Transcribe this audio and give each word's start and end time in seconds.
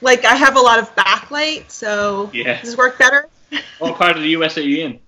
like 0.00 0.24
I 0.24 0.34
have 0.34 0.56
a 0.56 0.60
lot 0.60 0.78
of 0.78 0.94
backlight, 0.94 1.70
so 1.70 2.30
Yeah. 2.32 2.60
does 2.60 2.70
this 2.70 2.76
work 2.76 2.98
better? 2.98 3.28
What 3.78 3.96
part 3.96 4.16
of 4.16 4.22
the 4.22 4.30
US 4.30 4.58
are 4.58 4.62
you 4.62 4.84
in? 4.84 5.00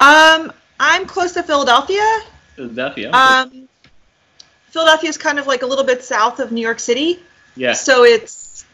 Um, 0.00 0.52
I'm 0.80 1.06
close 1.06 1.32
to 1.32 1.42
Philadelphia. 1.42 2.02
Philadelphia. 2.56 3.12
Um, 3.12 3.68
Philadelphia 4.70 5.08
is 5.10 5.16
kind 5.18 5.38
of 5.38 5.46
like 5.46 5.62
a 5.62 5.66
little 5.66 5.84
bit 5.84 6.02
south 6.02 6.40
of 6.40 6.50
New 6.50 6.60
York 6.60 6.80
City, 6.80 7.20
yeah. 7.56 7.74
so 7.74 8.04
it's 8.04 8.64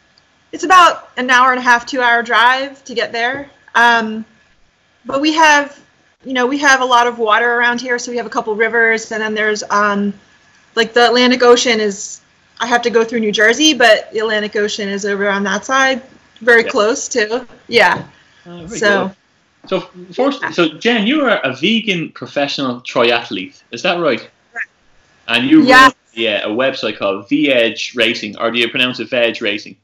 it's 0.51 0.63
about 0.63 1.09
an 1.15 1.29
hour 1.29 1.51
and 1.51 1.59
a 1.59 1.61
half, 1.61 1.85
two 1.85 2.01
hour 2.01 2.23
drive 2.23 2.83
to 2.85 2.93
get 2.95 3.11
there. 3.11 3.49
Um, 3.75 4.25
but 5.05 5.21
we 5.21 5.33
have, 5.33 5.79
you 6.25 6.33
know, 6.33 6.47
we 6.47 6.57
have 6.57 6.81
a 6.81 6.85
lot 6.85 7.07
of 7.07 7.19
water 7.19 7.49
around 7.49 7.81
here, 7.81 7.99
so 7.99 8.11
we 8.11 8.17
have 8.17 8.25
a 8.25 8.29
couple 8.29 8.55
rivers, 8.55 9.11
and 9.11 9.21
then 9.21 9.33
there's 9.35 9.63
um, 9.69 10.13
like 10.75 10.93
the 10.93 11.05
Atlantic 11.05 11.43
Ocean 11.43 11.79
is. 11.79 12.19
I 12.61 12.67
have 12.67 12.83
to 12.83 12.89
go 12.89 13.03
through 13.03 13.19
New 13.19 13.31
Jersey, 13.31 13.73
but 13.73 14.11
the 14.13 14.19
Atlantic 14.19 14.55
Ocean 14.55 14.87
is 14.87 15.05
over 15.05 15.27
on 15.27 15.43
that 15.43 15.65
side, 15.65 16.01
very 16.39 16.63
Yeah. 16.63 16.69
close 16.69 17.07
too. 17.07 17.47
Yeah. 17.67 18.03
Very 18.45 18.79
so 18.79 19.07
good. 19.07 19.15
So 19.69 19.89
first, 20.13 20.53
so 20.53 20.69
Jen, 20.69 21.05
you 21.05 21.25
are 21.25 21.39
a 21.39 21.55
vegan 21.55 22.11
professional 22.11 22.81
triathlete. 22.81 23.61
Is 23.71 23.81
that 23.83 23.99
right? 23.99 24.27
And 25.27 25.49
you 25.49 25.63
Yes. 25.63 25.87
run 25.87 25.93
yeah, 26.13 26.45
a 26.45 26.49
website 26.49 26.97
called 26.97 27.29
V 27.29 27.51
Edge 27.51 27.93
Racing, 27.95 28.37
or 28.37 28.51
do 28.51 28.59
you 28.59 28.69
pronounce 28.69 28.99
it 28.99 29.09
Veg 29.09 29.41
Racing? 29.41 29.77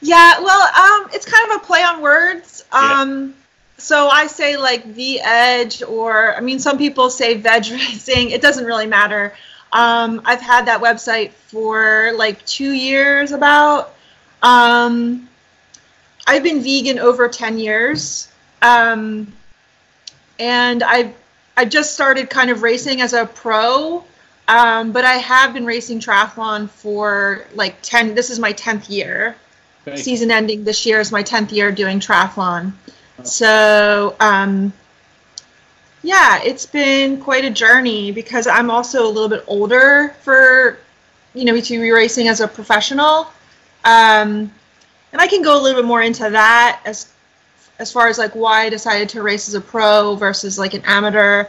Yeah, 0.00 0.40
well, 0.40 0.62
um, 0.62 1.10
it's 1.12 1.26
kind 1.26 1.50
of 1.50 1.56
a 1.56 1.64
play 1.64 1.82
on 1.82 2.00
words. 2.00 2.64
Yeah. 2.72 3.00
Um, 3.00 3.34
so 3.78 4.08
I 4.08 4.26
say 4.26 4.56
like 4.56 4.94
the 4.94 5.20
edge, 5.20 5.82
or 5.82 6.34
I 6.36 6.40
mean, 6.40 6.58
some 6.58 6.78
people 6.78 7.10
say 7.10 7.34
veg 7.34 7.66
racing. 7.70 8.30
It 8.30 8.40
doesn't 8.40 8.64
really 8.64 8.86
matter. 8.86 9.34
Um, 9.76 10.22
I've 10.24 10.40
had 10.40 10.64
that 10.66 10.80
website 10.80 11.32
for 11.32 12.12
like 12.16 12.44
two 12.46 12.72
years 12.72 13.32
about. 13.32 13.94
Um, 14.42 15.28
I've 16.26 16.42
been 16.42 16.62
vegan 16.62 16.98
over 16.98 17.28
10 17.28 17.58
years. 17.58 18.32
Um, 18.62 19.30
and 20.38 20.82
I've, 20.82 21.12
I 21.58 21.66
just 21.66 21.92
started 21.92 22.30
kind 22.30 22.48
of 22.48 22.62
racing 22.62 23.02
as 23.02 23.12
a 23.12 23.26
pro. 23.26 24.02
Um, 24.48 24.92
but 24.92 25.04
I 25.04 25.14
have 25.14 25.52
been 25.52 25.66
racing 25.66 26.00
triathlon 26.00 26.70
for 26.70 27.44
like 27.54 27.76
10 27.82 28.14
this 28.14 28.30
is 28.30 28.38
my 28.38 28.54
10th 28.54 28.88
year 28.88 29.36
season 29.94 30.30
ending 30.30 30.64
this 30.64 30.86
year 30.86 31.00
is 31.00 31.12
my 31.12 31.22
10th 31.22 31.52
year 31.52 31.70
doing 31.70 32.00
triathlon. 32.00 32.72
So, 33.24 34.16
um, 34.20 34.72
yeah, 36.06 36.40
it's 36.44 36.64
been 36.66 37.20
quite 37.20 37.44
a 37.44 37.50
journey 37.50 38.12
because 38.12 38.46
I'm 38.46 38.70
also 38.70 39.04
a 39.04 39.10
little 39.10 39.28
bit 39.28 39.42
older 39.48 40.14
for, 40.22 40.78
you 41.34 41.44
know, 41.44 41.60
to 41.60 41.80
be 41.80 41.90
racing 41.90 42.28
as 42.28 42.40
a 42.40 42.46
professional. 42.46 43.26
Um, 43.84 44.52
and 45.12 45.20
I 45.20 45.26
can 45.26 45.42
go 45.42 45.58
a 45.58 45.60
little 45.60 45.82
bit 45.82 45.86
more 45.86 46.02
into 46.02 46.30
that 46.30 46.80
as 46.84 47.12
as 47.78 47.92
far 47.92 48.06
as 48.08 48.18
like 48.18 48.34
why 48.34 48.62
I 48.66 48.68
decided 48.70 49.08
to 49.10 49.22
race 49.22 49.48
as 49.48 49.54
a 49.54 49.60
pro 49.60 50.14
versus 50.14 50.58
like 50.58 50.74
an 50.74 50.82
amateur. 50.86 51.44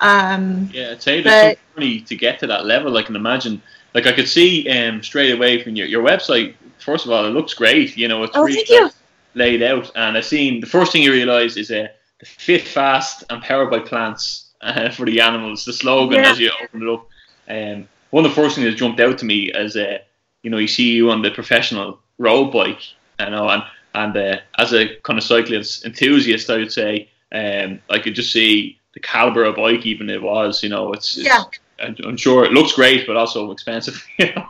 Um, 0.00 0.70
Yeah, 0.72 0.92
I'd 0.92 1.02
say 1.02 1.20
there's 1.20 1.56
But- 1.56 1.58
so 1.58 1.80
journey 1.80 2.00
to 2.00 2.16
get 2.16 2.38
to 2.40 2.46
that 2.48 2.64
level. 2.64 2.96
I 2.96 3.02
can 3.02 3.14
imagine. 3.14 3.60
Like 3.94 4.06
I 4.06 4.12
could 4.12 4.28
see 4.28 4.68
um, 4.70 5.02
straight 5.02 5.32
away 5.32 5.62
from 5.62 5.76
your, 5.76 5.86
your 5.86 6.02
website. 6.04 6.54
First 6.78 7.04
of 7.04 7.10
all, 7.12 7.24
it 7.26 7.30
looks 7.30 7.52
great. 7.54 7.96
You 7.96 8.08
know, 8.08 8.22
it's 8.22 8.32
Oh, 8.36 8.44
really 8.44 8.90
laid 9.34 9.62
out, 9.62 9.90
and 9.94 10.16
I've 10.16 10.24
seen 10.24 10.60
the 10.60 10.66
first 10.66 10.92
thing 10.92 11.02
you 11.02 11.12
realise 11.12 11.56
is 11.56 11.70
uh, 11.70 11.88
fit, 12.24 12.62
fast, 12.62 13.24
and 13.30 13.42
powered 13.42 13.70
by 13.70 13.80
plants 13.80 14.50
uh, 14.60 14.90
for 14.96 15.06
the 15.06 15.20
animals. 15.20 15.64
The 15.64 15.72
slogan 15.72 16.18
Yeah. 16.18 16.30
as 16.30 16.38
you 16.38 16.50
open 16.62 16.82
it 16.82 16.92
up. 16.92 17.08
Um, 17.48 17.88
one 18.10 18.24
of 18.24 18.30
the 18.30 18.34
first 18.34 18.56
things 18.56 18.66
that 18.66 18.76
jumped 18.76 19.00
out 19.00 19.18
to 19.18 19.24
me 19.24 19.50
is, 19.52 19.76
uh, 19.76 19.98
you 20.42 20.50
know 20.50 20.58
you 20.58 20.68
see 20.68 20.92
you 20.92 21.10
on 21.10 21.22
the 21.22 21.30
professional 21.30 21.98
road 22.18 22.52
bike, 22.52 22.82
you 23.20 23.30
know, 23.30 23.48
and 23.48 23.62
and 23.94 24.16
uh, 24.16 24.38
as 24.56 24.72
a 24.72 24.96
kind 25.02 25.18
of 25.18 25.24
cyclist 25.24 25.84
enthusiast, 25.84 26.50
I 26.50 26.58
would 26.58 26.72
say 26.72 27.08
um, 27.32 27.80
I 27.90 27.98
could 27.98 28.14
just 28.14 28.32
see 28.32 28.78
the 28.94 29.00
caliber 29.00 29.44
of 29.44 29.56
bike, 29.56 29.86
even 29.86 30.10
it 30.10 30.22
was. 30.22 30.62
You 30.62 30.68
know, 30.68 30.92
it's, 30.92 31.16
it's 31.16 31.26
Yeah. 31.26 31.44
I'm 31.80 32.16
sure 32.16 32.44
it 32.44 32.52
looks 32.52 32.72
great, 32.72 33.06
but 33.06 33.16
also 33.16 33.50
expensive. 33.50 34.04
You 34.18 34.34
know. 34.34 34.46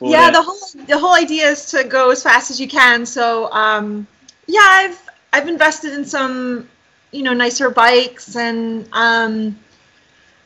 But, 0.00 0.10
yeah, 0.10 0.26
uh, 0.26 0.30
the 0.32 0.42
whole 0.42 0.86
the 0.86 0.98
whole 0.98 1.14
idea 1.14 1.48
is 1.48 1.66
to 1.66 1.84
go 1.84 2.10
as 2.10 2.22
fast 2.22 2.50
as 2.50 2.60
you 2.60 2.66
can. 2.66 3.06
So 3.06 3.50
um, 3.52 4.06
yeah, 4.46 4.60
I've 4.60 5.03
I've 5.34 5.48
invested 5.48 5.92
in 5.94 6.04
some 6.04 6.68
you 7.10 7.24
know 7.24 7.32
nicer 7.32 7.68
bikes 7.68 8.36
and 8.36 8.88
um, 8.92 9.58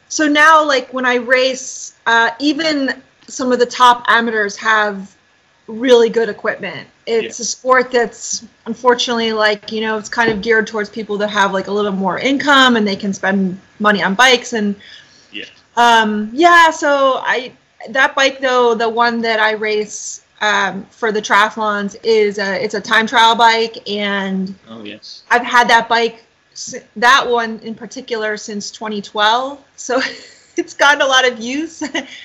so 0.09 0.27
now 0.27 0.65
like 0.65 0.95
when 0.95 1.05
I 1.05 1.17
race, 1.17 1.95
uh, 2.07 2.31
even 2.41 3.03
some 3.27 3.53
of 3.53 3.59
the 3.59 3.67
top 3.67 4.05
amateurs 4.09 4.57
have 4.57 5.15
really 5.67 6.09
good 6.09 6.31
equipment. 6.31 6.89
It's 7.07 7.39
a 7.39 7.45
sport 7.45 7.93
that's 7.93 8.47
unfortunately 8.65 9.35
like 9.35 9.71
you 9.71 9.83
know 9.83 9.99
it's 9.99 10.09
kind 10.09 10.31
of 10.31 10.41
geared 10.41 10.67
towards 10.67 10.89
people 10.89 11.19
that 11.19 11.29
have 11.29 11.53
like 11.53 11.67
a 11.67 11.73
little 11.73 11.93
more 11.93 12.19
income 12.19 12.77
and 12.77 12.89
they 12.89 12.97
can 12.97 13.13
spend 13.13 13.61
money 13.81 14.03
on 14.03 14.15
bikes 14.15 14.55
and 14.55 14.75
yeah. 15.33 15.45
um, 15.77 16.31
yeah, 16.33 16.71
so 16.71 17.21
I 17.23 17.53
that 17.91 18.15
bike 18.15 18.41
though, 18.41 18.75
the 18.75 18.89
one 18.89 19.21
that 19.21 19.39
I 19.39 19.53
race 19.53 20.25
um, 20.41 20.85
for 20.87 21.13
the 21.13 21.21
triathlons 21.21 21.97
is 22.03 22.39
a 22.39 22.63
it's 22.63 22.75
a 22.75 22.81
time 22.81 23.07
trial 23.07 23.35
bike, 23.35 23.89
and 23.89 24.55
Oh 24.69 24.85
yes. 24.85 25.23
I've 25.31 25.45
had 25.45 25.69
that 25.69 25.89
bike 25.89 26.25
that 26.97 27.29
one 27.29 27.61
in 27.61 27.75
particular 27.75 28.37
since 28.37 28.71
2012. 28.71 29.63
So 29.77 30.01
it's 30.57 30.75
gotten 30.75 31.01
a 31.03 31.07
lot 31.07 31.27
of 31.27 31.39
use. 31.39 31.81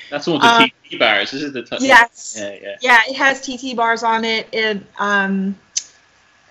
That's 0.09 0.27
one 0.27 0.35
with 0.35 0.41
the 0.41 0.47
Um, 0.47 0.69
TT 0.89 0.99
bars. 0.99 1.31
This 1.31 1.43
is 1.43 1.53
the 1.53 1.63
t- 1.63 1.77
yes. 1.81 2.35
Yeah, 2.37 2.55
yeah. 2.61 2.75
Yeah, 2.81 3.01
it 3.07 3.15
has 3.15 3.41
TT 3.41 3.75
bars 3.75 4.03
on 4.03 4.25
it, 4.25 4.47
and 4.53 4.85
um, 4.97 5.57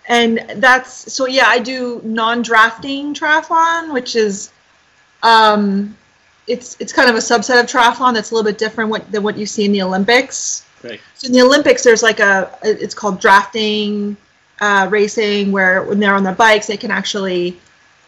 and 0.08 0.44
that's 0.56 1.12
so 1.12 1.26
yeah. 1.26 1.46
I 1.46 1.58
do 1.58 2.00
non-drafting 2.04 3.14
triathlon, 3.14 3.92
which 3.92 4.16
is 4.16 4.50
um, 5.22 5.96
it's 6.46 6.76
it's 6.80 6.92
kind 6.92 7.08
of 7.08 7.14
a 7.16 7.20
subset 7.20 7.60
of 7.60 7.66
triathlon 7.66 8.14
that's 8.14 8.30
a 8.30 8.34
little 8.34 8.50
bit 8.50 8.58
different 8.58 8.90
what, 8.90 9.10
than 9.12 9.22
what 9.22 9.36
you 9.38 9.46
see 9.46 9.64
in 9.64 9.72
the 9.72 9.82
Olympics. 9.82 10.64
Great. 10.82 11.00
So 11.14 11.28
in 11.28 11.32
the 11.32 11.40
Olympics, 11.40 11.82
there's 11.82 12.02
like 12.02 12.20
a 12.20 12.58
it's 12.62 12.94
called 12.94 13.20
drafting 13.20 14.16
uh, 14.60 14.88
racing, 14.90 15.52
where 15.52 15.82
when 15.84 15.98
they're 15.98 16.14
on 16.14 16.24
their 16.24 16.34
bikes, 16.34 16.66
they 16.66 16.76
can 16.76 16.90
actually 16.90 17.56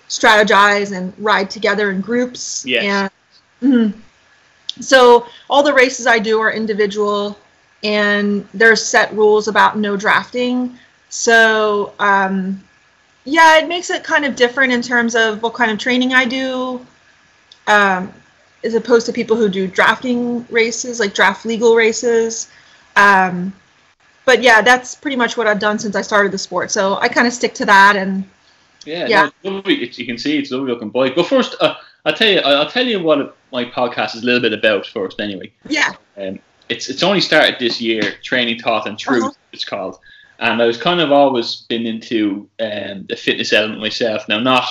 strategize 0.09 0.97
and 0.97 1.13
ride 1.19 1.49
together 1.49 1.91
in 1.91 2.01
groups. 2.01 2.65
Yes. 2.67 3.11
And, 3.63 3.73
mhm. 3.73 4.01
So 4.81 5.27
all 5.49 5.63
the 5.63 5.73
races 5.73 6.07
I 6.07 6.19
do 6.19 6.41
are 6.41 6.53
individual, 6.53 7.39
and 7.85 8.47
there's 8.53 8.85
set 8.85 9.13
rules 9.15 9.49
about 9.49 9.79
no 9.79 9.97
drafting. 9.97 10.79
So 11.11 11.93
um, 12.01 12.63
yeah, 13.25 13.59
it 13.59 13.69
makes 13.69 13.91
it 13.91 14.05
kind 14.05 14.25
of 14.25 14.37
different 14.37 14.73
in 14.73 14.83
terms 14.83 15.15
of 15.15 15.43
what 15.43 15.55
kind 15.55 15.71
of 15.71 15.79
training 15.79 16.13
I 16.13 16.25
do, 16.25 16.85
um, 17.69 18.13
as 18.65 18.75
opposed 18.75 19.07
to 19.07 19.13
people 19.13 19.37
who 19.37 19.49
do 19.49 19.67
drafting 19.67 20.45
races, 20.51 20.99
like 21.01 21.15
draft 21.15 21.47
legal 21.47 21.75
races. 21.77 22.51
Um, 22.97 23.53
but 24.25 24.43
yeah, 24.43 24.63
that's 24.63 24.95
pretty 24.95 25.17
much 25.17 25.37
what 25.37 25.47
I've 25.47 25.59
done 25.59 25.79
since 25.79 25.97
I 25.97 26.03
started 26.03 26.33
the 26.33 26.39
sport. 26.39 26.71
So 26.71 26.97
I 26.97 27.09
kind 27.09 27.27
of 27.27 27.33
stick 27.33 27.55
to 27.55 27.67
that, 27.67 27.97
and 27.97 28.25
Yeah, 28.85 29.07
Yeah. 29.07 29.31
No, 29.43 29.63
it's. 29.67 29.99
You 29.99 30.07
can 30.07 30.19
see 30.19 30.39
it's 30.39 30.51
a 30.51 30.57
lovely 30.57 30.73
looking 30.73 30.91
bike. 30.91 31.15
But 31.15 31.27
first, 31.27 31.57
uh, 31.61 31.75
I'll 32.05 32.15
tell 32.15 32.31
you. 32.31 32.41
I'll 32.41 32.71
tell 32.71 32.87
you 32.87 33.03
what 33.03 33.37
my 33.53 33.65
podcast 33.65 34.15
is 34.15 34.23
a 34.23 34.27
little 34.27 34.41
bit 34.41 34.53
about 34.53 34.87
first. 34.87 35.21
Anyway, 35.21 35.53
yeah, 35.69 35.93
um, 36.17 36.39
it's 36.69 36.89
it's 36.89 37.03
only 37.03 37.21
started 37.21 37.57
this 37.59 37.81
year. 37.81 38.03
Training, 38.23 38.59
thought, 38.61 38.87
and 38.87 38.99
truth. 38.99 39.25
Uh-huh. 39.25 39.33
It's 39.53 39.65
called. 39.65 39.99
And 40.41 40.61
I 40.61 40.67
was 40.67 40.77
kind 40.77 41.01
of 41.01 41.13
always 41.13 41.65
been 41.69 41.87
into 41.87 42.49
um, 42.59 43.07
the 43.09 43.17
fitness 43.17 43.53
element 43.53 43.81
myself. 43.81 44.29
Now, 44.29 44.41
not 44.41 44.67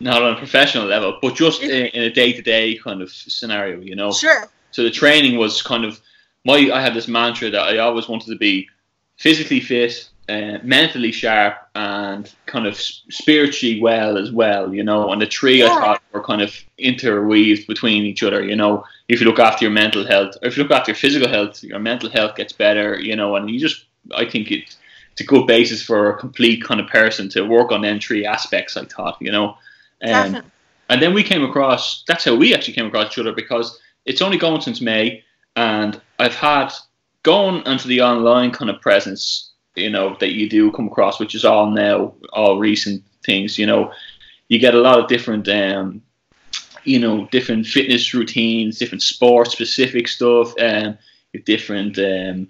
not 0.00 0.22
on 0.22 0.34
a 0.34 0.36
professional 0.36 0.86
level, 0.86 1.18
but 1.22 1.34
just 1.34 1.62
in, 1.62 1.86
in 1.86 2.02
a 2.02 2.10
day 2.10 2.32
to 2.32 2.42
day 2.42 2.76
kind 2.76 3.02
of 3.02 3.10
scenario. 3.10 3.80
You 3.80 3.94
know. 3.94 4.12
sure, 4.12 4.48
So 4.70 4.82
the 4.82 4.90
training 4.90 5.38
was 5.38 5.62
kind 5.62 5.84
of 5.84 6.00
my. 6.44 6.70
I 6.72 6.80
had 6.80 6.94
this 6.94 7.08
mantra 7.08 7.50
that 7.50 7.60
I 7.60 7.78
always 7.78 8.08
wanted 8.08 8.28
to 8.30 8.36
be 8.36 8.68
physically 9.16 9.60
fit, 9.60 10.08
uh, 10.28 10.58
mentally 10.62 11.12
sharp, 11.12 11.56
and 11.74 12.32
kind 12.46 12.66
of 12.66 12.78
spiritually 12.78 13.80
well 13.80 14.16
as 14.16 14.30
well. 14.30 14.74
You 14.74 14.82
know, 14.84 15.10
and 15.12 15.20
the 15.20 15.26
three 15.26 15.62
I 15.62 15.68
thought 15.68 16.02
were 16.12 16.22
kind 16.22 16.42
of 16.42 16.54
interweaved 16.78 17.66
between 17.66 18.04
each 18.04 18.22
other. 18.22 18.44
You 18.44 18.56
know, 18.56 18.84
if 19.08 19.20
you 19.20 19.26
look 19.26 19.38
after 19.38 19.64
your 19.64 19.72
mental 19.72 20.06
health, 20.06 20.36
or 20.42 20.48
if 20.48 20.56
you 20.56 20.62
look 20.62 20.72
after 20.72 20.90
your 20.90 20.96
physical 20.96 21.28
health, 21.28 21.62
your 21.62 21.78
mental 21.78 22.10
health 22.10 22.36
gets 22.36 22.52
better. 22.52 22.98
You 22.98 23.16
know, 23.16 23.36
and 23.36 23.50
you 23.50 23.58
just 23.60 23.86
I 24.14 24.24
think 24.24 24.50
it, 24.50 24.76
it's 25.12 25.20
a 25.20 25.24
good 25.24 25.46
basis 25.46 25.82
for 25.82 26.10
a 26.10 26.18
complete 26.18 26.62
kind 26.64 26.80
of 26.80 26.88
person 26.88 27.28
to 27.30 27.42
work 27.42 27.72
on 27.72 27.82
them 27.82 28.00
three 28.00 28.26
aspects. 28.26 28.76
I 28.76 28.84
thought. 28.84 29.16
You 29.20 29.32
know. 29.32 29.56
Um, 30.02 30.42
and 30.90 31.00
then 31.00 31.14
we 31.14 31.22
came 31.22 31.44
across, 31.44 32.02
that's 32.08 32.24
how 32.24 32.34
we 32.34 32.52
actually 32.52 32.74
came 32.74 32.86
across 32.86 33.12
each 33.12 33.18
other 33.18 33.32
because 33.32 33.78
it's 34.06 34.20
only 34.20 34.36
going 34.36 34.60
since 34.60 34.80
May. 34.80 35.22
And 35.56 36.00
I've 36.18 36.34
had 36.34 36.72
going 37.22 37.66
into 37.66 37.88
the 37.88 38.02
online 38.02 38.50
kind 38.50 38.70
of 38.70 38.80
presence, 38.80 39.50
you 39.74 39.90
know, 39.90 40.16
that 40.20 40.32
you 40.32 40.48
do 40.48 40.72
come 40.72 40.88
across, 40.88 41.20
which 41.20 41.34
is 41.34 41.44
all 41.44 41.70
now, 41.70 42.14
all 42.32 42.58
recent 42.58 43.02
things, 43.24 43.58
you 43.58 43.66
know, 43.66 43.92
you 44.48 44.58
get 44.58 44.74
a 44.74 44.80
lot 44.80 44.98
of 44.98 45.08
different 45.08 45.48
um, 45.48 46.02
you 46.84 46.98
know, 46.98 47.26
different 47.30 47.66
fitness 47.66 48.14
routines, 48.14 48.78
different 48.78 49.02
sport 49.02 49.50
specific 49.50 50.08
stuff, 50.08 50.54
and 50.58 50.88
um, 50.88 50.98
different 51.44 51.98
um, 51.98 52.48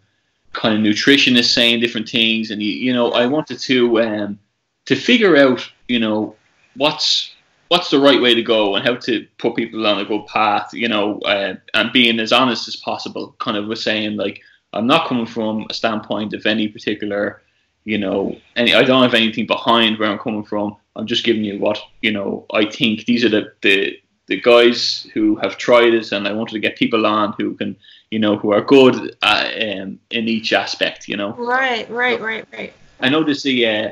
kind 0.53 0.75
of 0.75 0.81
nutritionists 0.81 1.53
saying 1.53 1.81
different 1.81 2.09
things, 2.09 2.51
and 2.51 2.63
you, 2.63 2.73
you 2.73 2.93
know, 2.93 3.13
I 3.13 3.27
wanted 3.27 3.59
to 3.61 4.01
um, 4.01 4.39
to 4.87 4.97
figure 4.97 5.37
out, 5.37 5.69
you 5.89 5.99
know, 5.99 6.37
what's 6.77 7.33
what's 7.71 7.91
the 7.91 8.01
right 8.01 8.21
way 8.21 8.35
to 8.35 8.43
go 8.43 8.75
and 8.75 8.85
how 8.85 8.97
to 8.97 9.27
put 9.39 9.55
people 9.55 9.87
on 9.87 10.01
a 10.01 10.05
good 10.05 10.27
path, 10.27 10.71
you 10.75 10.89
know, 10.89 11.21
uh, 11.21 11.55
and 11.73 11.93
being 11.93 12.19
as 12.19 12.33
honest 12.33 12.67
as 12.67 12.75
possible. 12.75 13.37
Kind 13.39 13.57
of 13.57 13.67
was 13.67 13.83
saying 13.83 14.17
like, 14.17 14.43
I'm 14.73 14.89
not 14.89 15.07
coming 15.07 15.25
from 15.25 15.67
a 15.71 15.75
standpoint 15.75 16.35
of 16.35 16.45
any 16.47 16.67
particular, 16.67 17.43
you 17.85 17.97
know, 17.97 18.37
any. 18.57 18.75
I 18.75 18.83
don't 18.83 19.05
have 19.05 19.15
anything 19.15 19.47
behind 19.47 19.99
where 19.99 20.11
I'm 20.11 20.19
coming 20.19 20.45
from. 20.45 20.77
I'm 20.97 21.07
just 21.07 21.25
giving 21.25 21.45
you 21.45 21.61
what 21.61 21.81
you 22.03 22.11
know. 22.11 22.45
I 22.53 22.65
think 22.65 23.07
these 23.07 23.25
are 23.25 23.29
the 23.29 23.53
the 23.63 23.97
the 24.27 24.41
guys 24.41 25.07
who 25.15 25.37
have 25.37 25.57
tried 25.57 25.95
it, 25.95 26.11
and 26.11 26.27
I 26.27 26.33
wanted 26.33 26.55
to 26.55 26.61
get 26.61 26.77
people 26.77 27.07
on 27.07 27.35
who 27.39 27.55
can, 27.55 27.77
you 28.11 28.19
know, 28.19 28.37
who 28.37 28.53
are 28.53 28.63
good 28.63 29.17
uh, 29.23 29.49
um, 29.55 30.01
in 30.11 30.29
each 30.29 30.53
aspect, 30.53 31.09
you 31.09 31.17
know. 31.17 31.35
Right, 31.35 31.89
right, 31.89 32.21
right, 32.21 32.47
right. 32.53 32.73
I 32.99 33.09
noticed 33.09 33.45
the. 33.45 33.67
Uh, 33.67 33.91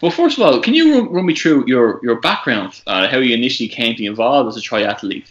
well, 0.00 0.10
first 0.10 0.38
of 0.38 0.44
all, 0.44 0.60
can 0.60 0.74
you 0.74 0.94
run, 0.94 1.12
run 1.12 1.26
me 1.26 1.34
through 1.34 1.64
your 1.66 2.00
your 2.02 2.20
background, 2.20 2.82
uh, 2.86 3.08
how 3.08 3.18
you 3.18 3.34
initially 3.34 3.68
came 3.68 3.94
to 3.94 3.98
be 3.98 4.06
involved 4.06 4.48
as 4.48 4.56
a 4.56 4.60
triathlete? 4.60 5.26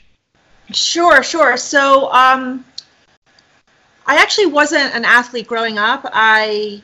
Sure, 0.73 1.21
sure. 1.21 1.57
So, 1.57 2.11
um, 2.11 2.65
I 4.07 4.17
actually 4.17 4.47
wasn't 4.47 4.95
an 4.95 5.05
athlete 5.05 5.47
growing 5.47 5.77
up. 5.77 6.01
I, 6.11 6.81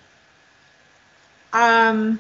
um, 1.54 2.20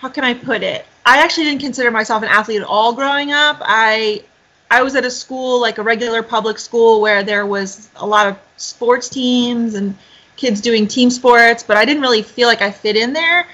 how 0.00 0.08
can 0.08 0.24
I 0.24 0.34
put 0.34 0.62
it? 0.62 0.86
I 1.06 1.18
actually 1.22 1.44
didn't 1.44 1.60
consider 1.60 1.90
myself 1.90 2.22
an 2.22 2.28
athlete 2.28 2.60
at 2.60 2.66
all 2.66 2.92
growing 2.92 3.32
up. 3.32 3.58
I 3.60 4.22
I 4.70 4.82
was 4.82 4.94
at 4.94 5.04
a 5.04 5.10
school, 5.10 5.60
like 5.60 5.78
a 5.78 5.82
regular 5.82 6.22
public 6.22 6.58
school, 6.58 7.00
where 7.00 7.22
there 7.22 7.46
was 7.46 7.88
a 7.96 8.06
lot 8.06 8.26
of 8.26 8.38
sports 8.56 9.08
teams 9.08 9.74
and 9.74 9.96
kids 10.36 10.60
doing 10.60 10.86
team 10.86 11.10
sports, 11.10 11.62
but 11.62 11.76
I 11.76 11.84
didn't 11.84 12.02
really 12.02 12.22
feel 12.22 12.48
like 12.48 12.62
I 12.62 12.70
fit 12.70 12.96
in 12.96 13.12
there. 13.12 13.46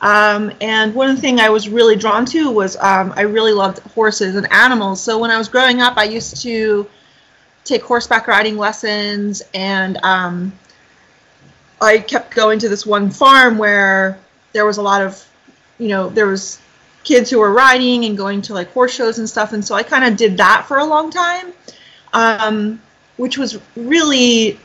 Um, 0.00 0.52
and 0.60 0.94
one 0.94 1.16
thing 1.16 1.40
I 1.40 1.48
was 1.48 1.68
really 1.68 1.96
drawn 1.96 2.24
to 2.26 2.50
was 2.50 2.76
um, 2.76 3.12
I 3.16 3.22
really 3.22 3.52
loved 3.52 3.80
horses 3.80 4.36
and 4.36 4.50
animals. 4.52 5.00
So 5.00 5.18
when 5.18 5.30
I 5.30 5.38
was 5.38 5.48
growing 5.48 5.80
up, 5.80 5.96
I 5.96 6.04
used 6.04 6.40
to 6.42 6.88
take 7.64 7.82
horseback 7.82 8.28
riding 8.28 8.56
lessons, 8.56 9.42
and 9.52 9.98
um, 10.04 10.52
I 11.80 11.98
kept 11.98 12.34
going 12.34 12.58
to 12.60 12.68
this 12.68 12.86
one 12.86 13.10
farm 13.10 13.58
where 13.58 14.18
there 14.52 14.64
was 14.64 14.78
a 14.78 14.82
lot 14.82 15.02
of, 15.02 15.24
you 15.78 15.88
know, 15.88 16.08
there 16.08 16.26
was 16.26 16.60
kids 17.04 17.30
who 17.30 17.38
were 17.38 17.52
riding 17.52 18.04
and 18.04 18.16
going 18.16 18.42
to 18.42 18.54
like 18.54 18.72
horse 18.72 18.94
shows 18.94 19.18
and 19.18 19.28
stuff. 19.28 19.52
And 19.52 19.64
so 19.64 19.74
I 19.74 19.82
kind 19.82 20.04
of 20.04 20.16
did 20.16 20.36
that 20.38 20.66
for 20.66 20.78
a 20.78 20.84
long 20.84 21.10
time, 21.10 21.52
um, 22.12 22.80
which 23.16 23.38
was 23.38 23.58
really, 23.76 24.58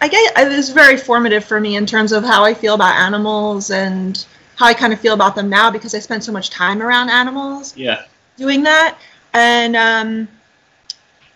I 0.00 0.08
guess 0.08 0.32
it 0.36 0.56
was 0.56 0.70
very 0.70 0.96
formative 0.96 1.44
for 1.44 1.60
me 1.60 1.76
in 1.76 1.86
terms 1.86 2.12
of 2.12 2.24
how 2.24 2.44
I 2.44 2.54
feel 2.54 2.74
about 2.74 2.94
animals 2.94 3.70
and 3.70 4.24
how 4.60 4.66
I 4.66 4.74
kind 4.74 4.92
of 4.92 5.00
feel 5.00 5.14
about 5.14 5.34
them 5.34 5.48
now 5.48 5.70
because 5.70 5.94
I 5.94 6.00
spent 6.00 6.22
so 6.22 6.32
much 6.32 6.50
time 6.50 6.82
around 6.82 7.08
animals. 7.08 7.74
Yeah. 7.78 8.04
Doing 8.36 8.62
that. 8.64 8.98
And 9.32 9.74
um, 9.74 10.28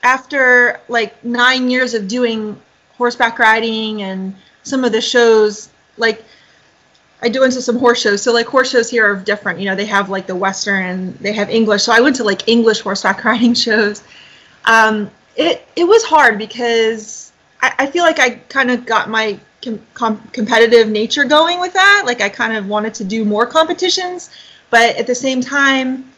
after 0.03 0.79
like 0.89 1.25
nine 1.25 1.71
years 1.71 1.95
of 1.95 2.07
doing 2.07 2.61
horseback 2.99 3.39
riding 3.39 4.03
and 4.03 4.37
some 4.63 4.85
of 4.85 4.93
the 4.93 5.01
shows, 5.01 5.71
like 5.97 6.23
I 7.23 7.31
do 7.31 7.45
into 7.45 7.63
some 7.63 7.79
horse 7.79 8.03
shows. 8.03 8.21
So 8.21 8.31
like 8.31 8.45
horse 8.45 8.71
shows 8.71 8.91
here 8.91 9.11
are 9.11 9.17
different. 9.17 9.59
You 9.59 9.71
know, 9.71 9.75
they 9.75 9.87
have 9.87 10.11
like 10.11 10.27
the 10.27 10.37
Western, 10.37 11.17
they 11.23 11.33
have 11.33 11.49
English. 11.49 11.85
So 11.85 11.95
I 11.95 12.01
went 12.01 12.17
to 12.17 12.25
like 12.25 12.47
English 12.47 12.81
horseback 12.81 13.25
riding 13.25 13.55
shows. 13.55 14.03
Um, 14.67 15.11
it 15.35 15.67
it 15.77 15.85
was 15.85 16.05
hard 16.05 16.37
because 16.37 17.33
I, 17.63 17.73
I 17.79 17.87
feel 17.87 18.05
like 18.05 18.19
I 18.19 18.33
kind 18.51 18.71
of 18.71 18.85
got 18.85 19.09
my 19.09 19.41
com- 19.65 19.81
com- 19.95 20.29
competitive 20.33 20.89
nature 20.89 21.25
going 21.25 21.61
with 21.61 21.73
that. 21.73 22.03
Like 22.07 22.21
I 22.21 22.29
kind 22.29 22.57
of 22.57 22.67
wanted 22.67 22.95
to 22.95 23.05
do 23.05 23.25
more 23.25 23.47
competitions, 23.47 24.31
but 24.71 24.97
at 24.97 25.07
the 25.07 25.15
same 25.15 25.41
time, 25.41 26.11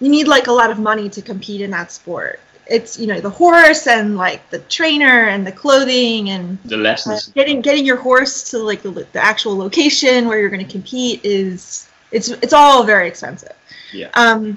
you 0.00 0.08
need 0.08 0.28
like 0.28 0.46
a 0.46 0.52
lot 0.52 0.70
of 0.70 0.78
money 0.78 1.08
to 1.10 1.22
compete 1.22 1.60
in 1.60 1.70
that 1.70 1.92
sport 1.92 2.40
it's 2.70 2.98
you 2.98 3.06
know 3.06 3.20
the 3.20 3.30
horse 3.30 3.86
and 3.86 4.16
like 4.16 4.48
the 4.50 4.60
trainer 4.60 5.24
and 5.24 5.46
the 5.46 5.52
clothing 5.52 6.30
and 6.30 6.56
the 6.64 6.76
lessons. 6.76 7.28
Uh, 7.28 7.32
getting 7.34 7.60
getting 7.60 7.84
your 7.84 7.96
horse 7.96 8.48
to 8.50 8.58
like 8.58 8.82
the, 8.82 8.90
the 8.90 9.22
actual 9.22 9.56
location 9.56 10.28
where 10.28 10.38
you're 10.38 10.48
going 10.48 10.64
to 10.64 10.72
compete 10.72 11.20
is 11.24 11.88
it's 12.12 12.28
it's 12.28 12.52
all 12.52 12.84
very 12.84 13.08
expensive. 13.08 13.54
Yeah. 13.92 14.10
Um, 14.14 14.56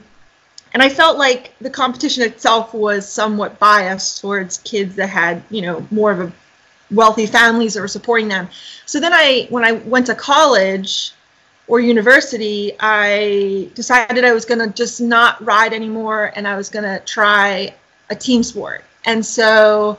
and 0.73 0.81
I 0.81 0.89
felt 0.89 1.17
like 1.17 1.53
the 1.59 1.69
competition 1.69 2.23
itself 2.23 2.73
was 2.73 3.07
somewhat 3.07 3.59
biased 3.59 4.21
towards 4.21 4.59
kids 4.59 4.95
that 4.95 5.07
had 5.07 5.44
you 5.50 5.63
know 5.63 5.85
more 5.89 6.11
of 6.11 6.21
a 6.21 6.31
wealthy 6.94 7.25
families 7.25 7.74
that 7.74 7.81
were 7.81 7.88
supporting 7.88 8.28
them. 8.28 8.50
So 8.86 9.00
then 9.00 9.13
I 9.13 9.48
when 9.50 9.63
I 9.63 9.74
went 9.74 10.07
to 10.07 10.16
college 10.16 11.12
or 11.68 11.80
university, 11.80 12.74
I 12.80 13.70
decided 13.74 14.25
I 14.25 14.34
was 14.34 14.46
going 14.46 14.60
to 14.60 14.67
just 14.67 15.00
not 15.00 15.44
ride 15.44 15.74
anymore 15.74 16.32
and 16.36 16.48
I 16.48 16.56
was 16.56 16.70
going 16.70 16.84
to 16.84 17.03
try 17.06 17.74
a 18.10 18.15
team 18.15 18.44
sport. 18.44 18.84
And 19.06 19.25
so, 19.25 19.98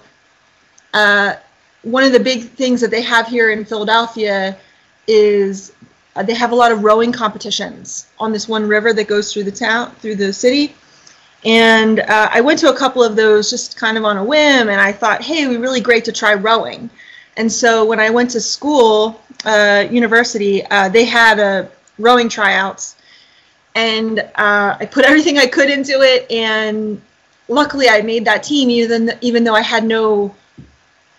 uh, 0.93 1.35
one 1.83 2.05
of 2.05 2.13
the 2.13 2.21
big 2.21 2.45
things 2.51 2.81
that 2.81 2.91
they 2.91 3.03
have 3.03 3.27
here 3.27 3.51
in 3.51 3.65
Philadelphia 3.65 4.57
is 5.07 5.73
uh, 6.17 6.23
they 6.23 6.35
have 6.35 6.53
a 6.53 6.55
lot 6.55 6.73
of 6.73 6.83
rowing 6.85 7.13
competitions 7.13 8.07
on 8.19 8.33
this 8.33 8.49
one 8.49 8.67
river 8.67 8.93
that 8.93 9.07
goes 9.07 9.33
through 9.33 9.45
the 9.45 9.53
town, 9.53 9.91
through 9.97 10.17
the 10.17 10.33
city. 10.33 10.75
And 11.45 12.01
uh, 12.01 12.29
I 12.33 12.41
went 12.41 12.59
to 12.61 12.71
a 12.71 12.77
couple 12.77 13.03
of 13.03 13.17
those 13.17 13.51
just 13.51 13.77
kind 13.77 13.99
of 13.99 14.05
on 14.05 14.17
a 14.17 14.25
whim, 14.25 14.69
and 14.69 14.81
I 14.81 14.93
thought, 14.93 15.23
hey, 15.23 15.43
it'd 15.43 15.51
be 15.51 15.57
really 15.59 15.81
great 15.81 16.05
to 16.07 16.13
try 16.13 16.35
rowing. 16.35 16.89
And 17.37 17.51
so 17.51 17.85
when 17.85 18.01
I 18.01 18.11
went 18.11 18.31
to 18.31 18.41
school, 18.41 19.21
uh, 19.45 19.87
university, 19.91 20.65
uh, 20.67 20.89
they 20.89 21.05
had 21.05 21.39
a 21.39 21.71
rowing 21.99 22.29
tryouts, 22.29 22.97
and 23.75 24.21
uh, 24.21 24.77
I 24.81 24.89
put 24.91 25.05
everything 25.07 25.39
I 25.39 25.47
could 25.47 25.69
into 25.69 26.01
it, 26.01 26.31
and 26.31 27.01
luckily 27.49 27.89
I 27.89 28.01
made 28.01 28.25
that 28.25 28.43
team 28.43 28.71
even 28.71 29.13
even 29.21 29.45
though 29.45 29.55
I 29.55 29.61
had 29.61 29.85
no 29.85 30.35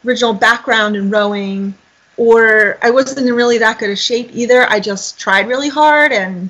original 0.06 0.34
background 0.34 0.96
in 0.96 1.10
rowing 1.10 1.74
or 2.18 2.78
I 2.82 2.92
wasn't 2.92 3.32
really 3.32 3.58
that 3.60 3.80
good 3.80 3.90
a 3.90 3.96
shape 3.96 4.30
either. 4.34 4.70
I 4.70 4.80
just 4.80 5.20
tried 5.20 5.48
really 5.48 5.70
hard 5.70 6.12
and 6.12 6.50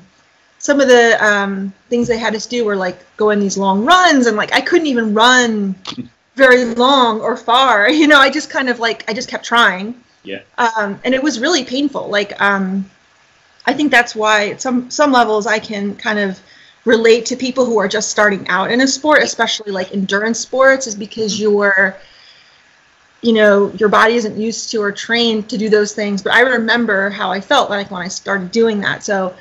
some 0.66 0.80
of 0.80 0.88
the 0.88 1.16
um, 1.24 1.72
things 1.88 2.08
they 2.08 2.18
had 2.18 2.34
us 2.34 2.44
do 2.44 2.64
were 2.64 2.74
like 2.74 2.98
go 3.16 3.30
in 3.30 3.38
these 3.38 3.56
long 3.56 3.84
runs 3.84 4.26
and 4.26 4.36
like 4.36 4.52
I 4.52 4.60
couldn't 4.60 4.88
even 4.88 5.14
run 5.14 5.76
very 6.34 6.64
long 6.64 7.20
or 7.20 7.36
far. 7.36 7.88
You 8.00 8.08
know, 8.08 8.18
I 8.18 8.30
just 8.30 8.50
kind 8.50 8.68
of 8.68 8.80
like 8.80 9.08
I 9.08 9.12
just 9.14 9.28
kept 9.28 9.44
trying. 9.44 9.94
Yeah. 10.24 10.40
Um, 10.58 10.98
and 11.04 11.14
it 11.14 11.22
was 11.22 11.38
really 11.38 11.62
painful. 11.64 12.08
Like 12.08 12.40
um, 12.42 12.90
I 13.64 13.74
think 13.74 13.92
that's 13.92 14.16
why 14.16 14.48
at 14.48 14.60
some 14.60 14.90
some 14.90 15.12
levels 15.12 15.46
I 15.46 15.60
can 15.60 15.94
kind 15.94 16.18
of 16.18 16.40
relate 16.84 17.26
to 17.26 17.36
people 17.36 17.64
who 17.64 17.78
are 17.78 17.86
just 17.86 18.10
starting 18.10 18.48
out 18.48 18.72
in 18.72 18.80
a 18.80 18.88
sport, 18.88 19.22
especially 19.22 19.70
like 19.70 19.92
endurance 19.92 20.40
sports, 20.40 20.88
is 20.88 20.96
because 20.96 21.38
you're, 21.38 21.96
you 23.22 23.34
know, 23.34 23.70
your 23.78 23.88
body 23.88 24.14
isn't 24.14 24.36
used 24.36 24.72
to 24.72 24.82
or 24.82 24.90
trained 24.90 25.48
to 25.50 25.56
do 25.58 25.68
those 25.68 25.94
things. 25.94 26.22
But 26.24 26.32
I 26.32 26.40
remember 26.40 27.08
how 27.10 27.30
I 27.30 27.40
felt 27.40 27.70
like 27.70 27.92
when 27.92 28.02
I 28.02 28.08
started 28.08 28.50
doing 28.50 28.80
that. 28.80 29.04
So, 29.04 29.32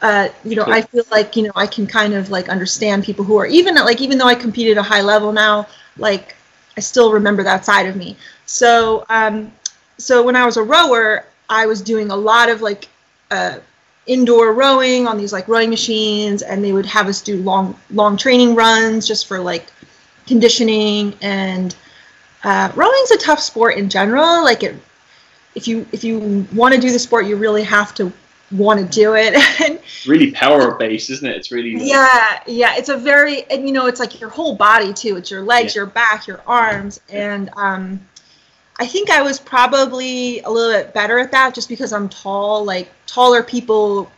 uh, 0.00 0.28
you 0.44 0.56
know, 0.56 0.64
I 0.66 0.82
feel 0.82 1.04
like 1.10 1.36
you 1.36 1.44
know 1.44 1.52
I 1.54 1.66
can 1.66 1.86
kind 1.86 2.14
of 2.14 2.30
like 2.30 2.48
understand 2.48 3.04
people 3.04 3.24
who 3.24 3.36
are 3.36 3.46
even 3.46 3.74
like 3.76 4.00
even 4.00 4.18
though 4.18 4.26
I 4.26 4.34
compete 4.34 4.68
at 4.70 4.76
a 4.76 4.82
high 4.82 5.02
level 5.02 5.32
now, 5.32 5.66
like 5.96 6.36
I 6.76 6.80
still 6.80 7.12
remember 7.12 7.42
that 7.42 7.64
side 7.64 7.86
of 7.86 7.96
me. 7.96 8.16
So, 8.46 9.04
um, 9.08 9.52
so 9.98 10.22
when 10.22 10.36
I 10.36 10.44
was 10.44 10.56
a 10.56 10.62
rower, 10.62 11.26
I 11.48 11.66
was 11.66 11.82
doing 11.82 12.10
a 12.10 12.16
lot 12.16 12.48
of 12.48 12.62
like 12.62 12.88
uh, 13.30 13.58
indoor 14.06 14.52
rowing 14.52 15.06
on 15.06 15.16
these 15.16 15.32
like 15.32 15.46
rowing 15.48 15.70
machines 15.70 16.42
and 16.42 16.64
they 16.64 16.72
would 16.72 16.86
have 16.86 17.06
us 17.06 17.20
do 17.20 17.36
long 17.42 17.78
long 17.90 18.16
training 18.16 18.54
runs 18.54 19.06
just 19.06 19.28
for 19.28 19.38
like 19.38 19.66
conditioning 20.26 21.14
and 21.20 21.76
uh, 22.44 22.72
rowing's 22.74 23.10
a 23.12 23.18
tough 23.18 23.38
sport 23.38 23.76
in 23.76 23.88
general 23.88 24.42
like 24.42 24.64
it 24.64 24.74
if 25.54 25.68
you 25.68 25.86
if 25.92 26.02
you 26.02 26.46
want 26.52 26.74
to 26.74 26.80
do 26.80 26.90
the 26.90 26.98
sport 26.98 27.26
you 27.26 27.36
really 27.36 27.62
have 27.62 27.94
to 27.94 28.12
want 28.52 28.78
to 28.80 28.86
do 28.86 29.14
it 29.16 29.82
really 30.06 30.30
power 30.30 30.74
based 30.74 31.10
isn't 31.10 31.26
it 31.26 31.36
it's 31.36 31.50
really 31.50 31.76
like, 31.76 31.88
yeah 31.88 32.42
yeah 32.46 32.76
it's 32.76 32.88
a 32.88 32.96
very 32.96 33.44
and 33.50 33.66
you 33.66 33.72
know 33.72 33.86
it's 33.86 34.00
like 34.00 34.20
your 34.20 34.30
whole 34.30 34.54
body 34.54 34.92
too 34.92 35.16
it's 35.16 35.30
your 35.30 35.42
legs 35.42 35.74
yeah. 35.74 35.80
your 35.80 35.86
back 35.86 36.26
your 36.26 36.42
arms 36.46 37.00
and 37.08 37.50
um 37.56 38.00
I 38.80 38.86
think 38.86 39.10
I 39.10 39.22
was 39.22 39.38
probably 39.38 40.40
a 40.40 40.50
little 40.50 40.72
bit 40.72 40.94
better 40.94 41.18
at 41.18 41.30
that 41.32 41.54
just 41.54 41.68
because 41.68 41.92
I'm 41.92 42.08
tall. 42.08 42.64
Like 42.64 42.90
taller 43.06 43.42
people 43.42 44.10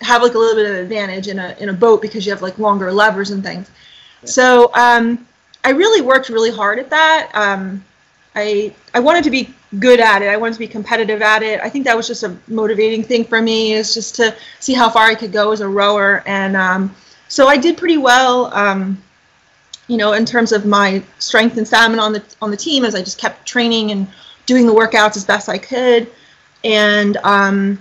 have 0.00 0.22
like 0.22 0.34
a 0.34 0.38
little 0.38 0.56
bit 0.56 0.70
of 0.70 0.76
advantage 0.76 1.28
in 1.28 1.38
a 1.38 1.54
in 1.60 1.68
a 1.68 1.72
boat 1.72 2.02
because 2.02 2.26
you 2.26 2.32
have 2.32 2.42
like 2.42 2.58
longer 2.58 2.90
levers 2.90 3.30
and 3.30 3.42
things. 3.42 3.70
Yeah. 4.22 4.28
So 4.28 4.74
um, 4.74 5.26
I 5.64 5.70
really 5.70 6.00
worked 6.00 6.28
really 6.28 6.50
hard 6.50 6.78
at 6.78 6.90
that. 6.90 7.30
Um, 7.34 7.84
I 8.34 8.74
I 8.94 9.00
wanted 9.00 9.24
to 9.24 9.30
be 9.30 9.54
good 9.78 10.00
at 10.00 10.22
it. 10.22 10.28
I 10.28 10.36
wanted 10.36 10.54
to 10.54 10.58
be 10.58 10.68
competitive 10.68 11.22
at 11.22 11.42
it. 11.42 11.60
I 11.60 11.68
think 11.68 11.84
that 11.86 11.96
was 11.96 12.06
just 12.06 12.22
a 12.22 12.36
motivating 12.48 13.02
thing 13.02 13.24
for 13.24 13.40
me 13.40 13.72
is 13.72 13.94
just 13.94 14.14
to 14.16 14.34
see 14.60 14.74
how 14.74 14.90
far 14.90 15.06
I 15.06 15.14
could 15.14 15.32
go 15.32 15.52
as 15.52 15.60
a 15.60 15.68
rower. 15.68 16.22
And 16.26 16.56
um, 16.56 16.94
so 17.28 17.48
I 17.48 17.56
did 17.56 17.76
pretty 17.76 17.98
well. 17.98 18.52
Um, 18.54 19.02
you 19.88 19.96
know, 19.96 20.12
in 20.12 20.24
terms 20.24 20.52
of 20.52 20.64
my 20.64 21.02
strength 21.18 21.56
and 21.56 21.66
stamina 21.66 22.00
on 22.00 22.12
the 22.12 22.22
on 22.40 22.50
the 22.50 22.56
team, 22.56 22.84
as 22.84 22.94
I 22.94 23.02
just 23.02 23.18
kept 23.18 23.46
training 23.46 23.90
and 23.90 24.06
doing 24.46 24.66
the 24.66 24.72
workouts 24.72 25.16
as 25.16 25.24
best 25.24 25.48
I 25.48 25.58
could, 25.58 26.10
and 26.64 27.16
um, 27.18 27.78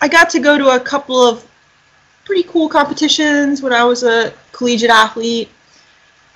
I 0.00 0.08
got 0.08 0.30
to 0.30 0.40
go 0.40 0.56
to 0.56 0.70
a 0.70 0.80
couple 0.80 1.20
of 1.20 1.46
pretty 2.24 2.44
cool 2.44 2.68
competitions 2.68 3.62
when 3.62 3.72
I 3.72 3.84
was 3.84 4.04
a 4.04 4.32
collegiate 4.52 4.90
athlete. 4.90 5.48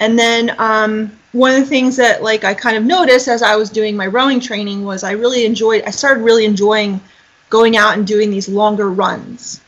And 0.00 0.19
then 0.19 0.55
um, 0.59 1.17
one 1.33 1.55
of 1.55 1.61
the 1.61 1.67
things 1.67 1.97
that 1.97 2.23
like 2.23 2.45
I 2.45 2.55
kind 2.55 2.77
of 2.77 2.85
noticed 2.85 3.27
as 3.29 3.43
I 3.43 3.57
was 3.57 3.71
doing 3.71 3.97
my 3.97 4.07
rowing 4.07 4.39
training 4.39 4.85
was 4.85 5.03
I 5.03 5.12
really 5.12 5.47
enjoyed. 5.47 5.83
I 5.85 5.91
started 5.91 6.23
really 6.23 6.45
enjoying 6.45 7.01
going 7.49 7.77
out 7.77 7.97
and 7.97 8.07
doing 8.07 8.31
these 8.31 8.49
longer 8.49 8.91
runs. 8.91 9.61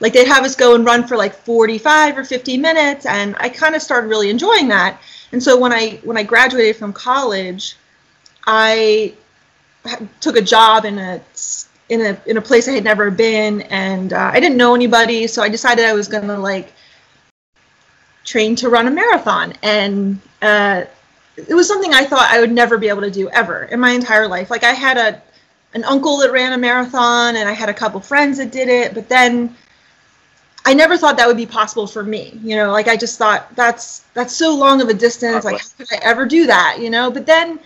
Like 0.00 0.12
they'd 0.12 0.26
have 0.26 0.44
us 0.44 0.56
go 0.56 0.74
and 0.74 0.84
run 0.84 1.06
for 1.06 1.16
like 1.16 1.32
45 1.32 2.18
or 2.18 2.24
50 2.24 2.56
minutes, 2.56 3.06
and 3.06 3.36
I 3.38 3.48
kind 3.48 3.76
of 3.76 3.82
started 3.82 4.08
really 4.08 4.30
enjoying 4.30 4.66
that. 4.68 5.00
And 5.30 5.40
so 5.40 5.56
when 5.58 5.72
I 5.72 6.00
when 6.02 6.16
I 6.16 6.24
graduated 6.24 6.76
from 6.76 6.92
college, 6.92 7.76
I 8.46 9.14
took 10.20 10.36
a 10.36 10.42
job 10.42 10.84
in 10.84 10.98
a 10.98 11.20
in 11.88 12.00
a 12.00 12.20
in 12.26 12.36
a 12.36 12.42
place 12.42 12.66
I 12.66 12.72
had 12.72 12.82
never 12.82 13.12
been, 13.12 13.62
and 13.62 14.12
uh, 14.12 14.30
I 14.32 14.40
didn't 14.40 14.56
know 14.56 14.74
anybody, 14.74 15.28
so 15.28 15.40
I 15.40 15.48
decided 15.48 15.84
I 15.84 15.92
was 15.92 16.08
gonna 16.08 16.38
like 16.38 16.72
train 18.24 18.56
to 18.56 18.68
run 18.68 18.88
a 18.88 18.90
marathon, 18.90 19.52
and 19.62 20.20
uh, 20.40 20.84
it 21.36 21.54
was 21.54 21.66
something 21.66 21.94
I 21.94 22.04
thought 22.04 22.30
I 22.30 22.40
would 22.40 22.52
never 22.52 22.78
be 22.78 22.88
able 22.88 23.02
to 23.02 23.10
do 23.10 23.28
ever 23.30 23.64
in 23.64 23.80
my 23.80 23.90
entire 23.90 24.28
life. 24.28 24.50
Like 24.50 24.64
I 24.64 24.72
had 24.72 24.96
a 24.96 25.22
an 25.74 25.84
uncle 25.84 26.18
that 26.18 26.32
ran 26.32 26.52
a 26.52 26.58
marathon, 26.58 27.36
and 27.36 27.48
I 27.48 27.52
had 27.52 27.68
a 27.68 27.74
couple 27.74 28.00
friends 28.00 28.38
that 28.38 28.52
did 28.52 28.68
it, 28.68 28.92
but 28.94 29.08
then 29.08 29.56
I 30.64 30.74
never 30.74 30.96
thought 30.96 31.16
that 31.16 31.26
would 31.26 31.36
be 31.36 31.46
possible 31.46 31.86
for 31.86 32.02
me. 32.02 32.38
You 32.42 32.56
know, 32.56 32.70
like 32.70 32.88
I 32.88 32.96
just 32.96 33.18
thought 33.18 33.54
that's 33.56 34.00
that's 34.14 34.34
so 34.34 34.54
long 34.54 34.80
of 34.80 34.88
a 34.88 34.94
distance. 34.94 35.44
Like 35.44 35.60
how 35.60 35.68
could 35.78 35.92
I 35.92 35.98
ever 36.02 36.26
do 36.26 36.46
that? 36.46 36.78
You 36.80 36.90
know, 36.90 37.10
but 37.10 37.26
then 37.26 37.58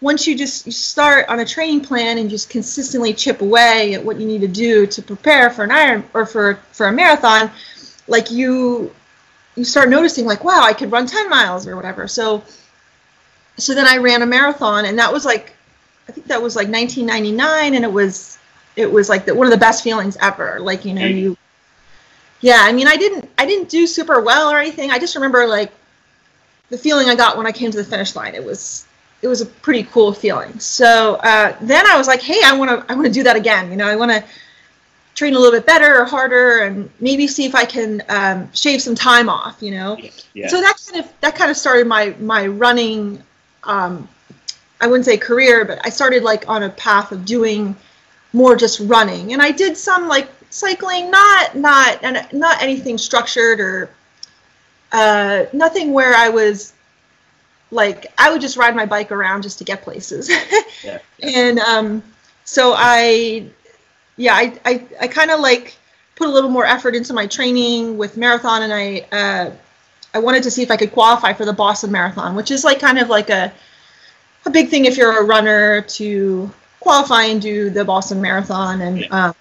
once 0.00 0.26
you 0.26 0.36
just 0.36 0.66
you 0.66 0.72
start 0.72 1.28
on 1.28 1.40
a 1.40 1.44
training 1.44 1.80
plan 1.80 2.18
and 2.18 2.30
just 2.30 2.48
consistently 2.48 3.12
chip 3.12 3.42
away 3.42 3.94
at 3.94 4.04
what 4.04 4.18
you 4.18 4.26
need 4.26 4.40
to 4.40 4.48
do 4.48 4.86
to 4.86 5.02
prepare 5.02 5.50
for 5.50 5.64
an 5.64 5.70
iron 5.70 6.04
or 6.14 6.24
for 6.24 6.54
for 6.72 6.86
a 6.86 6.92
marathon, 6.92 7.50
like 8.06 8.30
you 8.30 8.94
you 9.56 9.64
start 9.64 9.90
noticing 9.90 10.24
like 10.24 10.44
wow 10.44 10.62
I 10.62 10.72
could 10.72 10.92
run 10.92 11.06
10 11.06 11.28
miles 11.28 11.66
or 11.66 11.76
whatever. 11.76 12.06
So 12.08 12.44
so 13.58 13.74
then 13.74 13.86
I 13.86 13.98
ran 13.98 14.22
a 14.22 14.26
marathon 14.26 14.86
and 14.86 14.98
that 14.98 15.12
was 15.12 15.24
like 15.24 15.54
I 16.08 16.12
think 16.12 16.26
that 16.28 16.40
was 16.40 16.56
like 16.56 16.68
1999 16.68 17.74
and 17.74 17.84
it 17.84 17.92
was 17.92 18.38
it 18.76 18.90
was 18.90 19.08
like 19.08 19.26
the, 19.26 19.34
one 19.34 19.46
of 19.46 19.50
the 19.50 19.58
best 19.58 19.82
feelings 19.82 20.16
ever. 20.20 20.58
Like 20.60 20.84
you 20.84 20.94
know 20.94 21.06
you 21.06 21.36
yeah 22.40 22.60
I 22.60 22.72
mean 22.72 22.88
I 22.88 22.96
didn't 22.96 23.28
I 23.36 23.46
didn't 23.46 23.68
do 23.68 23.86
super 23.86 24.20
well 24.20 24.50
or 24.50 24.58
anything. 24.58 24.90
I 24.90 24.98
just 24.98 25.14
remember 25.14 25.46
like 25.46 25.72
the 26.70 26.78
feeling 26.78 27.08
I 27.08 27.14
got 27.14 27.36
when 27.36 27.46
I 27.46 27.52
came 27.52 27.70
to 27.70 27.76
the 27.76 27.84
finish 27.84 28.14
line. 28.14 28.34
It 28.34 28.44
was 28.44 28.86
it 29.22 29.28
was 29.28 29.40
a 29.40 29.46
pretty 29.46 29.82
cool 29.84 30.12
feeling. 30.12 30.58
So 30.60 31.16
uh, 31.16 31.56
then 31.60 31.86
I 31.86 31.96
was 31.96 32.06
like, 32.06 32.22
hey, 32.22 32.40
I 32.44 32.56
want 32.56 32.70
to 32.70 32.92
I 32.92 32.94
want 32.94 33.06
to 33.06 33.12
do 33.12 33.22
that 33.24 33.36
again. 33.36 33.70
You 33.70 33.76
know, 33.76 33.86
I 33.86 33.96
want 33.96 34.10
to 34.10 34.24
train 35.14 35.34
a 35.34 35.38
little 35.38 35.58
bit 35.58 35.66
better 35.66 36.00
or 36.00 36.04
harder, 36.04 36.60
and 36.60 36.88
maybe 37.00 37.26
see 37.26 37.44
if 37.44 37.54
I 37.54 37.64
can 37.64 38.02
um, 38.08 38.52
shave 38.52 38.80
some 38.80 38.94
time 38.94 39.28
off. 39.28 39.60
You 39.60 39.72
know, 39.72 39.98
yeah. 40.34 40.48
so 40.48 40.60
that 40.60 40.76
kind 40.86 41.04
of 41.04 41.12
that 41.20 41.34
kind 41.34 41.50
of 41.50 41.56
started 41.56 41.86
my 41.86 42.14
my 42.20 42.46
running. 42.46 43.22
Um, 43.64 44.08
I 44.80 44.86
wouldn't 44.86 45.04
say 45.04 45.16
career, 45.16 45.64
but 45.64 45.80
I 45.84 45.90
started 45.90 46.22
like 46.22 46.48
on 46.48 46.62
a 46.62 46.70
path 46.70 47.12
of 47.12 47.24
doing 47.24 47.74
more 48.32 48.56
just 48.56 48.80
running, 48.80 49.32
and 49.32 49.42
I 49.42 49.50
did 49.50 49.76
some 49.76 50.08
like 50.08 50.28
cycling, 50.50 51.10
not 51.10 51.56
not 51.56 51.98
and 52.02 52.26
not 52.32 52.62
anything 52.62 52.98
structured 52.98 53.60
or 53.60 53.90
uh, 54.92 55.46
nothing 55.52 55.92
where 55.92 56.14
I 56.14 56.28
was 56.28 56.72
like 57.70 58.06
I 58.18 58.30
would 58.30 58.40
just 58.40 58.56
ride 58.56 58.74
my 58.74 58.86
bike 58.86 59.12
around 59.12 59.42
just 59.42 59.58
to 59.58 59.64
get 59.64 59.82
places. 59.82 60.28
yeah, 60.30 60.42
yeah. 60.84 60.98
And 61.22 61.58
um, 61.58 62.02
so 62.44 62.74
I, 62.76 63.46
yeah, 64.16 64.34
I 64.34 64.58
I, 64.64 64.86
I 65.00 65.08
kind 65.08 65.30
of 65.30 65.40
like 65.40 65.76
put 66.14 66.28
a 66.28 66.30
little 66.30 66.50
more 66.50 66.66
effort 66.66 66.94
into 66.94 67.12
my 67.12 67.26
training 67.26 67.98
with 67.98 68.16
marathon, 68.16 68.62
and 68.62 68.72
I 68.72 69.06
uh, 69.12 69.50
I 70.14 70.18
wanted 70.18 70.42
to 70.44 70.50
see 70.50 70.62
if 70.62 70.70
I 70.70 70.76
could 70.76 70.92
qualify 70.92 71.32
for 71.32 71.44
the 71.44 71.52
Boston 71.52 71.92
Marathon, 71.92 72.34
which 72.34 72.50
is 72.50 72.64
like 72.64 72.80
kind 72.80 72.98
of 72.98 73.08
like 73.08 73.30
a 73.30 73.52
a 74.46 74.50
big 74.50 74.68
thing 74.68 74.84
if 74.84 74.96
you're 74.96 75.20
a 75.20 75.24
runner 75.24 75.82
to 75.82 76.50
qualify 76.80 77.24
and 77.24 77.42
do 77.42 77.70
the 77.70 77.84
Boston 77.84 78.20
Marathon, 78.20 78.80
and 78.80 79.12
um, 79.12 79.34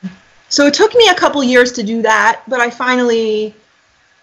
so 0.50 0.66
it 0.66 0.74
took 0.74 0.94
me 0.96 1.08
a 1.10 1.16
couple 1.16 1.44
years 1.44 1.72
to 1.74 1.84
do 1.84 2.02
that, 2.02 2.42
but 2.48 2.60
I 2.60 2.70
finally 2.70 3.54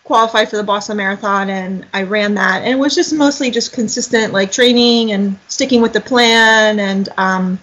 qualified 0.04 0.48
for 0.50 0.56
the 0.56 0.62
Boston 0.62 0.98
Marathon 0.98 1.48
and 1.50 1.86
I 1.92 2.02
ran 2.02 2.34
that. 2.34 2.62
And 2.62 2.72
it 2.72 2.78
was 2.78 2.94
just 2.94 3.12
mostly 3.12 3.50
just 3.50 3.72
consistent 3.72 4.32
like 4.32 4.52
training 4.52 5.12
and 5.12 5.38
sticking 5.48 5.80
with 5.80 5.92
the 5.92 6.00
plan. 6.00 6.78
And 6.78 7.08
um, 7.16 7.58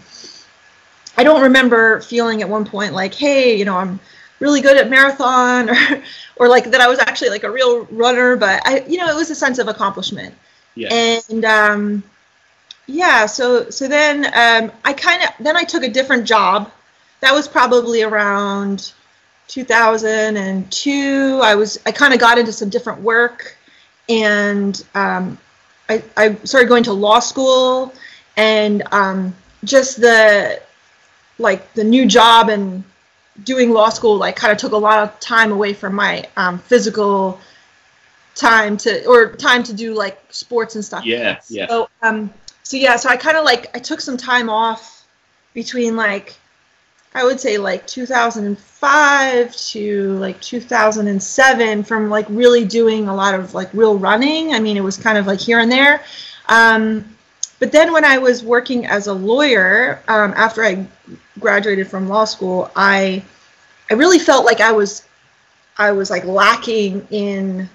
I 1.17 1.23
don't 1.23 1.41
remember 1.41 2.01
feeling 2.01 2.41
at 2.41 2.49
one 2.49 2.65
point 2.65 2.93
like, 2.93 3.13
hey, 3.13 3.55
you 3.55 3.65
know, 3.65 3.77
I'm 3.77 3.99
really 4.41 4.59
good 4.59 4.75
at 4.75 4.89
marathon 4.89 5.69
or, 5.69 6.03
or 6.35 6.49
like 6.49 6.65
that 6.65 6.81
I 6.81 6.89
was 6.89 6.99
actually 6.99 7.29
like 7.29 7.43
a 7.43 7.51
real 7.51 7.85
runner. 7.85 8.35
But 8.35 8.61
I, 8.65 8.83
you 8.87 8.97
know, 8.97 9.07
it 9.07 9.15
was 9.15 9.29
a 9.29 9.35
sense 9.35 9.59
of 9.59 9.69
accomplishment. 9.69 10.35
Yeah. 10.75 10.89
And 10.93 11.45
um, 11.45 12.03
yeah, 12.87 13.25
so 13.25 13.69
so 13.69 13.87
then 13.87 14.25
um, 14.25 14.71
I 14.83 14.91
kind 14.91 15.23
of 15.23 15.29
then 15.39 15.55
I 15.55 15.63
took 15.63 15.83
a 15.83 15.89
different 15.89 16.25
job. 16.25 16.69
That 17.21 17.33
was 17.33 17.47
probably 17.47 18.01
around 18.01 18.91
2002 19.47 21.39
i 21.43 21.53
was 21.53 21.77
i 21.85 21.91
kind 21.91 22.13
of 22.13 22.21
got 22.21 22.37
into 22.37 22.53
some 22.53 22.69
different 22.69 23.01
work 23.01 23.57
and 24.09 24.85
um, 24.95 25.37
I, 25.89 26.03
I 26.17 26.35
started 26.43 26.67
going 26.67 26.83
to 26.83 26.93
law 26.93 27.19
school 27.19 27.93
and 28.37 28.83
um, 28.91 29.35
just 29.63 29.99
the 29.99 30.61
like 31.37 31.73
the 31.73 31.83
new 31.83 32.05
job 32.05 32.49
and 32.49 32.83
doing 33.43 33.71
law 33.71 33.89
school 33.89 34.17
like 34.17 34.35
kind 34.35 34.51
of 34.51 34.57
took 34.57 34.71
a 34.71 34.77
lot 34.77 34.99
of 34.99 35.19
time 35.19 35.51
away 35.51 35.73
from 35.73 35.95
my 35.95 36.25
um, 36.37 36.59
physical 36.59 37.39
time 38.35 38.77
to 38.77 39.05
or 39.05 39.33
time 39.35 39.61
to 39.61 39.73
do 39.73 39.93
like 39.93 40.21
sports 40.29 40.75
and 40.75 40.85
stuff 40.85 41.05
yeah 41.05 41.39
yeah 41.49 41.67
so 41.67 41.89
um 42.01 42.33
so 42.63 42.77
yeah 42.77 42.95
so 42.95 43.09
i 43.09 43.17
kind 43.17 43.35
of 43.35 43.43
like 43.43 43.75
i 43.75 43.79
took 43.79 43.99
some 43.99 44.15
time 44.15 44.49
off 44.49 45.05
between 45.53 45.95
like 45.95 46.35
I 47.13 47.25
would 47.25 47.39
say 47.39 47.57
like 47.57 47.85
2005 47.87 49.55
to 49.55 50.11
like 50.13 50.39
2007 50.39 51.83
from 51.83 52.09
like 52.09 52.25
really 52.29 52.63
doing 52.63 53.09
a 53.09 53.15
lot 53.15 53.35
of 53.35 53.53
like 53.53 53.73
real 53.73 53.97
running. 53.97 54.53
I 54.53 54.59
mean, 54.59 54.77
it 54.77 54.83
was 54.83 54.95
kind 54.95 55.17
of 55.17 55.27
like 55.27 55.39
here 55.39 55.59
and 55.59 55.69
there. 55.69 56.01
Um, 56.47 57.17
but 57.61 57.71
then 57.71 57.93
when 57.93 58.03
I 58.03 58.17
was 58.17 58.43
working 58.43 58.87
as 58.87 59.05
a 59.05 59.13
lawyer 59.13 60.01
um, 60.07 60.33
after 60.35 60.63
I 60.63 60.83
graduated 61.39 61.87
from 61.87 62.09
law 62.09 62.25
school, 62.25 62.71
I 62.75 63.23
I 63.91 63.93
really 63.93 64.17
felt 64.17 64.45
like 64.45 64.61
I 64.61 64.71
was 64.71 65.07
I 65.77 65.91
was 65.91 66.09
like 66.09 66.25
lacking 66.25 67.07
in 67.11 67.69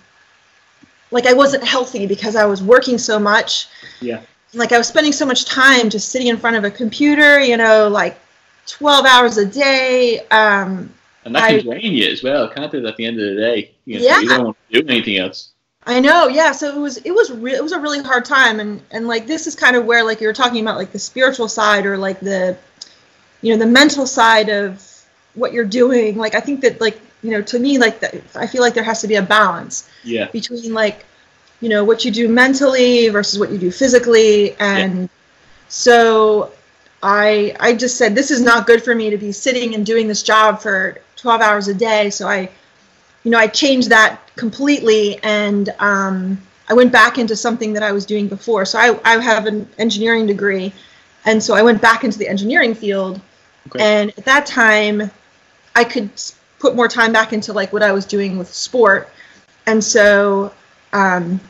like 1.13 1.27
I 1.27 1.33
wasn't 1.35 1.63
healthy 1.63 2.05
because 2.05 2.35
I 2.35 2.45
was 2.47 2.65
working 2.65 2.99
so 2.99 3.21
much. 3.21 3.69
Yeah. 4.01 4.23
Like 4.55 4.73
I 4.73 4.79
was 4.79 4.89
spending 4.89 5.13
so 5.13 5.25
much 5.25 5.45
time 5.45 5.89
just 5.89 6.09
sitting 6.09 6.27
in 6.27 6.37
front 6.37 6.57
of 6.57 6.65
a 6.65 6.71
computer, 6.71 7.39
you 7.39 7.57
know, 7.57 7.87
like 7.87 8.19
12 8.67 9.07
hours 9.07 9.39
a 9.39 9.47
day. 9.47 10.27
Um, 10.33 10.93
and 11.25 11.33
that 11.37 11.49
can 11.49 11.61
I, 11.61 11.63
drain 11.63 11.93
you 11.93 12.11
as 12.11 12.25
well, 12.25 12.49
can't 12.49 12.73
do 12.73 12.79
it? 12.79 12.87
At 12.87 12.97
the 12.97 13.07
end 13.07 13.21
of 13.21 13.37
the 13.37 13.41
day, 13.41 13.71
you 13.85 14.01
know, 14.01 14.05
yeah. 14.05 14.21
You 14.21 14.29
don't 14.31 14.45
want 14.47 14.57
to 14.73 14.83
do 14.83 14.89
anything 14.89 15.19
else. 15.19 15.53
I 15.87 16.01
know, 16.01 16.27
yeah. 16.27 16.53
So 16.53 16.69
it 16.69 16.81
was, 16.81 16.97
it 16.99 17.13
was, 17.13 17.31
re- 17.31 17.55
it 17.55 17.63
was 17.63 17.73
a 17.73 17.79
really 17.79 18.03
hard 18.03 18.25
time, 18.25 18.59
and 18.59 18.83
and 18.91 19.07
like 19.07 19.27
this 19.27 19.47
is 19.47 19.55
kind 19.55 19.77
of 19.77 19.85
where 19.85 20.05
like 20.05 20.21
you 20.21 20.27
were 20.27 20.33
talking 20.33 20.61
about 20.61 20.77
like 20.77 20.93
the 20.93 20.99
spiritual 20.99 21.49
side 21.49 21.87
or 21.87 21.97
like 21.97 22.19
the, 22.21 22.57
you 23.41 23.53
know, 23.53 23.65
the 23.65 23.71
mental 23.71 24.07
side 24.07 24.49
of 24.49 24.85
what 25.35 25.53
you're 25.53 25.65
doing. 25.65 26.17
Like 26.17 26.35
I 26.35 26.41
think 26.41 26.61
that 26.63 26.81
like 26.81 27.01
you 27.23 27.31
know 27.31 27.43
to 27.43 27.59
me 27.59 27.79
like 27.79 28.01
the, 28.01 28.21
I 28.35 28.47
feel 28.49 28.63
like 28.63 28.75
there 28.75 28.83
has 28.83 29.01
to 29.03 29.09
be 29.09 29.15
a 29.15 29.23
balance. 29.23 29.89
Yeah. 30.03 30.29
Between 30.31 30.75
like, 30.75 31.05
you 31.61 31.69
know, 31.69 31.85
what 31.85 32.05
you 32.05 32.11
do 32.11 32.29
mentally 32.29 33.09
versus 33.09 33.39
what 33.39 33.51
you 33.51 33.59
do 33.59 33.71
physically, 33.71 34.57
and 34.59 35.03
yeah. 35.03 35.09
so 35.69 36.53
I 37.03 37.55
I 37.61 37.75
just 37.75 37.97
said 37.97 38.15
this 38.15 38.33
is 38.33 38.41
not 38.41 38.67
good 38.67 38.83
for 38.83 38.95
me 38.95 39.11
to 39.11 39.17
be 39.17 39.31
sitting 39.31 39.75
and 39.77 39.87
doing 39.87 40.09
this 40.09 40.25
job 40.25 40.61
for 40.61 41.01
12 41.17 41.41
hours 41.41 41.69
a 41.69 41.75
day. 41.75 42.11
So 42.11 42.29
I, 42.29 42.49
you 43.27 43.33
know, 43.33 43.39
I 43.39 43.49
changed 43.49 43.91
that 43.91 44.21
completely 44.37 45.19
and 45.25 45.69
um, 45.81 46.41
I 46.69 46.75
went 46.75 46.93
back 46.93 47.19
into 47.19 47.35
something 47.35 47.73
that 47.73 47.83
I 47.83 47.91
was 47.91 48.07
doing 48.07 48.29
before. 48.29 48.65
So 48.65 48.79
I 48.79 49.01
I 49.05 49.21
have 49.21 49.47
an 49.47 49.69
engineering 49.79 50.29
degree, 50.29 50.73
and 51.25 51.43
so 51.43 51.53
I 51.53 51.63
went 51.63 51.83
back 51.83 52.05
into 52.05 52.19
the 52.19 52.29
engineering 52.29 52.73
field. 52.73 53.21
Okay. 53.67 53.83
And 53.83 54.11
at 54.17 54.25
that 54.27 54.47
time, 54.47 55.11
I 55.75 55.83
could 55.83 56.09
put 56.61 56.77
more 56.77 56.87
time 56.87 57.13
back 57.13 57.33
into 57.33 57.53
like 57.53 57.73
what 57.73 57.83
I 57.83 57.91
was 57.91 58.07
doing 58.07 58.39
with 58.39 58.55
sport, 58.55 59.11
and 59.67 59.83
so. 59.83 60.53
Um, 60.93 61.41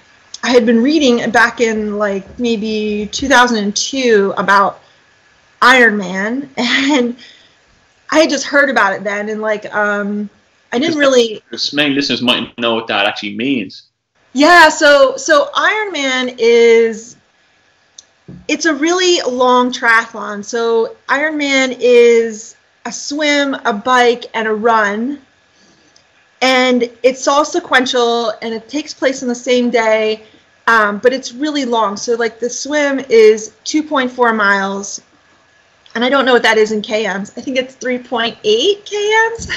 I 0.42 0.50
had 0.50 0.64
been 0.64 0.82
reading 0.82 1.28
back 1.30 1.60
in 1.60 1.98
like 1.98 2.38
maybe 2.38 3.08
2002 3.10 4.32
about 4.36 4.80
Ironman, 5.60 6.48
and 6.56 7.16
I 8.10 8.20
had 8.20 8.30
just 8.30 8.46
heard 8.46 8.70
about 8.70 8.92
it 8.92 9.02
then, 9.02 9.28
and 9.28 9.40
like 9.40 9.72
um, 9.74 10.30
I 10.76 10.78
didn't 10.78 10.98
really. 10.98 11.42
Many 11.72 11.94
listeners 11.94 12.22
might 12.22 12.56
know 12.58 12.74
what 12.74 12.86
that 12.88 13.06
actually 13.06 13.36
means. 13.36 13.90
Yeah, 14.32 14.68
so 14.68 15.16
so 15.16 15.48
Ironman 15.54 16.36
is 16.38 17.16
it's 18.48 18.66
a 18.66 18.74
really 18.74 19.20
long 19.22 19.72
triathlon. 19.72 20.44
So 20.44 20.96
Ironman 21.08 21.76
is 21.80 22.56
a 22.84 22.92
swim, 22.92 23.54
a 23.54 23.72
bike, 23.72 24.26
and 24.34 24.46
a 24.46 24.54
run. 24.54 25.20
And 26.42 26.90
it's 27.02 27.26
all 27.26 27.44
sequential 27.44 28.32
and 28.42 28.52
it 28.52 28.68
takes 28.68 28.92
place 28.92 29.22
on 29.22 29.28
the 29.28 29.34
same 29.34 29.70
day, 29.70 30.24
um, 30.66 30.98
but 30.98 31.12
it's 31.12 31.32
really 31.32 31.64
long. 31.64 31.96
So, 31.96 32.14
like, 32.14 32.38
the 32.38 32.50
swim 32.50 33.00
is 33.08 33.52
2.4 33.64 34.36
miles. 34.36 35.00
And 35.96 36.04
I 36.04 36.10
don't 36.10 36.26
know 36.26 36.34
what 36.34 36.42
that 36.42 36.58
is 36.58 36.72
in 36.72 36.82
kms. 36.82 37.38
I 37.38 37.40
think 37.40 37.56
it's 37.56 37.74
3.8 37.76 38.36
kms. 38.42 39.48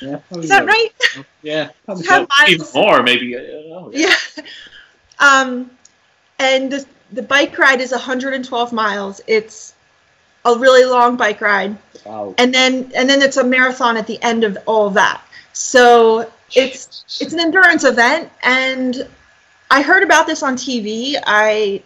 Yeah, 0.00 0.20
is 0.38 0.48
that 0.48 0.64
right? 0.64 0.90
Yeah, 1.42 1.70
probably 1.84 2.04
Ten 2.04 2.28
so. 2.28 2.48
even 2.48 2.66
more 2.72 3.02
maybe. 3.02 3.36
I 3.36 3.40
don't. 3.40 3.92
Yeah. 3.92 4.14
Um, 5.18 5.68
and 6.38 6.70
the, 6.70 6.86
the 7.10 7.22
bike 7.22 7.58
ride 7.58 7.80
is 7.80 7.90
112 7.90 8.72
miles. 8.72 9.20
It's 9.26 9.74
a 10.44 10.56
really 10.56 10.84
long 10.84 11.16
bike 11.16 11.40
ride. 11.40 11.76
Wow. 12.06 12.36
and 12.38 12.54
then 12.54 12.92
and 12.94 13.10
then 13.10 13.20
it's 13.20 13.36
a 13.36 13.44
marathon 13.44 13.96
at 13.96 14.06
the 14.06 14.22
end 14.22 14.44
of 14.44 14.56
all 14.66 14.86
of 14.86 14.94
that. 14.94 15.22
So 15.54 16.30
it's 16.54 17.04
it's 17.20 17.32
an 17.32 17.40
endurance 17.40 17.82
event, 17.82 18.30
and 18.44 19.08
I 19.72 19.82
heard 19.82 20.04
about 20.04 20.28
this 20.28 20.44
on 20.44 20.54
TV. 20.54 21.16
I 21.26 21.82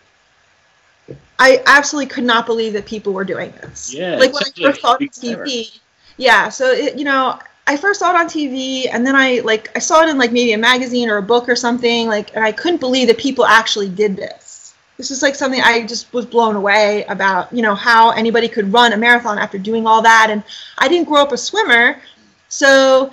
I 1.39 1.63
absolutely 1.67 2.09
could 2.09 2.25
not 2.25 2.47
believe 2.47 2.73
that 2.73 2.87
people 2.87 3.13
were 3.13 3.25
doing 3.25 3.53
this. 3.61 3.93
Yeah, 3.93 4.17
like 4.17 4.33
when 4.33 4.43
I 4.45 4.63
first 4.63 4.81
saw 4.81 4.95
it 4.95 5.03
on. 5.03 5.09
TV. 5.09 5.79
Yeah, 6.17 6.49
so 6.49 6.71
it, 6.71 6.97
you 6.97 7.05
know, 7.05 7.39
I 7.67 7.77
first 7.77 8.01
saw 8.01 8.11
it 8.11 8.17
on 8.17 8.27
TV, 8.27 8.87
and 8.91 9.07
then 9.07 9.15
I 9.15 9.41
like 9.45 9.71
I 9.77 9.79
saw 9.79 10.03
it 10.03 10.09
in 10.09 10.19
like 10.19 10.33
maybe 10.33 10.53
a 10.53 10.59
magazine 10.59 11.09
or 11.09 11.19
a 11.19 11.23
book 11.23 11.49
or 11.49 11.57
something. 11.57 12.09
Like, 12.09 12.35
and 12.35 12.45
I 12.45 12.53
couldn't 12.53 12.81
believe 12.81 13.09
that 13.09 13.19
people 13.19 13.45
actually 13.45 13.89
did 13.89 14.17
this. 14.17 14.75
This 14.97 15.11
is 15.11 15.21
like 15.21 15.35
something 15.35 15.61
I 15.61 15.87
just 15.87 16.11
was 16.15 16.25
blown 16.25 16.57
away 16.57 17.05
about. 17.09 17.53
You 17.53 17.63
know 17.63 17.75
how 17.75 18.11
anybody 18.11 18.49
could 18.49 18.73
run 18.73 18.93
a 18.93 18.97
marathon 18.97 19.39
after 19.39 19.59
doing 19.59 19.87
all 19.87 20.01
that, 20.03 20.29
and 20.31 20.43
I 20.79 20.89
didn't 20.89 21.09
grow 21.09 21.21
up 21.21 21.33
a 21.33 21.39
swimmer, 21.39 22.01
so 22.49 23.13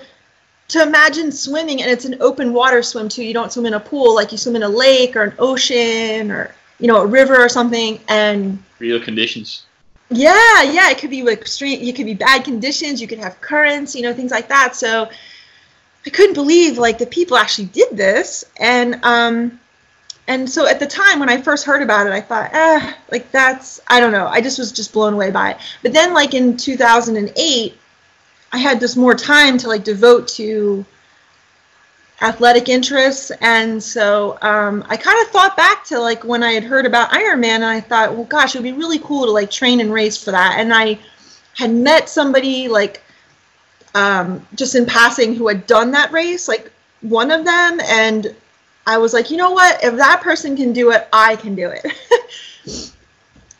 to 0.69 0.81
imagine 0.81 1.31
swimming 1.31 1.81
and 1.81 1.91
it's 1.91 2.05
an 2.05 2.15
open 2.21 2.53
water 2.53 2.81
swim 2.81 3.09
too. 3.09 3.23
You 3.23 3.33
don't 3.33 3.51
swim 3.51 3.65
in 3.65 3.73
a 3.73 3.79
pool 3.79 4.15
like 4.15 4.31
you 4.31 4.37
swim 4.37 4.55
in 4.55 4.63
a 4.63 4.69
lake 4.69 5.15
or 5.15 5.23
an 5.23 5.33
ocean 5.37 6.31
or 6.31 6.55
you 6.83 6.89
know 6.89 7.01
a 7.01 7.05
river 7.07 7.37
or 7.37 7.47
something, 7.47 7.97
and 8.09 8.61
Real 8.79 8.99
conditions. 8.99 9.65
yeah, 10.09 10.63
yeah, 10.63 10.91
it 10.91 10.97
could 10.97 11.09
be 11.09 11.23
like 11.23 11.39
extreme. 11.39 11.81
You 11.81 11.93
could 11.93 12.05
be 12.05 12.13
bad 12.13 12.43
conditions. 12.43 13.01
You 13.01 13.07
could 13.07 13.19
have 13.19 13.39
currents, 13.39 13.95
you 13.95 14.01
know, 14.01 14.13
things 14.13 14.31
like 14.31 14.49
that. 14.49 14.75
So 14.75 15.09
I 16.05 16.09
couldn't 16.09 16.33
believe 16.33 16.77
like 16.77 16.97
the 16.97 17.05
people 17.05 17.37
actually 17.37 17.67
did 17.67 17.95
this, 17.95 18.43
and 18.59 18.99
um, 19.05 19.61
and 20.27 20.49
so 20.49 20.67
at 20.67 20.79
the 20.81 20.85
time 20.85 21.19
when 21.19 21.29
I 21.29 21.41
first 21.41 21.63
heard 21.65 21.81
about 21.81 22.05
it, 22.05 22.11
I 22.11 22.19
thought, 22.19 22.49
eh, 22.53 22.93
like 23.09 23.31
that's 23.31 23.79
I 23.87 24.01
don't 24.01 24.11
know. 24.11 24.27
I 24.27 24.41
just 24.41 24.59
was 24.59 24.73
just 24.73 24.91
blown 24.91 25.13
away 25.13 25.31
by 25.31 25.51
it. 25.51 25.57
But 25.83 25.93
then 25.93 26.13
like 26.13 26.33
in 26.33 26.57
2008, 26.57 27.77
I 28.51 28.57
had 28.57 28.81
just 28.81 28.97
more 28.97 29.15
time 29.15 29.57
to 29.59 29.69
like 29.69 29.85
devote 29.85 30.27
to 30.39 30.85
athletic 32.23 32.69
interests. 32.69 33.31
And 33.41 33.83
so 33.83 34.37
um, 34.41 34.83
i 34.87 34.97
kind 34.97 35.21
of 35.21 35.31
thought 35.31 35.55
back 35.57 35.83
to 35.85 35.99
like 35.99 36.23
when 36.23 36.41
i 36.41 36.53
had 36.53 36.63
heard 36.63 36.85
about 36.85 37.11
ironman 37.11 37.61
and 37.61 37.65
i 37.65 37.81
thought 37.81 38.13
well 38.13 38.23
gosh 38.23 38.55
it 38.55 38.59
would 38.59 38.63
be 38.63 38.71
really 38.71 38.99
cool 38.99 39.25
to 39.25 39.31
like 39.31 39.51
train 39.51 39.81
and 39.81 39.91
race 39.93 40.21
for 40.23 40.31
that. 40.31 40.55
And 40.57 40.73
i 40.73 40.97
had 41.55 41.71
met 41.71 42.09
somebody 42.09 42.67
like 42.67 43.03
um, 43.95 44.45
just 44.55 44.73
in 44.73 44.87
passing 44.87 45.35
who 45.35 45.47
had 45.47 45.67
done 45.67 45.91
that 45.91 46.11
race 46.11 46.47
like 46.47 46.71
one 47.01 47.29
of 47.29 47.45
them. 47.45 47.79
And 47.81 48.33
i 48.87 48.97
was 48.97 49.13
like 49.13 49.29
you 49.29 49.37
know 49.37 49.51
what? 49.51 49.83
If 49.83 49.95
that 49.97 50.21
person 50.21 50.55
can 50.55 50.73
do 50.73 50.91
it 50.91 51.07
i 51.13 51.35
can 51.35 51.55
do 51.55 51.69
it. 51.69 51.85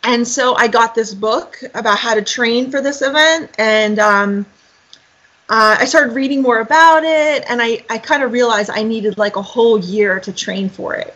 And 0.06 0.28
so 0.28 0.54
i 0.56 0.68
got 0.68 0.96
this 0.96 1.14
book 1.14 1.64
about 1.74 1.98
how 1.98 2.14
to 2.14 2.22
train 2.22 2.70
for 2.70 2.82
this 2.82 3.02
event. 3.02 3.52
And 3.58 4.00
um, 4.00 4.46
uh, 5.50 5.78
I 5.80 5.86
started 5.86 6.14
reading 6.14 6.42
more 6.42 6.60
about 6.60 7.04
it, 7.04 7.44
and 7.50 7.62
I, 7.62 7.84
I 7.90 7.98
kind 7.98 8.24
of 8.24 8.32
realized 8.32 8.70
I 8.70 8.84
needed 8.84 9.18
like 9.18 9.36
a 9.36 9.42
whole 9.42 9.78
year 9.78 10.20
to 10.22 10.32
train 10.32 10.70
for 10.70 10.96
it 10.96 11.16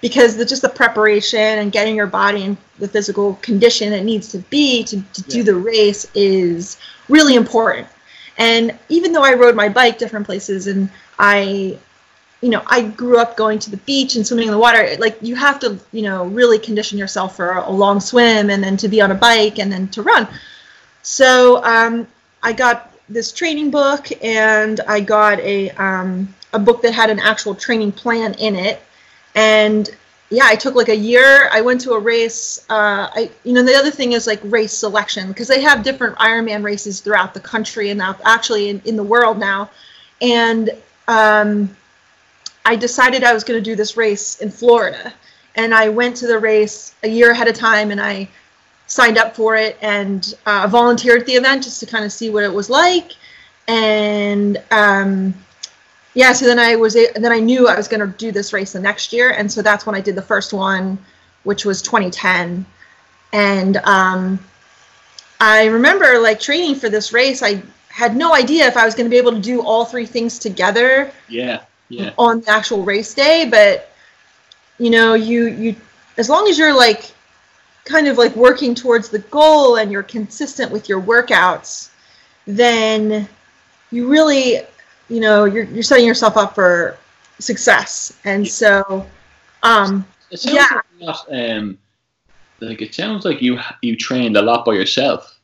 because 0.00 0.36
the, 0.36 0.44
just 0.44 0.62
the 0.62 0.68
preparation 0.68 1.38
and 1.40 1.72
getting 1.72 1.94
your 1.94 2.06
body 2.06 2.44
in 2.44 2.56
the 2.78 2.88
physical 2.88 3.34
condition 3.42 3.92
it 3.92 4.04
needs 4.04 4.28
to 4.28 4.38
be 4.38 4.84
to, 4.84 5.02
to 5.12 5.22
do 5.24 5.42
the 5.42 5.54
race 5.54 6.06
is 6.14 6.78
really 7.08 7.34
important. 7.34 7.86
And 8.38 8.78
even 8.88 9.12
though 9.12 9.24
I 9.24 9.34
rode 9.34 9.56
my 9.56 9.68
bike 9.68 9.98
different 9.98 10.24
places 10.24 10.68
and 10.68 10.88
I, 11.18 11.76
you 12.40 12.50
know, 12.50 12.62
I 12.66 12.82
grew 12.82 13.18
up 13.18 13.36
going 13.36 13.58
to 13.58 13.70
the 13.70 13.78
beach 13.78 14.14
and 14.14 14.24
swimming 14.24 14.46
in 14.46 14.52
the 14.52 14.58
water, 14.58 14.96
like 14.98 15.18
you 15.20 15.34
have 15.34 15.58
to, 15.60 15.78
you 15.90 16.02
know, 16.02 16.26
really 16.26 16.58
condition 16.58 16.96
yourself 16.96 17.34
for 17.34 17.50
a, 17.50 17.68
a 17.68 17.72
long 17.72 17.98
swim 17.98 18.50
and 18.50 18.62
then 18.62 18.76
to 18.76 18.88
be 18.88 19.00
on 19.00 19.10
a 19.10 19.16
bike 19.16 19.58
and 19.58 19.72
then 19.72 19.88
to 19.88 20.02
run. 20.02 20.28
So 21.02 21.62
um, 21.64 22.06
I 22.42 22.52
got 22.52 22.92
this 23.08 23.32
training 23.32 23.70
book 23.70 24.08
and 24.22 24.80
I 24.86 25.00
got 25.00 25.40
a 25.40 25.70
um, 25.72 26.34
a 26.52 26.58
book 26.58 26.82
that 26.82 26.92
had 26.92 27.10
an 27.10 27.18
actual 27.18 27.54
training 27.54 27.92
plan 27.92 28.34
in 28.34 28.56
it. 28.56 28.80
And 29.34 29.88
yeah, 30.30 30.44
I 30.44 30.56
took 30.56 30.74
like 30.74 30.88
a 30.88 30.96
year. 30.96 31.48
I 31.50 31.60
went 31.62 31.80
to 31.82 31.92
a 31.92 31.98
race. 31.98 32.64
Uh, 32.68 33.08
I 33.14 33.30
you 33.44 33.52
know 33.52 33.62
the 33.62 33.74
other 33.74 33.90
thing 33.90 34.12
is 34.12 34.26
like 34.26 34.40
race 34.44 34.72
selection 34.72 35.28
because 35.28 35.48
they 35.48 35.60
have 35.62 35.82
different 35.82 36.16
Ironman 36.16 36.62
races 36.62 37.00
throughout 37.00 37.34
the 37.34 37.40
country 37.40 37.90
and 37.90 37.98
now 37.98 38.16
actually 38.24 38.68
in, 38.68 38.82
in 38.84 38.96
the 38.96 39.02
world 39.02 39.38
now. 39.38 39.70
And 40.20 40.70
um, 41.06 41.74
I 42.64 42.76
decided 42.76 43.24
I 43.24 43.32
was 43.32 43.44
going 43.44 43.58
to 43.58 43.64
do 43.64 43.76
this 43.76 43.96
race 43.96 44.40
in 44.40 44.50
Florida. 44.50 45.14
And 45.54 45.74
I 45.74 45.88
went 45.88 46.16
to 46.18 46.26
the 46.26 46.38
race 46.38 46.94
a 47.02 47.08
year 47.08 47.30
ahead 47.30 47.48
of 47.48 47.54
time 47.54 47.90
and 47.90 48.00
I 48.00 48.28
signed 48.88 49.18
up 49.18 49.36
for 49.36 49.54
it 49.54 49.76
and 49.80 50.34
uh, 50.46 50.66
volunteered 50.68 51.20
at 51.20 51.26
the 51.26 51.34
event 51.34 51.62
just 51.62 51.78
to 51.80 51.86
kind 51.86 52.04
of 52.04 52.12
see 52.12 52.30
what 52.30 52.42
it 52.42 52.52
was 52.52 52.68
like. 52.68 53.12
And 53.68 54.60
um, 54.70 55.34
yeah, 56.14 56.32
so 56.32 56.46
then 56.46 56.58
I 56.58 56.74
was 56.74 56.94
then 56.94 57.32
I 57.32 57.38
knew 57.38 57.68
I 57.68 57.76
was 57.76 57.86
going 57.86 58.00
to 58.00 58.18
do 58.18 58.32
this 58.32 58.52
race 58.52 58.72
the 58.72 58.80
next 58.80 59.12
year, 59.12 59.30
and 59.30 59.50
so 59.50 59.62
that's 59.62 59.86
when 59.86 59.94
I 59.94 60.00
did 60.00 60.16
the 60.16 60.22
first 60.22 60.52
one, 60.52 60.98
which 61.44 61.64
was 61.64 61.82
2010. 61.82 62.66
And 63.34 63.76
um, 63.78 64.38
I 65.38 65.66
remember 65.66 66.18
like 66.18 66.40
training 66.40 66.76
for 66.76 66.88
this 66.88 67.12
race. 67.12 67.42
I 67.42 67.62
had 67.98 68.16
no 68.16 68.34
idea 68.34 68.66
if 68.66 68.76
I 68.76 68.84
was 68.84 68.94
going 68.94 69.06
to 69.06 69.10
be 69.10 69.18
able 69.18 69.32
to 69.32 69.40
do 69.40 69.60
all 69.60 69.84
three 69.84 70.06
things 70.06 70.38
together 70.38 71.10
Yeah, 71.28 71.62
yeah, 71.88 72.12
on 72.16 72.40
the 72.42 72.50
actual 72.50 72.84
race 72.84 73.12
day 73.12 73.48
but 73.50 73.90
you 74.78 74.90
know 74.90 75.14
you 75.14 75.46
you 75.48 75.74
as 76.16 76.28
long 76.28 76.46
as 76.48 76.56
you're 76.56 76.76
like 76.76 77.12
kind 77.88 78.06
of 78.06 78.18
like 78.18 78.34
working 78.36 78.74
towards 78.74 79.08
the 79.08 79.18
goal 79.30 79.76
and 79.76 79.90
you're 79.90 80.02
consistent 80.02 80.70
with 80.70 80.88
your 80.88 81.00
workouts 81.00 81.90
then 82.46 83.28
you 83.90 84.08
really 84.08 84.60
you 85.08 85.20
know 85.20 85.44
you're, 85.44 85.64
you're 85.64 85.82
setting 85.82 86.06
yourself 86.06 86.36
up 86.36 86.54
for 86.54 86.96
success 87.38 88.12
and 88.24 88.46
so 88.46 89.06
um 89.62 90.04
It 90.30 90.38
sounds 90.40 90.54
Yeah. 90.56 90.68
like, 90.74 90.84
a 91.00 91.04
lot, 91.04 91.26
um, 91.32 91.78
like 92.60 92.82
it 92.82 92.94
sounds 92.94 93.24
like 93.24 93.40
you 93.40 93.58
you 93.82 93.96
trained 93.96 94.36
a 94.36 94.42
lot 94.42 94.64
by 94.64 94.74
yourself. 94.74 95.40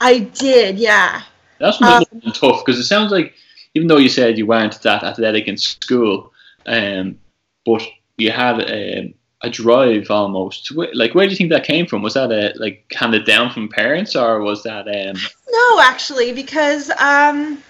i 0.00 0.18
did 0.18 0.78
yeah 0.78 1.22
That's 1.58 1.80
Um, 1.80 1.98
must 1.98 2.10
have 2.12 2.22
been 2.22 2.32
tough 2.32 2.64
because 2.64 2.78
it 2.78 2.84
sounds 2.84 3.10
like 3.12 3.34
even 3.74 3.88
though 3.88 3.98
you 3.98 4.08
said 4.08 4.38
you 4.38 4.46
weren't 4.46 4.80
that 4.82 5.02
athletic 5.04 5.48
in 5.48 5.56
school, 5.56 6.32
um, 6.66 7.18
but 7.66 7.82
you 8.16 8.30
had 8.30 8.56
um, 8.60 9.14
a 9.46 9.50
drive 9.50 10.10
almost. 10.10 10.72
Like, 10.72 11.14
where 11.14 11.26
do 11.26 11.30
you 11.30 11.36
think 11.36 11.50
that 11.50 11.64
came 11.64 11.86
from? 11.86 12.02
Was 12.02 12.14
that 12.14 12.30
a, 12.30 12.52
like 12.56 12.92
handed 12.92 13.24
down 13.24 13.50
from 13.50 13.68
parents, 13.68 14.14
or 14.14 14.42
was 14.42 14.62
that 14.64 14.86
um, 14.88 15.16
No, 15.50 15.80
actually, 15.80 16.32
because 16.32 16.90
um, 16.90 17.62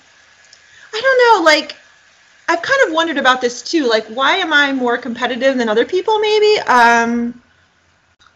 I 0.92 1.00
don't 1.00 1.42
know. 1.42 1.44
Like, 1.44 1.76
I've 2.48 2.62
kind 2.62 2.88
of 2.88 2.94
wondered 2.94 3.18
about 3.18 3.40
this 3.40 3.62
too. 3.62 3.88
Like, 3.88 4.06
why 4.06 4.36
am 4.36 4.52
I 4.52 4.72
more 4.72 4.98
competitive 4.98 5.56
than 5.56 5.68
other 5.68 5.84
people? 5.84 6.18
Maybe. 6.18 6.60
Um, 6.60 7.40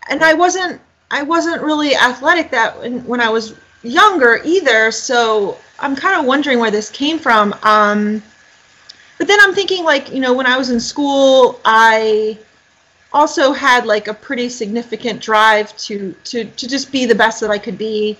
and 0.08 0.22
I 0.22 0.34
wasn't. 0.34 0.80
I 1.10 1.24
wasn't 1.24 1.60
really 1.62 1.96
athletic 1.96 2.52
that 2.52 2.78
when, 2.78 3.04
when 3.04 3.20
I 3.20 3.30
was 3.30 3.54
younger 3.82 4.40
either. 4.44 4.92
So 4.92 5.58
I'm 5.80 5.96
kind 5.96 6.20
of 6.20 6.26
wondering 6.26 6.60
where 6.60 6.70
this 6.70 6.88
came 6.90 7.18
from. 7.18 7.52
Um, 7.64 8.22
but 9.18 9.26
then 9.26 9.40
I'm 9.40 9.54
thinking, 9.54 9.82
like, 9.84 10.12
you 10.12 10.20
know, 10.20 10.32
when 10.32 10.46
I 10.46 10.56
was 10.56 10.70
in 10.70 10.78
school, 10.78 11.60
I 11.64 12.38
also 13.12 13.52
had 13.52 13.86
like 13.86 14.08
a 14.08 14.14
pretty 14.14 14.48
significant 14.48 15.20
drive 15.20 15.76
to 15.78 16.14
to 16.24 16.44
to 16.44 16.68
just 16.68 16.92
be 16.92 17.06
the 17.06 17.14
best 17.14 17.40
that 17.40 17.50
I 17.50 17.58
could 17.58 17.78
be 17.78 18.16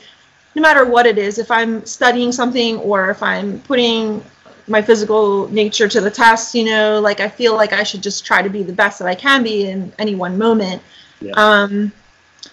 no 0.55 0.62
matter 0.62 0.85
what 0.85 1.07
it 1.07 1.18
is, 1.18 1.38
if 1.38 1.50
I'm 1.50 1.85
studying 1.87 2.33
something 2.33 2.79
or 2.79 3.11
if 3.11 3.22
I'm 3.22 3.61
putting 3.61 4.22
my 4.66 4.83
physical 4.83 5.48
nature 5.48 5.88
to 5.88 6.00
the 6.00 6.11
test, 6.11 6.55
you 6.55 6.64
know, 6.64 7.00
like 7.00 7.20
I 7.20 7.29
feel 7.29 7.55
like 7.55 7.72
I 7.72 7.83
should 7.83 8.03
just 8.03 8.24
try 8.24 8.42
to 8.42 8.50
be 8.50 8.62
the 8.62 8.72
best 8.72 8.98
that 8.98 9.09
I 9.09 9.14
can 9.14 9.42
be 9.42 9.68
in 9.68 9.92
any 9.98 10.14
one 10.14 10.37
moment. 10.38 10.83
Yeah. 11.20 11.33
Um, 11.33 11.92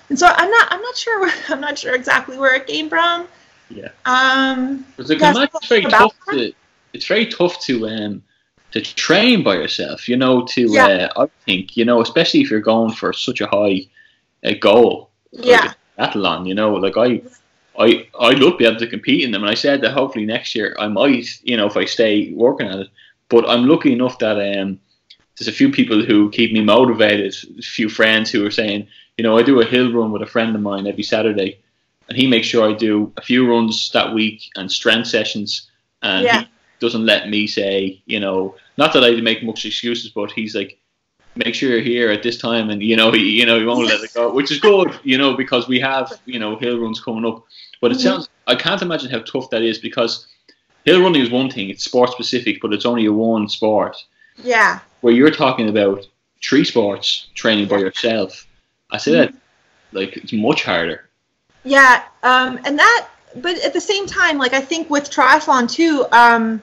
and 0.09 0.17
so 0.17 0.27
I'm 0.27 0.49
not, 0.49 0.67
I'm 0.71 0.81
not 0.81 0.95
sure, 0.95 1.21
where, 1.21 1.33
I'm 1.49 1.61
not 1.61 1.77
sure 1.77 1.95
exactly 1.95 2.37
where 2.37 2.55
it 2.55 2.67
came 2.67 2.89
from. 2.89 3.27
Yeah. 3.69 3.89
Um, 4.05 4.85
Because 4.95 5.11
it 5.11 5.19
Yes, 5.19 5.35
can 5.35 5.35
imagine 5.35 5.55
it's 5.55 5.67
very 5.67 5.83
tough 5.83 6.15
to 6.31 6.53
it's 6.93 7.05
very 7.05 7.25
tough 7.25 7.59
to 7.61 7.87
um 7.87 8.23
to 8.83 8.95
train 8.95 9.43
by 9.43 9.55
yourself. 9.55 10.07
You 10.09 10.17
know, 10.17 10.45
to 10.53 10.61
Yeah. 10.61 10.87
uh, 11.15 11.23
I 11.23 11.27
think 11.45 11.77
you 11.77 11.85
know, 11.85 12.01
especially 12.01 12.41
if 12.41 12.49
you're 12.51 12.59
going 12.73 12.93
for 12.93 13.13
such 13.13 13.41
a 13.41 13.47
high 13.47 13.87
uh, 14.45 14.53
goal. 14.59 15.09
Yeah. 15.31 15.61
like 15.61 15.71
a 15.71 16.17
triathlon. 16.17 16.47
You 16.47 16.55
know, 16.55 16.73
like 16.75 16.97
I. 16.97 17.21
I, 17.79 18.07
I'd 18.19 18.39
love 18.39 18.53
to 18.53 18.57
be 18.57 18.65
able 18.65 18.79
to 18.79 18.87
compete 18.87 19.23
in 19.23 19.29
them, 19.29 19.43
and 19.43 19.51
I 19.51 19.53
said 19.53 19.81
that 19.81 19.91
hopefully 19.93 20.25
next 20.25 20.55
year 20.55 20.75
I 20.79 20.87
might, 20.87 21.27
you 21.43 21.55
know, 21.55 21.67
if 21.67 21.77
I 21.77 21.85
stay 21.85 22.33
working 22.33 22.67
at 22.67 22.79
it. 22.79 22.87
But 23.29 23.47
I'm 23.47 23.67
lucky 23.67 23.93
enough 23.93 24.17
that 24.17 24.37
um, 24.37 24.79
there's 25.37 25.47
a 25.47 25.51
few 25.51 25.69
people 25.71 26.03
who 26.03 26.31
keep 26.31 26.51
me 26.51 26.63
motivated. 26.63 27.35
A 27.59 27.61
few 27.61 27.87
friends 27.87 28.31
who 28.31 28.43
are 28.47 28.49
saying, 28.49 28.87
you 29.15 29.23
know, 29.23 29.37
I 29.37 29.43
do 29.43 29.61
a 29.61 29.65
hill 29.65 29.93
run 29.93 30.11
with 30.11 30.23
a 30.23 30.25
friend 30.25 30.55
of 30.55 30.61
mine 30.63 30.87
every 30.87 31.03
Saturday, 31.03 31.59
and 32.09 32.17
he 32.17 32.25
makes 32.25 32.47
sure 32.47 32.67
I 32.67 32.73
do 32.73 33.13
a 33.15 33.21
few 33.21 33.47
runs 33.47 33.91
that 33.91 34.11
week 34.11 34.49
and 34.55 34.71
strength 34.71 35.09
sessions. 35.09 35.69
And 36.01 36.23
Yeah. 36.25 36.45
Doesn't 36.79 37.05
let 37.05 37.29
me 37.29 37.47
say, 37.47 38.01
you 38.05 38.19
know, 38.19 38.55
not 38.77 38.93
that 38.93 39.03
I 39.03 39.11
make 39.21 39.43
much 39.43 39.65
excuses, 39.65 40.11
but 40.11 40.31
he's 40.31 40.55
like, 40.55 40.79
make 41.35 41.53
sure 41.55 41.69
you're 41.69 41.81
here 41.81 42.11
at 42.11 42.23
this 42.23 42.37
time, 42.37 42.69
and 42.69 42.81
you 42.81 42.95
know, 42.95 43.11
he, 43.15 43.39
you 43.39 43.45
know, 43.45 43.59
he 43.59 43.65
won't 43.65 43.87
let 43.87 44.03
it 44.03 44.13
go, 44.13 44.31
which 44.31 44.51
is 44.51 44.59
good, 44.59 44.99
you 45.03 45.17
know, 45.17 45.35
because 45.35 45.67
we 45.67 45.79
have, 45.79 46.11
you 46.25 46.39
know, 46.39 46.55
hill 46.57 46.79
runs 46.79 46.99
coming 46.99 47.25
up. 47.25 47.43
But 47.81 47.91
it 47.91 47.97
Mhm. 47.97 48.01
sounds, 48.01 48.29
I 48.47 48.55
can't 48.55 48.81
imagine 48.81 49.11
how 49.11 49.19
tough 49.19 49.49
that 49.51 49.61
is 49.61 49.77
because 49.77 50.27
hill 50.85 51.01
running 51.01 51.21
is 51.21 51.29
one 51.29 51.49
thing; 51.49 51.69
it's 51.69 51.83
sport 51.83 52.11
specific, 52.11 52.59
but 52.61 52.73
it's 52.73 52.85
only 52.85 53.05
a 53.05 53.13
one 53.13 53.47
sport 53.49 53.97
Yeah. 54.43 54.79
where 55.01 55.13
you're 55.13 55.31
talking 55.31 55.69
about 55.69 56.05
three 56.43 56.63
sports 56.63 57.27
training 57.35 57.67
by 57.67 57.77
yourself, 57.79 58.47
I 58.91 58.97
say 58.97 59.11
that 59.13 59.33
like 59.91 60.17
it's 60.17 60.33
much 60.33 60.63
harder. 60.63 61.09
Yeah, 61.63 62.03
um, 62.23 62.59
and 62.65 62.77
that, 62.79 63.07
but 63.35 63.57
at 63.63 63.73
the 63.73 63.81
same 63.81 64.05
time, 64.07 64.37
like 64.37 64.53
I 64.53 64.61
think 64.61 64.89
with 64.89 65.09
triathlon 65.09 65.69
too, 65.69 66.05
um, 66.11 66.61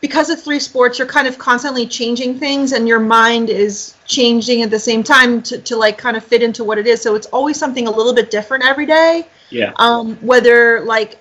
because 0.00 0.30
it's 0.30 0.42
three 0.42 0.60
sports, 0.60 0.98
you're 0.98 1.08
kind 1.08 1.26
of 1.26 1.38
constantly 1.38 1.86
changing 1.86 2.38
things, 2.38 2.72
and 2.72 2.86
your 2.86 3.00
mind 3.00 3.50
is 3.50 3.94
changing 4.06 4.62
at 4.62 4.70
the 4.70 4.78
same 4.78 5.02
time 5.02 5.42
to, 5.42 5.58
to 5.58 5.76
like 5.76 5.98
kind 5.98 6.16
of 6.16 6.22
fit 6.24 6.42
into 6.42 6.62
what 6.62 6.78
it 6.78 6.86
is. 6.86 7.02
So 7.02 7.14
it's 7.14 7.26
always 7.28 7.58
something 7.58 7.88
a 7.88 7.90
little 7.90 8.14
bit 8.14 8.30
different 8.30 8.64
every 8.64 8.86
day. 8.86 9.26
Yeah, 9.50 9.72
Um, 9.76 10.16
whether 10.16 10.80
like, 10.80 11.18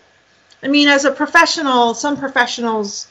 I 0.61 0.67
mean, 0.67 0.87
as 0.87 1.05
a 1.05 1.11
professional, 1.11 1.93
some 1.93 2.17
professionals 2.17 3.07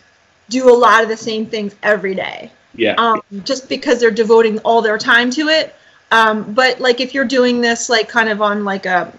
do 0.49 0.71
a 0.71 0.77
lot 0.77 1.03
of 1.03 1.09
the 1.09 1.17
same 1.17 1.47
things 1.47 1.75
every 1.83 2.15
day 2.15 2.53
yeah, 2.77 2.95
um, 2.99 3.23
just 3.45 3.69
because 3.69 4.01
they're 4.01 4.11
devoting 4.11 4.59
all 4.61 4.83
their 4.83 4.99
time 4.99 5.31
to 5.31 5.49
it. 5.49 5.75
Um, 6.13 6.53
but 6.55 6.81
like 6.81 7.01
if 7.01 7.15
you're 7.15 7.25
doing 7.25 7.61
this 7.61 7.89
like 7.89 8.09
kind 8.09 8.29
of 8.29 8.41
on 8.41 8.65
like 8.65 8.87
a 8.87 9.13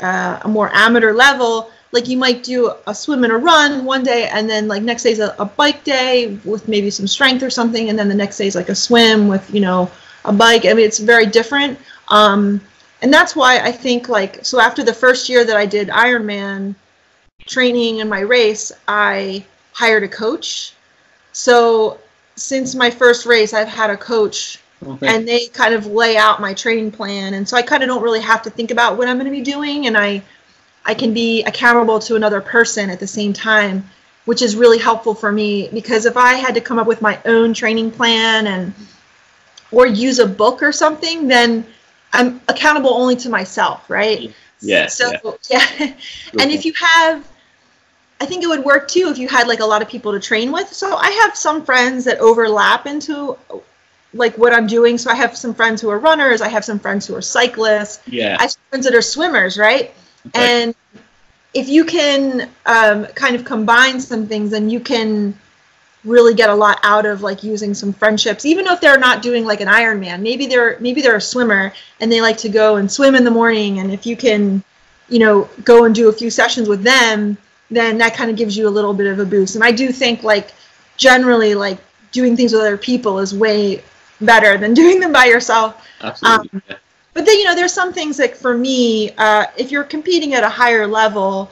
uh, 0.00 0.40
a 0.42 0.48
more 0.48 0.70
amateur 0.72 1.12
level, 1.12 1.70
like 1.92 2.08
you 2.08 2.16
might 2.16 2.42
do 2.42 2.72
a 2.86 2.94
swim 2.94 3.24
and 3.24 3.32
a 3.32 3.36
run 3.36 3.84
one 3.84 4.02
day, 4.02 4.28
and 4.28 4.48
then 4.48 4.66
like 4.68 4.82
next 4.82 5.02
day's 5.02 5.18
a, 5.20 5.34
a 5.38 5.44
bike 5.44 5.84
day 5.84 6.38
with 6.44 6.66
maybe 6.68 6.90
some 6.90 7.06
strength 7.06 7.42
or 7.42 7.50
something, 7.50 7.90
and 7.90 7.98
then 7.98 8.08
the 8.08 8.14
next 8.14 8.38
day's 8.38 8.56
like 8.56 8.70
a 8.70 8.74
swim 8.74 9.28
with 9.28 9.52
you 9.52 9.60
know 9.60 9.90
a 10.24 10.32
bike. 10.32 10.64
I 10.64 10.72
mean, 10.72 10.86
it's 10.86 10.98
very 10.98 11.26
different. 11.26 11.78
Um, 12.08 12.60
and 13.02 13.12
that's 13.12 13.34
why 13.34 13.58
I 13.58 13.72
think 13.72 14.08
like 14.08 14.44
so 14.44 14.60
after 14.60 14.82
the 14.82 14.94
first 14.94 15.28
year 15.28 15.44
that 15.44 15.56
I 15.56 15.66
did 15.66 15.88
Ironman 15.88 16.74
training 17.46 17.98
in 17.98 18.08
my 18.08 18.20
race, 18.20 18.72
I 18.88 19.44
hired 19.72 20.04
a 20.04 20.08
coach. 20.08 20.74
So 21.32 21.98
since 22.36 22.74
my 22.74 22.90
first 22.90 23.26
race, 23.26 23.52
I've 23.52 23.68
had 23.68 23.90
a 23.90 23.96
coach 23.96 24.61
okay. 24.86 25.06
and 25.06 25.26
they 25.26 25.46
kind 25.48 25.74
of 25.74 25.86
lay 25.86 26.16
out 26.16 26.40
my 26.40 26.54
training 26.54 26.90
plan. 26.90 27.34
And 27.34 27.48
so 27.48 27.56
i 27.56 27.62
kind 27.62 27.82
of 27.82 27.88
don't 27.88 28.02
really 28.02 28.20
have 28.20 28.42
to 28.42 28.50
think 28.50 28.70
about 28.70 28.96
what 28.96 29.08
i'm 29.08 29.16
going 29.16 29.26
to 29.26 29.30
be 29.30 29.42
doing 29.42 29.86
and 29.86 29.96
i 29.96 30.22
i 30.84 30.94
can 30.94 31.12
be 31.12 31.42
accountable 31.44 31.98
to 32.00 32.16
another 32.16 32.40
person 32.40 32.90
at 32.90 33.00
the 33.00 33.06
same 33.06 33.32
time 33.32 33.88
which 34.24 34.40
is 34.40 34.54
really 34.54 34.78
helpful 34.78 35.14
for 35.14 35.32
me 35.32 35.68
because 35.72 36.06
if 36.06 36.16
i 36.16 36.34
had 36.34 36.54
to 36.54 36.60
come 36.60 36.78
up 36.78 36.86
with 36.86 37.02
my 37.02 37.20
own 37.24 37.52
training 37.52 37.90
plan 37.90 38.46
and 38.46 38.72
or 39.70 39.86
use 39.86 40.18
a 40.18 40.26
book 40.26 40.62
or 40.62 40.72
something 40.72 41.28
then 41.28 41.66
i'm 42.12 42.40
accountable 42.48 42.94
only 42.94 43.16
to 43.16 43.28
myself 43.28 43.88
right? 43.90 44.34
Yeah, 44.64 44.86
so 44.86 45.10
yeah. 45.50 45.66
yeah, 45.78 45.94
and 46.40 46.50
if 46.52 46.64
you 46.64 46.72
have 46.74 47.28
i 48.20 48.26
think 48.26 48.44
it 48.44 48.46
would 48.46 48.64
work 48.64 48.86
too 48.86 49.08
if 49.08 49.18
you 49.18 49.28
had 49.28 49.48
like 49.48 49.58
a 49.60 49.66
lot 49.66 49.82
of 49.82 49.88
people 49.88 50.12
to 50.12 50.20
train 50.20 50.52
with. 50.52 50.72
So 50.72 50.96
i 50.96 51.10
have 51.10 51.36
some 51.36 51.64
friends 51.64 52.04
that 52.04 52.18
overlap 52.18 52.86
into 52.86 53.36
like 54.14 54.36
what 54.36 54.52
i'm 54.52 54.66
doing. 54.66 54.98
So 54.98 55.10
i 55.10 55.14
have 55.14 55.36
some 55.36 55.54
friends 55.54 55.80
who 55.80 55.88
are 55.90 55.98
runners. 55.98 56.40
I 56.40 56.48
have 56.48 56.64
some 56.64 56.78
friends 56.78 57.06
who 57.06 57.14
are 57.14 57.22
cyclists. 57.22 58.00
Yeah, 58.06 58.36
i 58.38 58.42
have 58.42 58.56
friends 58.70 58.84
that 58.86 58.94
are 58.94 59.02
swimmers 59.02 59.58
right? 59.58 59.92
Okay. 60.28 60.62
and 60.62 60.74
if 61.52 61.68
you 61.68 61.84
can 61.84 62.48
um, 62.64 63.06
kind 63.06 63.34
of 63.36 63.44
combine 63.44 64.00
some 64.00 64.26
things 64.26 64.50
then 64.50 64.70
you 64.70 64.80
can 64.80 65.36
really 66.04 66.34
get 66.34 66.48
a 66.48 66.54
lot 66.54 66.78
out 66.82 67.06
of 67.06 67.22
like 67.22 67.44
using 67.44 67.74
some 67.74 67.92
friendships. 67.92 68.44
Even 68.44 68.66
if 68.66 68.80
they're 68.80 68.98
not 68.98 69.22
doing 69.22 69.44
like 69.44 69.60
an 69.60 69.68
ironman 69.68 70.20
maybe 70.20 70.46
they're 70.46 70.78
maybe 70.80 71.00
they're 71.00 71.16
a 71.16 71.20
swimmer 71.20 71.72
and 72.00 72.10
they 72.10 72.20
like 72.20 72.38
to 72.38 72.48
go 72.48 72.76
and 72.76 72.90
swim 72.90 73.14
in 73.14 73.24
the 73.24 73.30
morning. 73.30 73.78
And 73.78 73.92
if 73.92 74.06
you 74.06 74.16
can 74.16 74.62
you 75.08 75.18
know 75.18 75.48
go 75.64 75.84
and 75.84 75.94
do 75.94 76.08
a 76.08 76.12
few 76.12 76.30
sessions 76.30 76.68
with 76.68 76.82
them 76.82 77.36
then 77.70 77.96
that 77.98 78.14
kind 78.14 78.30
of 78.30 78.36
gives 78.36 78.54
you 78.56 78.68
a 78.68 78.70
little 78.70 78.92
bit 78.94 79.06
of 79.06 79.18
a 79.18 79.24
boost. 79.24 79.54
And 79.54 79.64
i 79.64 79.72
do 79.72 79.90
think 79.90 80.22
like 80.22 80.52
generally 80.96 81.54
like 81.54 81.78
doing 82.12 82.36
things 82.36 82.52
with 82.52 82.60
other 82.60 82.76
people 82.76 83.18
is 83.18 83.34
way 83.34 83.82
better 84.24 84.56
than 84.58 84.74
doing 84.80 85.00
them 85.00 85.12
by 85.12 85.26
yourself. 85.26 85.86
Absolutely. 86.02 86.48
um, 86.58 86.62
but 87.14 87.26
then 87.26 87.38
you 87.38 87.44
know 87.44 87.54
there's 87.54 87.72
some 87.72 87.92
things 87.92 88.18
like 88.18 88.34
for 88.34 88.56
me 88.56 89.10
uh, 89.18 89.46
if 89.56 89.70
you're 89.70 89.84
competing 89.84 90.34
at 90.34 90.44
a 90.44 90.48
higher 90.48 90.86
level 90.86 91.50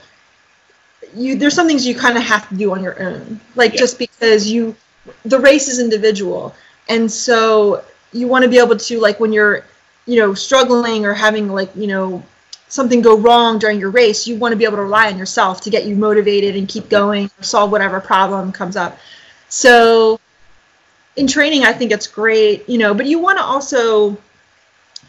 you 1.15 1.37
there's 1.37 1.55
some 1.55 1.67
things 1.67 1.87
you 1.87 1.95
kind 1.95 2.17
of 2.17 2.23
have 2.25 2.49
to 2.49 2.57
do 2.57 2.73
on 2.73 2.83
your 2.83 3.01
own. 3.03 3.41
Like 3.55 3.73
Yeah. 3.73 3.81
just 3.81 3.99
because 3.99 4.49
you 4.51 4.77
the 5.25 5.39
race 5.39 5.69
is 5.69 5.79
individual. 5.81 6.55
And 6.89 7.11
so 7.11 7.85
you 8.13 8.27
want 8.27 8.45
to 8.45 8.51
be 8.51 8.59
able 8.59 8.77
to 8.77 9.01
like 9.01 9.21
when 9.21 9.33
you're 9.33 9.65
you 10.07 10.19
know 10.19 10.35
struggling 10.35 11.05
or 11.07 11.15
having 11.15 11.49
like 11.49 11.75
you 11.77 11.87
know 11.87 12.23
something 12.69 13.03
go 13.03 13.17
wrong 13.17 13.59
during 13.59 13.81
your 13.81 13.91
race 13.91 14.27
you 14.29 14.37
want 14.37 14.53
to 14.53 14.57
be 14.57 14.65
able 14.65 14.77
to 14.77 14.83
rely 14.83 15.11
on 15.11 15.19
yourself 15.19 15.61
to 15.61 15.71
get 15.71 15.87
you 15.87 15.97
motivated 15.97 16.55
and 16.57 16.69
keep 16.69 16.89
going 16.89 17.29
or 17.39 17.43
solve 17.43 17.71
whatever 17.73 18.01
problem 18.01 18.53
comes 18.53 18.77
up. 18.77 18.99
So 19.49 20.21
in 21.16 21.27
training 21.27 21.64
i 21.64 21.73
think 21.73 21.92
it's 21.92 22.07
great 22.07 22.68
you 22.68 22.79
know 22.79 22.94
but 22.94 23.07
you 23.07 23.18
want 23.18 23.38
to 23.38 23.44
also 23.44 24.16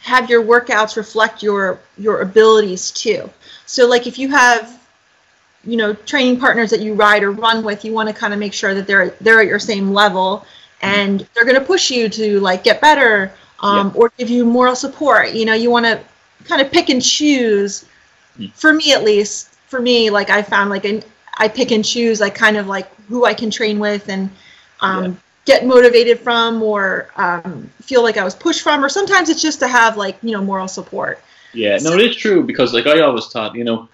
have 0.02 0.30
your 0.30 0.44
workouts 0.44 0.96
reflect 0.98 1.44
your 1.44 1.80
your 1.98 2.22
abilities 2.22 2.92
too 2.92 3.30
so 3.66 3.88
like 3.88 4.08
if 4.08 4.18
you 4.18 4.30
have 4.30 4.80
you 5.64 5.78
know 5.78 5.94
training 5.94 6.40
partners 6.40 6.70
that 6.72 6.80
you 6.82 6.94
ride 6.94 7.24
or 7.24 7.32
run 7.32 7.64
with 7.64 7.86
you 7.86 7.94
want 7.94 8.08
to 8.10 8.14
kind 8.14 8.34
of 8.34 8.40
make 8.40 8.54
sure 8.54 8.74
that 8.74 8.88
they're 8.88 9.10
they're 9.22 9.40
at 9.42 9.48
your 9.48 9.60
same 9.60 9.92
level 9.92 10.46
and 10.82 11.28
they're 11.34 11.46
going 11.46 11.60
to 11.60 11.66
push 11.66 11.92
you 11.92 12.10
to 12.10 12.40
like 12.40 12.64
get 12.64 12.82
better 12.82 13.32
um, 13.60 13.92
or 13.96 14.12
give 14.18 14.30
you 14.30 14.44
moral 14.46 14.76
support 14.76 15.32
you 15.32 15.46
know 15.46 15.54
you 15.54 15.70
want 15.70 15.86
to 15.86 16.00
kind 16.46 16.62
of 16.62 16.72
pick 16.72 16.90
and 16.90 17.02
choose 17.04 17.86
Mm. 18.40 18.50
for 18.54 18.74
me 18.74 18.94
at 18.94 19.04
least 19.04 19.50
for 19.68 19.82
me 19.82 20.10
like 20.10 20.30
i 20.30 20.42
found 20.42 20.70
like 20.70 20.86
an, 20.86 21.04
i 21.38 21.50
pick 21.50 21.72
and 21.72 21.84
choose 21.84 22.22
like 22.22 22.34
kind 22.34 22.56
of 22.56 22.68
like 22.68 22.90
who 23.10 23.26
i 23.26 23.34
can 23.34 23.52
train 23.52 23.78
with 23.78 24.08
and 24.08 24.30
um, 24.80 25.04
Yeah. 25.04 25.12
Get 25.46 25.66
motivated 25.66 26.20
from 26.20 26.62
or 26.62 27.10
um, 27.16 27.70
feel 27.82 28.04
like 28.04 28.18
i 28.18 28.24
was 28.24 28.36
pushed 28.36 28.62
from 28.62 28.84
or 28.84 28.90
sometimes 28.90 29.28
it's 29.30 29.42
just 29.42 29.60
to 29.60 29.68
have 29.68 29.98
like 29.98 30.18
you 30.22 30.32
know 30.32 30.42
moral 30.42 30.68
support 30.68 31.22
Yeah, 31.54 31.78
no, 31.82 31.94
it 31.94 32.02
is 32.02 32.16
true 32.16 32.44
because 32.44 32.74
like 32.74 32.88
I 32.88 33.02
always 33.02 33.28
thought, 33.28 33.56
you 33.56 33.64
know, 33.64 33.90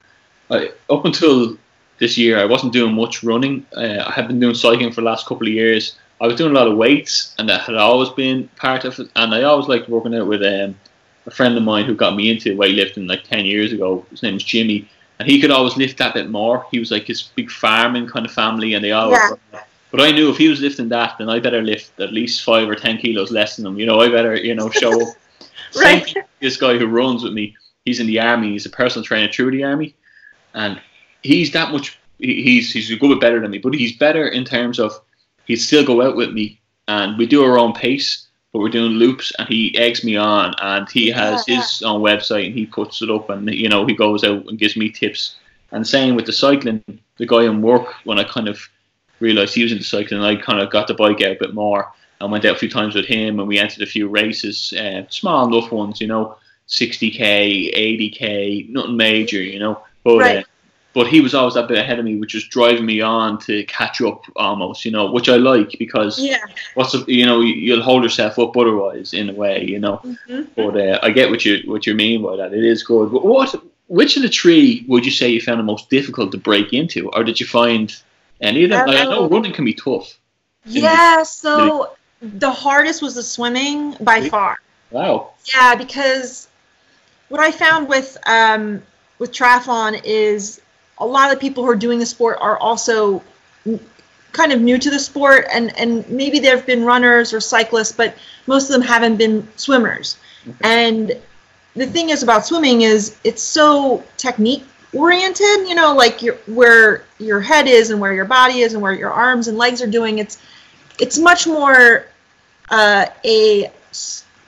I, 0.49 0.71
up 0.89 1.05
until 1.05 1.57
this 1.97 2.17
year 2.17 2.39
I 2.39 2.45
wasn't 2.45 2.73
doing 2.73 2.93
much 2.93 3.23
running. 3.23 3.65
Uh, 3.75 4.03
I 4.05 4.11
had 4.11 4.27
been 4.27 4.39
doing 4.39 4.55
cycling 4.55 4.91
for 4.91 5.01
the 5.01 5.07
last 5.07 5.25
couple 5.25 5.47
of 5.47 5.53
years. 5.53 5.97
I 6.21 6.27
was 6.27 6.35
doing 6.35 6.51
a 6.51 6.55
lot 6.55 6.67
of 6.67 6.77
weights, 6.77 7.35
and 7.37 7.47
that 7.49 7.61
had 7.61 7.75
always 7.75 8.09
been 8.09 8.47
part 8.55 8.85
of 8.85 8.99
it. 8.99 9.09
And 9.15 9.33
I 9.33 9.43
always 9.43 9.67
liked 9.67 9.89
working 9.89 10.15
out 10.15 10.27
with 10.27 10.41
um, 10.43 10.75
a 11.25 11.31
friend 11.31 11.55
of 11.57 11.63
mine 11.63 11.85
who 11.85 11.95
got 11.95 12.15
me 12.15 12.29
into 12.29 12.55
weightlifting 12.55 13.07
like 13.07 13.23
ten 13.23 13.45
years 13.45 13.73
ago. 13.73 14.05
His 14.09 14.23
name 14.23 14.35
was 14.35 14.43
Jimmy, 14.43 14.87
and 15.19 15.29
he 15.29 15.39
could 15.39 15.51
always 15.51 15.77
lift 15.77 15.97
that 15.97 16.13
bit 16.13 16.29
more. 16.29 16.65
He 16.71 16.79
was 16.79 16.91
like 16.91 17.05
his 17.05 17.23
big 17.23 17.49
farming 17.49 18.07
kind 18.07 18.25
of 18.25 18.31
family, 18.31 18.73
and 18.73 18.83
they 18.83 18.91
always. 18.91 19.19
Yeah. 19.53 19.61
But 19.91 20.01
I 20.01 20.11
knew 20.11 20.29
if 20.29 20.37
he 20.37 20.49
was 20.49 20.59
lifting 20.61 20.89
that, 20.89 21.15
then 21.17 21.29
I 21.29 21.39
better 21.39 21.61
lift 21.61 21.97
at 21.99 22.11
least 22.13 22.43
five 22.43 22.67
or 22.69 22.75
ten 22.75 22.97
kilos 22.97 23.31
less 23.31 23.55
than 23.55 23.65
him. 23.65 23.79
You 23.79 23.85
know, 23.85 24.01
I 24.01 24.09
better 24.09 24.35
you 24.35 24.53
know 24.55 24.69
show 24.69 24.91
up. 25.01 25.15
Right. 25.75 26.15
this 26.39 26.55
guy 26.57 26.77
who 26.77 26.87
runs 26.87 27.23
with 27.23 27.33
me, 27.33 27.55
he's 27.83 27.99
in 27.99 28.07
the 28.07 28.19
army. 28.19 28.51
He's 28.51 28.65
a 28.65 28.69
personal 28.69 29.03
trainer 29.05 29.31
through 29.31 29.51
the 29.51 29.63
army, 29.65 29.95
and 30.53 30.79
he's 31.23 31.51
that 31.51 31.71
much. 31.71 31.99
he- 32.19 32.41
He's 32.41 32.71
he's 32.71 32.89
a 32.91 32.95
good 32.95 33.09
bit 33.09 33.19
better 33.21 33.39
than 33.41 33.51
me, 33.51 33.57
but 33.59 33.73
he's 33.73 33.95
better 33.97 34.27
in 34.27 34.45
terms 34.45 34.79
of 34.79 34.93
he'd 35.45 35.57
still 35.57 35.85
go 35.85 36.01
out 36.01 36.15
with 36.15 36.31
me, 36.31 36.59
and 36.87 37.17
we 37.17 37.25
do 37.25 37.43
our 37.43 37.59
own 37.59 37.73
pace, 37.73 38.27
but 38.53 38.59
we're 38.59 38.69
doing 38.69 38.93
loops, 38.93 39.31
and 39.37 39.47
he 39.49 39.77
eggs 39.77 40.03
me 40.03 40.15
on, 40.15 40.53
and 40.61 40.89
he 40.89 41.09
has 41.09 41.43
Yeah, 41.47 41.57
his 41.57 41.81
own 41.83 42.01
website, 42.01 42.45
and 42.47 42.55
he 42.55 42.65
puts 42.65 43.01
it 43.01 43.09
up, 43.11 43.29
and 43.29 43.53
you 43.53 43.67
know 43.69 43.85
he 43.85 43.93
goes 43.93 44.23
out 44.23 44.45
and 44.47 44.57
gives 44.57 44.77
me 44.77 44.89
tips. 44.89 45.35
And 45.71 45.85
same 45.85 46.15
with 46.15 46.25
the 46.25 46.33
cycling, 46.33 46.81
the 47.17 47.25
guy 47.27 47.43
in 47.43 47.61
work 47.61 47.93
when 48.05 48.19
I 48.19 48.23
kind 48.23 48.47
of 48.47 48.57
realised 49.19 49.53
he 49.55 49.63
was 49.63 49.71
into 49.71 49.83
cycling, 49.83 50.21
I 50.21 50.35
kind 50.35 50.59
of 50.61 50.69
got 50.69 50.87
the 50.87 50.93
bike 50.93 51.21
out 51.21 51.31
a 51.37 51.39
bit 51.39 51.53
more. 51.53 51.91
and 52.19 52.31
went 52.31 52.45
out 52.45 52.55
a 52.55 52.59
few 52.59 52.69
times 52.69 52.95
with 52.95 53.05
him, 53.05 53.39
and 53.39 53.47
we 53.47 53.59
entered 53.59 53.83
a 53.83 53.85
few 53.85 54.07
races, 54.07 54.73
uh, 54.73 55.03
small 55.09 55.47
enough 55.47 55.71
ones, 55.71 56.01
you 56.01 56.07
know, 56.07 56.35
60k, 56.67 57.71
80k, 57.75 58.69
nothing 58.69 58.97
major, 58.97 59.41
you 59.41 59.59
know. 59.59 59.81
But 60.03 60.17
uh, 60.37 60.43
but 60.93 61.07
he 61.07 61.21
was 61.21 61.35
always 61.35 61.55
a 61.55 61.63
bit 61.63 61.77
ahead 61.77 61.99
of 61.99 62.05
me, 62.05 62.15
which 62.15 62.33
was 62.33 62.47
driving 62.47 62.85
me 62.87 63.01
on 63.01 63.37
to 63.41 63.63
catch 63.65 64.01
up 64.01 64.23
almost, 64.35 64.83
you 64.83 64.89
know, 64.91 65.11
which 65.11 65.29
I 65.29 65.35
like 65.35 65.75
because 65.77 66.17
Yeah. 66.19 66.37
what's 66.73 66.95
you 67.07 67.25
know 67.25 67.41
you'll 67.41 67.83
hold 67.83 68.03
yourself 68.03 68.39
up 68.39 68.57
otherwise 68.57 69.13
in 69.13 69.29
a 69.29 69.33
way, 69.33 69.63
you 69.65 69.79
know. 69.79 69.97
hmm 69.97 70.41
But 70.55 70.75
uh, 70.75 70.99
I 71.03 71.11
get 71.11 71.29
what 71.29 71.45
you 71.45 71.61
what 71.71 71.85
you 71.85 71.93
mean 71.93 72.23
by 72.23 72.35
that. 72.37 72.53
It 72.53 72.63
is 72.63 72.81
good. 72.83 73.11
But 73.11 73.23
what 73.25 73.53
which 73.87 74.17
of 74.17 74.23
the 74.23 74.29
three 74.29 74.85
would 74.87 75.05
you 75.05 75.11
say 75.11 75.29
you 75.29 75.39
found 75.41 75.59
the 75.59 75.63
most 75.63 75.89
difficult 75.91 76.31
to 76.31 76.37
break 76.39 76.73
into, 76.73 77.09
or 77.11 77.23
did 77.23 77.39
you 77.39 77.45
find 77.45 77.95
any 78.41 78.63
of 78.63 78.69
them? 78.69 78.87
Like, 78.87 78.97
I 78.97 79.03
know 79.03 79.27
running 79.29 79.53
can 79.53 79.65
be 79.65 79.73
tough. 79.73 80.17
Yeah. 80.65 81.23
So 81.23 81.93
the 82.21 82.51
hardest 82.51 83.01
was 83.01 83.15
the 83.15 83.23
swimming 83.23 83.95
by 84.01 84.17
Really? 84.17 84.29
far. 84.29 84.57
Wow. 84.91 85.31
Yeah, 85.53 85.75
because 85.75 86.47
what 87.29 87.41
I 87.41 87.51
found 87.51 87.89
with 87.89 88.17
um, 88.25 88.81
with 89.19 89.31
triathlon 89.31 90.01
is 90.03 90.61
a 90.99 91.05
lot 91.05 91.31
of 91.31 91.39
the 91.39 91.41
people 91.41 91.63
who 91.63 91.69
are 91.69 91.75
doing 91.75 91.99
the 91.99 92.05
sport 92.05 92.37
are 92.39 92.57
also 92.57 93.21
kind 94.31 94.51
of 94.51 94.61
new 94.61 94.77
to 94.77 94.89
the 94.89 94.99
sport, 94.99 95.47
and 95.51 95.77
and 95.77 96.07
maybe 96.09 96.39
they've 96.39 96.65
been 96.65 96.83
runners 96.83 97.33
or 97.33 97.39
cyclists, 97.39 97.91
but 97.91 98.15
most 98.45 98.69
of 98.69 98.73
them 98.73 98.81
haven't 98.81 99.17
been 99.17 99.47
swimmers. 99.57 100.17
And 100.61 101.13
the 101.75 101.85
thing 101.85 102.09
is 102.09 102.23
about 102.23 102.45
swimming 102.45 102.81
is 102.81 103.17
it's 103.23 103.41
so 103.41 104.03
technique 104.15 104.63
oriented. 104.97 105.67
You 105.67 105.75
know, 105.75 105.93
like 105.93 106.21
your 106.21 106.35
where 106.47 107.05
your 107.19 107.39
head 107.39 107.67
is 107.67 107.89
and 107.91 107.99
where 107.99 108.13
your 108.13 108.25
body 108.25 108.59
is 108.59 108.73
and 108.73 108.81
where 108.81 108.93
your 108.93 109.11
arms 109.11 109.47
and 109.47 109.57
legs 109.57 109.81
are 109.81 109.87
doing. 109.87 110.19
It's 110.19 110.39
it's 110.99 111.17
much 111.17 111.47
more 111.47 112.05
uh, 112.69 113.05
a 113.23 113.71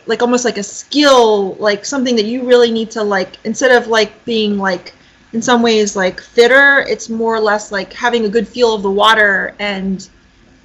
like 0.06 0.22
almost 0.22 0.44
like 0.44 0.58
a 0.58 0.64
skill, 0.64 1.54
like 1.56 1.86
something 1.86 2.16
that 2.16 2.26
you 2.26 2.44
really 2.44 2.72
need 2.72 2.92
to 2.92 3.04
like 3.04 3.38
instead 3.44 3.72
of 3.72 3.88
like 3.88 4.26
being 4.26 4.58
like 4.58 4.94
in 5.34 5.42
some 5.42 5.62
ways 5.62 5.96
like 5.96 6.20
fitter, 6.20 6.80
it's 6.88 7.10
more 7.10 7.36
or 7.36 7.40
less 7.40 7.72
like 7.72 7.94
having 7.94 8.26
a 8.26 8.30
good 8.30 8.48
feel 8.48 8.74
of 8.74 8.82
the 8.82 8.92
water 8.92 9.56
and 9.60 10.10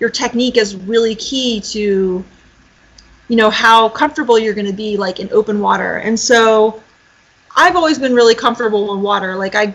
your 0.01 0.09
technique 0.09 0.57
is 0.57 0.75
really 0.75 1.15
key 1.15 1.61
to 1.61 2.25
you 3.29 3.37
know 3.37 3.51
how 3.51 3.89
comfortable 3.89 4.39
you're 4.39 4.55
going 4.55 4.67
to 4.67 4.73
be 4.73 4.97
like 4.97 5.21
in 5.21 5.31
open 5.33 5.61
water. 5.61 5.97
And 5.99 6.19
so 6.19 6.83
I've 7.57 7.77
always 7.77 7.99
been 7.99 8.15
really 8.15 8.35
comfortable 8.35 8.95
in 8.95 9.03
water. 9.03 9.37
Like 9.37 9.55
I 9.55 9.75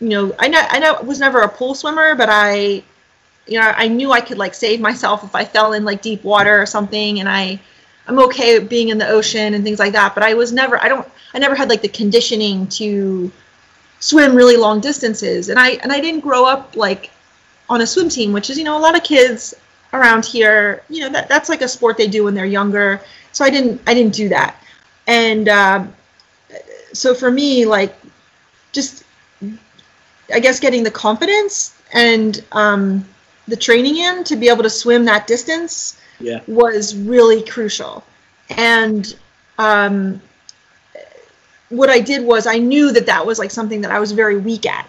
you 0.00 0.08
know, 0.08 0.34
I 0.38 0.48
know 0.48 0.60
I 0.68 0.78
know 0.78 1.00
was 1.02 1.20
never 1.20 1.40
a 1.40 1.48
pool 1.48 1.74
swimmer, 1.74 2.14
but 2.14 2.28
I 2.30 2.82
you 3.46 3.60
know, 3.60 3.72
I 3.76 3.88
knew 3.88 4.10
I 4.10 4.20
could 4.20 4.38
like 4.38 4.54
save 4.54 4.80
myself 4.80 5.22
if 5.22 5.34
I 5.34 5.44
fell 5.44 5.74
in 5.74 5.84
like 5.84 6.02
deep 6.02 6.24
water 6.24 6.60
or 6.60 6.66
something 6.66 7.20
and 7.20 7.28
I 7.28 7.60
I'm 8.06 8.18
okay 8.20 8.58
being 8.58 8.88
in 8.88 8.98
the 8.98 9.08
ocean 9.08 9.54
and 9.54 9.64
things 9.64 9.78
like 9.78 9.92
that, 9.92 10.14
but 10.14 10.22
I 10.22 10.34
was 10.34 10.52
never 10.52 10.82
I 10.82 10.88
don't 10.88 11.06
I 11.32 11.38
never 11.38 11.54
had 11.54 11.68
like 11.68 11.82
the 11.82 11.88
conditioning 11.88 12.66
to 12.68 13.30
swim 14.00 14.34
really 14.34 14.56
long 14.56 14.80
distances. 14.80 15.48
And 15.48 15.58
I 15.58 15.70
and 15.82 15.92
I 15.92 16.00
didn't 16.00 16.20
grow 16.20 16.44
up 16.44 16.76
like 16.76 17.10
on 17.68 17.80
a 17.80 17.86
swim 17.86 18.08
team, 18.08 18.32
which 18.32 18.50
is, 18.50 18.58
you 18.58 18.64
know, 18.64 18.76
a 18.76 18.80
lot 18.80 18.96
of 18.96 19.02
kids 19.02 19.54
around 19.92 20.24
here, 20.24 20.82
you 20.90 21.00
know, 21.00 21.08
that 21.10 21.28
that's 21.28 21.48
like 21.48 21.62
a 21.62 21.68
sport 21.68 21.96
they 21.96 22.06
do 22.06 22.24
when 22.24 22.34
they're 22.34 22.44
younger. 22.44 23.00
So 23.32 23.44
I 23.44 23.50
didn't 23.50 23.80
I 23.86 23.94
didn't 23.94 24.14
do 24.14 24.28
that. 24.28 24.62
And 25.06 25.48
um, 25.48 25.94
so 26.94 27.14
for 27.14 27.30
me 27.30 27.66
like 27.66 27.94
just 28.72 29.04
I 30.32 30.40
guess 30.40 30.58
getting 30.60 30.82
the 30.82 30.90
confidence 30.90 31.74
and 31.92 32.42
um, 32.52 33.06
the 33.46 33.56
training 33.56 33.98
in 33.98 34.24
to 34.24 34.36
be 34.36 34.48
able 34.48 34.62
to 34.62 34.70
swim 34.70 35.04
that 35.04 35.26
distance 35.26 36.00
Yeah. 36.20 36.40
was 36.46 36.96
really 36.96 37.42
crucial. 37.42 38.02
And 38.56 39.14
um, 39.58 40.20
what 41.68 41.90
I 41.90 42.00
did 42.00 42.24
was 42.24 42.46
I 42.46 42.58
knew 42.58 42.92
that 42.92 43.06
that 43.06 43.26
was 43.26 43.38
like 43.38 43.50
something 43.50 43.80
that 43.82 43.90
I 43.90 44.00
was 44.00 44.12
very 44.12 44.36
weak 44.36 44.66
at. 44.66 44.88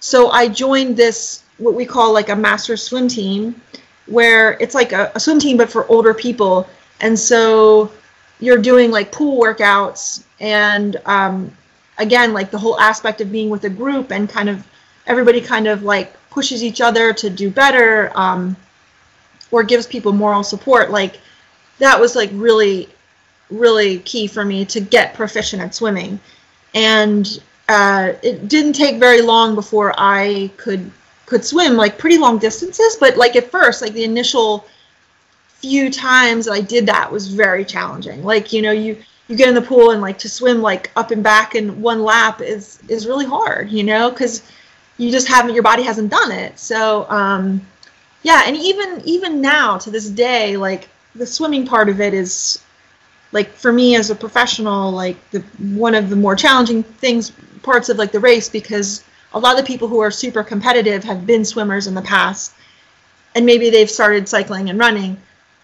So 0.00 0.30
I 0.30 0.48
joined 0.48 0.96
this 0.96 1.42
what 1.58 1.74
we 1.74 1.84
call 1.84 2.12
like 2.12 2.30
a 2.30 2.36
master 2.36 2.76
swim 2.76 3.06
team, 3.06 3.60
where 4.06 4.52
it's 4.60 4.74
like 4.74 4.92
a, 4.92 5.12
a 5.14 5.20
swim 5.20 5.38
team 5.38 5.56
but 5.56 5.70
for 5.70 5.86
older 5.88 6.14
people. 6.14 6.66
And 7.00 7.18
so 7.18 7.92
you're 8.40 8.58
doing 8.58 8.90
like 8.90 9.12
pool 9.12 9.40
workouts 9.40 10.24
and 10.40 10.96
um, 11.06 11.56
again 11.98 12.32
like 12.32 12.50
the 12.50 12.58
whole 12.58 12.78
aspect 12.80 13.20
of 13.20 13.30
being 13.30 13.50
with 13.50 13.64
a 13.64 13.70
group 13.70 14.10
and 14.10 14.28
kind 14.28 14.48
of 14.48 14.66
everybody 15.06 15.40
kind 15.40 15.66
of 15.66 15.82
like 15.82 16.14
pushes 16.30 16.62
each 16.62 16.80
other 16.80 17.12
to 17.12 17.28
do 17.30 17.50
better 17.50 18.10
um, 18.14 18.56
or 19.50 19.62
gives 19.62 19.86
people 19.86 20.12
moral 20.12 20.42
support 20.42 20.90
like 20.90 21.20
that 21.78 21.98
was 21.98 22.16
like 22.16 22.30
really 22.32 22.88
really 23.50 23.98
key 24.00 24.26
for 24.26 24.44
me 24.44 24.64
to 24.64 24.80
get 24.80 25.12
proficient 25.14 25.60
at 25.60 25.74
swimming. 25.74 26.20
And 26.72 27.40
uh, 27.70 28.14
it 28.22 28.48
didn't 28.48 28.72
take 28.72 28.96
very 28.96 29.22
long 29.22 29.54
before 29.54 29.94
i 29.96 30.50
could 30.56 30.90
could 31.26 31.44
swim 31.44 31.76
like 31.76 31.96
pretty 31.98 32.18
long 32.18 32.36
distances 32.36 32.96
but 32.98 33.16
like 33.16 33.36
at 33.36 33.48
first 33.48 33.80
like 33.80 33.92
the 33.92 34.02
initial 34.02 34.66
few 35.60 35.90
times 35.90 36.46
that 36.46 36.52
i 36.52 36.60
did 36.60 36.86
that 36.86 37.10
was 37.12 37.28
very 37.28 37.64
challenging. 37.64 38.24
Like 38.24 38.52
you 38.52 38.62
know 38.62 38.72
you 38.72 38.96
you 39.28 39.36
get 39.36 39.48
in 39.48 39.54
the 39.54 39.62
pool 39.62 39.90
and 39.90 40.00
like 40.00 40.18
to 40.18 40.28
swim 40.28 40.60
like 40.62 40.90
up 40.96 41.10
and 41.10 41.22
back 41.22 41.54
in 41.54 41.80
one 41.82 42.02
lap 42.02 42.40
is 42.40 42.80
is 42.88 43.06
really 43.06 43.26
hard 43.26 43.70
you 43.70 43.84
know 43.84 44.10
because 44.10 44.42
you 44.96 45.10
just 45.10 45.28
haven't 45.28 45.54
your 45.54 45.62
body 45.62 45.82
hasn't 45.82 46.10
done 46.10 46.32
it. 46.32 46.58
So 46.58 47.08
um 47.10 47.66
yeah 48.22 48.42
and 48.46 48.56
even 48.56 49.00
even 49.04 49.40
now 49.40 49.78
to 49.78 49.90
this 49.90 50.08
day 50.08 50.56
like 50.56 50.88
the 51.14 51.26
swimming 51.26 51.66
part 51.66 51.88
of 51.88 52.00
it 52.00 52.14
is 52.14 52.62
like 53.32 53.52
for 53.52 53.72
me 53.72 53.96
as 53.96 54.10
a 54.10 54.14
professional 54.14 54.90
like 54.90 55.16
the 55.30 55.40
one 55.58 55.94
of 55.94 56.10
the 56.10 56.16
more 56.16 56.36
challenging 56.36 56.82
things 56.82 57.32
parts 57.62 57.88
of 57.88 57.98
like 57.98 58.12
the 58.12 58.20
race 58.20 58.48
because 58.48 59.04
a 59.34 59.38
lot 59.38 59.58
of 59.58 59.64
people 59.64 59.88
who 59.88 60.00
are 60.00 60.10
super 60.10 60.42
competitive 60.42 61.04
have 61.04 61.26
been 61.26 61.44
swimmers 61.44 61.86
in 61.86 61.94
the 61.94 62.02
past 62.02 62.54
and 63.34 63.46
maybe 63.46 63.70
they've 63.70 63.90
started 63.90 64.28
cycling 64.28 64.70
and 64.70 64.78
running 64.78 65.16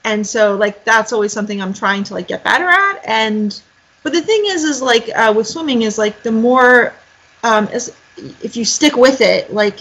and 0.06 0.26
so 0.26 0.56
like 0.56 0.84
that's 0.84 1.12
always 1.12 1.32
something 1.32 1.60
i'm 1.60 1.74
trying 1.74 2.02
to 2.04 2.14
like 2.14 2.28
get 2.28 2.42
better 2.44 2.68
at 2.68 3.00
and 3.04 3.60
but 4.02 4.12
the 4.12 4.22
thing 4.22 4.42
is 4.46 4.62
is 4.64 4.80
like 4.80 5.10
uh, 5.14 5.32
with 5.36 5.46
swimming 5.46 5.82
is 5.82 5.98
like 5.98 6.22
the 6.22 6.32
more 6.32 6.94
um, 7.42 7.68
is 7.68 7.94
if 8.42 8.56
you 8.56 8.64
stick 8.64 8.96
with 8.96 9.20
it 9.20 9.52
like 9.52 9.80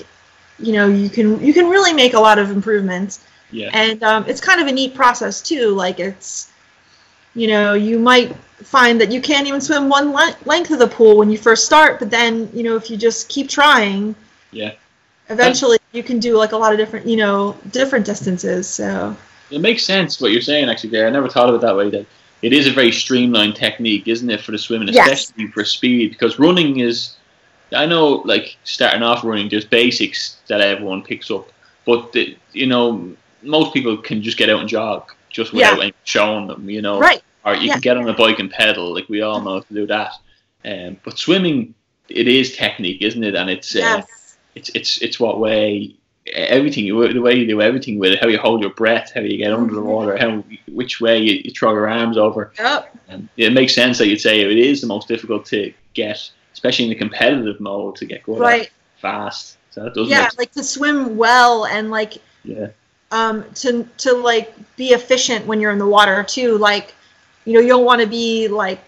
you 0.60 0.74
know 0.74 0.88
you 0.88 1.10
can 1.10 1.40
you 1.46 1.54
can 1.54 1.70
really 1.70 1.94
make 1.94 2.14
a 2.16 2.20
lot 2.20 2.38
of 2.40 2.50
improvements 2.52 3.20
Yeah. 3.52 3.70
and 3.74 4.04
um, 4.04 4.26
it's 4.28 4.42
kind 4.42 4.60
of 4.62 4.68
a 4.68 4.72
neat 4.72 4.96
process 4.96 5.42
too 5.42 5.70
like 5.70 6.00
it's 6.00 6.52
you 7.36 7.48
know 7.48 7.74
you 7.76 8.00
might 8.00 8.36
find 8.64 9.00
that 9.02 9.12
you 9.12 9.22
can't 9.22 9.48
even 9.48 9.62
swim 9.62 9.90
one 9.90 10.12
le- 10.12 10.38
length 10.46 10.72
of 10.72 10.80
the 10.80 10.88
pool 10.88 11.18
when 11.18 11.30
you 11.30 11.38
first 11.38 11.66
start 11.66 12.00
but 12.00 12.10
then 12.10 12.50
you 12.54 12.64
know 12.64 12.76
if 12.76 12.90
you 12.90 12.98
just 12.98 13.30
keep 13.30 13.48
trying 13.48 14.16
Yeah. 14.52 14.72
eventually 15.30 15.78
you 15.92 16.04
can 16.04 16.20
do 16.20 16.36
like 16.38 16.54
a 16.54 16.58
lot 16.58 16.72
of 16.74 16.80
different 16.80 17.06
you 17.06 17.18
know 17.18 17.56
different 17.72 18.06
distances 18.06 18.68
so 18.68 19.16
It 19.52 19.62
makes 19.62 19.84
sense 19.84 20.20
what 20.20 20.32
you're 20.32 20.42
saying 20.42 20.70
actually 20.70 20.90
there. 20.92 21.08
I 21.08 21.10
never 21.10 21.30
thought 21.30 21.50
of 21.50 21.56
it 21.56 21.62
that 21.62 21.76
way. 21.76 21.90
That 21.90 22.06
it 22.42 22.54
is 22.54 22.68
a 22.68 22.72
very 22.72 22.92
streamlined 22.92 23.56
technique, 23.56 24.08
isn't 24.08 24.30
it, 24.30 24.42
for 24.42 24.52
the 24.52 24.58
swimming, 24.58 24.90
Yes. 24.92 25.24
especially 25.24 25.48
for 25.48 25.64
speed? 25.64 26.12
Because 26.12 26.40
running 26.40 26.80
is, 26.80 27.16
I 27.74 27.86
know, 27.86 28.22
like 28.26 28.58
starting 28.64 29.04
off 29.04 29.24
running, 29.24 29.50
there's 29.50 29.66
basics 29.66 30.38
that 30.48 30.62
everyone 30.62 31.02
picks 31.04 31.30
up, 31.32 31.52
but 31.86 32.12
the, 32.12 32.38
you 32.54 32.68
know, 32.68 33.12
most 33.42 33.74
people 33.74 33.98
can 33.98 34.22
just 34.22 34.38
get 34.38 34.50
out 34.50 34.60
and 34.60 34.70
jog 34.70 35.12
just 35.30 35.54
without 35.54 35.82
Yeah. 35.84 35.90
showing 36.04 36.48
them, 36.48 36.70
you 36.70 36.82
know, 36.82 37.00
right 37.00 37.22
or 37.46 37.56
you 37.56 37.68
Yeah. 37.68 37.74
can 37.74 37.82
get 37.82 37.98
on 37.98 38.10
a 38.10 38.14
bike 38.14 38.40
and 38.40 38.50
pedal, 38.50 38.94
like 38.94 39.08
we 39.08 39.22
all 39.22 39.42
know 39.42 39.56
how 39.56 39.60
to 39.60 39.74
do 39.74 39.86
that. 39.88 40.14
Um, 40.66 40.98
but 41.04 41.20
swimming, 41.20 41.76
it 42.10 42.28
is 42.28 42.56
technique, 42.56 43.02
isn't 43.02 43.24
it? 43.24 43.36
And 43.36 43.50
it's 43.50 43.76
uh, 43.76 43.80
yes 43.80 44.38
it's 44.56 44.70
it's 44.70 44.98
it's 45.02 45.20
what 45.20 45.40
way 45.40 45.94
everything 46.34 46.86
you 46.86 47.14
the 47.14 47.22
way 47.22 47.36
you 47.36 47.46
do 47.46 47.62
everything 47.62 48.00
with 48.00 48.14
it, 48.14 48.20
how 48.20 48.28
you 48.28 48.38
hold 48.38 48.62
your 48.62 48.74
breath, 48.74 49.12
how 49.14 49.22
you 49.22 49.38
get 49.38 49.54
under 49.54 49.76
the 49.76 49.82
water, 49.82 50.18
how 50.18 50.44
which 50.68 51.00
way 51.00 51.20
you, 51.20 51.42
you 51.44 51.52
throw 51.52 51.72
your 51.72 51.88
arms 51.88 52.18
over. 52.18 52.52
yep 52.58 52.96
And 53.08 53.30
it 53.38 53.54
makes 53.54 53.74
sense 53.74 53.98
that 54.00 54.08
you'd 54.08 54.22
say 54.22 54.42
it 54.42 54.58
is 54.58 54.82
the 54.82 54.88
most 54.88 55.08
difficult 55.08 55.46
to 55.48 55.74
get, 55.94 56.32
especially 56.54 56.86
in 56.86 56.90
the 56.90 56.96
competitive 56.96 57.60
mode, 57.60 57.96
to 57.98 58.06
get 58.06 58.24
good 58.24 58.40
right 58.40 58.72
fast. 58.98 59.58
So 59.72 59.92
yeah 59.96 60.30
like 60.38 60.54
to 60.54 60.64
swim 60.64 61.18
well 61.18 61.66
and 61.66 61.92
like 61.92 62.14
yeah 62.44 62.68
um 63.12 63.44
to 63.56 63.88
to 63.98 64.14
like 64.14 64.56
be 64.78 64.90
efficient 64.90 65.46
when 65.46 65.60
you're 65.60 65.72
in 65.72 65.80
the 65.80 65.88
water 65.88 66.24
too 66.24 66.58
like 66.58 66.94
you 67.44 67.54
know 67.54 67.60
you 67.60 67.68
don't 67.68 67.86
want 67.86 68.02
to 68.02 68.08
be 68.08 68.48
like 68.48 68.80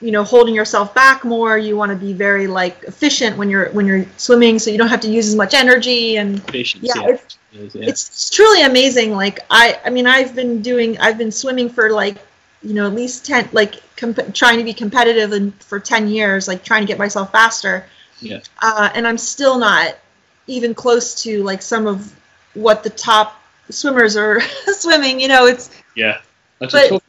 you 0.00 0.10
know 0.10 0.22
holding 0.22 0.54
yourself 0.54 0.94
back 0.94 1.24
more 1.24 1.56
you 1.56 1.76
want 1.76 1.90
to 1.90 1.96
be 1.96 2.12
very 2.12 2.46
like 2.46 2.82
efficient 2.84 3.36
when 3.38 3.48
you're 3.48 3.70
when 3.70 3.86
you're 3.86 4.04
swimming 4.18 4.58
so 4.58 4.70
you 4.70 4.76
don't 4.78 4.88
have 4.88 5.00
to 5.00 5.08
use 5.10 5.26
as 5.28 5.34
much 5.34 5.54
energy 5.54 6.16
and 6.18 6.38
efficiency. 6.48 6.88
Yeah, 6.94 7.02
it's- 7.08 7.38
it 7.52 7.60
is, 7.60 7.74
yeah. 7.74 7.88
it's, 7.88 8.08
it's 8.08 8.30
truly 8.30 8.62
amazing 8.62 9.12
like 9.12 9.38
i 9.50 9.80
i 9.86 9.88
mean 9.90 10.06
i've 10.06 10.34
been 10.34 10.60
doing 10.60 10.98
i've 10.98 11.16
been 11.16 11.32
swimming 11.32 11.70
for 11.70 11.88
like 11.90 12.16
you 12.62 12.74
know 12.74 12.86
at 12.86 12.92
least 12.94 13.24
10 13.24 13.48
like 13.52 13.80
comp- 13.96 14.34
trying 14.34 14.58
to 14.58 14.64
be 14.64 14.74
competitive 14.74 15.32
and 15.32 15.54
for 15.62 15.80
10 15.80 16.08
years 16.08 16.48
like 16.48 16.62
trying 16.62 16.82
to 16.82 16.86
get 16.86 16.98
myself 16.98 17.32
faster 17.32 17.86
Yeah. 18.20 18.40
uh, 18.60 18.90
and 18.94 19.06
i'm 19.08 19.16
still 19.16 19.58
not 19.58 19.96
even 20.48 20.74
close 20.74 21.22
to 21.22 21.42
like 21.44 21.62
some 21.62 21.86
of 21.86 22.14
what 22.52 22.82
the 22.82 22.90
top 22.90 23.40
swimmers 23.70 24.16
are 24.16 24.40
swimming 24.66 25.18
you 25.20 25.28
know 25.28 25.46
it's 25.46 25.70
yeah. 25.94 26.20
That's 26.58 26.74
a 26.74 26.88
but 26.90 27.02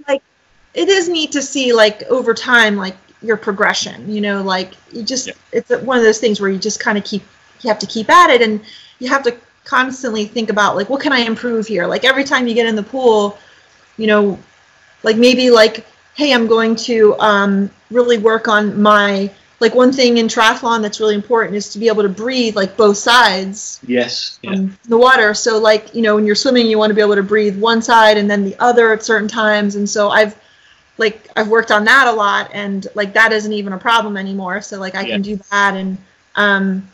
it 0.77 0.87
is 0.87 1.09
neat 1.09 1.31
to 1.33 1.41
see 1.41 1.73
like 1.73 2.03
over 2.03 2.33
time 2.33 2.75
like 2.77 2.95
your 3.21 3.35
progression 3.35 4.09
you 4.15 4.21
know 4.21 4.41
like 4.43 4.73
you 4.93 5.03
just 5.03 5.27
Yeah. 5.27 5.33
it's 5.51 5.69
one 5.83 5.97
of 5.97 6.03
those 6.03 6.19
things 6.19 6.39
where 6.39 6.49
you 6.49 6.59
just 6.59 6.79
kind 6.79 6.97
of 6.97 7.03
keep 7.03 7.23
you 7.61 7.67
have 7.69 7.79
to 7.79 7.87
keep 7.87 8.09
at 8.09 8.29
it 8.29 8.41
and 8.41 8.61
you 8.99 9.09
have 9.09 9.23
to 9.23 9.35
constantly 9.65 10.25
think 10.25 10.49
about 10.49 10.75
like 10.75 10.89
what 10.89 11.01
can 11.01 11.11
I 11.11 11.19
improve 11.19 11.67
here? 11.67 11.85
Like 11.85 12.05
every 12.05 12.23
time 12.23 12.47
you 12.47 12.53
get 12.53 12.67
in 12.67 12.75
the 12.75 12.83
pool, 12.83 13.37
you 13.97 14.07
know, 14.07 14.39
like 15.03 15.17
maybe 15.17 15.49
like 15.49 15.85
hey, 16.15 16.33
I'm 16.33 16.47
going 16.47 16.75
to 16.89 17.15
um, 17.19 17.69
really 17.91 18.17
work 18.17 18.47
on 18.47 18.81
my 18.81 19.29
like 19.59 19.75
one 19.75 19.91
thing 19.91 20.17
in 20.19 20.27
triathlon 20.27 20.81
that's 20.81 20.99
really 20.99 21.15
important 21.15 21.55
is 21.55 21.69
to 21.73 21.79
be 21.79 21.87
able 21.87 22.03
to 22.03 22.09
breathe 22.09 22.55
like 22.55 22.77
both 22.77 22.97
sides 22.97 23.79
Yes. 23.85 24.39
Yeah. 24.43 24.51
um, 24.51 24.77
the 24.87 24.97
water. 24.97 25.33
So 25.33 25.57
like 25.57 25.93
you 25.93 26.01
know 26.01 26.15
when 26.15 26.25
you're 26.25 26.35
swimming, 26.43 26.67
you 26.67 26.77
want 26.77 26.91
to 26.91 26.95
be 26.95 27.01
able 27.01 27.15
to 27.15 27.23
breathe 27.23 27.57
one 27.59 27.81
side 27.81 28.17
and 28.17 28.29
then 28.29 28.45
the 28.45 28.55
other 28.59 28.93
at 28.93 29.03
certain 29.03 29.27
times. 29.27 29.75
And 29.75 29.89
so 29.89 30.09
I've 30.09 30.35
like 30.97 31.29
I've 31.35 31.47
worked 31.49 31.71
on 31.71 31.85
that 31.85 32.07
a 32.07 32.11
lot, 32.11 32.49
and 32.53 32.87
like 32.95 33.13
that 33.13 33.31
isn't 33.33 33.53
even 33.53 33.73
a 33.73 33.77
problem 33.77 34.17
anymore. 34.17 34.61
So 34.61 34.79
like 34.79 34.95
I 34.95 35.05
Yeah. 35.05 35.11
can 35.13 35.21
do 35.21 35.37
that, 35.51 35.75
and 35.75 35.97
um, 36.35 36.87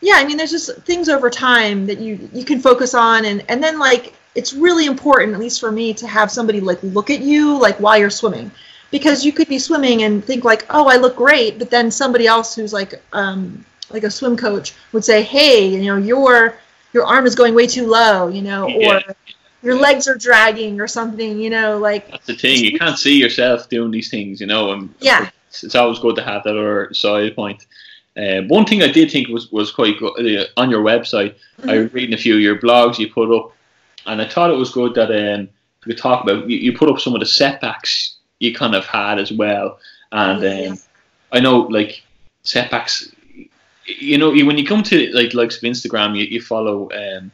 yeah, 0.00 0.14
I 0.16 0.24
mean 0.24 0.36
there's 0.36 0.50
just 0.50 0.74
things 0.82 1.08
over 1.08 1.30
time 1.30 1.86
that 1.86 1.98
you 1.98 2.28
you 2.32 2.44
can 2.44 2.60
focus 2.60 2.94
on, 2.94 3.24
and 3.24 3.44
and 3.48 3.62
then 3.62 3.78
like 3.78 4.14
it's 4.34 4.52
really 4.54 4.86
important, 4.86 5.34
at 5.34 5.40
least 5.40 5.60
for 5.60 5.70
me, 5.70 5.92
to 5.94 6.06
have 6.06 6.30
somebody 6.30 6.60
like 6.60 6.78
look 6.82 7.10
at 7.10 7.20
you 7.20 7.58
like 7.58 7.76
while 7.78 7.98
you're 7.98 8.10
swimming. 8.10 8.50
Because 8.90 9.24
you 9.24 9.32
could 9.32 9.48
be 9.48 9.58
swimming 9.58 10.02
and 10.02 10.22
think 10.24 10.44
like, 10.44 10.66
oh, 10.70 10.86
I 10.86 10.96
look 10.96 11.16
great, 11.16 11.58
but 11.58 11.70
then 11.70 11.90
somebody 11.90 12.26
else 12.26 12.54
who's 12.54 12.72
like, 12.74 13.02
um, 13.14 13.64
like 13.90 14.04
a 14.04 14.10
swim 14.10 14.36
coach 14.36 14.74
would 14.92 15.04
say, 15.04 15.22
hey, 15.22 15.66
you 15.66 15.82
know, 15.84 15.96
your 15.96 16.56
your 16.92 17.04
arm 17.06 17.26
is 17.26 17.34
going 17.34 17.54
way 17.54 17.66
too 17.66 17.86
low, 17.86 18.28
you 18.28 18.42
know, 18.42 18.66
Yeah. 18.66 18.98
or 18.98 19.02
your 19.62 19.76
legs 19.76 20.08
are 20.08 20.16
dragging 20.16 20.80
or 20.80 20.88
something, 20.88 21.38
you 21.38 21.50
know, 21.50 21.78
like 21.78 22.10
That's 22.10 22.26
the 22.26 22.34
thing. 22.36 22.64
You 22.64 22.78
can't 22.78 22.98
see 22.98 23.16
yourself 23.16 23.68
doing 23.68 23.90
these 23.90 24.10
things, 24.10 24.40
you 24.40 24.46
know. 24.46 24.72
And 24.72 24.92
Yeah. 25.00 25.28
it's, 25.48 25.64
it's 25.64 25.74
always 25.74 25.98
good 25.98 26.16
to 26.16 26.22
have 26.22 26.42
that 26.44 26.56
other 26.56 26.92
side 26.94 27.34
point. 27.36 27.66
Uh, 28.16 28.42
one 28.48 28.66
thing 28.66 28.82
I 28.82 28.88
did 28.92 29.10
think 29.10 29.28
was 29.28 29.50
was 29.52 29.70
quite 29.70 29.98
good 29.98 30.38
uh, 30.38 30.44
on 30.58 30.70
your 30.70 30.82
website. 30.84 31.34
I 31.66 31.78
was 31.78 31.92
reading 31.94 32.14
a 32.14 32.18
few 32.18 32.34
of 32.34 32.40
your 32.42 32.58
blogs 32.58 32.98
you 32.98 33.08
put 33.10 33.34
up, 33.34 33.52
and 34.06 34.20
I 34.20 34.28
thought 34.28 34.50
it 34.50 34.56
was 34.56 34.70
good 34.70 34.94
that 34.96 35.10
um, 35.10 35.48
we 35.86 35.92
could 35.94 36.02
talk 36.02 36.22
about. 36.22 36.48
You, 36.50 36.58
you 36.58 36.76
put 36.76 36.90
up 36.90 37.00
some 37.00 37.14
of 37.14 37.20
the 37.20 37.26
setbacks 37.26 38.16
you 38.38 38.54
kind 38.54 38.74
of 38.74 38.84
had 38.84 39.18
as 39.18 39.32
well, 39.32 39.78
and 40.10 40.42
Yeah. 40.42 40.70
um, 40.72 40.78
I 41.32 41.40
know 41.40 41.60
like 41.60 42.02
setbacks. 42.42 43.10
You 43.86 44.18
know, 44.18 44.30
when 44.30 44.58
you 44.58 44.66
come 44.66 44.82
to 44.84 45.10
like 45.12 45.32
likes 45.32 45.56
of 45.56 45.62
Instagram, 45.62 46.14
you, 46.16 46.24
you 46.24 46.42
follow 46.42 46.90
um, 46.92 47.32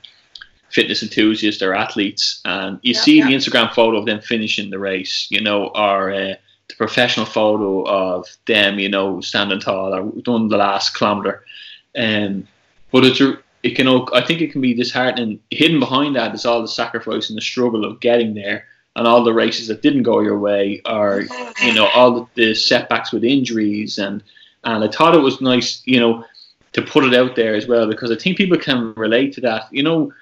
fitness 0.71 1.03
enthusiasts 1.03 1.63
or 1.63 1.75
athletes, 1.75 2.41
and 2.45 2.79
you 2.83 2.95
Yeah, 2.95 3.01
see 3.01 3.19
yeah. 3.19 3.27
the 3.27 3.35
Instagram 3.35 3.73
photo 3.73 3.99
of 3.99 4.07
them 4.07 4.21
finishing 4.21 4.71
the 4.71 4.79
race. 4.79 5.27
You 5.31 5.41
know, 5.41 5.69
or 5.69 6.13
uh, 6.13 6.35
the 6.69 6.75
professional 6.77 7.27
photo 7.27 7.83
of 7.87 8.27
them, 8.47 8.79
you 8.79 8.89
know, 8.89 9.21
standing 9.21 9.61
tall 9.61 9.95
or 9.95 10.13
doing 10.23 10.49
the 10.49 10.57
last 10.57 10.95
kilometer. 10.95 11.45
Um, 11.97 12.47
but 12.93 13.05
it's 13.05 13.21
a, 13.21 13.39
it 13.63 13.75
can 13.75 13.89
I 13.89 14.25
think 14.25 14.41
it 14.41 14.53
can 14.53 14.61
be 14.61 14.75
disheartening. 14.75 15.41
Hidden 15.51 15.81
behind 15.81 16.17
that 16.17 16.35
is 16.35 16.47
all 16.47 16.63
the 16.63 16.69
sacrifice 16.69 17.29
and 17.29 17.37
the 17.37 17.43
struggle 17.43 17.85
of 17.85 18.01
getting 18.01 18.35
there, 18.35 18.67
and 18.97 19.07
all 19.07 19.25
the 19.25 19.33
races 19.33 19.69
that 19.69 19.83
didn't 19.83 20.03
go 20.05 20.21
your 20.21 20.39
way, 20.39 20.81
or 20.87 21.25
you 21.65 21.75
know, 21.75 21.89
all 21.89 22.13
the, 22.13 22.27
the 22.35 22.55
setbacks 22.55 23.13
with 23.13 23.25
injuries, 23.25 23.99
and 23.99 24.23
and 24.65 24.85
I 24.85 24.89
thought 24.89 25.15
it 25.15 25.19
was 25.21 25.41
nice, 25.41 25.83
you 25.87 26.01
know, 26.01 26.25
to 26.73 26.83
put 26.83 27.05
it 27.05 27.15
out 27.15 27.37
there 27.37 27.55
as 27.55 27.67
well 27.67 27.89
because 27.89 28.11
I 28.11 28.17
think 28.17 28.37
people 28.37 28.59
can 28.59 28.93
relate 28.95 29.33
to 29.35 29.41
that. 29.43 29.63
You 29.73 29.83
know, 29.83 30.13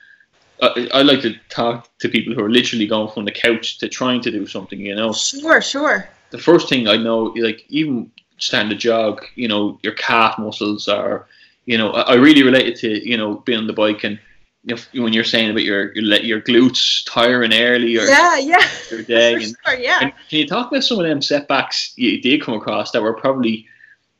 I, 0.63 0.89
I 0.95 1.03
like 1.03 1.21
to 1.23 1.35
talk 1.49 1.89
to 1.99 2.09
people 2.09 2.35
who 2.35 2.43
are 2.43 2.51
literally 2.51 2.87
going 2.87 3.11
from 3.13 3.25
the 3.25 3.33
couch 3.33 3.79
to 3.79 3.89
trying 3.89 4.21
to 4.23 4.31
do 4.31 4.47
something. 4.47 4.81
You 4.81 4.95
know, 4.95 5.13
sure, 5.13 5.61
sure. 5.61 6.09
the 6.31 6.39
first 6.39 6.69
thing 6.69 6.89
I 6.89 6.97
know, 6.97 7.35
like 7.37 7.65
even 7.69 8.11
starting 8.39 8.71
to 8.71 8.77
jog, 8.77 9.25
you 9.35 9.49
know, 9.49 9.79
your 9.83 9.95
calf 9.95 10.39
muscles 10.39 10.89
are, 10.89 11.27
you 11.65 11.79
know, 11.79 11.91
I, 11.93 12.13
I 12.13 12.15
really 12.15 12.43
related 12.43 12.77
to, 12.77 13.09
you 13.09 13.17
know, 13.17 13.37
being 13.37 13.59
on 13.59 13.67
the 13.67 13.73
bike 13.73 14.05
and 14.05 14.19
you 14.65 14.75
know, 14.75 15.05
when 15.05 15.13
you're 15.13 15.25
saying 15.25 15.51
about 15.51 15.63
your 15.63 15.95
your, 15.95 16.21
your 16.21 16.41
glutes 16.41 17.05
tiring 17.07 17.53
early 17.55 17.97
or 17.97 18.05
Yeah, 18.05 18.37
yeah. 18.39 18.69
your 18.91 19.03
day. 19.03 19.35
For 19.35 19.41
And, 19.41 19.57
sure, 19.65 19.79
yeah. 19.79 19.99
and 20.03 20.13
can 20.29 20.39
you 20.41 20.47
talk 20.47 20.71
about 20.71 20.85
some 20.85 20.99
of 20.99 21.07
them 21.07 21.23
setbacks 21.23 21.93
you 21.97 22.21
did 22.21 22.43
come 22.43 22.55
across 22.55 22.91
that 22.91 23.03
were 23.03 23.15
probably, 23.15 23.67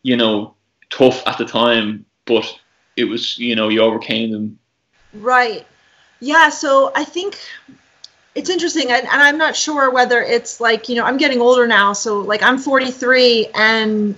you 0.03 0.17
know, 0.17 0.55
tough 0.91 1.27
at 1.27 1.37
the 1.39 1.45
time, 1.45 2.05
but 2.27 2.47
it 2.97 3.05
was, 3.05 3.37
you 3.39 3.57
know, 3.57 3.69
you 3.69 3.81
overcame 3.81 4.31
them. 4.31 4.59
Right. 5.15 5.67
Yeah, 6.21 6.49
so 6.49 6.93
I 6.95 7.05
think 7.05 7.39
it's 8.35 8.51
interesting, 8.51 8.91
and, 8.91 9.07
and 9.07 9.23
I'm 9.23 9.39
not 9.39 9.57
sure 9.57 9.91
whether 9.91 10.23
it's 10.23 10.61
like, 10.61 10.89
you 10.89 10.97
know, 10.97 11.05
I'm 11.05 11.17
getting 11.17 11.41
older 11.41 11.67
now, 11.67 11.93
so 11.93 12.21
like 12.21 12.43
I'm 12.43 12.59
43 12.59 13.49
and 13.55 14.15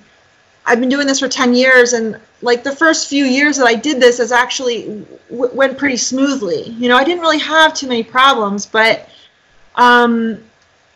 I've 0.66 0.80
been 0.80 0.88
doing 0.88 1.06
this 1.06 1.20
for 1.20 1.28
10 1.28 1.54
years, 1.54 1.92
and 1.92 2.20
like 2.42 2.62
the 2.62 2.74
first 2.74 3.08
few 3.08 3.24
years 3.24 3.56
that 3.56 3.66
I 3.66 3.74
did 3.74 4.00
this 4.00 4.20
is 4.20 4.32
actually 4.32 5.04
w- 5.30 5.54
went 5.54 5.78
pretty 5.78 5.96
smoothly. 5.96 6.64
You 6.70 6.88
know, 6.88 6.96
I 6.96 7.04
didn't 7.04 7.20
really 7.20 7.38
have 7.38 7.74
too 7.74 7.88
many 7.88 8.02
problems, 8.02 8.66
but 8.66 9.08
um, 9.74 10.42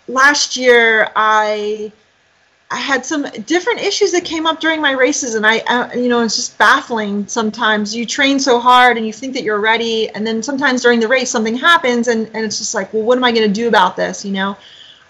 last 0.09 0.57
year 0.57 1.11
I 1.17 1.93
I 2.73 2.77
had 2.77 3.05
some 3.05 3.25
different 3.45 3.81
issues 3.81 4.13
that 4.13 4.25
came 4.25 4.47
up 4.47 4.59
during 4.59 4.81
my 4.81 4.93
races, 4.93 5.35
and 5.35 5.47
I, 5.47 5.59
uh, 5.59 5.93
you 5.95 6.09
know, 6.09 6.23
it's 6.23 6.37
just 6.37 6.57
baffling 6.57 7.27
sometimes. 7.27 7.95
You 7.95 8.07
train 8.07 8.41
so 8.41 8.59
hard 8.59 8.97
and 8.97 9.07
you 9.07 9.13
think 9.13 9.35
that 9.35 9.43
you're 9.43 9.61
ready, 9.61 10.09
and 10.09 10.27
then 10.27 10.43
sometimes 10.43 10.81
during 10.81 10.99
the 10.99 11.07
race 11.07 11.31
something 11.31 11.55
happens, 11.55 12.09
and, 12.09 12.29
and 12.29 12.47
it's 12.47 12.57
just 12.57 12.75
like, 12.75 12.91
well, 12.95 13.03
what 13.03 13.19
am 13.19 13.25
I 13.25 13.31
going 13.31 13.47
to 13.47 13.53
do 13.53 13.69
about 13.69 13.95
this, 13.95 14.25
you 14.25 14.33
know? 14.33 14.57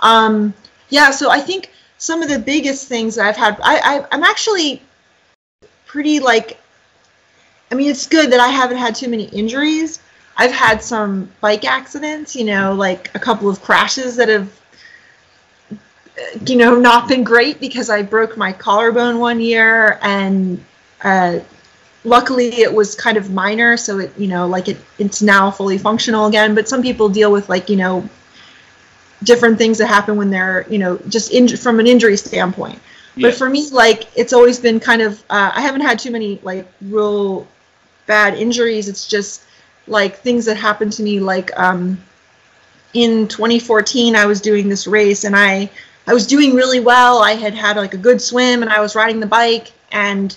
Um, 0.01 0.53
yeah, 0.89 1.13
so 1.13 1.31
I 1.31 1.39
think 1.39 1.71
some 1.99 2.21
of 2.21 2.29
the 2.29 2.39
biggest 2.41 2.89
things 2.89 3.15
that 3.15 3.27
I've 3.27 3.37
had, 3.37 3.61
I, 3.63 3.79
I, 3.79 4.07
I'm 4.11 4.25
actually 4.25 4.83
pretty 5.87 6.19
like, 6.19 6.59
I 7.71 7.77
mean, 7.77 7.89
it's 7.89 8.09
good 8.09 8.33
that 8.33 8.41
I 8.41 8.49
haven't 8.49 8.79
had 8.79 8.97
too 8.97 9.09
many 9.09 9.27
injuries. 9.27 10.01
I've 10.37 10.51
had 10.51 10.83
some 10.83 11.31
bike 11.41 11.65
accidents, 11.65 12.35
you 12.35 12.45
know, 12.45 12.75
like 12.75 13.15
a 13.15 13.21
couple 13.21 13.49
of 13.49 13.63
crashes 13.63 14.17
that 14.17 14.29
have 14.29 14.51
you 16.47 16.57
know, 16.57 16.75
not 16.75 17.09
been 17.09 17.25
great 17.25 17.61
because 17.61 17.91
I 17.91 18.03
broke 18.03 18.37
my 18.37 18.53
collarbone 18.53 19.19
one 19.19 19.41
year, 19.41 19.99
and 20.03 20.63
uh, 21.03 21.41
luckily 22.05 22.49
it 22.61 22.73
was 22.73 22.95
kind 22.95 23.17
of 23.17 23.31
minor, 23.31 23.77
so 23.77 23.99
it, 23.99 24.13
you 24.19 24.29
know, 24.29 24.47
like 24.47 24.69
it, 24.69 24.79
it's 24.99 25.23
now 25.23 25.51
fully 25.51 25.79
functional 25.79 26.27
again. 26.27 26.55
But 26.55 26.69
some 26.69 26.83
people 26.83 27.09
deal 27.09 27.33
with 27.33 27.49
like, 27.49 27.69
you 27.69 27.77
know, 27.77 28.09
different 29.23 29.59
things 29.59 29.79
that 29.79 29.87
happen 29.87 30.17
when 30.17 30.31
they're, 30.31 30.67
you 30.69 30.79
know, 30.79 30.99
just 31.09 31.33
inj- 31.33 31.59
from 31.59 31.81
an 31.81 31.87
injury 31.87 32.17
standpoint. 32.17 32.79
Yeah. 33.15 33.29
But 33.29 33.35
for 33.37 33.49
me, 33.49 33.69
like, 33.71 34.09
it's 34.17 34.33
always 34.33 34.59
been 34.59 34.81
kind 34.81 35.03
of, 35.03 35.21
uh, 35.31 35.53
I 35.55 35.61
haven't 35.61 35.83
had 35.83 35.99
too 35.99 36.11
many 36.11 36.41
like 36.43 36.67
real 36.81 37.47
bad 38.07 38.35
injuries. 38.35 38.89
It's 38.89 39.07
just 39.07 39.45
like 39.87 40.17
things 40.19 40.45
that 40.47 40.57
happened 40.57 40.93
to 40.95 41.03
me, 41.03 41.21
like 41.21 41.51
um, 41.59 42.03
in 42.95 43.29
2014, 43.29 44.17
I 44.17 44.27
was 44.27 44.41
doing 44.41 44.69
this 44.69 44.87
race 44.87 45.25
and 45.25 45.37
I 45.37 45.71
I 46.07 46.15
was 46.15 46.27
doing 46.27 46.55
really 46.55 46.81
well. 46.81 47.23
I 47.23 47.33
had 47.33 47.55
had 47.55 47.77
like 47.77 47.95
a 47.95 47.99
good 47.99 48.21
swim 48.21 48.63
and 48.63 48.71
I 48.71 48.81
was 48.81 48.95
riding 48.97 49.21
the 49.21 49.27
bike 49.27 49.73
and 49.93 50.33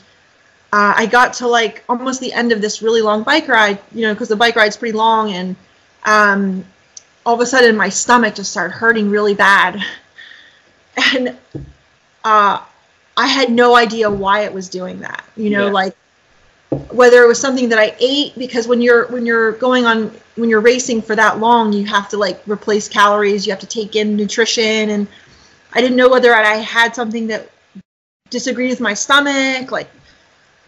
uh, 0.72 0.94
I 0.96 1.06
got 1.06 1.34
to 1.36 1.48
like 1.48 1.84
almost 1.90 2.20
the 2.20 2.34
end 2.34 2.52
of 2.52 2.62
this 2.62 2.82
really 2.82 3.02
long 3.02 3.24
bike 3.24 3.48
ride, 3.48 3.80
you 3.94 4.02
know, 4.04 4.14
because 4.14 4.28
the 4.30 4.36
bike 4.36 4.56
ride's 4.56 4.78
pretty 4.78 4.98
long 4.98 5.32
and 5.32 5.56
um, 6.06 6.66
all 7.26 7.34
of 7.34 7.42
a 7.42 7.46
sudden 7.46 7.76
my 7.76 7.90
stomach 7.90 8.36
just 8.36 8.52
started 8.52 8.74
hurting 8.74 9.10
really 9.10 9.34
bad. 9.34 9.82
And 11.14 11.38
uh, 12.24 12.64
I 13.18 13.28
had 13.28 13.52
no 13.52 13.76
idea 13.76 14.10
why 14.10 14.42
it 14.42 14.54
was 14.54 14.70
doing 14.70 15.00
that, 15.02 15.26
you 15.36 15.50
know, 15.50 15.66
Yeah. 15.66 15.72
like 15.72 15.96
whether 16.92 17.22
it 17.24 17.28
was 17.28 17.40
something 17.40 17.70
that 17.70 17.80
I 17.80 17.96
ate 18.00 18.38
because 18.38 18.68
when 18.68 18.82
you're 18.82 19.08
when 19.08 19.26
you're 19.26 19.54
going 19.54 19.86
on 19.86 20.12
when 20.36 20.50
you're 20.50 20.62
racing 20.62 21.02
for 21.02 21.16
that 21.16 21.40
long, 21.40 21.74
you 21.74 21.86
have 21.86 22.10
to 22.10 22.18
like 22.18 22.42
replace 22.48 22.88
calories, 22.90 23.46
you 23.46 23.52
have 23.52 23.60
to 23.62 23.68
take 23.68 23.96
in 23.96 24.16
nutrition 24.16 24.90
and 24.90 25.08
I 25.76 25.82
didn't 25.82 25.98
know 25.98 26.10
whether 26.10 26.34
I 26.34 26.56
had 26.56 26.96
something 26.96 27.28
that 27.28 27.50
disagreed 28.30 28.70
with 28.72 28.80
my 28.80 28.94
stomach, 28.94 29.72
like, 29.72 29.90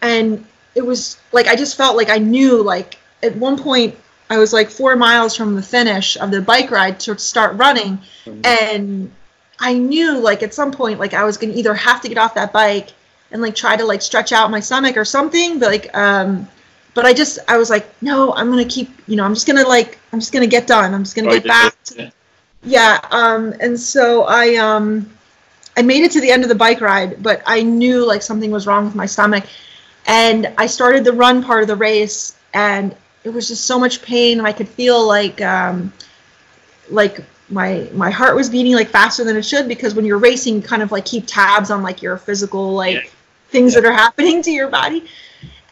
and 0.02 0.44
it 0.74 0.82
was 0.86 1.18
like 1.32 1.46
I 1.48 1.56
just 1.56 1.76
felt 1.76 1.96
like 1.96 2.10
I 2.10 2.18
knew, 2.18 2.62
like, 2.62 2.98
at 3.22 3.34
one 3.36 3.58
point 3.58 3.96
I 4.30 4.38
was 4.38 4.52
like 4.52 4.70
four 4.70 4.96
miles 4.96 5.34
from 5.36 5.56
the 5.56 5.62
finish 5.62 6.16
of 6.16 6.30
the 6.30 6.40
bike 6.42 6.70
ride 6.70 7.00
to 7.00 7.18
start 7.18 7.56
running, 7.56 7.98
and 8.44 9.10
I 9.58 9.74
knew, 9.74 10.18
like, 10.18 10.42
at 10.42 10.54
some 10.54 10.70
point, 10.72 11.00
like, 11.00 11.14
I 11.14 11.24
was 11.24 11.36
gonna 11.36 11.54
either 11.54 11.74
have 11.74 12.00
to 12.02 12.08
get 12.08 12.18
off 12.18 12.34
that 12.34 12.52
bike 12.52 12.90
and 13.30 13.42
like 13.42 13.54
try 13.54 13.76
to 13.76 13.84
like 13.84 14.02
stretch 14.02 14.32
out 14.32 14.50
my 14.50 14.60
stomach 14.60 14.96
or 14.96 15.04
something, 15.04 15.58
but 15.58 15.68
like, 15.70 15.96
um, 15.96 16.48
but 16.94 17.04
I 17.06 17.12
just 17.12 17.38
I 17.48 17.56
was 17.58 17.70
like, 17.70 17.86
no, 18.02 18.32
I'm 18.34 18.50
gonna 18.50 18.64
keep, 18.64 18.90
you 19.06 19.16
know, 19.16 19.24
I'm 19.24 19.34
just 19.34 19.46
gonna 19.46 19.66
like, 19.66 19.98
I'm 20.12 20.20
just 20.20 20.32
gonna 20.32 20.46
get 20.46 20.66
done. 20.66 20.94
I'm 20.94 21.04
just 21.04 21.16
gonna 21.16 21.28
Right, 21.28 21.42
get 21.42 21.48
back 21.48 21.82
to 21.84 22.12
yeah. 22.68 22.98
um 23.10 23.54
and 23.60 23.78
so 23.78 24.24
i 24.24 24.54
um 24.56 25.08
i 25.76 25.82
made 25.82 26.02
it 26.02 26.10
to 26.12 26.20
the 26.20 26.30
end 26.30 26.42
of 26.42 26.48
the 26.48 26.54
bike 26.54 26.80
ride 26.80 27.22
but 27.22 27.42
i 27.46 27.62
knew 27.62 28.04
like 28.06 28.22
something 28.22 28.50
was 28.50 28.66
wrong 28.66 28.84
with 28.84 28.94
my 28.94 29.06
stomach 29.06 29.44
and 30.06 30.52
i 30.58 30.66
started 30.66 31.04
the 31.04 31.12
run 31.12 31.42
part 31.42 31.62
of 31.62 31.68
the 31.68 31.76
race 31.76 32.38
and 32.54 32.94
it 33.24 33.30
was 33.30 33.48
just 33.48 33.66
so 33.66 33.78
much 33.78 34.02
pain 34.02 34.38
and 34.38 34.46
i 34.46 34.52
could 34.52 34.68
feel 34.68 35.06
like 35.06 35.40
um 35.42 35.92
like 36.90 37.20
my 37.50 37.88
my 37.92 38.10
heart 38.10 38.34
was 38.36 38.48
beating 38.50 38.74
like 38.74 38.88
faster 38.88 39.24
than 39.24 39.36
it 39.36 39.44
should 39.44 39.68
because 39.68 39.94
when 39.94 40.04
you're 40.04 40.18
racing 40.18 40.56
you 40.56 40.62
kind 40.62 40.82
of 40.82 40.92
like 40.92 41.04
keep 41.04 41.24
tabs 41.26 41.70
on 41.70 41.82
like 41.82 42.02
your 42.02 42.16
physical 42.16 42.74
like 42.74 43.04
Yeah. 43.04 43.10
things 43.50 43.74
Yeah. 43.74 43.80
that 43.80 43.84
are 43.86 43.92
happening 43.92 44.42
to 44.42 44.50
your 44.50 44.68
body 44.68 45.04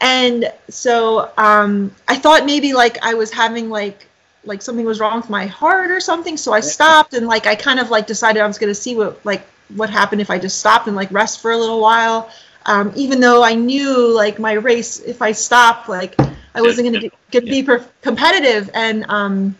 And 0.00 0.52
so 0.68 1.30
um, 1.38 1.94
I 2.08 2.16
thought 2.16 2.44
maybe 2.46 2.72
like 2.74 2.98
I 3.04 3.14
was 3.14 3.32
having 3.32 3.70
like 3.70 4.08
like 4.46 4.62
something 4.62 4.86
was 4.86 5.00
wrong 5.00 5.20
with 5.20 5.30
my 5.30 5.46
heart 5.46 5.90
or 5.90 6.00
something. 6.00 6.36
So 6.36 6.52
I 6.52 6.60
stopped 6.60 7.14
and 7.14 7.26
like 7.26 7.46
I 7.46 7.54
kind 7.54 7.80
of 7.80 7.90
like 7.90 8.06
decided 8.06 8.40
I 8.40 8.46
was 8.46 8.58
going 8.58 8.70
to 8.70 8.74
see 8.74 8.94
what 8.94 9.24
like 9.24 9.46
what 9.74 9.90
happened 9.90 10.20
if 10.20 10.30
I 10.30 10.38
just 10.38 10.58
stopped 10.58 10.86
and 10.86 10.96
like 10.96 11.10
rest 11.10 11.40
for 11.40 11.50
a 11.50 11.56
little 11.56 11.80
while. 11.80 12.30
Um, 12.66 12.92
even 12.96 13.20
though 13.20 13.44
I 13.44 13.54
knew 13.54 14.12
like 14.12 14.38
my 14.38 14.52
race, 14.52 15.00
if 15.00 15.22
I 15.22 15.32
stopped, 15.32 15.88
like 15.88 16.18
I 16.54 16.62
wasn't 16.62 16.90
going 16.90 17.10
to 17.32 17.40
be 17.40 17.62
per- 17.62 17.86
competitive 18.02 18.70
and 18.74 19.04
um, 19.08 19.56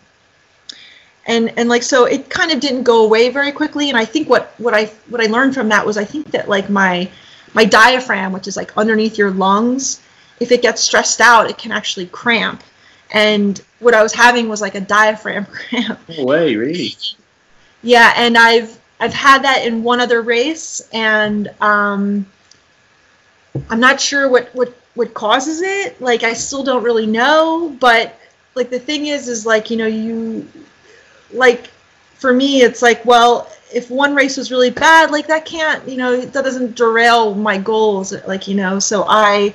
and 1.26 1.52
and 1.56 1.68
like 1.68 1.82
so 1.82 2.04
it 2.04 2.30
kind 2.30 2.50
of 2.50 2.60
didn't 2.60 2.84
go 2.84 3.04
away 3.04 3.28
very 3.28 3.52
quickly. 3.52 3.88
And 3.90 3.98
I 3.98 4.04
think 4.04 4.28
what 4.28 4.54
what 4.58 4.74
I 4.74 4.86
what 5.08 5.20
I 5.20 5.26
learned 5.26 5.54
from 5.54 5.68
that 5.68 5.84
was 5.84 5.96
I 5.96 6.04
think 6.04 6.30
that 6.32 6.48
like 6.48 6.70
my 6.70 7.10
my 7.54 7.64
diaphragm, 7.64 8.32
which 8.32 8.48
is 8.48 8.56
like 8.56 8.76
underneath 8.76 9.18
your 9.18 9.30
lungs, 9.30 10.00
if 10.40 10.52
it 10.52 10.62
gets 10.62 10.82
stressed 10.82 11.20
out, 11.20 11.50
it 11.50 11.58
can 11.58 11.72
actually 11.72 12.06
cramp. 12.06 12.62
And 13.12 13.60
what 13.78 13.94
I 13.94 14.02
was 14.02 14.12
having 14.12 14.48
was 14.48 14.60
like 14.60 14.74
a 14.74 14.80
diaphragm 14.80 15.46
cramp. 15.50 16.00
No 16.08 16.24
way, 16.24 16.56
really? 16.56 16.96
Yeah, 17.82 18.12
and 18.16 18.36
I've 18.36 18.78
I've 18.98 19.14
had 19.14 19.42
that 19.44 19.66
in 19.66 19.82
one 19.82 20.00
other 20.00 20.22
race, 20.22 20.88
and 20.92 21.48
um, 21.60 22.26
I'm 23.70 23.80
not 23.80 24.00
sure 24.00 24.28
what 24.28 24.48
what 24.54 24.74
what 24.94 25.14
causes 25.14 25.60
it. 25.62 26.00
Like 26.00 26.22
I 26.22 26.32
still 26.32 26.64
don't 26.64 26.82
really 26.82 27.06
know, 27.06 27.76
but 27.80 28.18
like 28.54 28.70
the 28.70 28.78
thing 28.78 29.06
is, 29.06 29.28
is 29.28 29.46
like 29.46 29.70
you 29.70 29.76
know 29.76 29.86
you 29.86 30.48
like 31.32 31.68
for 32.14 32.32
me, 32.32 32.62
it's 32.62 32.82
like 32.82 33.04
well, 33.04 33.50
if 33.72 33.90
one 33.90 34.14
race 34.14 34.36
was 34.36 34.50
really 34.50 34.70
bad, 34.70 35.10
like 35.10 35.26
that 35.26 35.44
can't 35.44 35.86
you 35.88 35.96
know 35.96 36.20
that 36.20 36.42
doesn't 36.42 36.74
derail 36.74 37.34
my 37.34 37.58
goals. 37.58 38.14
Like 38.26 38.48
you 38.48 38.54
know, 38.54 38.78
so 38.78 39.04
I 39.06 39.54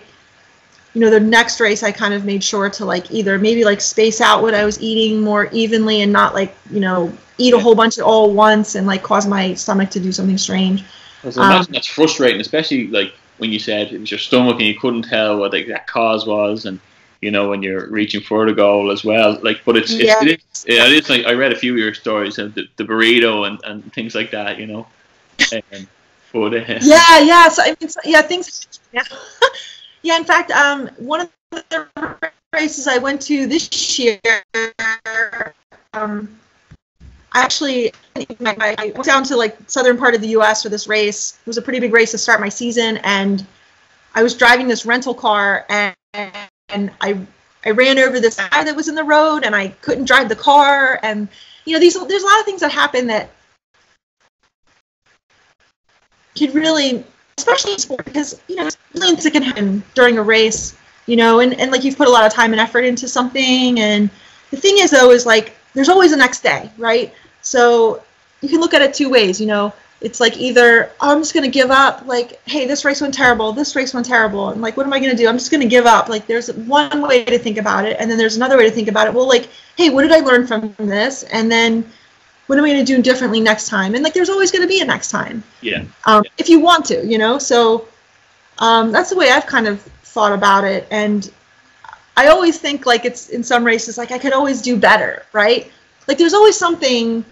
you 0.94 1.02
know 1.02 1.10
the 1.10 1.20
next 1.20 1.60
race 1.60 1.84
i 1.84 1.92
kind 1.92 2.14
of 2.14 2.26
made 2.26 2.44
sure 2.44 2.70
to 2.70 2.86
like 2.86 3.10
either 3.12 3.40
maybe 3.40 3.64
like 3.64 3.80
space 3.80 4.20
out 4.20 4.42
what 4.42 4.54
i 4.54 4.66
was 4.66 4.82
eating 4.82 5.22
more 5.22 5.46
evenly 5.52 6.02
and 6.02 6.12
not 6.12 6.34
like 6.34 6.56
you 6.70 6.80
know 6.80 7.12
eat 7.42 7.54
a 7.54 7.60
whole 7.60 7.76
bunch 7.76 7.98
of 7.98 8.06
all 8.06 8.32
once 8.34 8.76
and 8.76 8.86
like 8.88 9.04
cause 9.04 9.28
my 9.28 9.54
stomach 9.54 9.90
to 9.90 10.00
do 10.00 10.12
something 10.12 10.38
strange. 10.38 10.84
So 11.30 11.42
um, 11.42 11.66
that's 11.70 11.88
frustrating 11.88 12.42
especially 12.42 12.88
like 12.88 13.14
when 13.38 13.52
you 13.52 13.60
said 13.60 13.92
it 13.92 14.00
was 14.00 14.12
your 14.12 14.20
stomach 14.20 14.56
and 14.56 14.66
you 14.66 14.80
couldn't 14.80 15.04
tell 15.04 15.38
what 15.38 15.52
the 15.52 15.58
exact 15.58 15.90
cause 15.90 16.26
was 16.26 16.66
and 16.66 16.80
you 17.22 17.32
know 17.32 17.50
when 17.50 17.62
you're 17.62 17.88
reaching 17.90 18.22
for 18.22 18.46
the 18.46 18.54
goal 18.54 18.92
as 18.92 19.04
well. 19.04 19.40
Like 19.42 19.62
but 19.66 19.78
it's, 19.78 19.92
yeah. 19.92 20.22
it 20.22 20.42
is 20.42 20.66
it 20.68 20.92
is 20.92 21.10
like 21.10 21.26
i 21.26 21.34
read 21.34 21.52
a 21.52 21.56
few 21.56 21.74
of 21.74 21.80
your 21.80 21.94
stories 21.94 22.38
of 22.38 22.54
the, 22.54 22.68
the 22.78 22.84
burrito 22.84 23.48
and, 23.48 23.60
and 23.64 23.94
things 23.94 24.16
like 24.16 24.32
that 24.32 24.60
you 24.60 24.68
know? 24.68 24.88
Um, 25.52 25.88
but, 26.34 26.54
uh, 26.54 26.80
yeah 26.82 27.20
yeah 27.20 27.50
so 27.50 27.62
i 27.62 27.76
mean 27.82 27.90
so, 27.90 28.00
yeah 28.06 28.22
things 28.22 28.80
yeah 28.94 29.04
Yeah, 30.04 30.18
in 30.18 30.26
fact, 30.26 30.52
um, 30.52 30.90
one 30.98 31.22
of 31.22 31.30
the 31.52 31.88
races 32.54 32.88
I 32.88 32.98
went 32.98 33.22
to 33.24 33.48
this 33.48 34.00
year, 34.00 34.20
um, 35.94 36.40
actually 37.34 37.94
I 38.16 38.92
went 38.96 39.04
down 39.06 39.24
to 39.26 39.38
like 39.38 39.58
southern 39.68 39.98
part 39.98 40.16
of 40.16 40.22
the 40.22 40.30
U.S. 40.30 40.64
for 40.64 40.70
this 40.70 40.88
race. 40.88 41.38
It 41.40 41.48
was 41.48 41.58
a 41.58 41.62
pretty 41.62 41.80
big 41.80 41.94
race 41.94 42.12
to 42.12 42.18
start 42.18 42.40
my 42.40 42.50
season, 42.50 42.98
and 43.04 43.46
I 44.16 44.24
was 44.24 44.36
driving 44.36 44.68
this 44.68 44.86
rental 44.86 45.14
car, 45.14 45.66
and, 45.70 45.96
and 46.14 46.92
I 47.00 47.20
I 47.66 47.72
ran 47.72 48.00
over 48.00 48.20
this 48.20 48.38
guy 48.38 48.64
that 48.64 48.76
was 48.76 48.88
in 48.88 48.96
the 48.96 49.04
road, 49.04 49.44
and 49.44 49.56
I 49.56 49.70
couldn't 49.70 50.06
drive 50.06 50.30
the 50.30 50.36
car, 50.36 51.00
and 51.04 51.28
you 51.66 51.74
know 51.74 51.80
these 51.80 51.94
there's 51.94 52.24
a 52.24 52.26
lot 52.26 52.40
of 52.40 52.46
things 52.46 52.62
that 52.62 52.72
happen 52.72 53.08
that 53.08 53.30
could 56.38 56.56
really 56.56 57.04
especially 57.42 57.74
in 57.74 57.80
sport 57.80 58.06
because 58.06 58.40
you 58.48 58.56
know 58.56 58.70
millions 58.94 59.24
that 59.24 59.34
can 59.34 59.42
happen 59.42 59.84
during 59.96 60.18
a 60.20 60.24
race 60.24 60.78
you 61.08 61.16
know 61.16 61.40
and, 61.40 61.60
and 61.60 61.72
like 61.72 61.84
you've 61.84 61.98
put 61.98 62.08
a 62.08 62.12
lot 62.12 62.26
of 62.26 62.32
time 62.32 62.52
and 62.52 62.60
effort 62.60 62.86
into 62.86 63.08
something 63.08 63.80
and 63.80 64.10
the 64.52 64.58
thing 64.58 64.76
is 64.78 64.92
though 64.92 65.12
is 65.12 65.26
like 65.26 65.56
there's 65.74 65.90
always 65.90 66.12
a 66.12 66.18
next 66.18 66.42
day 66.42 66.70
right? 66.78 67.14
So 67.42 68.04
you 68.42 68.50
can 68.50 68.60
look 68.60 68.74
at 68.76 68.82
it 68.82 68.94
two 68.94 69.10
ways 69.10 69.42
you 69.42 69.48
know? 69.48 69.74
It's 70.02 70.20
like 70.20 70.36
either 70.38 70.92
oh, 71.02 71.12
i'm 71.12 71.22
just 71.22 71.34
going 71.34 71.44
to 71.44 71.60
give 71.60 71.70
up 71.70 72.06
like 72.08 72.42
hey 72.48 72.66
this 72.66 72.86
race 72.86 73.02
went 73.02 73.14
terrible 73.14 73.54
this 73.54 73.76
race 73.76 73.94
went 73.94 74.06
terrible 74.06 74.50
and 74.50 74.60
like 74.60 74.76
what 74.76 74.86
am 74.86 74.94
i 74.94 75.00
going 75.00 75.12
to 75.12 75.18
do? 75.18 75.28
I'm 75.28 75.38
just 75.38 75.52
going 75.52 75.62
to 75.62 75.68
give 75.68 75.86
up. 75.86 76.10
Like 76.10 76.26
there's 76.28 76.52
one 76.54 77.02
way 77.08 77.24
to 77.24 77.38
think 77.38 77.58
about 77.58 77.86
it 77.86 77.98
and 78.00 78.10
then 78.10 78.18
there's 78.18 78.36
another 78.36 78.58
way 78.58 78.66
to 78.70 78.76
think 78.78 78.88
about 78.88 79.08
it. 79.08 79.14
Well 79.14 79.28
like 79.28 79.50
hey 79.78 79.90
what 79.90 80.04
did 80.04 80.12
i 80.12 80.20
learn 80.20 80.46
from 80.48 80.76
this? 80.78 81.24
And 81.24 81.52
then 81.52 81.86
what 82.52 82.58
am 82.58 82.66
I 82.66 82.74
going 82.74 82.86
to 82.86 82.96
do 82.96 83.02
differently 83.02 83.40
next 83.40 83.70
time? 83.70 83.96
And 83.96 84.04
like, 84.04 84.14
there's 84.14 84.28
always 84.28 84.52
going 84.52 84.62
to 84.62 84.68
be 84.68 84.82
a 84.82 84.86
next 84.86 85.10
time. 85.10 85.42
Yeah. 85.62 85.86
Um, 86.06 86.26
yeah. 86.26 86.32
If 86.38 86.50
you 86.50 86.60
want 86.60 86.84
to, 86.88 87.08
you 87.08 87.18
know. 87.18 87.40
So 87.40 87.88
um, 88.58 88.92
that's 88.92 89.10
the 89.10 89.16
way 89.16 89.32
I've 89.32 89.46
kind 89.46 89.70
of 89.70 89.82
thought 89.82 90.34
about 90.34 90.66
it, 90.66 90.86
and 90.92 91.32
I 92.18 92.28
always 92.28 92.58
think 92.60 92.86
like 92.86 93.06
it's 93.06 93.30
in 93.30 93.42
some 93.42 93.64
races 93.64 93.98
like 93.98 94.12
I 94.12 94.18
could 94.18 94.34
always 94.34 94.62
do 94.62 94.76
better, 94.76 95.26
right? 95.32 95.72
Like 96.10 96.18
there's 96.18 96.34
always 96.34 96.58
something 96.58 97.24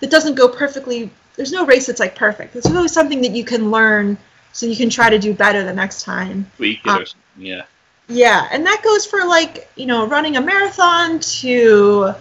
that 0.00 0.10
doesn't 0.10 0.34
go 0.34 0.48
perfectly. 0.50 1.10
There's 1.34 1.50
no 1.50 1.64
race 1.64 1.86
that's 1.86 2.00
like 2.00 2.14
perfect. 2.14 2.52
There's 2.52 2.66
always 2.66 2.92
something 2.92 3.22
that 3.22 3.32
you 3.32 3.44
can 3.44 3.70
learn 3.70 4.18
so 4.52 4.66
you 4.66 4.76
can 4.76 4.90
try 4.90 5.08
to 5.08 5.18
do 5.18 5.32
better 5.32 5.64
the 5.64 5.72
next 5.72 6.02
time. 6.02 6.46
Tweak 6.58 6.80
it 6.84 6.90
um, 6.90 7.00
or 7.00 7.06
something, 7.06 7.22
yeah. 7.38 7.62
Yeah, 8.08 8.48
and 8.52 8.66
that 8.66 8.82
goes 8.84 9.06
for 9.06 9.24
like 9.24 9.70
you 9.76 9.86
know 9.86 10.06
running 10.06 10.36
a 10.36 10.42
marathon 10.42 11.20
to 11.40 12.14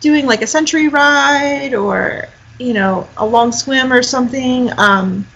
doing 0.00 0.26
like 0.26 0.42
a 0.42 0.46
century 0.46 0.88
ride 0.88 1.74
or 1.74 2.26
you 2.58 2.72
know 2.72 3.08
a 3.16 3.26
long 3.26 3.52
swim 3.52 3.92
or 3.92 4.02
something 4.02 4.70
um, 4.78 5.26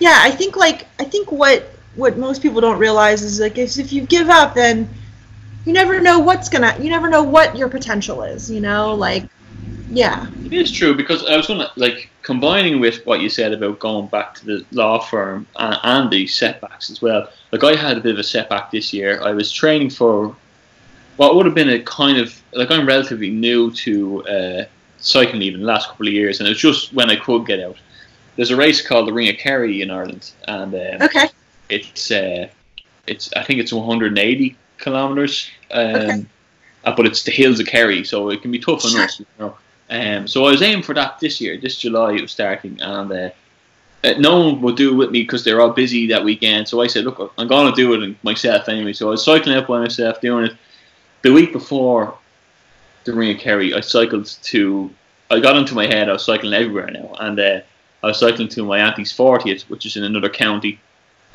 yeah 0.00 0.18
i 0.22 0.30
think 0.30 0.56
like 0.56 0.86
i 0.98 1.04
think 1.04 1.30
what 1.30 1.70
what 1.96 2.18
most 2.18 2.42
people 2.42 2.60
don't 2.60 2.78
realize 2.78 3.22
is 3.22 3.40
like 3.40 3.58
is 3.58 3.78
if 3.78 3.92
you 3.92 4.02
give 4.06 4.28
up 4.28 4.54
then 4.54 4.88
you 5.64 5.72
never 5.72 6.00
know 6.00 6.18
what's 6.18 6.48
gonna 6.48 6.76
you 6.80 6.90
never 6.90 7.08
know 7.08 7.22
what 7.22 7.56
your 7.56 7.68
potential 7.68 8.22
is 8.22 8.50
you 8.50 8.60
know 8.60 8.94
like 8.94 9.24
yeah. 9.90 10.26
It 10.44 10.52
is 10.52 10.70
true 10.70 10.94
because 10.94 11.24
i 11.26 11.36
was 11.36 11.46
gonna 11.46 11.70
like 11.76 12.10
combining 12.22 12.80
with 12.80 13.04
what 13.06 13.20
you 13.20 13.28
said 13.28 13.52
about 13.52 13.78
going 13.78 14.06
back 14.08 14.34
to 14.34 14.46
the 14.46 14.66
law 14.72 14.98
firm 14.98 15.46
and, 15.56 15.78
and 15.82 16.10
the 16.10 16.26
setbacks 16.26 16.90
as 16.90 17.00
well. 17.00 17.28
Like 17.52 17.64
i 17.64 17.74
had 17.74 17.96
a 17.96 18.00
bit 18.00 18.12
of 18.12 18.18
a 18.18 18.24
setback 18.24 18.70
this 18.70 18.92
year. 18.92 19.20
I 19.22 19.32
was 19.32 19.52
training 19.52 19.90
for 19.90 20.34
what 21.16 21.36
would 21.36 21.46
have 21.46 21.54
been 21.54 21.68
a 21.68 21.80
kind 21.80 22.18
of 22.18 22.40
like 22.52 22.70
I'm 22.70 22.86
relatively 22.86 23.30
new 23.30 23.70
to 23.72 24.26
uh, 24.26 24.64
cycling 24.98 25.42
even 25.42 25.60
the 25.60 25.66
last 25.66 25.88
couple 25.88 26.06
of 26.06 26.12
years, 26.12 26.40
and 26.40 26.46
it 26.46 26.50
was 26.50 26.60
just 26.60 26.92
when 26.92 27.10
I 27.10 27.16
could 27.16 27.46
get 27.46 27.60
out. 27.60 27.76
There's 28.36 28.50
a 28.50 28.56
race 28.56 28.86
called 28.86 29.06
the 29.06 29.12
Ring 29.12 29.28
of 29.28 29.36
Kerry 29.36 29.82
in 29.82 29.90
Ireland, 29.90 30.32
and 30.48 30.74
um, 30.74 31.02
okay, 31.02 31.28
it's 31.68 32.10
uh, 32.10 32.48
it's 33.06 33.32
I 33.34 33.44
think 33.44 33.60
it's 33.60 33.72
180 33.72 34.56
kilometers, 34.78 35.50
um, 35.70 35.86
okay. 35.86 36.26
uh, 36.84 36.96
but 36.96 37.06
it's 37.06 37.22
the 37.22 37.30
hills 37.30 37.60
of 37.60 37.66
Kerry, 37.66 38.02
so 38.04 38.30
it 38.30 38.42
can 38.42 38.50
be 38.50 38.58
tough 38.58 38.84
on 38.84 39.00
us, 39.00 39.20
you 39.20 39.26
know. 39.38 39.56
Um, 39.90 40.26
so 40.26 40.46
I 40.46 40.50
was 40.50 40.62
aiming 40.62 40.82
for 40.82 40.94
that 40.94 41.20
this 41.20 41.40
year. 41.40 41.58
This 41.58 41.78
July 41.78 42.14
it 42.14 42.22
was 42.22 42.32
starting, 42.32 42.80
and 42.80 43.12
uh, 43.12 43.30
uh 44.02 44.14
no 44.18 44.40
one 44.40 44.62
would 44.62 44.76
do 44.76 44.92
it 44.92 44.96
with 44.96 45.10
me 45.10 45.22
because 45.22 45.44
they're 45.44 45.60
all 45.60 45.70
busy 45.70 46.08
that 46.08 46.24
weekend. 46.24 46.66
So 46.66 46.80
I 46.80 46.88
said, 46.88 47.04
look, 47.04 47.32
I'm 47.38 47.46
going 47.46 47.72
to 47.72 47.76
do 47.76 48.02
it 48.02 48.16
myself 48.24 48.68
anyway. 48.68 48.94
So 48.94 49.08
I 49.08 49.10
was 49.10 49.24
cycling 49.24 49.56
up 49.56 49.68
by 49.68 49.78
myself, 49.78 50.20
doing 50.20 50.46
it 50.46 50.56
the 51.24 51.32
week 51.32 51.52
before 51.52 52.16
the 53.04 53.14
Ring 53.14 53.34
of 53.34 53.40
Kerry, 53.40 53.74
I 53.74 53.80
cycled 53.80 54.26
to. 54.26 54.90
I 55.30 55.40
got 55.40 55.56
into 55.56 55.74
my 55.74 55.86
head. 55.86 56.08
I 56.08 56.12
was 56.12 56.24
cycling 56.24 56.52
everywhere 56.52 56.90
now, 56.90 57.14
and 57.18 57.40
uh, 57.40 57.60
I 58.02 58.06
was 58.08 58.20
cycling 58.20 58.48
to 58.50 58.64
my 58.64 58.78
auntie's 58.78 59.10
fortieth, 59.10 59.62
which 59.62 59.86
is 59.86 59.96
in 59.96 60.04
another 60.04 60.28
county, 60.28 60.78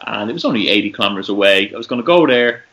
and 0.05 0.29
it 0.29 0.33
was 0.33 0.45
only 0.45 0.69
eighty 0.69 0.91
kilometers 0.91 1.29
away. 1.29 1.73
I 1.73 1.77
was 1.77 1.87
going 1.87 2.01
to 2.01 2.05
go 2.05 2.25
there, 2.27 2.65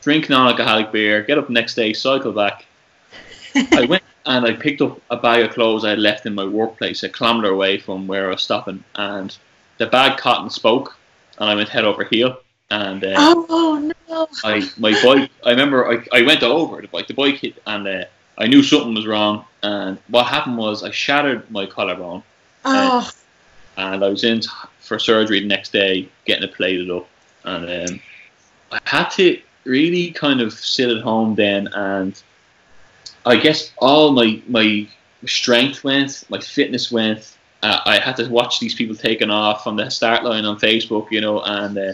drink 0.00 0.30
non-alcoholic 0.30 0.92
beer, 0.92 1.22
get 1.22 1.38
up 1.38 1.48
the 1.48 1.52
next 1.52 1.74
day, 1.74 1.92
cycle 1.92 2.32
back. 2.32 2.64
I 3.72 3.86
went 3.86 4.04
and 4.24 4.46
I 4.46 4.52
picked 4.52 4.80
up 4.80 5.00
a 5.10 5.16
bag 5.16 5.44
of 5.44 5.52
clothes 5.52 5.84
I 5.84 5.90
had 5.90 5.98
left 5.98 6.24
in 6.24 6.36
my 6.36 6.44
workplace, 6.44 7.02
a 7.02 7.08
kilometre 7.08 7.48
away 7.48 7.78
from 7.78 8.06
where 8.06 8.28
I 8.28 8.30
was 8.30 8.42
stopping, 8.42 8.84
and 8.94 9.36
the 9.78 9.86
bag 9.86 10.18
caught 10.18 10.42
and 10.42 10.52
spoke, 10.52 10.96
and 11.38 11.50
I 11.50 11.56
went 11.56 11.68
head 11.68 11.84
over 11.84 12.04
heel 12.04 12.38
and 12.70 13.04
uh, 13.04 13.14
oh 13.16 13.92
no! 14.08 14.28
I 14.44 14.68
my 14.78 14.92
bike. 15.02 15.30
I 15.44 15.50
remember 15.50 15.90
I, 15.90 16.04
I 16.12 16.22
went 16.22 16.42
over 16.42 16.80
the 16.80 16.88
bike. 16.88 17.08
The 17.08 17.14
bike 17.14 17.36
hit, 17.36 17.60
and 17.66 17.86
uh, 17.86 18.04
I 18.38 18.46
knew 18.46 18.62
something 18.62 18.94
was 18.94 19.06
wrong. 19.06 19.44
And 19.62 19.98
what 20.08 20.26
happened 20.26 20.56
was 20.56 20.82
I 20.82 20.90
shattered 20.90 21.50
my 21.50 21.66
collarbone. 21.66 22.22
Oh. 22.64 23.10
and 23.76 24.04
I 24.04 24.08
was 24.08 24.24
in 24.24 24.42
for 24.80 24.98
surgery 24.98 25.40
the 25.40 25.46
next 25.46 25.72
day, 25.72 26.08
getting 26.26 26.44
it 26.44 26.54
plated 26.54 26.90
up, 26.90 27.08
and 27.44 27.90
um, 27.90 28.00
I 28.72 28.80
had 28.84 29.08
to 29.10 29.40
really 29.64 30.10
kind 30.12 30.40
of 30.40 30.52
sit 30.52 30.90
at 30.90 31.02
home 31.02 31.34
then, 31.34 31.68
and 31.68 32.20
I 33.26 33.36
guess 33.36 33.72
all 33.78 34.12
my 34.12 34.42
my 34.46 34.86
strength 35.26 35.84
went, 35.84 36.24
my 36.28 36.40
fitness 36.40 36.90
went. 36.92 37.36
Uh, 37.62 37.80
I 37.84 37.98
had 37.98 38.16
to 38.16 38.28
watch 38.28 38.58
these 38.58 38.74
people 38.74 38.96
taking 38.96 39.30
off 39.30 39.66
on 39.66 39.76
the 39.76 39.90
start 39.90 40.24
line 40.24 40.46
on 40.46 40.58
Facebook, 40.58 41.10
you 41.10 41.20
know, 41.20 41.42
and 41.42 41.76
uh, 41.76 41.92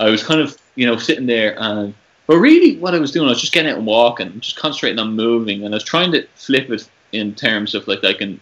I 0.00 0.10
was 0.10 0.24
kind 0.24 0.40
of, 0.40 0.56
you 0.74 0.86
know, 0.86 0.96
sitting 0.96 1.26
there 1.26 1.54
and 1.58 1.94
but 2.26 2.38
really 2.38 2.78
what 2.78 2.94
I 2.94 2.98
was 3.00 3.10
doing, 3.10 3.26
I 3.26 3.30
was 3.30 3.40
just 3.40 3.52
getting 3.52 3.72
out 3.72 3.78
and 3.78 3.86
walking, 3.86 4.40
just 4.40 4.56
concentrating 4.56 4.98
on 5.00 5.16
moving 5.16 5.64
and 5.64 5.74
I 5.74 5.76
was 5.76 5.84
trying 5.84 6.12
to 6.12 6.26
flip 6.36 6.70
it 6.70 6.88
in 7.12 7.34
terms 7.34 7.74
of 7.74 7.86
like 7.88 8.04
I 8.04 8.14
can 8.14 8.40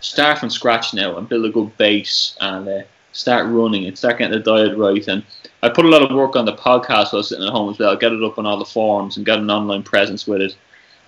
start 0.00 0.38
from 0.38 0.50
scratch 0.50 0.92
now 0.92 1.16
and 1.16 1.28
build 1.28 1.44
a 1.44 1.50
good 1.50 1.76
base 1.78 2.36
and 2.40 2.68
uh, 2.68 2.82
start 3.12 3.46
running 3.46 3.86
and 3.86 3.96
start 3.96 4.18
getting 4.18 4.36
the 4.36 4.40
diet 4.44 4.76
right. 4.76 5.06
And 5.06 5.22
I 5.62 5.68
put 5.68 5.84
a 5.84 5.88
lot 5.88 6.02
of 6.02 6.14
work 6.14 6.36
on 6.36 6.46
the 6.46 6.52
podcast 6.52 7.12
while 7.12 7.14
I 7.14 7.16
was 7.18 7.28
sitting 7.28 7.46
at 7.46 7.52
home 7.52 7.70
as 7.70 7.78
well. 7.78 7.96
Get 7.96 8.12
it 8.12 8.22
up 8.24 8.38
on 8.38 8.46
all 8.46 8.58
the 8.58 8.64
forums 8.64 9.16
and 9.16 9.24
get 9.26 9.38
an 9.38 9.50
online 9.50 9.84
presence 9.84 10.26
with 10.26 10.40
it. 10.42 10.56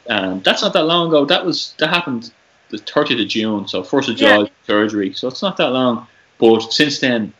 And 0.07 0.42
that's 0.44 0.62
not 0.62 0.72
that 0.72 0.84
long 0.84 1.09
ago. 1.09 1.24
That 1.24 1.44
was 1.44 1.74
that 1.78 1.88
happened 1.88 2.32
the 2.70 2.78
30th 2.78 3.22
of 3.22 3.28
June, 3.28 3.66
so 3.66 3.82
first 3.82 4.09
of 4.09 4.16
July 4.16 4.42
Yeah. 4.42 4.46
surgery. 4.66 5.12
So 5.12 5.28
it's 5.28 5.42
not 5.42 5.57
that 5.57 5.70
long. 5.72 6.07
But 6.38 6.72
since 6.72 7.01
then, 7.01 7.32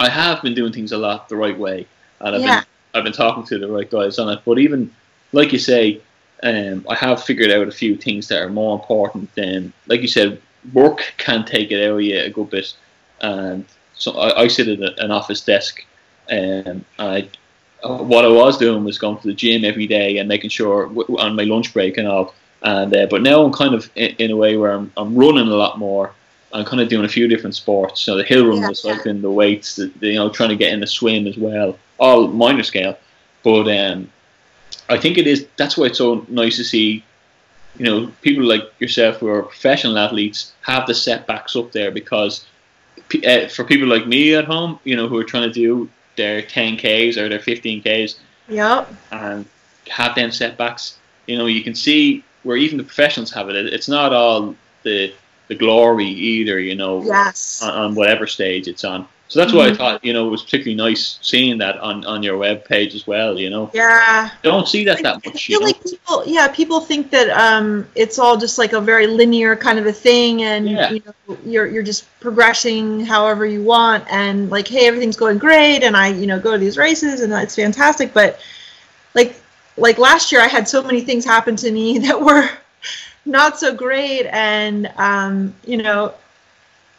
I 0.00 0.08
have 0.08 0.42
been 0.42 0.54
doing 0.54 0.72
things 0.72 0.92
a 0.92 0.98
lot 0.98 1.28
the 1.28 1.36
right 1.36 1.58
way, 1.58 1.86
and 2.20 2.34
I've 2.34 2.42
Yeah. 2.42 2.56
been 2.60 2.64
I've 2.94 3.04
been 3.04 3.12
talking 3.12 3.44
to 3.44 3.58
the 3.58 3.68
right 3.68 3.90
guys 3.90 4.18
on 4.18 4.28
it. 4.32 4.40
But 4.44 4.58
even 4.58 4.90
like 5.32 5.52
you 5.52 5.58
say, 5.58 6.00
um, 6.42 6.86
I 6.88 6.94
have 6.94 7.22
figured 7.22 7.50
out 7.50 7.68
a 7.68 7.72
few 7.72 7.96
things 7.96 8.28
that 8.28 8.42
are 8.42 8.48
more 8.48 8.74
important 8.78 9.34
than, 9.34 9.72
like 9.86 10.00
you 10.00 10.08
said, 10.08 10.40
work 10.72 11.12
can 11.18 11.44
take 11.44 11.70
it 11.70 11.84
out 11.84 11.96
of 11.96 12.02
you 12.02 12.18
a 12.18 12.30
good 12.30 12.50
bit. 12.50 12.74
And 13.20 13.64
so 13.94 14.12
I, 14.12 14.42
I 14.42 14.48
sit 14.48 14.68
at 14.68 14.80
a- 14.80 15.04
an 15.04 15.10
office 15.10 15.42
desk, 15.42 15.84
and 16.28 16.84
I 16.98 17.28
what 17.82 18.24
I 18.24 18.28
was 18.28 18.58
doing 18.58 18.84
was 18.84 18.98
going 18.98 19.18
to 19.18 19.26
the 19.28 19.34
gym 19.34 19.64
every 19.64 19.86
day 19.86 20.18
and 20.18 20.28
making 20.28 20.50
sure 20.50 20.90
on 21.18 21.36
my 21.36 21.44
lunch 21.44 21.72
break 21.72 21.96
and 21.96 22.08
all. 22.08 22.34
And 22.62 22.94
uh, 22.94 23.06
but 23.08 23.22
now 23.22 23.44
I'm 23.44 23.52
kind 23.52 23.74
of 23.74 23.88
in, 23.94 24.16
in 24.18 24.30
a 24.32 24.36
way 24.36 24.56
where 24.56 24.72
I'm, 24.72 24.90
I'm 24.96 25.14
running 25.14 25.46
a 25.46 25.54
lot 25.54 25.78
more. 25.78 26.12
I'm 26.52 26.64
kind 26.64 26.80
of 26.80 26.88
doing 26.88 27.04
a 27.04 27.08
few 27.08 27.28
different 27.28 27.54
sports. 27.54 28.00
So 28.00 28.16
the 28.16 28.24
hill 28.24 28.46
run, 28.46 28.62
Yeah, 28.62 28.68
the 28.68 28.74
cycling, 28.74 29.20
the 29.20 29.30
weights, 29.30 29.76
the, 29.76 29.86
the, 30.00 30.08
you 30.08 30.14
know, 30.14 30.30
trying 30.30 30.48
to 30.50 30.56
get 30.56 30.72
in 30.72 30.80
the 30.80 30.86
swim 30.86 31.26
as 31.26 31.36
well, 31.36 31.78
all 31.98 32.28
minor 32.28 32.62
scale. 32.62 32.98
But 33.42 33.68
um, 33.68 34.10
I 34.88 34.98
think 34.98 35.18
it 35.18 35.26
is. 35.26 35.46
That's 35.56 35.76
why 35.76 35.86
it's 35.86 35.98
so 35.98 36.24
nice 36.28 36.56
to 36.56 36.64
see, 36.64 37.04
you 37.76 37.84
know, 37.84 38.10
people 38.22 38.44
like 38.44 38.62
yourself 38.78 39.16
who 39.18 39.28
are 39.28 39.42
professional 39.42 39.98
athletes 39.98 40.52
have 40.62 40.86
the 40.86 40.94
setbacks 40.94 41.54
up 41.54 41.72
there 41.72 41.90
because 41.90 42.46
p- 43.08 43.24
uh, 43.26 43.48
for 43.48 43.64
people 43.64 43.86
like 43.88 44.06
me 44.06 44.34
at 44.34 44.44
home, 44.46 44.78
you 44.84 44.96
know, 44.96 45.06
who 45.06 45.18
are 45.18 45.24
trying 45.24 45.48
to 45.48 45.52
do 45.52 45.88
their 46.16 46.42
10ks 46.42 47.16
or 47.16 47.28
their 47.28 47.38
15ks 47.38 48.16
Yep. 48.48 48.92
and 49.12 49.44
have 49.88 50.14
them 50.14 50.32
setbacks, 50.32 50.96
you 51.26 51.36
know, 51.36 51.46
you 51.46 51.62
can 51.62 51.74
see 51.74 52.24
where 52.42 52.56
even 52.56 52.78
the 52.78 52.84
professionals 52.84 53.30
have. 53.32 53.48
It- 53.50 53.72
It's 53.72 53.88
not 53.88 54.12
all 54.14 54.56
the 54.82 55.12
the 55.48 55.54
glory 55.54 56.06
either, 56.06 56.58
you 56.60 56.74
know, 56.74 57.02
Yes. 57.04 57.60
on, 57.62 57.70
on 57.70 57.94
whatever 57.94 58.26
stage 58.26 58.68
it's 58.68 58.84
on. 58.84 59.06
So 59.30 59.38
that's 59.40 59.52
why 59.52 59.66
I 59.66 59.70
Mhm. 59.70 59.76
thought, 59.76 60.04
you 60.04 60.14
know, 60.14 60.26
it 60.26 60.30
was 60.30 60.42
particularly 60.42 60.74
nice 60.74 61.18
seeing 61.20 61.58
that 61.58 61.78
on, 61.80 62.02
on 62.06 62.22
your 62.22 62.38
web 62.38 62.64
page 62.64 62.94
as 62.94 63.06
well, 63.06 63.38
you 63.38 63.50
know. 63.50 63.70
Yeah. 63.74 64.30
Don't 64.42 64.66
see 64.66 64.84
that 64.86 65.02
that 65.02 65.22
much, 65.24 65.50
you 65.50 65.60
know. 65.60 65.66
like 65.66 65.82
people, 65.84 66.22
yeah, 66.26 66.48
people 66.48 66.80
think 66.80 67.10
that 67.10 67.28
um, 67.30 67.86
it's 67.94 68.18
all 68.18 68.38
just 68.38 68.56
like 68.56 68.72
a 68.72 68.80
very 68.80 69.06
linear 69.06 69.54
kind 69.54 69.78
of 69.78 69.86
a 69.86 69.92
thing, 69.92 70.42
and 70.44 70.70
Yeah. 70.70 70.90
you 70.92 71.02
know, 71.04 71.36
you're 71.44 71.66
you're 71.66 71.82
just 71.82 72.06
progressing 72.20 73.04
however 73.04 73.44
you 73.44 73.62
want, 73.62 74.02
and 74.10 74.48
like, 74.48 74.66
hey, 74.66 74.86
everything's 74.86 75.16
going 75.16 75.36
great, 75.36 75.82
and 75.82 75.94
I, 75.94 76.08
you 76.08 76.26
know, 76.26 76.38
go 76.38 76.52
to 76.52 76.58
these 76.58 76.78
races, 76.78 77.20
and 77.20 77.30
it's 77.34 77.54
fantastic. 77.54 78.14
But 78.14 78.40
like, 79.12 79.34
like 79.76 79.98
last 79.98 80.32
year, 80.32 80.40
I 80.40 80.46
had 80.48 80.66
so 80.66 80.82
many 80.82 81.02
things 81.02 81.26
happen 81.26 81.54
to 81.56 81.70
me 81.70 81.98
that 82.06 82.18
were 82.18 82.48
not 83.28 83.58
so 83.58 83.74
great, 83.74 84.26
and 84.26 84.90
um, 84.96 85.54
you 85.64 85.76
know, 85.76 86.14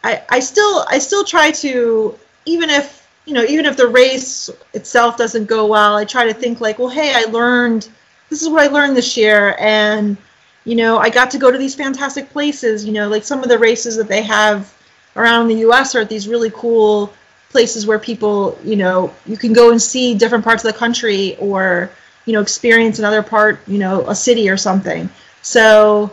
I 0.04 0.22
I 0.28 0.40
still 0.40 0.86
I 0.88 0.98
still 0.98 1.24
try 1.24 1.50
to 1.50 2.16
even 2.46 2.70
if 2.70 3.08
you 3.26 3.34
know 3.34 3.44
even 3.44 3.66
if 3.66 3.76
the 3.76 3.88
race 3.88 4.48
itself 4.72 5.16
doesn't 5.16 5.46
go 5.46 5.66
well, 5.66 5.96
I 5.96 6.04
try 6.04 6.24
to 6.26 6.34
think 6.34 6.60
like, 6.60 6.78
well, 6.78 6.88
hey, 6.88 7.12
I 7.14 7.30
learned 7.30 7.88
this 8.30 8.42
is 8.42 8.48
what 8.48 8.62
I 8.62 8.68
learned 8.68 8.96
this 8.96 9.16
year, 9.16 9.56
and 9.58 10.16
you 10.64 10.76
know, 10.76 10.98
I 10.98 11.10
got 11.10 11.30
to 11.32 11.38
go 11.38 11.50
to 11.50 11.58
these 11.58 11.74
fantastic 11.74 12.30
places. 12.30 12.84
You 12.84 12.92
know, 12.92 13.08
like 13.08 13.24
some 13.24 13.42
of 13.42 13.48
the 13.48 13.58
races 13.58 13.96
that 13.96 14.08
they 14.08 14.22
have 14.22 14.72
around 15.16 15.48
the 15.48 15.56
U.S. 15.56 15.94
are 15.94 16.00
at 16.00 16.08
these 16.08 16.28
really 16.28 16.50
cool 16.50 17.12
places 17.50 17.86
where 17.86 17.98
people, 17.98 18.56
you 18.64 18.76
know, 18.76 19.12
you 19.26 19.36
can 19.36 19.52
go 19.52 19.72
and 19.72 19.82
see 19.82 20.14
different 20.14 20.44
parts 20.44 20.64
of 20.64 20.72
the 20.72 20.78
country 20.78 21.36
or 21.38 21.90
you 22.26 22.32
know 22.32 22.40
experience 22.40 22.98
another 22.98 23.22
part, 23.22 23.66
you 23.66 23.78
know, 23.78 24.08
a 24.08 24.14
city 24.14 24.48
or 24.48 24.56
something. 24.56 25.10
So, 25.42 26.10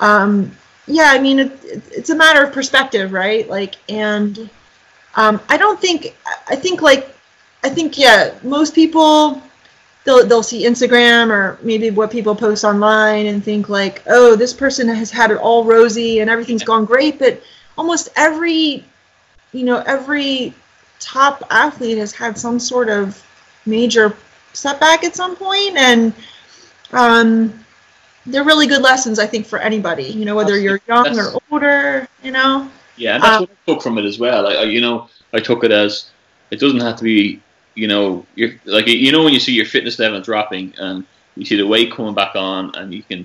um, 0.00 0.50
yeah, 0.86 1.10
I 1.12 1.18
mean, 1.18 1.38
it, 1.38 1.64
it, 1.64 1.82
it's 1.90 2.10
a 2.10 2.16
matter 2.16 2.42
of 2.44 2.52
perspective, 2.52 3.12
right? 3.12 3.48
Like, 3.48 3.74
and 3.88 4.48
um, 5.14 5.40
I 5.48 5.56
don't 5.56 5.80
think 5.80 6.16
I 6.48 6.56
think 6.56 6.82
like 6.82 7.14
I 7.62 7.68
think 7.68 7.98
yeah, 7.98 8.34
most 8.42 8.74
people 8.74 9.42
they'll 10.04 10.26
they'll 10.26 10.42
see 10.42 10.64
Instagram 10.64 11.30
or 11.30 11.58
maybe 11.62 11.90
what 11.90 12.10
people 12.10 12.34
post 12.34 12.64
online 12.64 13.26
and 13.26 13.44
think 13.44 13.68
like, 13.68 14.02
oh, 14.06 14.36
this 14.36 14.54
person 14.54 14.88
has 14.88 15.10
had 15.10 15.30
it 15.30 15.38
all 15.38 15.64
rosy 15.64 16.20
and 16.20 16.30
everything's 16.30 16.64
gone 16.64 16.84
great, 16.84 17.18
but 17.18 17.42
almost 17.76 18.08
every 18.16 18.84
you 19.52 19.64
know 19.64 19.82
every 19.86 20.54
top 20.98 21.42
athlete 21.50 21.98
has 21.98 22.12
had 22.12 22.36
some 22.36 22.58
sort 22.58 22.88
of 22.88 23.24
major 23.66 24.14
setback 24.52 25.04
at 25.04 25.14
some 25.14 25.36
point 25.36 25.76
and 25.76 26.12
um 26.92 27.64
they're 28.30 28.44
really 28.44 28.66
good 28.66 28.82
lessons 28.82 29.18
i 29.18 29.26
think 29.26 29.46
for 29.46 29.58
anybody 29.58 30.04
you 30.04 30.24
know 30.24 30.36
whether 30.36 30.58
you're 30.58 30.80
young 30.88 31.18
or 31.18 31.32
older 31.50 32.08
you 32.22 32.30
know 32.30 32.68
Yeah, 32.96 33.14
and 33.14 33.22
that's 33.22 33.36
Um, 33.36 33.42
what 33.42 33.50
I 33.50 33.72
took 33.72 33.82
from 33.82 33.98
it 33.98 34.04
as 34.04 34.18
well. 34.18 34.46
I, 34.50 34.54
I, 34.54 34.62
you 34.64 34.80
know, 34.80 35.08
I 35.32 35.38
took 35.38 35.62
it 35.62 35.70
as 35.70 36.10
it 36.50 36.58
doesn't 36.58 36.80
have 36.80 36.96
to 36.96 37.04
be, 37.04 37.40
you 37.76 37.86
know, 37.86 38.26
you're 38.34 38.54
like 38.64 38.88
you 38.88 39.12
know 39.12 39.22
when 39.24 39.32
you 39.32 39.38
see 39.40 39.52
your 39.52 39.66
fitness 39.66 39.98
level 40.00 40.20
dropping 40.20 40.74
and 40.78 41.04
you 41.36 41.44
see 41.44 41.56
the 41.56 41.66
weight 41.74 41.92
coming 41.92 42.14
back 42.14 42.34
on, 42.34 42.74
and 42.74 42.92
you 42.92 43.02
can, 43.10 43.20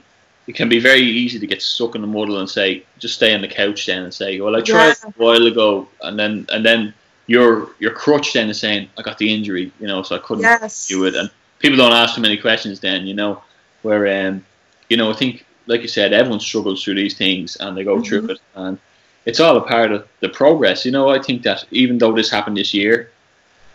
it 0.46 0.54
can 0.56 0.70
be 0.70 0.80
very 0.80 1.02
easy 1.02 1.40
to 1.40 1.48
get 1.48 1.62
stuck 1.64 1.96
in 1.96 2.02
the 2.02 2.08
muddle 2.16 2.38
and 2.40 2.48
say, 2.48 2.84
just 3.00 3.16
stay 3.16 3.34
on 3.34 3.42
the 3.42 3.48
couch 3.48 3.88
then 3.88 4.04
and 4.04 4.14
say, 4.14 4.40
well, 4.40 4.56
I 4.56 4.62
tried 4.62 4.94
Yeah. 5.02 5.10
a 5.10 5.12
while 5.24 5.46
ago, 5.48 5.88
and 6.06 6.20
then 6.20 6.46
and 6.54 6.64
then 6.64 6.94
your 7.26 7.70
your 7.80 7.94
crutch 8.02 8.34
then 8.34 8.50
is 8.50 8.60
saying, 8.60 8.90
I 8.98 9.02
got 9.02 9.18
the 9.18 9.34
injury, 9.34 9.72
you 9.82 9.88
know, 9.88 10.04
so 10.04 10.16
I 10.16 10.20
couldn't 10.20 10.44
yes 10.44 10.88
do 10.88 11.06
it, 11.08 11.16
and 11.16 11.32
people 11.58 11.78
don't 11.82 11.98
ask 12.02 12.14
too 12.14 12.22
many 12.22 12.38
questions 12.38 12.80
then, 12.80 13.08
you 13.10 13.16
know, 13.16 13.42
where 13.82 14.04
um, 14.28 14.46
you 14.90 14.98
know, 14.98 15.10
I 15.10 15.14
think 15.14 15.46
like 15.68 15.82
you 15.82 15.88
said, 15.88 16.14
everyone 16.14 16.40
struggles 16.40 16.84
through 16.84 16.96
these 16.96 17.18
things 17.18 17.56
and 17.58 17.76
they 17.78 17.84
go 17.84 17.96
Mm-hmm. 17.98 18.04
through 18.04 18.30
it, 18.32 18.40
and 18.56 18.78
it's 19.26 19.40
all 19.40 19.56
a 19.58 19.62
part 19.62 19.92
of 19.92 20.08
the 20.20 20.30
progress. 20.30 20.86
You 20.86 20.92
know, 20.92 21.10
I 21.10 21.20
think 21.20 21.44
that 21.44 21.66
even 21.72 21.98
though 21.98 22.14
this 22.14 22.30
happened 22.30 22.58
this 22.58 22.74
year, 22.74 23.10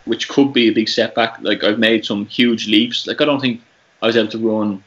which 0.05 0.29
could 0.29 0.53
be 0.53 0.69
a 0.69 0.73
big 0.73 0.89
setback, 0.89 1.39
like 1.41 1.65
I've 1.65 1.79
made 1.79 2.05
some 2.05 2.27
huge 2.27 2.69
leaps. 2.69 3.07
Like 3.07 3.21
I 3.21 3.25
don't 3.25 3.41
think 3.41 3.61
I 4.03 4.07
was 4.07 4.17
able 4.17 4.31
to 4.31 4.39
run 4.39 4.83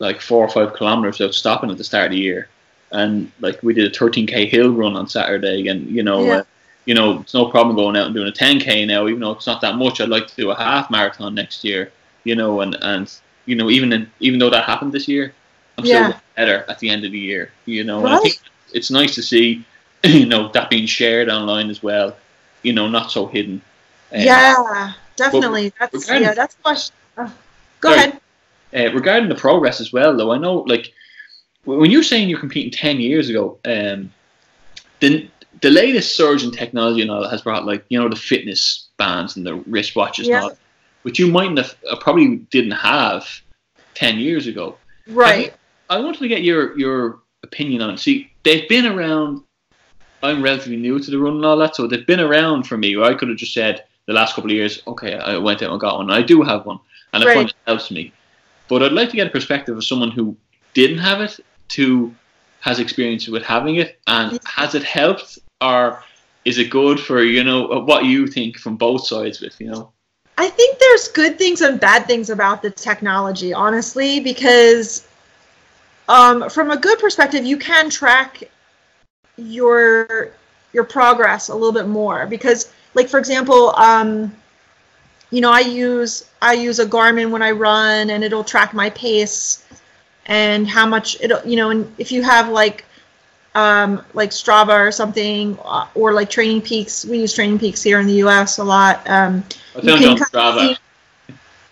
like 0.00 0.20
four 0.20 0.44
or 0.44 0.48
five 0.50 0.74
kilometers 0.74 1.18
without 1.18 1.34
stopping 1.34 1.70
at 1.70 1.78
the 1.78 1.84
start 1.84 2.06
of 2.06 2.10
the 2.12 2.18
year, 2.18 2.48
and 2.90 3.30
like 3.40 3.62
we 3.62 3.74
did 3.74 3.86
a 3.86 3.96
13k 3.96 4.48
hill 4.48 4.72
run 4.72 4.96
on 4.96 5.08
Saturday, 5.08 5.68
and 5.68 5.88
you 5.88 6.02
know. 6.02 6.24
Yeah. 6.24 6.36
Uh, 6.38 6.44
you 6.86 6.92
know, 6.92 7.20
it's 7.20 7.32
no 7.32 7.46
problem 7.46 7.74
going 7.74 7.96
out 7.96 8.04
and 8.04 8.14
doing 8.14 8.28
a 8.28 8.30
10k 8.30 8.86
now, 8.86 9.08
even 9.08 9.20
though 9.20 9.30
it's 9.30 9.46
not 9.46 9.62
that 9.62 9.76
much. 9.76 10.02
I'd 10.02 10.10
like 10.10 10.26
to 10.26 10.36
do 10.36 10.50
a 10.50 10.54
half 10.54 10.90
marathon 10.90 11.34
next 11.34 11.64
year, 11.64 11.90
you 12.24 12.36
know, 12.36 12.60
and, 12.60 12.76
and 12.82 13.10
you 13.46 13.56
know, 13.56 13.70
even 13.70 13.90
in, 13.90 14.10
even 14.20 14.38
though 14.38 14.50
that 14.50 14.64
happened 14.66 14.92
this 14.92 15.08
year, 15.08 15.32
I'm 15.76 15.84
Yeah. 15.84 16.08
still 16.08 16.20
better 16.36 16.64
at 16.68 16.78
the 16.78 16.88
end 16.88 17.04
of 17.04 17.12
the 17.12 17.18
year, 17.18 17.50
you 17.66 17.84
know. 17.84 18.04
And 18.04 18.14
I 18.14 18.18
think 18.18 18.38
it's 18.72 18.90
nice 18.90 19.14
to 19.16 19.22
see, 19.22 19.64
you 20.04 20.26
know, 20.26 20.48
that 20.52 20.70
being 20.70 20.86
shared 20.86 21.28
online 21.28 21.70
as 21.70 21.82
well, 21.82 22.16
you 22.62 22.72
know, 22.72 22.88
not 22.88 23.10
so 23.10 23.26
hidden. 23.26 23.60
Um, 24.12 24.20
yeah 24.20 24.92
definitely 25.16 25.72
that's 25.78 26.08
yeah 26.08 26.34
that's 26.34 26.54
question 26.56 26.94
uh, 27.16 27.28
go 27.80 27.88
Sorry. 27.90 27.98
ahead 27.98 28.20
Uh, 28.74 28.92
regarding 28.92 29.28
the 29.28 29.34
progress 29.36 29.80
as 29.80 29.92
well, 29.92 30.16
though, 30.16 30.32
I 30.32 30.38
know, 30.38 30.64
like, 30.66 30.92
when 31.64 31.92
you're 31.92 32.02
saying 32.02 32.28
you're 32.28 32.40
competing 32.40 32.72
10 32.72 32.98
years 32.98 33.28
ago, 33.30 33.56
um, 33.64 34.12
the, 34.98 35.28
the 35.62 35.70
latest 35.70 36.16
surge 36.16 36.42
in 36.42 36.50
technology 36.50 37.00
and 37.00 37.08
all 37.08 37.28
has 37.28 37.42
brought, 37.42 37.64
like, 37.64 37.84
you 37.88 38.00
know, 38.00 38.08
the 38.08 38.16
fitness 38.16 38.88
bands 38.96 39.36
and 39.36 39.46
the 39.46 39.58
wristwatches 39.70 40.26
Yeah. 40.26 40.36
and 40.36 40.44
all, 40.44 40.58
which 41.02 41.20
you 41.20 41.28
mightn't 41.28 41.58
have, 41.58 41.76
uh, 41.88 41.96
probably 42.00 42.38
didn't 42.50 42.72
have 42.72 43.28
10 43.94 44.18
years 44.18 44.48
ago. 44.48 44.76
right 45.06 45.54
I 45.88 46.00
wanted 46.00 46.18
to 46.20 46.28
get 46.28 46.42
your, 46.42 46.78
your 46.78 47.20
opinion 47.42 47.82
on 47.82 47.90
it. 47.90 47.98
See, 47.98 48.32
they've 48.42 48.68
been 48.68 48.86
around, 48.86 49.42
I'm 50.22 50.42
relatively 50.42 50.76
new 50.76 50.98
to 50.98 51.10
the 51.10 51.18
run 51.18 51.36
and 51.36 51.44
all 51.44 51.56
that, 51.58 51.76
so 51.76 51.86
they've 51.86 52.06
been 52.06 52.20
around 52.20 52.64
for 52.64 52.76
me. 52.76 52.96
Where 52.96 53.10
I 53.10 53.14
could 53.14 53.28
have 53.28 53.38
just 53.38 53.54
said 53.54 53.84
the 54.06 54.12
last 54.12 54.34
couple 54.34 54.50
of 54.50 54.56
years, 54.56 54.82
okay, 54.86 55.14
I 55.14 55.36
went 55.38 55.62
out 55.62 55.70
and 55.70 55.80
got 55.80 55.98
one. 55.98 56.10
I 56.10 56.22
do 56.22 56.42
have 56.42 56.66
one, 56.66 56.78
and 57.12 57.22
I 57.22 57.26
Right. 57.26 57.34
find 57.34 57.48
it 57.48 57.56
helps 57.66 57.90
me. 57.90 58.12
But 58.68 58.82
I'd 58.82 58.92
like 58.92 59.10
to 59.10 59.16
get 59.16 59.26
a 59.26 59.30
perspective 59.30 59.76
of 59.76 59.84
someone 59.84 60.10
who 60.10 60.36
didn't 60.72 60.98
have 60.98 61.20
it 61.20 61.38
to 61.70 62.14
has 62.60 62.78
experience 62.78 63.28
with 63.28 63.42
having 63.42 63.76
it, 63.76 64.00
and 64.06 64.38
has 64.46 64.74
it 64.74 64.82
helped, 64.82 65.38
or 65.60 66.02
is 66.46 66.56
it 66.56 66.70
good 66.70 66.98
for 66.98 67.22
you 67.22 67.44
know 67.44 67.66
what 67.84 68.06
you 68.06 68.26
think 68.26 68.58
from 68.58 68.76
both 68.76 69.06
sides 69.06 69.42
it? 69.42 69.54
You 69.58 69.70
know, 69.70 69.92
I 70.38 70.48
think 70.48 70.78
there's 70.78 71.08
good 71.08 71.38
things 71.38 71.60
and 71.60 71.78
bad 71.78 72.06
things 72.06 72.30
about 72.30 72.62
the 72.62 72.70
technology, 72.70 73.52
honestly, 73.52 74.18
because 74.20 75.06
um, 76.08 76.48
from 76.50 76.70
a 76.70 76.76
good 76.76 76.98
perspective, 76.98 77.44
you 77.44 77.56
can 77.56 77.90
track 77.90 78.44
your 79.36 80.32
your 80.72 80.84
progress 80.84 81.48
a 81.48 81.54
little 81.54 81.72
bit 81.72 81.88
more. 81.88 82.26
Because, 82.26 82.72
like 82.94 83.08
for 83.08 83.18
example, 83.18 83.74
um, 83.76 84.34
you 85.30 85.40
know, 85.40 85.50
I 85.50 85.60
use 85.60 86.28
I 86.42 86.54
use 86.54 86.78
a 86.78 86.86
Garmin 86.86 87.30
when 87.30 87.42
I 87.42 87.50
run, 87.52 88.10
and 88.10 88.22
it'll 88.22 88.44
track 88.44 88.74
my 88.74 88.90
pace 88.90 89.64
and 90.26 90.68
how 90.68 90.86
much 90.86 91.20
it'll 91.20 91.46
You 91.46 91.56
know, 91.56 91.70
and 91.70 91.92
if 91.98 92.12
you 92.12 92.22
have 92.22 92.48
like 92.48 92.84
um, 93.54 94.04
like 94.14 94.30
Strava 94.30 94.86
or 94.86 94.90
something, 94.90 95.58
uh, 95.64 95.86
or 95.94 96.12
like 96.12 96.28
Training 96.28 96.62
Peaks. 96.62 97.04
We 97.04 97.20
use 97.20 97.32
Training 97.32 97.58
Peaks 97.58 97.82
here 97.82 98.00
in 98.00 98.06
the 98.06 98.14
U.S. 98.14 98.58
a 98.58 98.64
lot. 98.64 99.08
Um, 99.08 99.44
I 99.76 99.80
found 99.80 100.04
on 100.04 100.16
Strava. 100.18 100.76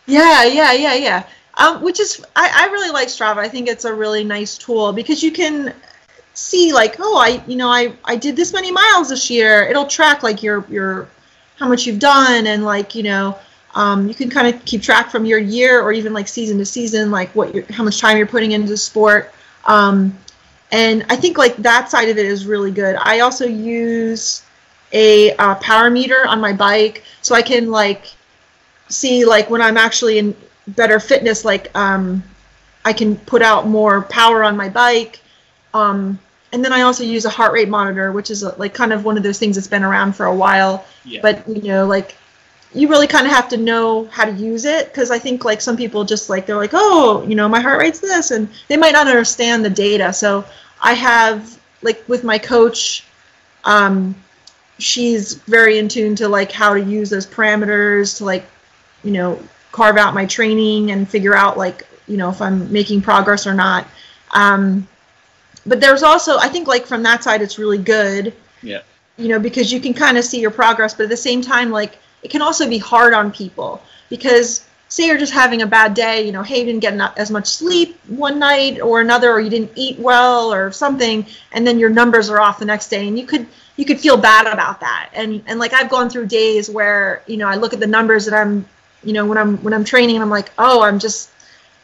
Yeah, 0.06 0.44
yeah, 0.44 0.72
yeah, 0.72 0.94
yeah. 0.94 1.26
Um, 1.58 1.82
which 1.82 2.00
is 2.00 2.24
I, 2.34 2.66
I 2.66 2.72
really 2.72 2.90
like 2.90 3.08
Strava. 3.08 3.38
I 3.38 3.48
think 3.48 3.68
it's 3.68 3.84
a 3.84 3.92
really 3.92 4.24
nice 4.24 4.56
tool 4.56 4.92
because 4.92 5.22
you 5.22 5.30
can 5.30 5.74
see 6.34 6.72
like, 6.72 6.96
oh, 6.98 7.18
I 7.18 7.42
you 7.46 7.56
know 7.56 7.68
I 7.68 7.94
I 8.04 8.16
did 8.16 8.36
this 8.36 8.52
many 8.52 8.72
miles 8.72 9.10
this 9.10 9.28
year. 9.30 9.62
It'll 9.64 9.86
track 9.86 10.22
like 10.22 10.42
your 10.42 10.64
your 10.68 11.08
how 11.56 11.68
much 11.68 11.86
you've 11.86 11.98
done 12.00 12.46
and 12.46 12.64
like 12.64 12.94
you 12.94 13.02
know 13.02 13.38
um, 13.74 14.08
you 14.08 14.14
can 14.14 14.28
kind 14.28 14.54
of 14.54 14.64
keep 14.64 14.82
track 14.82 15.10
from 15.10 15.24
your 15.24 15.38
year 15.38 15.80
or 15.80 15.92
even 15.92 16.12
like 16.12 16.28
season 16.28 16.58
to 16.58 16.66
season, 16.66 17.10
like 17.10 17.34
what 17.34 17.54
you're, 17.54 17.64
how 17.70 17.82
much 17.82 18.00
time 18.00 18.18
you're 18.18 18.26
putting 18.26 18.52
into 18.52 18.68
the 18.68 18.76
sport. 18.76 19.32
Um, 19.66 20.16
and 20.70 21.04
I 21.08 21.16
think 21.16 21.38
like 21.38 21.56
that 21.58 21.90
side 21.90 22.08
of 22.08 22.18
it 22.18 22.26
is 22.26 22.46
really 22.46 22.70
good. 22.70 22.96
I 22.96 23.20
also 23.20 23.46
use 23.46 24.42
a 24.92 25.34
uh, 25.36 25.54
power 25.56 25.90
meter 25.90 26.26
on 26.26 26.40
my 26.40 26.52
bike 26.52 27.04
so 27.22 27.34
I 27.34 27.42
can 27.42 27.70
like 27.70 28.12
see 28.88 29.24
like 29.24 29.48
when 29.48 29.62
I'm 29.62 29.78
actually 29.78 30.18
in 30.18 30.36
better 30.66 31.00
fitness, 31.00 31.44
like 31.44 31.74
um, 31.76 32.22
I 32.84 32.92
can 32.92 33.16
put 33.16 33.42
out 33.42 33.66
more 33.66 34.02
power 34.02 34.42
on 34.44 34.56
my 34.56 34.68
bike. 34.68 35.20
Um, 35.74 36.18
and 36.52 36.64
then 36.64 36.72
I 36.72 36.82
also 36.82 37.02
use 37.04 37.24
a 37.24 37.30
heart 37.30 37.52
rate 37.52 37.68
monitor, 37.68 38.12
which 38.12 38.30
is 38.30 38.42
a, 38.42 38.54
like 38.58 38.74
kind 38.74 38.92
of 38.92 39.04
one 39.04 39.16
of 39.16 39.22
those 39.22 39.38
things 39.38 39.56
that's 39.56 39.68
been 39.68 39.84
around 39.84 40.14
for 40.14 40.26
a 40.26 40.34
while. 40.34 40.84
Yeah. 41.04 41.20
But 41.22 41.48
you 41.48 41.62
know, 41.62 41.86
like 41.86 42.16
you 42.74 42.88
really 42.88 43.06
kind 43.06 43.26
of 43.26 43.32
have 43.32 43.48
to 43.50 43.56
know 43.56 44.06
how 44.06 44.24
to 44.24 44.32
use 44.32 44.64
it 44.64 44.88
because 44.88 45.10
I 45.10 45.18
think 45.18 45.44
like 45.44 45.60
some 45.60 45.76
people 45.76 46.04
just 46.04 46.30
like 46.30 46.46
they're 46.46 46.56
like, 46.56 46.72
oh, 46.72 47.24
you 47.26 47.34
know, 47.34 47.48
my 47.48 47.60
heart 47.60 47.80
rate's 47.80 48.00
this, 48.00 48.30
and 48.30 48.48
they 48.68 48.76
might 48.76 48.92
not 48.92 49.08
understand 49.08 49.64
the 49.64 49.70
data. 49.70 50.12
So 50.12 50.44
I 50.82 50.94
have 50.94 51.58
like 51.82 52.02
with 52.08 52.24
my 52.24 52.38
coach, 52.38 53.04
um, 53.64 54.14
she's 54.78 55.34
very 55.34 55.78
in 55.78 55.88
tune 55.88 56.16
to 56.16 56.28
like 56.28 56.52
how 56.52 56.74
to 56.74 56.80
use 56.82 57.10
those 57.10 57.26
parameters 57.26 58.18
to 58.18 58.24
like, 58.24 58.44
you 59.04 59.12
know, 59.12 59.40
carve 59.72 59.96
out 59.96 60.14
my 60.14 60.26
training 60.26 60.90
and 60.92 61.08
figure 61.08 61.34
out 61.34 61.58
like 61.58 61.86
you 62.06 62.16
know 62.16 62.30
if 62.30 62.40
I'm 62.40 62.70
making 62.72 63.02
progress 63.02 63.46
or 63.46 63.54
not. 63.54 63.86
Um, 64.30 64.86
but 65.66 65.80
there's 65.80 66.02
also 66.02 66.38
I 66.38 66.48
think 66.48 66.68
like 66.68 66.86
from 66.86 67.02
that 67.02 67.24
side 67.24 67.42
it's 67.42 67.58
really 67.58 67.78
good. 67.78 68.34
Yeah. 68.62 68.82
You 69.16 69.28
know 69.28 69.38
because 69.38 69.72
you 69.72 69.80
can 69.80 69.94
kind 69.94 70.16
of 70.16 70.24
see 70.24 70.40
your 70.40 70.50
progress, 70.50 70.94
but 70.94 71.04
at 71.04 71.08
the 71.08 71.16
same 71.16 71.42
time 71.42 71.70
like 71.70 71.98
it 72.22 72.30
can 72.30 72.42
also 72.42 72.68
be 72.68 72.78
hard 72.78 73.14
on 73.14 73.32
people 73.32 73.82
because 74.08 74.64
say 74.92 75.06
you're 75.06 75.18
just 75.18 75.32
having 75.32 75.62
a 75.62 75.66
bad 75.66 75.94
day, 75.94 76.24
you 76.24 76.32
know, 76.32 76.42
hey, 76.42 76.60
you 76.60 76.66
didn't 76.66 76.80
get 76.80 77.18
as 77.18 77.30
much 77.30 77.46
sleep 77.46 77.98
one 78.08 78.38
night 78.38 78.78
or 78.80 79.00
another, 79.00 79.32
or 79.32 79.40
you 79.40 79.48
didn't 79.48 79.72
eat 79.74 79.98
well 79.98 80.52
or 80.52 80.70
something, 80.70 81.24
and 81.52 81.66
then 81.66 81.78
your 81.78 81.88
numbers 81.88 82.28
are 82.28 82.40
off 82.40 82.58
the 82.58 82.64
next 82.66 82.88
day, 82.88 83.08
and 83.08 83.18
you 83.18 83.26
could 83.26 83.46
you 83.76 83.86
could 83.86 83.98
feel 83.98 84.18
bad 84.18 84.46
about 84.46 84.80
that. 84.80 85.08
And 85.14 85.42
and 85.46 85.58
like 85.58 85.72
I've 85.72 85.88
gone 85.88 86.10
through 86.10 86.26
days 86.26 86.68
where 86.68 87.22
you 87.26 87.38
know 87.38 87.48
I 87.48 87.56
look 87.56 87.72
at 87.72 87.80
the 87.80 87.86
numbers 87.86 88.26
that 88.26 88.34
I'm, 88.34 88.66
you 89.04 89.12
know, 89.12 89.26
when 89.26 89.38
I'm 89.38 89.58
when 89.58 89.74
I'm 89.74 89.84
training, 89.84 90.16
and 90.16 90.22
I'm 90.22 90.30
like, 90.30 90.50
oh, 90.58 90.82
I'm 90.82 90.98
just 90.98 91.30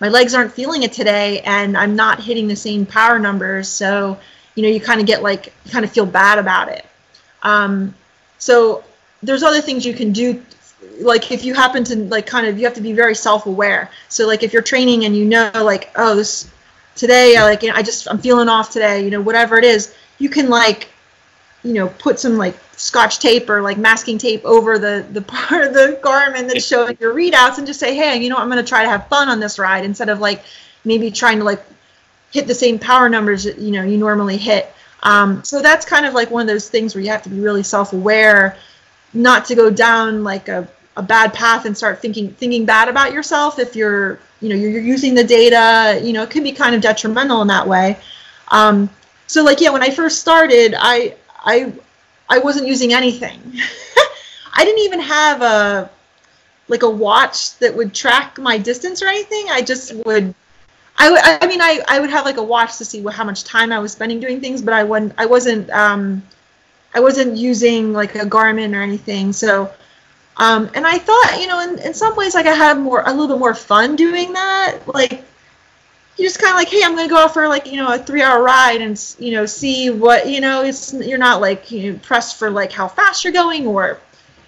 my 0.01 0.09
legs 0.09 0.35
aren't 0.35 0.53
feeling 0.53 0.83
it 0.83 0.93
today, 0.93 1.41
and 1.41 1.77
I'm 1.77 1.97
not 1.97 2.23
hitting 2.23 2.49
the 2.49 2.57
same 2.57 2.87
power 2.87 3.19
numbers, 3.19 3.69
so 3.69 4.19
you 4.55 4.62
know 4.62 4.69
you 4.69 4.81
kind 4.81 5.01
of 5.01 5.07
get 5.07 5.23
like 5.23 5.53
you 5.64 5.71
kind 5.71 5.85
of 5.85 5.93
feel 5.93 6.07
bad 6.07 6.39
about 6.39 6.69
it. 6.69 6.87
Um, 7.43 7.95
so 8.39 8.85
there's 9.23 9.43
other 9.43 9.61
things 9.61 9.85
you 9.85 9.95
can 9.95 10.12
do 10.12 10.43
like 11.01 11.31
if 11.33 11.45
you 11.45 11.55
happen 11.55 11.83
to 11.85 11.97
like 11.97 12.27
kind 12.27 12.47
of 12.47 12.59
you 12.59 12.64
have 12.64 12.75
to 12.75 12.81
be 12.81 12.93
very 12.93 13.14
self-aware 13.14 13.91
so 14.09 14.27
like 14.27 14.43
if 14.43 14.53
you're 14.53 14.62
training 14.62 15.05
and 15.05 15.16
you 15.16 15.25
know 15.25 15.51
like 15.55 15.91
oh 15.97 16.14
this 16.14 16.51
today 16.95 17.35
like 17.41 17.64
I 17.64 17.83
just 17.83 18.09
I'm 18.09 18.19
feeling 18.19 18.49
off 18.49 18.71
today 18.71 19.03
you 19.05 19.11
know 19.11 19.21
whatever 19.21 19.59
it 19.59 19.64
is 19.64 19.95
you 20.19 20.29
can 20.29 20.49
like 20.49 20.89
you 21.65 21.73
know 21.73 21.89
put 21.89 22.21
some 22.21 22.37
like 22.37 22.57
scotch 22.77 23.19
tape 23.19 23.51
or 23.51 23.61
like 23.61 23.79
masking 23.79 24.19
tape 24.19 24.45
over 24.45 24.79
the 24.79 25.05
the 25.13 25.23
part 25.23 25.67
of 25.67 25.75
the 25.75 25.99
Garmin 26.03 26.47
that's 26.49 26.65
showing 26.65 26.97
your 27.01 27.15
readouts 27.15 27.59
and 27.59 27.67
just 27.67 27.81
say 27.81 27.95
hey 27.95 28.23
you 28.23 28.29
know 28.29 28.37
I'm 28.37 28.49
going 28.49 28.63
to 28.63 28.69
try 28.69 28.83
to 28.83 28.89
have 28.89 29.09
fun 29.09 29.29
on 29.29 29.41
this 29.41 29.59
ride 29.59 29.85
instead 29.85 30.09
of 30.09 30.21
like 30.21 30.45
maybe 30.85 31.11
trying 31.11 31.39
to 31.39 31.45
like 31.45 31.65
hit 32.31 32.47
the 32.47 32.55
same 32.55 32.79
power 32.79 33.09
numbers 33.09 33.45
that 33.45 33.59
you 33.59 33.73
know 33.73 33.83
you 33.83 33.99
normally 33.99 34.37
hit. 34.37 34.73
Um, 35.03 35.45
so 35.45 35.63
that's 35.63 35.87
kind 35.87 36.07
of 36.07 36.15
like 36.15 36.31
one 36.31 36.43
of 36.43 36.49
those 36.49 36.69
things 36.69 36.95
where 36.95 37.03
you 37.03 37.11
have 37.11 37.23
to 37.23 37.29
be 37.29 37.39
really 37.41 37.63
self-aware 37.63 38.57
not 39.15 39.45
to 39.45 39.55
go 39.55 39.71
down 39.71 40.25
like 40.25 40.49
a, 40.49 40.69
a 40.97 41.03
bad 41.03 41.33
path 41.33 41.67
and 41.67 41.77
start 41.77 42.03
thinking 42.03 42.31
thinking 42.35 42.65
bad 42.65 42.89
about 42.89 43.13
yourself 43.13 43.59
if 43.59 43.77
you're 43.77 44.19
you 44.41 44.49
know 44.49 44.57
you're, 44.57 44.71
you're 44.71 44.83
using 44.83 45.15
the 45.15 45.25
data 45.25 46.01
you 46.05 46.13
know 46.13 46.23
it 46.23 46.31
can 46.31 46.43
be 46.43 46.53
kind 46.53 46.75
of 46.75 46.81
detrimental 46.81 47.43
in 47.43 47.49
that 47.49 47.67
way. 47.67 47.97
Um, 48.49 48.91
so 49.29 49.45
like 49.45 49.61
yeah 49.61 49.71
when 49.71 49.83
i 49.83 49.91
first 49.91 50.21
started 50.21 50.75
i 50.77 51.15
i 51.45 51.72
i 52.28 52.39
wasn't 52.39 52.66
using 52.66 52.93
anything 52.93 53.41
i 54.55 54.64
didn't 54.64 54.80
even 54.80 55.01
have 55.01 55.43
a 55.43 55.91
like 56.68 56.82
a 56.82 56.91
watch 56.91 57.57
that 57.59 57.74
would 57.74 57.95
track 57.95 58.39
my 58.39 58.59
distance 58.59 59.03
or 59.03 59.07
anything 59.07 59.47
i 59.51 59.62
just 59.62 59.95
would 60.07 60.34
I, 61.01 61.39
I 61.43 61.47
mean 61.47 61.61
I, 61.61 61.80
I 61.86 62.01
would 62.01 62.11
have 62.11 62.24
like 62.24 62.39
a 62.39 62.43
watch 62.43 62.76
to 62.78 62.84
see 62.84 63.01
what, 63.01 63.14
how 63.14 63.24
much 63.24 63.45
time 63.45 63.72
i 63.72 63.78
was 63.78 63.93
spending 63.93 64.20
doing 64.20 64.41
things 64.41 64.61
but 64.61 64.74
i 64.74 64.84
wasn't 64.84 65.14
i 65.16 65.26
wasn't 65.26 65.70
um, 65.70 66.22
I 66.95 67.01
wasn't 67.01 67.36
using 67.36 67.93
like 67.93 68.14
a 68.14 68.24
Garmin 68.24 68.74
or 68.74 68.82
anything. 68.82 69.32
So, 69.32 69.72
um, 70.36 70.70
and 70.74 70.86
I 70.86 70.99
thought, 70.99 71.39
you 71.41 71.47
know, 71.47 71.61
in, 71.61 71.78
in 71.80 71.95
some 71.95 72.16
ways, 72.16 72.34
like 72.34 72.47
I 72.47 72.55
had 72.55 72.78
more, 72.78 73.03
a 73.05 73.11
little 73.11 73.28
bit 73.28 73.39
more 73.39 73.55
fun 73.55 73.97
doing 73.97 74.32
that. 74.32 74.78
Like, 74.86 75.24
you 76.19 76.25
just 76.25 76.41
kind 76.41 76.51
of 76.51 76.57
like, 76.57 76.69
hey, 76.69 76.83
I'm 76.85 76.97
gonna 76.97 77.09
go 77.09 77.16
out 77.16 77.33
for 77.33 77.47
like, 77.49 77.66
you 77.66 77.77
know, 77.77 77.93
a 77.93 77.99
three-hour 77.99 78.43
ride 78.43 78.81
and 78.81 79.01
you 79.21 79.31
know, 79.31 79.47
see 79.47 79.89
what, 79.91 80.29
you 80.29 80.41
know, 80.41 80.64
it's 80.64 80.93
you're 80.93 81.16
not 81.16 81.41
like 81.41 81.71
you 81.71 81.93
know, 81.93 81.99
pressed 82.01 82.39
for 82.39 82.51
like 82.51 82.73
how 82.73 82.89
fast 82.89 83.23
you're 83.23 83.33
going 83.33 83.66
or, 83.66 84.01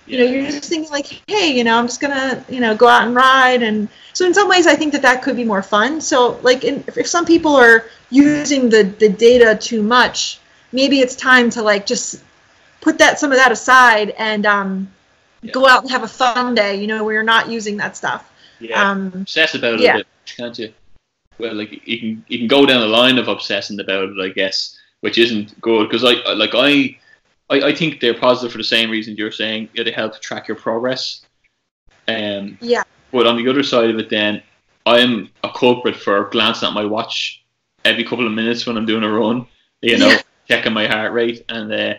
you 0.06 0.18
know, 0.18 0.24
you're 0.24 0.50
just 0.50 0.68
thinking 0.68 0.90
like, 0.90 1.22
hey, 1.28 1.56
you 1.56 1.62
know, 1.62 1.78
I'm 1.78 1.86
just 1.86 2.00
gonna, 2.00 2.44
you 2.48 2.58
know, 2.58 2.76
go 2.76 2.88
out 2.88 3.06
and 3.06 3.14
ride. 3.14 3.62
And 3.62 3.88
so 4.12 4.26
in 4.26 4.34
some 4.34 4.48
ways, 4.48 4.66
I 4.66 4.74
think 4.74 4.92
that 4.92 5.02
that 5.02 5.22
could 5.22 5.36
be 5.36 5.44
more 5.44 5.62
fun. 5.62 6.00
So 6.00 6.40
like, 6.42 6.64
in, 6.64 6.82
if 6.88 7.06
some 7.06 7.24
people 7.24 7.54
are 7.54 7.84
using 8.10 8.68
the 8.68 8.82
the 8.82 9.08
data 9.08 9.56
too 9.56 9.82
much, 9.82 10.40
maybe 10.72 10.98
it's 10.98 11.14
time 11.14 11.50
to 11.50 11.62
like 11.62 11.86
just 11.86 12.24
put 12.80 12.98
that 12.98 13.20
some 13.20 13.30
of 13.30 13.38
that 13.38 13.52
aside 13.52 14.10
and 14.18 14.44
um, 14.44 14.90
yeah. 15.42 15.52
go 15.52 15.68
out 15.68 15.82
and 15.82 15.90
have 15.92 16.02
a 16.02 16.08
fun 16.08 16.56
day. 16.56 16.80
You 16.80 16.88
know, 16.88 17.04
where 17.04 17.14
you're 17.14 17.22
not 17.22 17.48
using 17.48 17.76
that 17.76 17.96
stuff. 17.96 18.28
Yeah, 18.58 18.90
um, 18.90 19.12
obsess 19.14 19.54
about 19.54 19.74
it 19.74 19.80
yeah. 19.80 19.94
a 19.94 19.96
bit, 19.98 20.06
can't 20.36 20.58
you? 20.58 20.72
Well, 21.40 21.54
like 21.54 21.86
you 21.86 21.98
can 21.98 22.24
you 22.28 22.38
can 22.38 22.46
go 22.46 22.66
down 22.66 22.80
the 22.80 22.86
line 22.86 23.18
of 23.18 23.28
obsessing 23.28 23.80
about 23.80 24.10
it, 24.10 24.20
I 24.20 24.28
guess, 24.28 24.76
which 25.00 25.18
isn't 25.18 25.58
good 25.60 25.88
because 25.88 26.04
I 26.04 26.32
like 26.34 26.54
I, 26.54 26.96
I 27.48 27.68
I 27.68 27.74
think 27.74 28.00
they're 28.00 28.18
positive 28.18 28.52
for 28.52 28.58
the 28.58 28.64
same 28.64 28.90
reason 28.90 29.16
you're 29.16 29.32
saying. 29.32 29.68
Yeah, 29.74 29.84
they 29.84 29.92
help 29.92 30.20
track 30.20 30.48
your 30.48 30.56
progress. 30.56 31.24
Um, 32.08 32.58
yeah. 32.60 32.82
But 33.12 33.26
on 33.26 33.36
the 33.36 33.48
other 33.48 33.62
side 33.62 33.90
of 33.90 33.98
it, 33.98 34.10
then 34.10 34.42
I'm 34.86 35.30
a 35.42 35.50
culprit 35.50 35.96
for 35.96 36.28
glancing 36.30 36.68
at 36.68 36.74
my 36.74 36.84
watch 36.84 37.44
every 37.84 38.04
couple 38.04 38.26
of 38.26 38.32
minutes 38.32 38.66
when 38.66 38.76
I'm 38.76 38.86
doing 38.86 39.04
a 39.04 39.10
run. 39.10 39.46
You 39.82 39.98
know, 39.98 40.08
yeah. 40.08 40.22
checking 40.48 40.72
my 40.72 40.86
heart 40.86 41.12
rate 41.12 41.44
and. 41.48 41.72
Uh, 41.72 41.94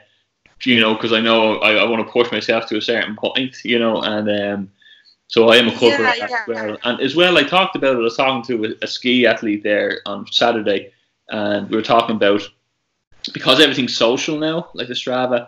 you 0.65 0.79
know, 0.79 0.93
because 0.93 1.13
I 1.13 1.19
know 1.19 1.57
I, 1.57 1.73
I 1.73 1.83
want 1.85 2.05
to 2.05 2.11
push 2.11 2.31
myself 2.31 2.67
to 2.67 2.77
a 2.77 2.81
certain 2.81 3.15
point, 3.15 3.57
you 3.63 3.79
know, 3.79 4.01
and 4.01 4.29
um, 4.29 4.71
so 5.31 5.47
I 5.47 5.55
am 5.55 5.69
a 5.69 5.71
culprit 5.71 6.01
yeah, 6.01 6.13
yeah, 6.17 6.25
as 6.25 6.47
well. 6.47 6.77
And 6.83 6.99
as 6.99 7.15
well, 7.15 7.37
I 7.37 7.43
talked 7.43 7.77
about 7.77 7.95
it. 7.95 7.99
I 7.99 8.01
was 8.01 8.17
talking 8.17 8.43
to 8.43 8.65
a, 8.65 8.83
a, 8.83 8.87
ski 8.87 9.25
athlete 9.25 9.63
there 9.63 10.01
on 10.05 10.27
Saturday, 10.29 10.91
and 11.29 11.69
we 11.69 11.77
were 11.77 11.81
talking 11.81 12.17
about 12.17 12.41
because 13.33 13.61
everything's 13.61 13.95
social 13.95 14.37
now, 14.37 14.69
like 14.73 14.89
the 14.89 14.93
Strava. 14.93 15.47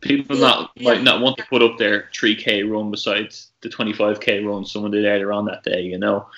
People 0.00 0.36
yeah, 0.36 0.46
not 0.46 0.70
might 0.80 1.02
not 1.02 1.20
want 1.22 1.38
to 1.38 1.46
put 1.46 1.60
up 1.60 1.76
their 1.76 2.08
3k 2.14 2.70
run 2.70 2.92
besides 2.92 3.50
the 3.62 3.68
25k 3.68 4.46
run 4.46 4.64
someone 4.64 4.92
did 4.92 5.04
earlier 5.04 5.32
on 5.32 5.44
that 5.46 5.64
day, 5.64 5.80
you 5.80 5.98
know. 5.98 6.28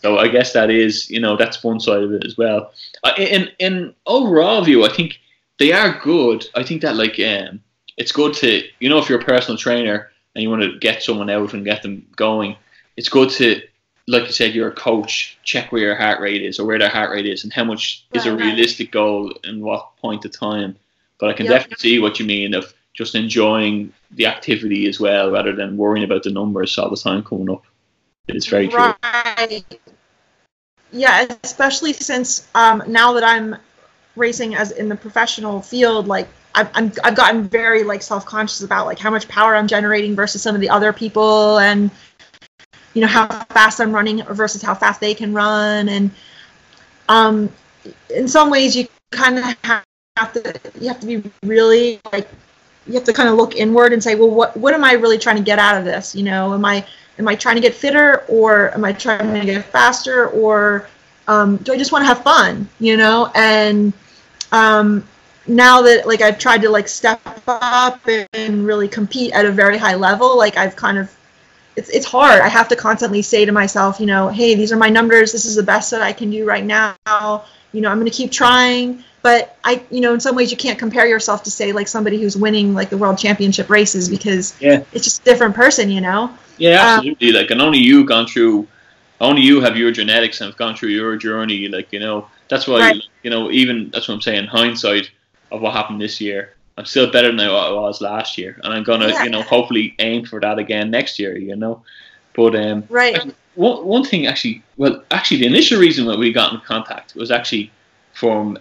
So 0.00 0.18
I 0.18 0.26
guess 0.26 0.52
that 0.54 0.68
is, 0.68 1.08
you 1.08 1.20
know, 1.20 1.36
that's 1.36 1.62
one 1.62 1.78
side 1.78 2.02
of 2.02 2.10
it 2.12 2.26
as 2.26 2.36
well. 2.36 2.72
In 3.18 3.50
in 3.60 3.94
overall 4.06 4.64
view, 4.64 4.84
I 4.84 4.88
think 4.88 5.20
they 5.60 5.72
are 5.72 6.00
good. 6.02 6.44
I 6.56 6.64
think 6.64 6.82
that 6.82 6.96
like 6.96 7.20
um, 7.20 7.62
it's 7.98 8.10
good 8.10 8.34
to 8.34 8.64
you 8.80 8.88
know 8.88 8.98
if 8.98 9.08
you're 9.08 9.20
a 9.20 9.24
personal 9.24 9.56
trainer 9.56 10.10
and 10.34 10.42
you 10.42 10.50
want 10.50 10.62
to 10.62 10.78
get 10.78 11.02
someone 11.02 11.30
out 11.30 11.54
and 11.54 11.64
get 11.64 11.82
them 11.82 12.06
going, 12.16 12.56
it's 12.96 13.08
good 13.08 13.30
to 13.30 13.62
like 14.08 14.26
you 14.26 14.32
said, 14.32 14.54
you're 14.54 14.68
a 14.68 14.74
coach. 14.74 15.38
Check 15.44 15.70
where 15.70 15.82
your 15.82 15.94
heart 15.94 16.20
rate 16.20 16.42
is 16.42 16.58
or 16.58 16.66
where 16.66 16.78
their 16.78 16.88
heart 16.88 17.10
rate 17.10 17.26
is 17.26 17.44
and 17.44 17.52
how 17.52 17.64
much 17.64 18.04
right, 18.12 18.20
is 18.20 18.26
a 18.26 18.34
realistic 18.34 18.88
right. 18.88 18.92
goal 18.92 19.32
and 19.44 19.62
what 19.62 19.96
point 19.98 20.24
of 20.24 20.32
time. 20.32 20.76
But 21.18 21.30
I 21.30 21.32
can 21.34 21.46
yep. 21.46 21.54
definitely 21.54 21.80
see 21.80 21.98
what 21.98 22.18
you 22.18 22.26
mean 22.26 22.54
of 22.54 22.74
just 22.94 23.14
enjoying 23.14 23.92
the 24.10 24.26
activity 24.26 24.86
as 24.86 24.98
well 25.00 25.30
rather 25.30 25.54
than 25.54 25.76
worrying 25.76 26.04
about 26.04 26.24
the 26.24 26.30
numbers 26.30 26.76
all 26.78 26.90
the 26.90 26.96
time 26.96 27.22
coming 27.22 27.50
up. 27.50 27.64
It's 28.28 28.46
very 28.46 28.68
true. 28.68 28.92
Yeah, 30.92 31.26
especially 31.42 31.94
since 31.94 32.46
um, 32.54 32.82
now 32.86 33.12
that 33.14 33.24
I'm 33.24 33.56
racing 34.14 34.54
as 34.54 34.72
in 34.72 34.88
the 34.88 34.96
professional 34.96 35.62
field, 35.62 36.06
like 36.06 36.28
I've, 36.54 36.70
I'm, 36.74 36.92
I've 37.04 37.14
gotten 37.14 37.44
very 37.44 37.82
like 37.82 38.02
self-conscious 38.02 38.62
about 38.62 38.86
like 38.86 38.98
how 38.98 39.10
much 39.10 39.28
power 39.28 39.56
I'm 39.56 39.66
generating 39.66 40.14
versus 40.14 40.42
some 40.42 40.54
of 40.54 40.60
the 40.60 40.68
other 40.68 40.92
people 40.92 41.58
and 41.58 41.90
you 42.94 43.00
know 43.00 43.06
how 43.06 43.26
fast 43.26 43.80
I'm 43.80 43.92
running 43.92 44.22
versus 44.24 44.60
how 44.62 44.74
fast 44.74 45.00
they 45.00 45.14
can 45.14 45.32
run 45.32 45.88
and 45.88 46.10
um, 47.08 47.50
in 48.14 48.28
some 48.28 48.50
ways 48.50 48.76
you 48.76 48.86
kind 49.10 49.38
of 49.38 49.44
have 49.64 50.32
to 50.34 50.60
you 50.80 50.88
have 50.88 51.00
to 51.00 51.06
be 51.06 51.30
really 51.42 52.00
like 52.12 52.28
you 52.86 52.94
have 52.94 53.04
to 53.04 53.12
kind 53.12 53.28
of 53.28 53.36
look 53.36 53.54
inward 53.54 53.92
and 53.92 54.02
say, 54.02 54.14
well, 54.14 54.30
what 54.30 54.56
what 54.56 54.74
am 54.74 54.84
I 54.84 54.92
really 54.92 55.18
trying 55.18 55.36
to 55.36 55.42
get 55.42 55.58
out 55.58 55.76
of 55.76 55.84
this? 55.84 56.14
You 56.14 56.24
know, 56.24 56.54
am 56.54 56.64
I 56.64 56.84
am 57.18 57.28
I 57.28 57.34
trying 57.34 57.56
to 57.56 57.60
get 57.60 57.74
fitter 57.74 58.24
or 58.28 58.74
am 58.74 58.84
I 58.84 58.92
trying 58.92 59.32
to 59.34 59.46
get 59.46 59.64
faster 59.66 60.28
or 60.28 60.88
um, 61.28 61.58
do 61.58 61.72
I 61.72 61.78
just 61.78 61.92
want 61.92 62.02
to 62.02 62.06
have 62.06 62.22
fun? 62.22 62.68
You 62.80 62.96
know, 62.96 63.30
and 63.34 63.92
um, 64.50 65.06
now 65.46 65.82
that 65.82 66.06
like 66.06 66.20
I've 66.20 66.38
tried 66.38 66.62
to 66.62 66.68
like 66.70 66.88
step 66.88 67.20
up 67.48 68.00
and 68.32 68.64
really 68.66 68.88
compete 68.88 69.32
at 69.32 69.44
a 69.44 69.50
very 69.52 69.76
high 69.78 69.94
level, 69.94 70.36
like 70.36 70.56
I've 70.56 70.76
kind 70.76 70.98
of 70.98 71.10
it's 71.76 71.88
it's 71.90 72.06
hard. 72.06 72.40
I 72.40 72.48
have 72.48 72.68
to 72.68 72.76
constantly 72.76 73.22
say 73.22 73.44
to 73.44 73.52
myself, 73.52 73.98
you 73.98 74.06
know, 74.06 74.28
hey, 74.28 74.54
these 74.54 74.72
are 74.72 74.76
my 74.76 74.88
numbers. 74.88 75.32
This 75.32 75.44
is 75.44 75.56
the 75.56 75.62
best 75.62 75.90
that 75.90 76.02
I 76.02 76.12
can 76.12 76.30
do 76.30 76.44
right 76.44 76.64
now. 76.64 76.94
You 77.72 77.80
know, 77.80 77.88
I'm 77.90 77.98
going 77.98 78.10
to 78.10 78.16
keep 78.16 78.30
trying. 78.30 79.02
But 79.22 79.56
I, 79.62 79.82
you 79.90 80.00
know, 80.00 80.12
in 80.14 80.20
some 80.20 80.34
ways 80.34 80.50
you 80.50 80.56
can't 80.56 80.78
compare 80.78 81.06
yourself 81.06 81.44
to 81.44 81.50
say 81.50 81.72
like 81.72 81.86
somebody 81.86 82.20
who's 82.20 82.36
winning 82.36 82.74
like 82.74 82.90
the 82.90 82.98
world 82.98 83.18
championship 83.18 83.70
races 83.70 84.08
because 84.08 84.54
Yeah. 84.60 84.82
it's 84.92 85.04
just 85.04 85.20
a 85.20 85.24
different 85.24 85.54
person, 85.54 85.90
you 85.90 86.00
know. 86.00 86.36
Yeah, 86.58 86.80
Um, 86.82 86.98
absolutely. 86.98 87.32
like, 87.32 87.50
and 87.52 87.62
only 87.62 87.78
you 87.78 88.04
gone 88.04 88.26
through, 88.26 88.66
only 89.20 89.42
you 89.42 89.60
have 89.60 89.76
your 89.76 89.92
genetics 89.92 90.40
and 90.40 90.48
have 90.50 90.58
gone 90.58 90.74
through 90.74 90.88
your 90.90 91.16
journey. 91.16 91.68
Like, 91.68 91.92
you 91.92 92.00
know, 92.00 92.26
that's 92.48 92.66
why, 92.66 92.80
Right. 92.80 93.02
you 93.22 93.30
know, 93.30 93.50
even 93.52 93.90
that's 93.94 94.08
what 94.08 94.14
I'm 94.14 94.20
saying. 94.20 94.46
Hindsight 94.46 95.10
of 95.52 95.60
what 95.60 95.72
happened 95.74 96.00
this 96.00 96.20
year, 96.20 96.54
I'm 96.78 96.86
still 96.86 97.10
better 97.10 97.28
than 97.28 97.40
I 97.40 97.70
was 97.72 98.00
last 98.00 98.38
year, 98.38 98.58
and 98.64 98.72
I'm 98.74 98.82
gonna, 98.82 99.08
Yeah. 99.08 99.24
you 99.24 99.30
know, 99.30 99.42
hopefully 99.42 99.94
aim 99.98 100.24
for 100.24 100.40
that 100.40 100.58
again 100.58 100.90
next 100.90 101.18
year. 101.18 101.36
You 101.36 101.56
know, 101.56 101.82
but 102.34 102.54
um, 102.56 102.84
Right. 102.88 103.22
one 103.54 103.84
one 103.84 104.04
thing 104.04 104.26
actually, 104.26 104.62
well, 104.78 105.02
actually, 105.10 105.40
the 105.40 105.46
initial 105.46 105.78
reason 105.78 106.06
that 106.06 106.18
we 106.18 106.32
got 106.32 106.52
in 106.54 106.60
contact 106.60 107.14
was 107.14 107.30
actually 107.30 107.70
from 108.14 108.54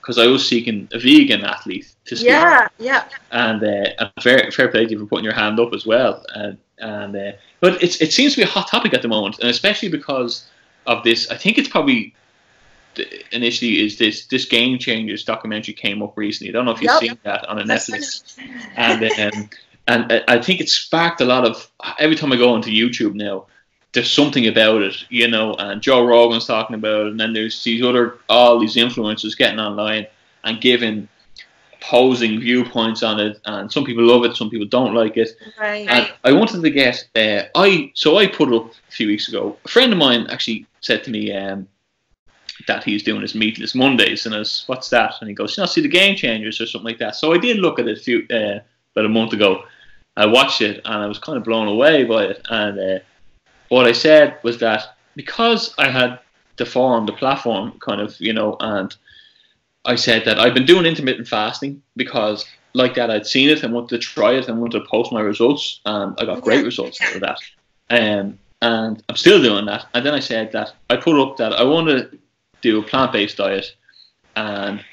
because 0.00 0.18
I 0.18 0.26
was 0.26 0.46
seeking 0.46 0.88
a 0.92 0.98
vegan 0.98 1.44
athlete 1.44 1.88
to 2.06 2.16
speak 2.16 2.28
Yeah. 2.28 2.68
Yeah. 2.78 3.04
and 3.30 3.62
uh, 3.62 4.10
fair 4.20 4.50
fair 4.50 4.68
play 4.68 4.84
to 4.86 4.92
you 4.92 4.98
for 4.98 5.06
putting 5.06 5.24
your 5.24 5.34
hand 5.34 5.60
up 5.60 5.72
as 5.74 5.86
well. 5.86 6.24
And 6.34 6.56
and 6.78 7.14
uh, 7.16 7.32
but 7.60 7.82
it's 7.82 8.00
it 8.00 8.12
seems 8.12 8.32
to 8.34 8.38
be 8.38 8.42
a 8.42 8.52
hot 8.56 8.68
topic 8.68 8.92
at 8.94 9.02
the 9.02 9.08
moment, 9.08 9.38
and 9.40 9.48
especially 9.50 9.90
because 9.90 10.46
of 10.86 11.02
this. 11.04 11.30
I 11.30 11.36
think 11.36 11.56
it's 11.58 11.68
probably 11.68 12.14
initially 13.32 13.84
is 13.84 13.98
this 13.98 14.26
this 14.26 14.44
Game 14.44 14.78
Changers 14.78 15.24
documentary 15.24 15.74
came 15.74 16.02
up 16.02 16.16
recently. 16.16 16.50
I 16.50 16.52
don't 16.52 16.64
know 16.64 16.72
if 16.72 16.80
you've 16.80 16.90
Yep. 16.92 17.00
seen 17.00 17.18
that 17.24 17.46
on 17.48 17.58
a 17.58 17.64
Netflix, 17.64 18.38
and 18.76 19.04
um, 19.34 19.48
and 19.86 20.24
I 20.28 20.40
think 20.40 20.60
it 20.60 20.68
sparked 20.68 21.20
a 21.20 21.24
lot 21.24 21.44
of. 21.44 21.70
Every 21.98 22.16
time 22.16 22.32
I 22.32 22.36
go 22.36 22.52
onto 22.54 22.70
YouTube 22.70 23.14
now. 23.14 23.46
There's 23.92 24.10
something 24.10 24.48
about 24.48 24.82
it, 24.82 24.96
you 25.08 25.28
know, 25.28 25.54
and 25.54 25.80
Joe 25.80 26.04
Rogan's 26.04 26.46
talking 26.46 26.74
about 26.74 27.06
it, 27.06 27.10
and 27.12 27.20
then 27.20 27.32
there's 27.32 27.62
these 27.62 27.80
other, 27.80 28.18
all 28.28 28.58
these 28.58 28.74
influencers 28.74 29.36
getting 29.36 29.60
online 29.60 30.08
and 30.42 30.60
giving 30.60 31.06
opposing 31.84 32.40
viewpoints 32.40 33.02
on 33.02 33.20
it, 33.20 33.38
and 33.44 33.70
some 33.70 33.84
people 33.84 34.04
love 34.04 34.24
it, 34.24 34.36
some 34.36 34.50
people 34.50 34.66
don't 34.66 34.94
like 34.94 35.16
it. 35.16 35.30
Right. 35.60 35.86
And 35.88 36.12
I 36.24 36.32
wanted 36.32 36.62
to 36.62 36.70
get, 36.70 37.06
uh, 37.14 37.44
I 37.54 37.92
so 37.94 38.16
I 38.18 38.26
put 38.26 38.52
up 38.52 38.72
a 38.88 38.90
few 38.90 39.06
weeks 39.06 39.28
ago. 39.28 39.56
A 39.64 39.68
friend 39.68 39.92
of 39.92 39.98
mine 39.98 40.26
actually 40.28 40.66
said 40.80 41.04
to 41.04 41.10
me 41.10 41.32
um, 41.32 41.68
that 42.66 42.84
he's 42.84 43.02
doing 43.02 43.22
his 43.22 43.34
meatless 43.34 43.74
Mondays, 43.74 44.26
and 44.26 44.34
I 44.34 44.38
was, 44.38 44.64
what's 44.66 44.90
that? 44.90 45.14
And 45.20 45.28
he 45.28 45.34
goes, 45.34 45.56
you 45.56 45.62
know, 45.62 45.66
see 45.66 45.80
the 45.80 45.88
Game 45.88 46.16
Changers 46.16 46.60
or 46.60 46.66
something 46.66 46.86
like 46.86 46.98
that. 46.98 47.16
So 47.16 47.32
I 47.32 47.38
did 47.38 47.58
look 47.58 47.78
at 47.78 47.88
it 47.88 47.98
a 47.98 48.00
few 48.00 48.26
uh, 48.30 48.60
about 48.92 49.06
a 49.06 49.08
month 49.08 49.32
ago. 49.32 49.64
I 50.16 50.26
watched 50.26 50.60
it, 50.60 50.80
and 50.84 51.02
I 51.02 51.06
was 51.06 51.18
kind 51.18 51.36
of 51.38 51.44
blown 51.44 51.68
away 51.68 52.04
by 52.04 52.24
it. 52.24 52.46
And 52.48 52.78
uh, 52.78 52.98
what 53.68 53.86
I 53.86 53.92
said 53.92 54.38
was 54.42 54.58
that 54.58 54.96
because 55.16 55.74
I 55.78 55.88
had 55.88 56.20
the 56.56 56.66
forum, 56.66 57.06
the 57.06 57.12
platform, 57.12 57.78
kind 57.80 58.00
of, 58.00 58.18
you 58.20 58.32
know, 58.32 58.56
and 58.60 58.94
I 59.84 59.96
said 59.96 60.24
that 60.24 60.38
I've 60.38 60.54
been 60.54 60.66
doing 60.66 60.86
intermittent 60.86 61.28
fasting 61.28 61.82
because, 61.96 62.44
like 62.74 62.94
that, 62.94 63.10
I'd 63.10 63.26
seen 63.26 63.50
it 63.50 63.62
and 63.62 63.74
wanted 63.74 63.90
to 63.90 63.98
try 63.98 64.32
it 64.32 64.48
and 64.48 64.60
wanted 64.60 64.80
to 64.80 64.88
post 64.88 65.12
my 65.12 65.20
results, 65.20 65.80
and 65.84 66.14
I 66.18 66.24
got 66.24 66.42
great 66.42 66.64
results 66.64 67.00
out 67.00 67.16
of 67.16 67.20
that. 67.20 67.38
Um, 67.90 68.38
and 68.62 69.02
I'm 69.08 69.16
still 69.16 69.42
doing 69.42 69.66
that. 69.66 69.86
And 69.92 70.06
then 70.06 70.14
I 70.14 70.20
said 70.20 70.52
that 70.52 70.72
I 70.88 70.96
put 70.96 71.20
up 71.20 71.36
that 71.36 71.52
I 71.52 71.64
want 71.64 71.88
to 71.88 72.18
do 72.64 72.78
a 72.80 72.82
plant 72.82 73.12
based 73.12 73.36
diet, 73.36 73.74
and 74.36 74.84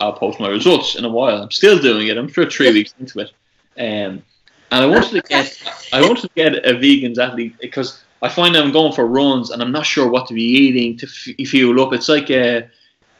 I'll 0.00 0.12
post 0.14 0.40
my 0.40 0.48
results 0.48 0.96
in 0.96 1.04
a 1.04 1.08
while. 1.08 1.42
I'm 1.42 1.50
still 1.50 1.78
doing 1.78 2.08
it. 2.08 2.16
I'm 2.16 2.30
sure 2.32 2.48
three 2.48 2.72
weeks 2.72 2.94
into 3.00 3.20
it. 3.20 3.30
Um, 3.78 4.22
and 4.70 4.84
I 4.84 4.86
wanted 4.86 5.10
to 5.12 5.22
get 5.28 5.46
I 5.92 6.00
wanted 6.00 6.22
to 6.22 6.30
get 6.34 6.54
a 6.66 6.72
vegans 6.74 7.18
athlete 7.18 7.54
because 7.60 8.02
I 8.22 8.28
find 8.28 8.56
I'm 8.56 8.72
going 8.72 8.92
for 8.92 9.06
runs 9.06 9.50
and 9.50 9.62
I'm 9.62 9.72
not 9.72 9.86
sure 9.86 10.08
what 10.08 10.26
to 10.28 10.34
be 10.34 10.42
eating 10.42 10.96
to 10.98 11.06
f- 11.06 11.48
fuel 11.48 11.80
up. 11.82 11.92
It's 11.92 12.08
like 12.08 12.30
uh, 12.30 12.62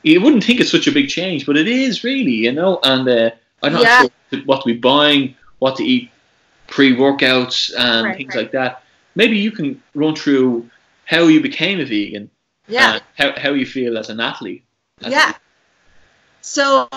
you 0.02 0.20
wouldn't 0.20 0.44
think 0.44 0.60
it's 0.60 0.70
such 0.70 0.86
a 0.88 0.92
big 0.92 1.08
change, 1.08 1.46
but 1.46 1.56
it 1.56 1.68
is 1.68 2.04
really, 2.04 2.32
you 2.46 2.52
know. 2.52 2.80
And 2.82 3.08
uh, 3.08 3.30
I'm 3.62 3.72
not 3.72 3.82
Yeah. 3.82 4.00
sure 4.30 4.40
what 4.44 4.62
to 4.62 4.66
be 4.66 4.78
buying, 4.78 5.34
what 5.60 5.76
to 5.76 5.84
eat, 5.84 6.10
pre-workouts 6.66 7.72
and 7.76 8.06
Right, 8.06 8.16
things 8.16 8.34
right. 8.34 8.42
like 8.42 8.52
that. 8.52 8.82
Maybe 9.14 9.36
you 9.38 9.50
can 9.50 9.82
run 9.94 10.14
through 10.14 10.68
how 11.06 11.22
you 11.24 11.40
became 11.40 11.80
a 11.80 11.84
vegan, 11.84 12.30
yeah. 12.68 12.94
and 12.94 13.02
how 13.16 13.40
how 13.40 13.52
you 13.54 13.66
feel 13.66 13.98
as 13.98 14.10
an 14.10 14.20
athlete. 14.20 14.64
Yeah. 15.00 15.32
So, 16.40 16.88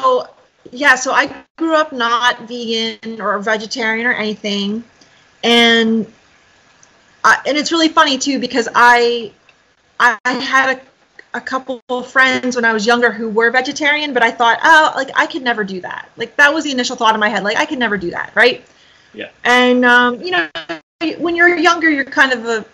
yeah, 0.72 0.96
so 0.96 1.12
I 1.12 1.44
grew 1.58 1.76
up 1.76 1.92
not 1.92 2.48
vegan 2.48 3.20
or 3.20 3.38
vegetarian 3.40 4.08
or 4.08 4.14
anything. 4.14 4.84
And 5.44 6.12
I, 7.24 7.40
and 7.46 7.58
it's 7.58 7.72
really 7.72 7.90
funny 7.90 8.18
too 8.18 8.40
because 8.40 8.70
I 8.74 9.32
I 10.00 10.18
had 10.26 10.78
a, 10.78 11.38
a 11.38 11.42
couple 11.42 11.82
of 11.90 12.08
friends 12.08 12.56
when 12.56 12.66
I 12.66 12.74
was 12.74 12.86
younger 12.86 13.12
who 13.12 13.30
were 13.30 13.52
vegetarian, 13.52 14.14
but 14.14 14.24
I 14.24 14.32
thought, 14.32 14.60
oh, 14.64 14.94
like 14.96 15.12
I 15.16 15.26
could 15.26 15.44
never 15.44 15.64
do 15.64 15.82
that. 15.82 16.10
Like 16.18 16.36
that 16.38 16.54
was 16.54 16.64
the 16.64 16.72
initial 16.72 16.96
thought 16.96 17.14
in 17.14 17.20
my 17.20 17.30
head, 17.30 17.44
like 17.44 17.58
I 17.58 17.66
could 17.66 17.80
never 17.80 17.98
do 17.98 18.12
that, 18.12 18.32
right? 18.36 18.64
Yeah. 19.14 19.30
And 19.44 19.86
um, 19.86 20.22
you 20.22 20.32
know, 20.32 20.48
when 21.18 21.36
you're 21.36 21.56
younger, 21.58 21.90
you're 21.90 22.06
kind 22.06 22.32
of 22.32 22.46
a 22.46 22.66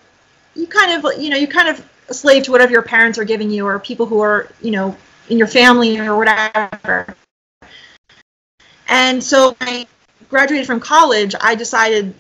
you 0.56 0.68
kind 0.68 0.92
of 0.92 1.20
you 1.22 1.30
know 1.30 1.38
you 1.38 1.48
kind 1.48 1.70
of 1.70 1.86
a 2.10 2.14
slave 2.14 2.44
to 2.44 2.52
whatever 2.52 2.72
your 2.72 2.82
parents 2.82 3.18
are 3.18 3.24
giving 3.24 3.50
you 3.50 3.66
or 3.66 3.80
people 3.80 4.06
who 4.06 4.22
are 4.22 4.50
you 4.62 4.72
know 4.72 4.96
in 5.30 5.38
your 5.38 5.48
family 5.48 6.00
or 6.00 6.18
whatever. 6.18 7.16
And 8.88 9.22
so 9.22 9.56
I 9.60 9.86
graduated 10.30 10.66
from 10.66 10.80
college, 10.80 11.36
I 11.40 11.56
decided 11.56 12.14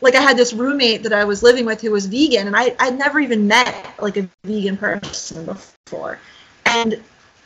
like 0.00 0.14
I 0.14 0.20
had 0.20 0.36
this 0.36 0.52
roommate 0.52 1.02
that 1.04 1.12
I 1.12 1.24
was 1.24 1.42
living 1.42 1.64
with 1.64 1.80
who 1.80 1.92
was 1.92 2.06
vegan 2.06 2.46
and 2.46 2.56
I 2.56 2.74
I'd 2.78 2.98
never 2.98 3.20
even 3.20 3.46
met 3.46 3.94
like 4.00 4.16
a 4.16 4.28
vegan 4.44 4.76
person 4.76 5.46
before. 5.46 6.18
And 6.66 7.00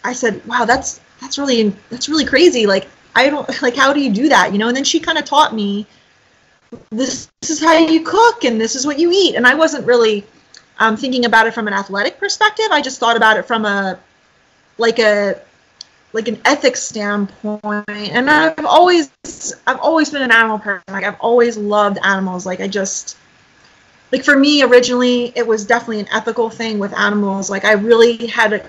I 0.05 0.12
said, 0.12 0.45
"Wow, 0.47 0.64
that's 0.64 1.01
that's 1.20 1.39
really 1.39 1.68
that's 1.91 2.09
really 2.09 2.24
crazy. 2.24 2.66
Like 2.66 2.89
I 3.14 3.28
don't 3.28 3.62
like 3.62 3.76
how 3.76 3.93
do 3.93 4.01
you 4.01 4.12
do 4.12 4.28
that, 4.28 4.53
you 4.53 4.59
know?" 4.59 4.68
And 4.68 4.76
then 4.76 4.84
she 4.84 5.01
kind 5.01 5.18
of 5.18 5.24
taught 5.24 5.55
me 5.55 5.87
this, 6.91 7.28
this 7.41 7.51
is 7.51 7.61
how 7.61 7.76
you 7.76 8.05
cook 8.05 8.45
and 8.45 8.61
this 8.61 8.74
is 8.74 8.87
what 8.87 8.99
you 8.99 9.11
eat. 9.12 9.34
And 9.34 9.47
I 9.47 9.55
wasn't 9.55 9.87
really 9.87 10.26
um, 10.79 10.97
thinking 10.97 11.24
about 11.24 11.47
it 11.47 11.55
from 11.55 11.68
an 11.68 11.74
athletic 11.74 12.18
perspective. 12.18 12.66
I 12.70 12.81
just 12.83 13.01
thought 13.01 13.16
about 13.16 13.39
it 13.39 13.45
from 13.45 13.64
a 13.64 13.99
like 14.79 14.99
a 14.99 15.41
like 16.12 16.29
an 16.29 16.41
ethics 16.45 16.83
standpoint. 16.83 17.85
And 17.89 18.31
I've 18.31 18.64
always 18.64 19.11
I've 19.66 19.79
always 19.81 20.11
been 20.11 20.22
an 20.22 20.33
animal 20.33 20.59
person. 20.59 20.85
Like 20.89 21.05
I've 21.05 21.20
always 21.20 21.57
loved 21.57 21.99
animals. 22.03 22.47
Like 22.47 22.61
I 22.61 22.68
just 22.68 23.16
like 24.12 24.24
for 24.24 24.37
me 24.37 24.62
originally 24.62 25.33
it 25.37 25.47
was 25.47 25.64
definitely 25.64 26.01
an 26.01 26.09
ethical 26.12 26.51
thing 26.51 26.79
with 26.79 26.97
animals. 26.97 27.51
Like 27.51 27.64
I 27.64 27.72
really 27.72 28.27
had 28.27 28.49
to 28.49 28.68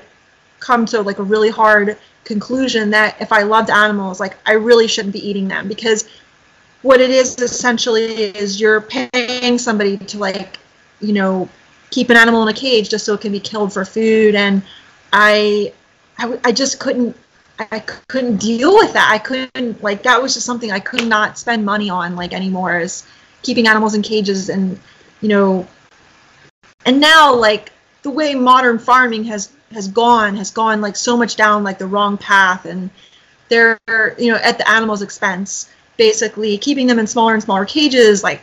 come 0.59 0.85
to 0.87 1.01
like 1.01 1.19
a 1.19 1.23
really 1.23 1.49
hard 1.49 1.97
conclusion 2.23 2.89
that 2.89 3.15
if 3.21 3.31
I 3.31 3.43
loved 3.43 3.69
animals, 3.69 4.19
like 4.19 4.37
I 4.45 4.53
really 4.53 4.87
shouldn't 4.87 5.13
be 5.13 5.27
eating 5.27 5.47
them 5.47 5.67
because 5.67 6.07
what 6.81 6.99
it 7.01 7.09
is 7.09 7.35
essentially 7.39 8.05
is 8.05 8.59
you're 8.59 8.81
paying 8.81 9.57
somebody 9.57 9.97
to 9.97 10.17
like 10.17 10.59
you 10.99 11.13
know 11.13 11.47
keep 11.89 12.09
an 12.09 12.17
animal 12.17 12.41
in 12.43 12.49
a 12.49 12.53
cage 12.53 12.89
just 12.89 13.05
so 13.05 13.13
it 13.13 13.21
can 13.21 13.31
be 13.31 13.39
killed 13.39 13.71
for 13.73 13.85
food 13.85 14.35
and 14.35 14.61
I, 15.13 15.73
I, 16.17 16.39
I 16.43 16.51
just 16.51 16.79
couldn't 16.79 17.15
I 17.59 17.79
couldn't 17.79 18.37
deal 18.37 18.75
with 18.75 18.93
that. 18.93 19.09
I 19.11 19.17
couldn't 19.17 19.81
like 19.81 20.03
that 20.03 20.21
was 20.21 20.33
just 20.33 20.45
something 20.45 20.71
I 20.71 20.79
could 20.79 21.07
not 21.07 21.37
spend 21.37 21.65
money 21.65 21.89
on 21.89 22.15
like 22.15 22.33
anymore 22.33 22.79
is 22.79 23.05
keeping 23.41 23.67
animals 23.67 23.95
in 23.95 24.01
cages 24.01 24.49
and 24.49 24.79
you 25.21 25.29
know 25.29 25.67
and 26.85 26.99
now 26.99 27.33
like 27.33 27.71
the 28.03 28.09
way 28.11 28.35
modern 28.35 28.77
farming 28.77 29.23
has 29.25 29.51
has 29.71 29.87
gone 29.87 30.35
has 30.35 30.51
gone 30.51 30.81
like 30.81 30.95
so 30.95 31.17
much 31.17 31.35
down 31.35 31.63
like 31.63 31.79
the 31.79 31.87
wrong 31.87 32.17
path 32.17 32.65
and 32.65 32.89
they're 33.49 33.79
you 34.17 34.31
know 34.31 34.37
at 34.43 34.57
the 34.57 34.69
animals 34.69 35.01
expense 35.01 35.69
basically 35.97 36.57
keeping 36.57 36.85
them 36.85 36.99
in 36.99 37.07
smaller 37.07 37.33
and 37.33 37.41
smaller 37.41 37.65
cages 37.65 38.23
like 38.23 38.41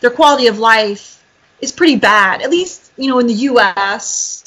their 0.00 0.10
quality 0.10 0.46
of 0.46 0.58
life 0.58 1.22
is 1.60 1.70
pretty 1.70 1.96
bad 1.96 2.40
at 2.40 2.50
least 2.50 2.83
you 2.96 3.08
know 3.08 3.18
in 3.18 3.26
the 3.26 3.34
US 3.34 4.44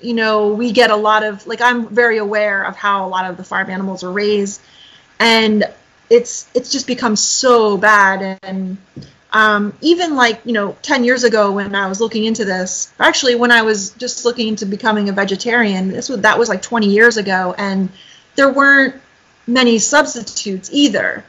you 0.00 0.14
know 0.14 0.48
we 0.52 0.72
get 0.72 0.90
a 0.90 0.96
lot 0.96 1.24
of 1.24 1.46
like 1.46 1.60
I'm 1.60 1.88
very 1.88 2.18
aware 2.18 2.62
of 2.64 2.76
how 2.76 3.06
a 3.06 3.08
lot 3.08 3.28
of 3.30 3.36
the 3.36 3.44
farm 3.44 3.70
animals 3.70 4.04
are 4.04 4.12
raised. 4.12 4.60
And 5.18 5.64
it's 6.10 6.48
it's 6.54 6.70
just 6.70 6.86
become 6.86 7.16
so 7.16 7.76
bad. 7.76 8.38
And 8.42 8.76
um, 9.32 9.76
even 9.80 10.14
like 10.14 10.40
you 10.44 10.52
know 10.52 10.76
10 10.82 11.04
years 11.04 11.24
ago 11.24 11.52
when 11.52 11.74
I 11.74 11.88
was 11.88 12.00
looking 12.00 12.24
into 12.24 12.44
this 12.44 12.92
actually 12.98 13.34
when 13.34 13.50
I 13.50 13.62
was 13.62 13.90
just 13.90 14.24
looking 14.24 14.48
into 14.48 14.66
becoming 14.66 15.08
a 15.08 15.12
vegetarian 15.12 15.88
this 15.88 16.08
was 16.08 16.20
that 16.20 16.38
was 16.38 16.48
like 16.48 16.62
20 16.62 16.88
years 16.88 17.16
ago. 17.16 17.54
And 17.56 17.88
there 18.36 18.52
weren't 18.52 18.94
many 19.46 19.78
substitutes 19.78 20.70
either. 20.72 21.24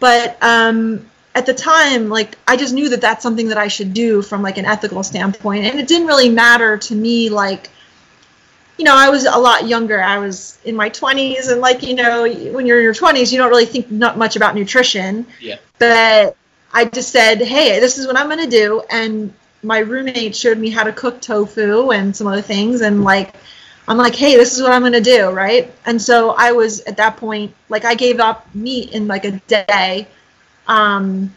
But 0.00 0.38
um, 0.42 1.10
at 1.38 1.46
the 1.46 1.54
time, 1.54 2.08
like 2.08 2.36
I 2.46 2.56
just 2.56 2.74
knew 2.74 2.88
that 2.90 3.00
that's 3.00 3.22
something 3.22 3.48
that 3.48 3.58
I 3.58 3.68
should 3.68 3.94
do 3.94 4.20
from 4.22 4.42
like 4.42 4.58
an 4.58 4.66
ethical 4.66 5.02
standpoint, 5.02 5.64
and 5.64 5.78
it 5.80 5.88
didn't 5.88 6.06
really 6.06 6.28
matter 6.28 6.76
to 6.76 6.94
me 6.94 7.30
like 7.30 7.70
you 8.78 8.84
know, 8.84 8.94
I 8.96 9.10
was 9.10 9.26
a 9.26 9.36
lot 9.36 9.66
younger. 9.66 10.00
I 10.00 10.18
was 10.18 10.56
in 10.64 10.76
my 10.76 10.88
20s, 10.88 11.50
and 11.50 11.60
like, 11.60 11.82
you 11.82 11.96
know, 11.96 12.22
when 12.22 12.64
you're 12.64 12.78
in 12.78 12.84
your 12.84 12.94
20s, 12.94 13.32
you 13.32 13.38
don't 13.38 13.50
really 13.50 13.66
think 13.66 13.90
not 13.90 14.16
much 14.16 14.36
about 14.36 14.54
nutrition. 14.54 15.26
Yeah. 15.40 15.56
But 15.80 16.36
I 16.72 16.84
just 16.84 17.10
said, 17.10 17.42
hey, 17.42 17.80
this 17.80 17.98
is 17.98 18.06
what 18.06 18.16
I'm 18.16 18.26
going 18.26 18.48
to 18.48 18.50
do. 18.50 18.82
And 18.88 19.34
my 19.64 19.80
roommate 19.80 20.36
showed 20.36 20.58
me 20.58 20.70
how 20.70 20.84
to 20.84 20.92
cook 20.92 21.20
tofu 21.20 21.90
and 21.90 22.14
some 22.14 22.28
other 22.28 22.40
things. 22.40 22.80
And 22.80 23.02
like, 23.02 23.34
I'm 23.88 23.96
like, 23.96 24.14
hey, 24.14 24.36
this 24.36 24.54
is 24.54 24.62
what 24.62 24.70
I'm 24.70 24.82
going 24.82 24.92
to 24.92 25.00
do. 25.00 25.30
Right. 25.30 25.72
And 25.84 26.00
so 26.00 26.30
I 26.38 26.52
was 26.52 26.80
at 26.82 26.98
that 26.98 27.16
point, 27.16 27.52
like, 27.68 27.84
I 27.84 27.96
gave 27.96 28.20
up 28.20 28.46
meat 28.54 28.92
in 28.92 29.08
like 29.08 29.24
a 29.24 29.32
day. 29.48 30.06
Um, 30.68 31.34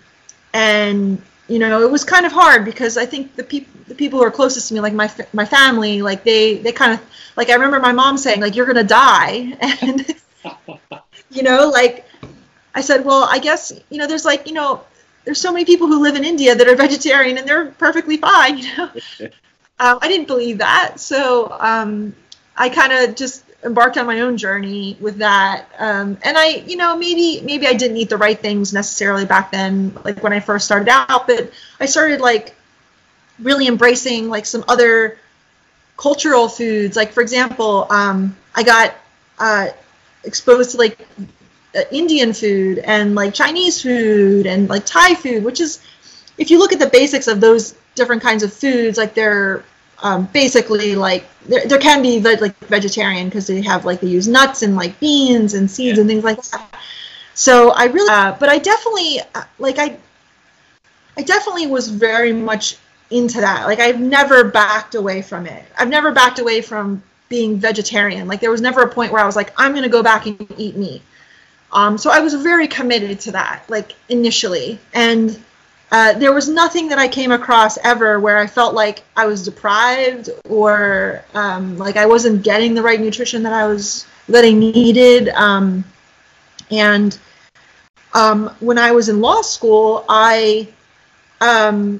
and 0.53 1.21
you 1.47 1.59
know, 1.59 1.81
it 1.81 1.91
was 1.91 2.03
kind 2.03 2.25
of 2.25 2.31
hard 2.31 2.63
because 2.63 2.97
I 2.97 3.05
think 3.05 3.35
the 3.35 3.43
people 3.43 3.71
the 3.87 3.95
people 3.95 4.19
who 4.19 4.25
are 4.25 4.31
closest 4.31 4.69
to 4.69 4.73
me, 4.73 4.79
like 4.79 4.93
my 4.93 5.11
my 5.33 5.45
family, 5.45 6.01
like 6.01 6.23
they 6.23 6.55
they 6.57 6.71
kind 6.71 6.93
of 6.93 7.01
like 7.35 7.49
I 7.49 7.53
remember 7.53 7.79
my 7.79 7.91
mom 7.91 8.17
saying 8.17 8.39
like 8.39 8.55
you're 8.55 8.65
gonna 8.65 8.83
die, 8.83 9.57
and 9.81 10.05
you 11.29 11.43
know, 11.43 11.69
like 11.69 12.05
I 12.73 12.81
said, 12.81 13.03
well, 13.03 13.27
I 13.29 13.39
guess 13.39 13.73
you 13.89 13.97
know, 13.97 14.07
there's 14.07 14.25
like 14.25 14.47
you 14.47 14.53
know, 14.53 14.81
there's 15.25 15.41
so 15.41 15.51
many 15.51 15.65
people 15.65 15.87
who 15.87 16.01
live 16.01 16.15
in 16.15 16.23
India 16.23 16.55
that 16.55 16.67
are 16.67 16.75
vegetarian 16.75 17.37
and 17.37 17.47
they're 17.47 17.71
perfectly 17.71 18.17
fine, 18.17 18.57
you 18.59 18.77
know. 18.77 18.89
um, 19.79 19.99
I 20.01 20.07
didn't 20.07 20.27
believe 20.27 20.59
that, 20.59 20.99
so 20.99 21.51
um, 21.59 22.15
I 22.55 22.69
kind 22.69 22.93
of 22.93 23.15
just 23.15 23.43
embarked 23.63 23.97
on 23.97 24.05
my 24.05 24.21
own 24.21 24.37
journey 24.37 24.97
with 24.99 25.17
that. 25.17 25.65
Um, 25.77 26.17
and 26.23 26.37
i 26.37 26.47
you 26.47 26.77
know 26.77 26.97
maybe 26.97 27.41
maybe 27.43 27.67
i 27.67 27.73
didn't 27.73 27.97
eat 27.97 28.09
the 28.09 28.17
right 28.17 28.39
things 28.39 28.73
necessarily 28.73 29.25
back 29.25 29.51
then 29.51 29.97
like 30.03 30.21
when 30.23 30.33
i 30.33 30.39
first 30.39 30.65
started 30.65 30.89
out 30.89 31.27
but 31.27 31.51
i 31.79 31.85
started 31.85 32.21
like 32.21 32.55
really 33.39 33.67
embracing 33.67 34.29
like 34.29 34.45
some 34.45 34.63
other 34.67 35.17
cultural 35.97 36.47
foods. 36.47 36.95
Like 36.95 37.11
for 37.11 37.21
example 37.21 37.87
um, 37.89 38.35
i 38.55 38.63
got 38.63 38.95
uh, 39.39 39.67
exposed 40.23 40.71
to 40.71 40.77
like 40.77 40.99
uh, 41.75 41.81
indian 41.91 42.33
food 42.33 42.79
and 42.79 43.15
like 43.15 43.33
chinese 43.33 43.81
food 43.81 44.45
and 44.45 44.69
like 44.69 44.85
thai 44.85 45.15
food 45.15 45.43
which 45.43 45.59
is 45.59 45.81
if 46.37 46.51
you 46.51 46.59
look 46.59 46.73
at 46.73 46.79
the 46.79 46.87
basics 46.87 47.27
of 47.27 47.39
those 47.41 47.75
different 47.95 48.21
kinds 48.21 48.43
of 48.43 48.51
foods 48.53 48.97
like 48.97 49.13
they're 49.13 49.63
um, 50.01 50.25
basically 50.33 50.95
like 50.95 51.25
there, 51.45 51.67
there 51.67 51.77
can 51.79 52.01
be 52.01 52.19
like 52.19 52.57
vegetarian 52.59 53.27
because 53.27 53.47
they 53.47 53.61
have 53.61 53.85
like 53.85 54.01
they 54.01 54.07
use 54.07 54.27
nuts 54.27 54.61
and 54.61 54.75
like 54.75 54.99
beans 54.99 55.53
and 55.53 55.69
seeds 55.69 55.97
yeah. 55.97 56.01
and 56.01 56.09
things 56.09 56.23
like 56.23 56.41
that. 56.43 56.75
So 57.33 57.71
I 57.71 57.85
really, 57.85 58.09
uh, 58.09 58.35
but 58.39 58.49
I 58.49 58.57
definitely 58.57 59.19
uh, 59.35 59.43
like 59.59 59.77
I, 59.79 59.97
I 61.17 61.23
definitely 61.23 61.67
was 61.67 61.87
very 61.87 62.33
much 62.33 62.77
into 63.09 63.41
that. 63.41 63.65
Like 63.65 63.79
I've 63.79 63.99
never 63.99 64.43
backed 64.43 64.95
away 64.95 65.21
from 65.21 65.45
it. 65.45 65.65
I've 65.77 65.89
never 65.89 66.11
backed 66.11 66.39
away 66.39 66.61
from 66.61 67.03
being 67.29 67.57
vegetarian. 67.57 68.27
Like 68.27 68.41
there 68.41 68.51
was 68.51 68.61
never 68.61 68.81
a 68.81 68.89
point 68.89 69.11
where 69.11 69.21
I 69.21 69.25
was 69.25 69.35
like, 69.35 69.53
I'm 69.57 69.73
gonna 69.73 69.89
go 69.89 70.03
back 70.03 70.25
and 70.25 70.53
eat 70.57 70.75
meat. 70.75 71.01
Um, 71.71 71.97
so 71.97 72.09
I 72.11 72.19
was 72.19 72.33
very 72.33 72.67
committed 72.67 73.21
to 73.21 73.31
that, 73.31 73.63
like 73.69 73.95
initially, 74.09 74.77
and 74.93 75.41
uh, 75.91 76.13
there 76.13 76.31
was 76.31 76.47
nothing 76.47 76.87
that 76.87 76.97
I 76.97 77.07
came 77.07 77.31
across 77.31 77.77
ever 77.79 78.19
where 78.19 78.37
I 78.37 78.47
felt 78.47 78.73
like 78.73 79.03
I 79.17 79.25
was 79.25 79.43
deprived 79.43 80.29
or 80.49 81.25
um, 81.33 81.77
like 81.77 81.97
I 81.97 82.05
wasn't 82.05 82.43
getting 82.43 82.73
the 82.73 82.81
right 82.81 82.99
nutrition 82.99 83.43
that 83.43 83.51
I 83.51 83.67
was 83.67 84.07
that 84.29 84.45
I 84.45 84.51
needed. 84.51 85.29
Um, 85.29 85.83
and 86.69 87.17
um, 88.13 88.55
when 88.61 88.77
I 88.77 88.91
was 88.91 89.09
in 89.09 89.19
law 89.19 89.41
school, 89.41 90.05
I 90.07 90.69
um, 91.41 91.99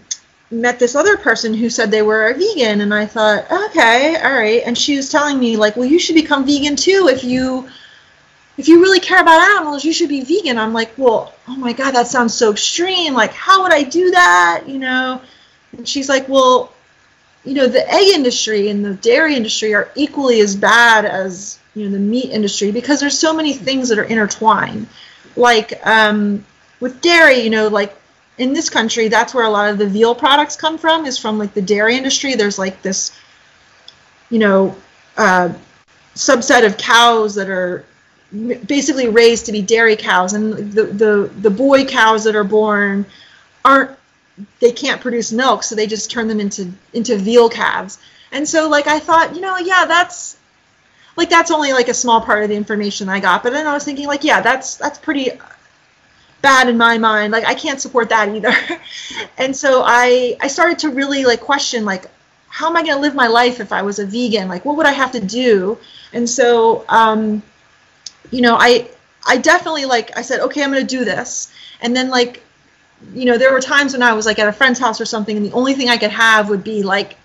met 0.52 0.80
this 0.80 0.96
other 0.96 1.18
person 1.18 1.54
who 1.54 1.70
said 1.70 1.92
they 1.92 2.02
were 2.02 2.30
a 2.30 2.34
vegan, 2.34 2.82
and 2.82 2.94
I 2.94 3.06
thought, 3.06 3.52
okay, 3.52 4.16
all 4.24 4.34
right. 4.34 4.62
And 4.66 4.78
she 4.78 4.96
was 4.96 5.10
telling 5.10 5.38
me 5.38 5.58
like, 5.58 5.76
well, 5.76 5.86
you 5.86 6.00
should 6.00 6.16
become 6.16 6.46
vegan 6.46 6.78
too 6.78 7.10
if 7.12 7.26
you 7.26 7.70
if 8.58 8.68
you 8.68 8.82
really 8.82 9.00
care 9.00 9.22
about 9.22 9.42
animals, 9.56 9.84
you 9.84 9.94
should 9.94 10.10
be 10.10 10.24
vegan. 10.24 10.58
I'm 10.58 10.74
like, 10.74 10.92
well, 10.98 11.34
oh 11.48 11.56
my 11.56 11.74
God, 11.74 11.92
that 11.92 12.08
sounds 12.08 12.34
so 12.34 12.52
extreme. 12.52 13.14
Like, 13.14 13.32
how 13.32 13.64
would 13.64 13.74
I 13.74 13.84
do 13.84 14.12
that? 14.12 14.64
You 14.68 14.80
know? 14.80 15.22
And 15.78 15.88
she's 15.88 16.10
like, 16.10 16.28
well, 16.28 16.74
you 17.44 17.54
know, 17.54 17.68
the 17.68 17.88
egg 17.92 18.08
industry 18.14 18.70
and 18.70 18.86
the 18.86 18.94
dairy 18.96 19.36
industry 19.36 19.74
are 19.74 19.90
equally 19.96 20.42
as 20.42 20.56
bad 20.56 21.06
as, 21.06 21.60
you 21.74 21.86
know, 21.86 21.92
the 21.92 22.00
meat 22.00 22.30
industry 22.30 22.72
because 22.72 23.00
there's 23.00 23.18
so 23.18 23.34
many 23.34 23.54
things 23.54 23.90
that 23.90 23.98
are 23.98 24.04
intertwined. 24.04 24.88
Like, 25.36 25.80
um, 25.86 26.46
with 26.80 27.02
dairy, 27.02 27.40
you 27.40 27.50
know, 27.50 27.68
like 27.68 27.96
in 28.38 28.54
this 28.54 28.70
country, 28.70 29.08
that's 29.08 29.34
where 29.34 29.46
a 29.46 29.50
lot 29.50 29.70
of 29.70 29.78
the 29.78 29.88
veal 29.88 30.14
products 30.14 30.56
come 30.56 30.78
from, 30.78 31.06
is 31.06 31.18
from 31.18 31.38
like 31.38 31.54
the 31.54 31.62
dairy 31.62 31.96
industry. 31.96 32.36
There's 32.36 32.60
like 32.60 32.82
this, 32.82 33.18
you 34.30 34.40
know, 34.40 34.76
uh, 35.18 35.54
subset 36.16 36.66
of 36.66 36.78
cows 36.78 37.36
that 37.36 37.50
are 37.50 37.86
basically 38.32 39.10
raised 39.10 39.46
to 39.48 39.52
be 39.52 39.62
dairy 39.62 39.96
cows, 39.96 40.34
and 40.34 40.72
the, 40.74 40.84
the, 40.84 41.32
the 41.42 41.50
boy 41.50 41.86
cows 41.86 42.24
that 42.24 42.36
are 42.36 42.44
born 42.44 43.06
aren't 43.64 43.92
they 44.60 44.72
can't 44.72 45.02
produce 45.02 45.32
milk, 45.32 45.64
so 45.64 45.76
they 45.76 45.88
just 45.88 46.10
turn 46.10 46.28
them 46.28 46.40
into 46.40 46.72
into 46.94 47.18
veal 47.18 47.50
calves. 47.50 48.00
And 48.32 48.48
so 48.48 48.70
like 48.70 48.88
I 48.88 49.00
thought, 49.00 49.36
you 49.36 49.42
know, 49.42 49.58
yeah, 49.58 49.86
that's 49.86 50.38
like 51.16 51.30
that's 51.30 51.52
only 51.52 51.74
like 51.74 51.90
a 51.90 51.94
small 51.94 52.22
part 52.22 52.44
of 52.44 52.50
the 52.50 52.56
information 52.56 53.10
I 53.10 53.20
got. 53.20 53.44
But 53.44 53.54
then 53.54 53.68
I 53.68 53.74
was 53.74 53.84
thinking 53.84 54.08
like, 54.08 54.24
yeah, 54.24 54.42
that's 54.42 54.78
that's 54.78 54.98
pretty 54.98 55.32
bad 56.42 56.70
in 56.70 56.78
my 56.78 56.98
mind. 56.98 57.32
Like 57.32 57.46
I 57.46 57.54
can't 57.54 57.82
support 57.82 58.10
that 58.10 58.30
either. 58.30 58.54
and 59.38 59.56
so 59.56 59.84
I 59.86 60.38
I 60.40 60.48
started 60.48 60.80
to 60.80 60.90
really 60.90 61.26
like 61.26 61.42
question 61.42 61.86
like 61.86 62.06
how 62.48 62.68
am 62.68 62.76
I 62.76 62.84
going 62.84 62.96
to 62.96 63.00
live 63.00 63.16
my 63.16 63.28
life 63.28 63.62
if 63.62 63.72
I 63.72 63.82
was 63.82 64.00
a 64.00 64.06
vegan? 64.06 64.50
Like 64.50 64.66
what 64.66 64.76
would 64.76 64.86
I 64.86 64.92
have 64.92 65.14
to 65.14 65.22
do? 65.22 65.78
And 66.14 66.30
so 66.30 66.86
um 66.90 67.44
you 68.32 68.42
know, 68.42 68.58
I 68.60 68.90
I 69.26 69.38
definitely 69.38 69.86
like 69.86 70.18
I 70.18 70.22
said, 70.22 70.40
okay, 70.42 70.64
I'm 70.64 70.72
gonna 70.72 70.84
do 70.84 71.06
this, 71.06 71.54
and 71.82 71.96
then 71.96 72.10
like, 72.10 72.44
you 73.14 73.26
know, 73.26 73.38
there 73.38 73.52
were 73.52 73.62
times 73.62 73.94
when 73.94 74.02
I 74.02 74.14
was 74.14 74.26
like 74.26 74.40
at 74.40 74.48
a 74.48 74.54
friend's 74.54 74.80
house 74.80 75.00
or 75.00 75.06
something, 75.06 75.38
and 75.38 75.46
the 75.46 75.52
only 75.54 75.74
thing 75.74 75.90
I 75.90 75.98
could 75.98 76.12
have 76.12 76.50
would 76.50 76.64
be 76.64 76.84
like, 76.84 77.18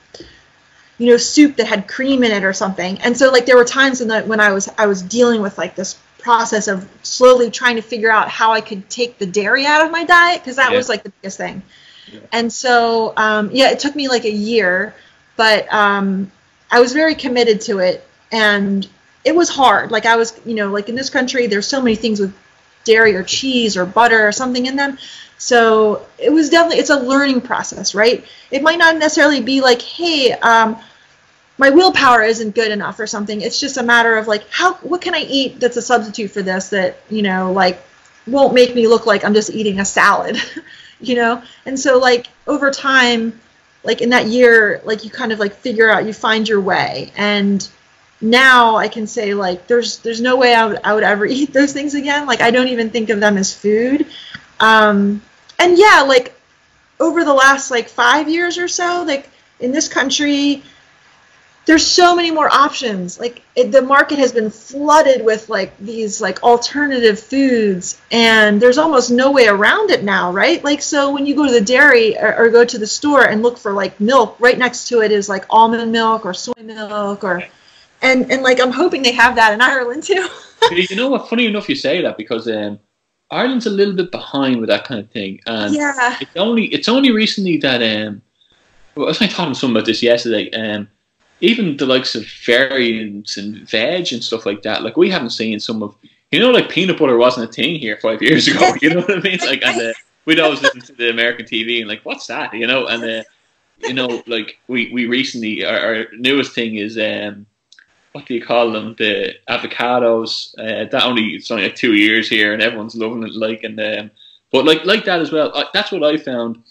you 0.98 1.07
know, 1.09 1.16
soup 1.16 1.57
that 1.57 1.66
had 1.66 1.88
cream 1.88 2.22
in 2.22 2.32
it 2.32 2.44
or 2.44 2.52
something, 2.52 3.00
and 3.00 3.16
so 3.16 3.30
like 3.30 3.46
there 3.46 3.57
were 3.57 3.64
times 3.64 4.00
in 4.00 4.09
that 4.09 4.26
when 4.26 4.40
I 4.40 4.52
was 4.52 4.68
I 4.76 4.86
was 4.86 5.00
dealing 5.00 5.40
with 5.40 5.57
like 5.57 5.74
this 5.74 5.98
process 6.26 6.66
of 6.66 6.88
slowly 7.04 7.52
trying 7.52 7.76
to 7.76 7.82
figure 7.82 8.11
out 8.11 8.28
how 8.28 8.50
I 8.50 8.61
could 8.61 8.90
take 8.90 9.16
the 9.16 9.26
dairy 9.26 9.64
out 9.64 9.84
of 9.86 9.92
my 9.92 10.04
diet 10.04 10.40
because 10.40 10.57
that 10.57 10.72
yeah. 10.72 10.76
was 10.76 10.88
like 10.88 11.04
the 11.04 11.11
biggest 11.11 11.38
thing. 11.38 11.62
Yeah. 12.12 12.18
And 12.32 12.52
so, 12.52 13.12
um, 13.16 13.50
yeah, 13.52 13.70
it 13.70 13.78
took 13.78 13.94
me 13.94 14.09
like 14.09 14.24
a 14.24 14.30
year, 14.30 14.92
but 15.36 15.72
um, 15.72 16.32
I 16.68 16.80
was 16.80 16.92
very 16.92 17.14
committed 17.14 17.61
to 17.62 17.78
it. 17.78 18.04
And 18.32 18.88
it 19.26 19.34
was 19.34 19.48
hard. 19.48 19.90
Like 19.90 20.06
I 20.06 20.14
was, 20.14 20.40
you 20.46 20.54
know, 20.54 20.70
like 20.70 20.88
in 20.88 20.94
this 20.94 21.10
country, 21.10 21.48
there's 21.48 21.66
so 21.66 21.82
many 21.82 21.96
things 21.96 22.20
with 22.20 22.32
dairy 22.84 23.16
or 23.16 23.24
cheese 23.24 23.76
or 23.76 23.84
butter 23.84 24.26
or 24.26 24.30
something 24.30 24.66
in 24.66 24.76
them. 24.76 24.98
So 25.36 26.06
it 26.16 26.30
was 26.30 26.48
definitely 26.48 26.78
it's 26.78 26.90
a 26.90 27.00
learning 27.00 27.40
process, 27.40 27.92
right? 27.92 28.24
It 28.52 28.62
might 28.62 28.78
not 28.78 28.96
necessarily 28.96 29.40
be 29.42 29.60
like, 29.60 29.82
hey, 29.82 30.30
um, 30.32 30.78
my 31.58 31.70
willpower 31.70 32.22
isn't 32.22 32.54
good 32.54 32.70
enough 32.70 33.00
or 33.00 33.08
something. 33.08 33.40
It's 33.40 33.58
just 33.58 33.78
a 33.78 33.82
matter 33.82 34.16
of 34.16 34.28
like, 34.28 34.48
how 34.48 34.74
what 34.74 35.02
can 35.02 35.14
I 35.14 35.22
eat 35.22 35.58
that's 35.58 35.76
a 35.76 35.82
substitute 35.82 36.30
for 36.30 36.42
this 36.42 36.68
that 36.68 37.00
you 37.10 37.22
know 37.22 37.52
like 37.52 37.82
won't 38.28 38.54
make 38.54 38.76
me 38.76 38.86
look 38.86 39.06
like 39.06 39.24
I'm 39.24 39.34
just 39.34 39.50
eating 39.50 39.80
a 39.80 39.84
salad, 39.84 40.40
you 41.00 41.16
know? 41.16 41.42
And 41.66 41.78
so 41.78 41.98
like 41.98 42.28
over 42.46 42.70
time, 42.70 43.40
like 43.82 44.02
in 44.02 44.10
that 44.10 44.26
year, 44.26 44.80
like 44.84 45.04
you 45.04 45.10
kind 45.10 45.32
of 45.32 45.40
like 45.40 45.54
figure 45.54 45.90
out, 45.90 46.06
you 46.06 46.12
find 46.12 46.48
your 46.48 46.60
way 46.60 47.10
and 47.16 47.68
now 48.20 48.76
I 48.76 48.88
can 48.88 49.06
say 49.06 49.34
like 49.34 49.66
there's 49.66 49.98
there's 49.98 50.20
no 50.20 50.36
way 50.36 50.54
I 50.54 50.66
would, 50.66 50.80
I 50.82 50.94
would 50.94 51.04
ever 51.04 51.26
eat 51.38 51.52
those 51.52 51.72
things 51.72 51.94
again. 51.94 52.26
Like 52.26 52.40
I 52.40 52.50
don't 52.50 52.68
even 52.68 52.90
think 52.90 53.10
of 53.10 53.20
them 53.20 53.36
as 53.36 53.54
food. 53.54 54.06
Um, 54.60 55.22
and 55.58 55.78
yeah, 55.78 56.04
like 56.06 56.34
over 56.98 57.24
the 57.24 57.34
last 57.34 57.70
like 57.70 57.88
five 57.88 58.28
years 58.28 58.58
or 58.58 58.68
so, 58.68 59.04
like 59.06 59.28
in 59.60 59.72
this 59.72 59.88
country, 59.88 60.62
there's 61.66 61.86
so 61.86 62.14
many 62.14 62.30
more 62.30 62.48
options. 62.52 63.18
Like 63.18 63.42
it, 63.54 63.72
the 63.72 63.82
market 63.82 64.18
has 64.18 64.32
been 64.32 64.50
flooded 64.50 65.24
with 65.24 65.48
like 65.48 65.76
these 65.78 66.20
like 66.20 66.42
alternative 66.42 67.18
foods, 67.20 68.00
and 68.10 68.62
there's 68.62 68.78
almost 68.78 69.10
no 69.10 69.32
way 69.32 69.46
around 69.46 69.90
it 69.90 70.04
now, 70.04 70.32
right? 70.32 70.62
Like 70.62 70.80
so 70.80 71.12
when 71.12 71.26
you 71.26 71.34
go 71.34 71.46
to 71.46 71.52
the 71.52 71.60
dairy 71.60 72.16
or, 72.16 72.34
or 72.36 72.50
go 72.50 72.64
to 72.64 72.78
the 72.78 72.86
store 72.86 73.28
and 73.28 73.42
look 73.42 73.58
for 73.58 73.72
like 73.72 74.00
milk, 74.00 74.36
right 74.38 74.56
next 74.56 74.88
to 74.88 75.02
it 75.02 75.12
is 75.12 75.28
like 75.28 75.44
almond 75.50 75.92
milk 75.92 76.24
or 76.24 76.32
soy 76.32 76.62
milk 76.62 77.24
or 77.24 77.42
and 78.03 78.30
and 78.30 78.42
like 78.42 78.61
I'm 78.61 78.72
hoping 78.72 79.03
they 79.03 79.12
have 79.12 79.36
that 79.36 79.53
in 79.53 79.61
Ireland 79.61 80.03
too. 80.03 80.28
you 80.70 80.97
know 80.97 81.09
what? 81.09 81.28
Funny 81.28 81.47
enough, 81.47 81.68
you 81.68 81.74
say 81.74 82.03
that 82.03 82.16
because 82.16 82.49
um, 82.49 82.78
Ireland's 83.30 83.66
a 83.66 83.70
little 83.70 83.94
bit 83.94 84.11
behind 84.11 84.61
with 84.61 84.68
that 84.68 84.84
kind 84.84 85.01
of 85.01 85.11
thing, 85.11 85.40
and 85.47 85.74
yeah. 85.74 86.16
it's 86.20 86.36
only 86.36 86.66
it's 86.66 86.88
only 86.88 87.11
recently 87.11 87.57
that 87.59 87.82
um, 87.82 88.22
well, 88.94 89.07
I 89.07 89.09
was 89.09 89.18
talking 89.18 89.53
to 89.53 89.55
someone 89.55 89.76
about 89.76 89.86
this 89.86 90.03
yesterday. 90.03 90.51
Um, 90.51 90.88
even 91.42 91.76
the 91.76 91.84
likes 91.84 92.14
of 92.14 92.26
variants 92.47 93.36
and 93.36 93.68
veg 93.68 94.11
and 94.11 94.24
stuff 94.24 94.47
like 94.47 94.62
that, 94.62 94.82
like 94.82 94.97
we 94.97 95.11
haven't 95.11 95.30
seen 95.30 95.61
some 95.61 95.82
of 95.82 95.94
you 96.32 96.40
know, 96.40 96.51
like 96.51 96.68
peanut 96.68 96.99
butter 96.99 97.16
wasn't 97.16 97.49
a 97.49 97.53
thing 97.53 97.76
here 97.76 97.97
five 97.97 98.22
years 98.22 98.49
ago. 98.49 98.74
You 98.82 98.90
know 98.94 99.01
what 99.01 99.18
I 99.18 99.20
mean? 99.20 99.38
Like, 99.38 99.62
and 99.64 99.80
uh, 99.80 99.92
we'd 100.24 100.40
always 100.40 100.62
listen 100.62 100.80
to 100.82 100.92
the 100.92 101.11
American 101.11 101.47
TV 101.47 101.80
and 101.80 101.88
like, 101.88 102.03
what's 102.03 102.26
that? 102.26 102.53
You 102.53 102.66
know, 102.66 102.86
and 102.86 103.03
uh, 103.05 103.22
you 103.80 103.94
know, 103.94 104.22
like 104.26 104.59
we 104.68 104.92
we 104.92 105.07
recently 105.07 105.64
our, 105.64 105.78
our 105.78 106.07
newest 106.18 106.53
thing 106.53 106.76
is 106.76 106.99
um, 106.99 107.47
what 108.16 108.24
do 108.24 108.32
you 108.32 108.42
call 108.42 108.72
them? 108.72 108.94
The 108.96 109.34
avocados. 109.50 110.54
Uh, 110.58 110.88
that 110.88 111.04
only 111.04 111.34
it's 111.34 111.50
only 111.50 111.64
like 111.64 111.74
two 111.74 111.92
years 111.92 112.30
here, 112.30 112.54
and 112.54 112.62
everyone's 112.62 112.94
loving 112.96 113.22
it. 113.22 113.34
Like 113.34 113.62
and 113.62 113.78
um, 113.78 114.10
but 114.50 114.64
like 114.64 114.86
like 114.86 115.04
that 115.04 115.20
as 115.20 115.30
well. 115.30 115.52
I, 115.54 115.66
that's 115.74 115.92
what 115.92 116.02
I 116.02 116.16
found 116.16 116.62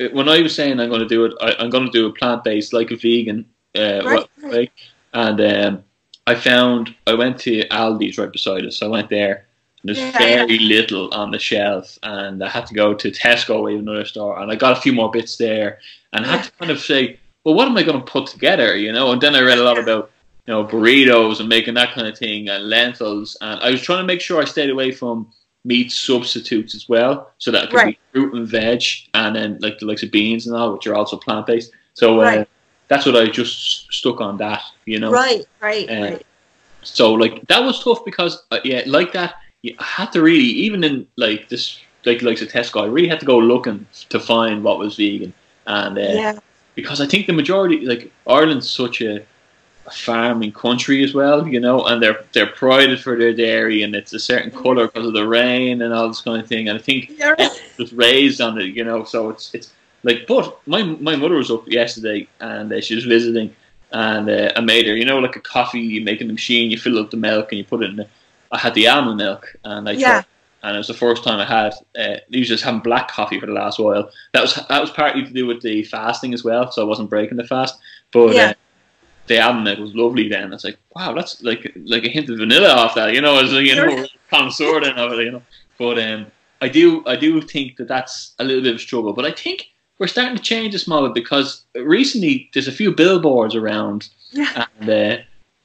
uh, 0.00 0.10
when 0.12 0.28
I 0.28 0.40
was 0.40 0.54
saying 0.54 0.78
I'm 0.78 0.90
going 0.90 1.00
to 1.00 1.08
do 1.08 1.24
it. 1.24 1.34
I, 1.40 1.64
am 1.64 1.70
going 1.70 1.86
to 1.86 1.90
do 1.90 2.06
a 2.06 2.12
plant 2.12 2.44
based, 2.44 2.72
like 2.72 2.92
a 2.92 2.96
vegan, 2.96 3.46
uh, 3.76 4.02
right, 4.04 4.26
right. 4.44 4.72
and 5.12 5.40
um, 5.40 5.84
I 6.28 6.36
found 6.36 6.94
I 7.08 7.14
went 7.14 7.40
to 7.40 7.66
Aldi's 7.70 8.16
right 8.16 8.30
beside 8.30 8.64
us. 8.64 8.76
So 8.76 8.86
I 8.86 8.90
went 8.90 9.10
there. 9.10 9.48
And 9.82 9.88
there's 9.88 9.98
yeah, 9.98 10.16
very 10.16 10.54
yeah. 10.54 10.68
little 10.68 11.12
on 11.12 11.32
the 11.32 11.40
shelf, 11.40 11.98
and 12.04 12.44
I 12.44 12.48
had 12.48 12.66
to 12.66 12.74
go 12.74 12.94
to 12.94 13.10
Tesco, 13.10 13.76
another 13.76 14.04
store, 14.04 14.38
and 14.38 14.52
I 14.52 14.54
got 14.54 14.78
a 14.78 14.80
few 14.80 14.92
more 14.92 15.10
bits 15.10 15.36
there, 15.36 15.80
and 16.12 16.24
I 16.24 16.28
had 16.36 16.44
to 16.44 16.52
kind 16.52 16.70
of 16.70 16.78
say, 16.78 17.18
well, 17.42 17.56
what 17.56 17.66
am 17.66 17.76
I 17.76 17.82
going 17.82 17.98
to 17.98 18.12
put 18.12 18.28
together, 18.28 18.76
you 18.76 18.92
know? 18.92 19.10
And 19.10 19.20
then 19.20 19.34
I 19.34 19.40
read 19.40 19.58
a 19.58 19.64
lot 19.64 19.80
about 19.80 20.11
you 20.46 20.52
know, 20.52 20.64
burritos 20.64 21.40
and 21.40 21.48
making 21.48 21.74
that 21.74 21.92
kind 21.92 22.06
of 22.06 22.18
thing 22.18 22.48
and 22.48 22.68
lentils. 22.68 23.36
And 23.40 23.60
I 23.60 23.70
was 23.70 23.82
trying 23.82 24.00
to 24.00 24.06
make 24.06 24.20
sure 24.20 24.40
I 24.40 24.44
stayed 24.44 24.70
away 24.70 24.90
from 24.90 25.32
meat 25.64 25.92
substitutes 25.92 26.74
as 26.74 26.88
well, 26.88 27.30
so 27.38 27.50
that 27.52 27.64
it 27.64 27.70
could 27.70 27.76
right. 27.76 27.98
be 28.12 28.20
fruit 28.20 28.34
and 28.34 28.48
veg, 28.48 28.82
and 29.14 29.36
then 29.36 29.58
like 29.60 29.78
the 29.78 29.86
likes 29.86 30.02
of 30.02 30.10
beans 30.10 30.46
and 30.46 30.56
all, 30.56 30.72
which 30.72 30.86
are 30.86 30.94
also 30.94 31.16
plant 31.16 31.46
based. 31.46 31.70
So 31.94 32.20
uh, 32.20 32.24
right. 32.24 32.48
that's 32.88 33.06
what 33.06 33.16
I 33.16 33.26
just 33.26 33.92
stuck 33.92 34.20
on 34.20 34.36
that, 34.38 34.62
you 34.86 34.98
know. 34.98 35.12
Right, 35.12 35.44
right, 35.60 35.88
uh, 35.88 36.02
right. 36.02 36.26
So 36.82 37.12
like 37.12 37.46
that 37.46 37.62
was 37.62 37.82
tough 37.82 38.04
because 38.04 38.42
uh, 38.50 38.58
yeah, 38.64 38.82
like 38.86 39.12
that, 39.12 39.36
you 39.62 39.76
had 39.78 40.06
to 40.12 40.22
really 40.22 40.42
even 40.42 40.82
in 40.82 41.06
like 41.16 41.48
this 41.48 41.78
like 42.04 42.22
likes 42.22 42.42
of 42.42 42.48
Tesco, 42.48 42.82
I 42.82 42.86
really 42.86 43.08
had 43.08 43.20
to 43.20 43.26
go 43.26 43.38
looking 43.38 43.86
to 44.08 44.18
find 44.18 44.64
what 44.64 44.80
was 44.80 44.96
vegan, 44.96 45.32
and 45.68 45.96
uh, 45.96 46.00
yeah. 46.00 46.38
because 46.74 47.00
I 47.00 47.06
think 47.06 47.28
the 47.28 47.32
majority 47.32 47.86
like 47.86 48.10
Ireland's 48.26 48.68
such 48.68 49.00
a 49.00 49.18
a 49.18 49.24
farming 49.90 50.52
country 50.52 51.02
as 51.02 51.14
well, 51.14 51.46
you 51.46 51.60
know, 51.60 51.84
and 51.84 52.02
they're 52.02 52.24
they're 52.32 52.46
prided 52.46 53.00
for 53.00 53.16
their 53.16 53.32
dairy, 53.34 53.82
and 53.82 53.94
it's 53.94 54.12
a 54.12 54.18
certain 54.18 54.50
color 54.50 54.86
because 54.86 55.06
of 55.06 55.12
the 55.12 55.26
rain 55.26 55.82
and 55.82 55.92
all 55.92 56.08
this 56.08 56.20
kind 56.20 56.40
of 56.40 56.48
thing. 56.48 56.68
And 56.68 56.78
I 56.78 56.82
think 56.82 57.12
yeah. 57.16 57.34
was 57.78 57.92
raised 57.92 58.40
on 58.40 58.60
it, 58.60 58.74
you 58.74 58.84
know, 58.84 59.04
so 59.04 59.30
it's 59.30 59.54
it's 59.54 59.72
like. 60.02 60.26
But 60.26 60.58
my 60.66 60.82
my 60.82 61.16
mother 61.16 61.36
was 61.36 61.50
up 61.50 61.66
yesterday, 61.66 62.28
and 62.40 62.72
uh, 62.72 62.80
she 62.80 62.94
was 62.94 63.04
visiting, 63.04 63.54
and 63.90 64.28
uh, 64.28 64.52
I 64.54 64.60
made 64.60 64.86
her, 64.86 64.96
you 64.96 65.04
know, 65.04 65.18
like 65.18 65.36
a 65.36 65.40
coffee. 65.40 65.80
You 65.80 66.02
make 66.02 66.20
in 66.20 66.28
the 66.28 66.34
machine, 66.34 66.70
you 66.70 66.78
fill 66.78 66.98
up 66.98 67.10
the 67.10 67.16
milk, 67.16 67.50
and 67.50 67.58
you 67.58 67.64
put 67.64 67.82
it 67.82 67.90
in. 67.90 67.96
The, 67.96 68.08
I 68.50 68.58
had 68.58 68.74
the 68.74 68.88
almond 68.88 69.16
milk, 69.16 69.56
and 69.64 69.88
I 69.88 69.92
yeah. 69.92 70.12
Tried, 70.12 70.26
and 70.64 70.74
it 70.76 70.78
was 70.78 70.88
the 70.88 70.94
first 70.94 71.24
time 71.24 71.40
I 71.40 71.44
had. 71.44 71.74
Uh, 71.98 72.18
usually 72.28 72.54
just 72.54 72.64
having 72.64 72.80
black 72.80 73.08
coffee 73.08 73.40
for 73.40 73.46
the 73.46 73.52
last 73.52 73.78
while. 73.78 74.10
That 74.32 74.42
was 74.42 74.54
that 74.54 74.80
was 74.80 74.90
partly 74.90 75.24
to 75.24 75.30
do 75.30 75.46
with 75.46 75.60
the 75.60 75.82
fasting 75.84 76.34
as 76.34 76.44
well, 76.44 76.70
so 76.70 76.82
I 76.82 76.84
wasn't 76.84 77.10
breaking 77.10 77.36
the 77.36 77.46
fast. 77.46 77.78
But 78.12 78.34
yeah. 78.34 78.50
uh, 78.50 78.54
the 79.26 79.38
album 79.38 79.66
it 79.66 79.78
was 79.78 79.94
lovely 79.94 80.28
then. 80.28 80.52
It's 80.52 80.64
like, 80.64 80.78
wow, 80.94 81.12
that's 81.12 81.42
like 81.42 81.72
like 81.84 82.04
a 82.04 82.08
hint 82.08 82.28
of 82.28 82.38
vanilla 82.38 82.74
off 82.74 82.94
that, 82.94 83.14
you 83.14 83.20
know, 83.20 83.42
as 83.42 83.52
you 83.52 83.74
know 83.74 84.06
connoisseur 84.30 84.80
then 84.80 84.98
of 84.98 85.12
it, 85.12 85.24
you 85.24 85.32
know. 85.32 85.42
But 85.78 85.98
um, 85.98 86.26
I 86.60 86.68
do 86.68 87.02
I 87.06 87.16
do 87.16 87.40
think 87.40 87.76
that 87.76 87.88
that's 87.88 88.34
a 88.38 88.44
little 88.44 88.62
bit 88.62 88.70
of 88.70 88.76
a 88.76 88.80
struggle. 88.80 89.12
But 89.12 89.24
I 89.24 89.32
think 89.32 89.66
we're 89.98 90.06
starting 90.06 90.36
to 90.36 90.42
change 90.42 90.72
this 90.72 90.88
model 90.88 91.10
because 91.10 91.64
recently 91.74 92.50
there's 92.52 92.68
a 92.68 92.72
few 92.72 92.94
billboards 92.94 93.54
around, 93.54 94.08
yeah. 94.30 94.66
and 94.80 94.90
uh, 94.90 95.16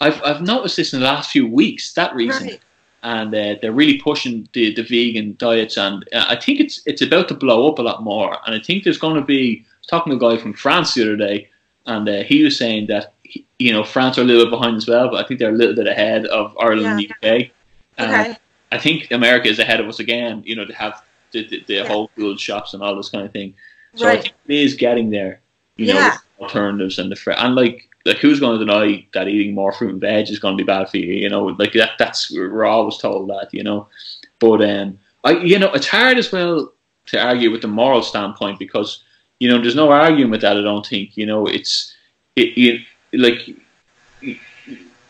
I've 0.02 0.22
I've 0.24 0.42
noticed 0.42 0.78
this 0.78 0.94
in 0.94 1.00
the 1.00 1.06
last 1.06 1.32
few 1.32 1.48
weeks 1.48 1.94
that 1.94 2.16
reason. 2.16 2.48
Right. 2.48 2.62
And 3.04 3.34
uh, 3.34 3.56
they're 3.62 3.72
really 3.72 4.00
pushing 4.00 4.50
the, 4.54 4.74
the 4.74 4.82
vegan 4.82 5.36
diets, 5.38 5.78
and 5.78 6.04
uh, 6.14 6.26
I 6.28 6.36
think 6.36 6.60
it's 6.60 6.82
it's 6.88 7.02
about 7.02 7.28
to 7.28 7.36
blow 7.36 7.72
up 7.72 7.78
a 7.78 7.84
lot 7.84 8.04
more. 8.04 8.38
And 8.46 8.56
I 8.56 8.60
think 8.60 8.84
there's 8.84 8.98
going 8.98 9.16
to 9.16 9.22
be 9.22 9.66
talking 9.88 10.12
to 10.12 10.18
a 10.18 10.30
guy 10.30 10.42
from 10.42 10.54
France 10.54 10.96
the 10.96 11.04
other 11.04 11.16
day, 11.16 11.48
and 11.86 12.10
uh, 12.10 12.24
he 12.24 12.44
was 12.44 12.58
saying 12.58 12.88
that 12.88 13.14
you 13.60 13.72
know, 13.72 13.84
France 13.84 14.18
are 14.18 14.22
a 14.22 14.26
little 14.26 14.46
bit 14.46 14.52
behind 14.52 14.78
as 14.78 14.88
well, 14.88 15.10
but 15.10 15.24
I 15.24 15.28
think 15.28 15.40
they're 15.40 15.50
a 15.50 15.58
little 15.58 15.76
bit 15.76 15.88
ahead 15.88 16.26
of 16.28 16.56
Ireland 16.60 16.82
yeah. 16.82 16.92
and 16.92 17.00
the 17.00 17.10
UK. 17.10 17.52
okay. 18.00 18.38
I 18.72 18.78
think 18.78 19.12
America 19.12 19.48
is 19.48 19.60
ahead 19.60 19.80
of 19.80 19.88
us 19.88 20.00
again, 20.00 20.44
you 20.46 20.56
know, 20.56 20.66
to 20.66 20.74
have 20.74 21.02
the, 21.32 21.48
the, 21.48 21.64
the 21.68 21.74
yeah. 21.76 21.88
Whole 21.88 22.10
food 22.16 22.40
shops 22.40 22.74
and 22.74 22.84
all 22.84 22.96
this 22.96 23.10
kind 23.10 23.26
of 23.26 23.32
thing. 23.32 23.54
So 23.96 24.06
right. 24.06 24.20
I 24.20 24.22
think 24.22 24.36
it 24.48 24.56
is 24.56 24.76
getting 24.76 25.10
there, 25.10 25.42
you 25.78 25.88
yeah. 25.88 25.94
know, 25.94 26.46
alternatives 26.46 27.00
and 27.00 27.12
the 27.12 27.16
fr- 27.16 27.32
and 27.32 27.56
like 27.56 27.88
like 28.06 28.18
who's 28.18 28.40
going 28.40 28.60
to 28.60 28.66
deny 28.66 29.06
that 29.14 29.28
eating 29.28 29.54
more 29.54 29.74
fruit 29.74 29.92
and 29.92 30.02
veg 30.02 30.30
is 30.30 30.40
going 30.40 30.58
to 30.58 30.64
be 30.64 30.66
bad 30.66 30.90
for 30.90 30.98
you? 30.98 31.14
You 31.14 31.30
know, 31.30 31.46
like 31.46 31.74
that. 31.74 31.92
That's 32.00 32.32
we're 32.32 32.66
always 32.66 32.98
told 32.98 33.30
that, 33.30 33.50
you 33.52 33.64
know. 33.64 33.88
But 34.40 34.62
um, 34.64 35.00
I 35.24 35.32
you 35.32 35.60
know 35.60 35.72
it's 35.74 35.88
hard 35.88 36.18
as 36.18 36.32
well 36.32 36.74
to 37.08 37.24
argue 37.24 37.52
with 37.52 37.62
the 37.62 37.68
moral 37.68 38.02
standpoint 38.02 38.60
because 38.60 39.04
you 39.40 39.50
know 39.50 39.62
there's 39.62 39.76
no 39.76 39.92
arguing 39.92 40.32
with 40.32 40.42
that. 40.42 40.58
I 40.58 40.62
don't 40.62 40.86
think 40.86 41.18
you 41.18 41.26
know 41.26 41.48
it's 41.48 41.96
it, 42.36 42.58
it 42.58 42.82
like 43.18 43.50
a 44.24 44.36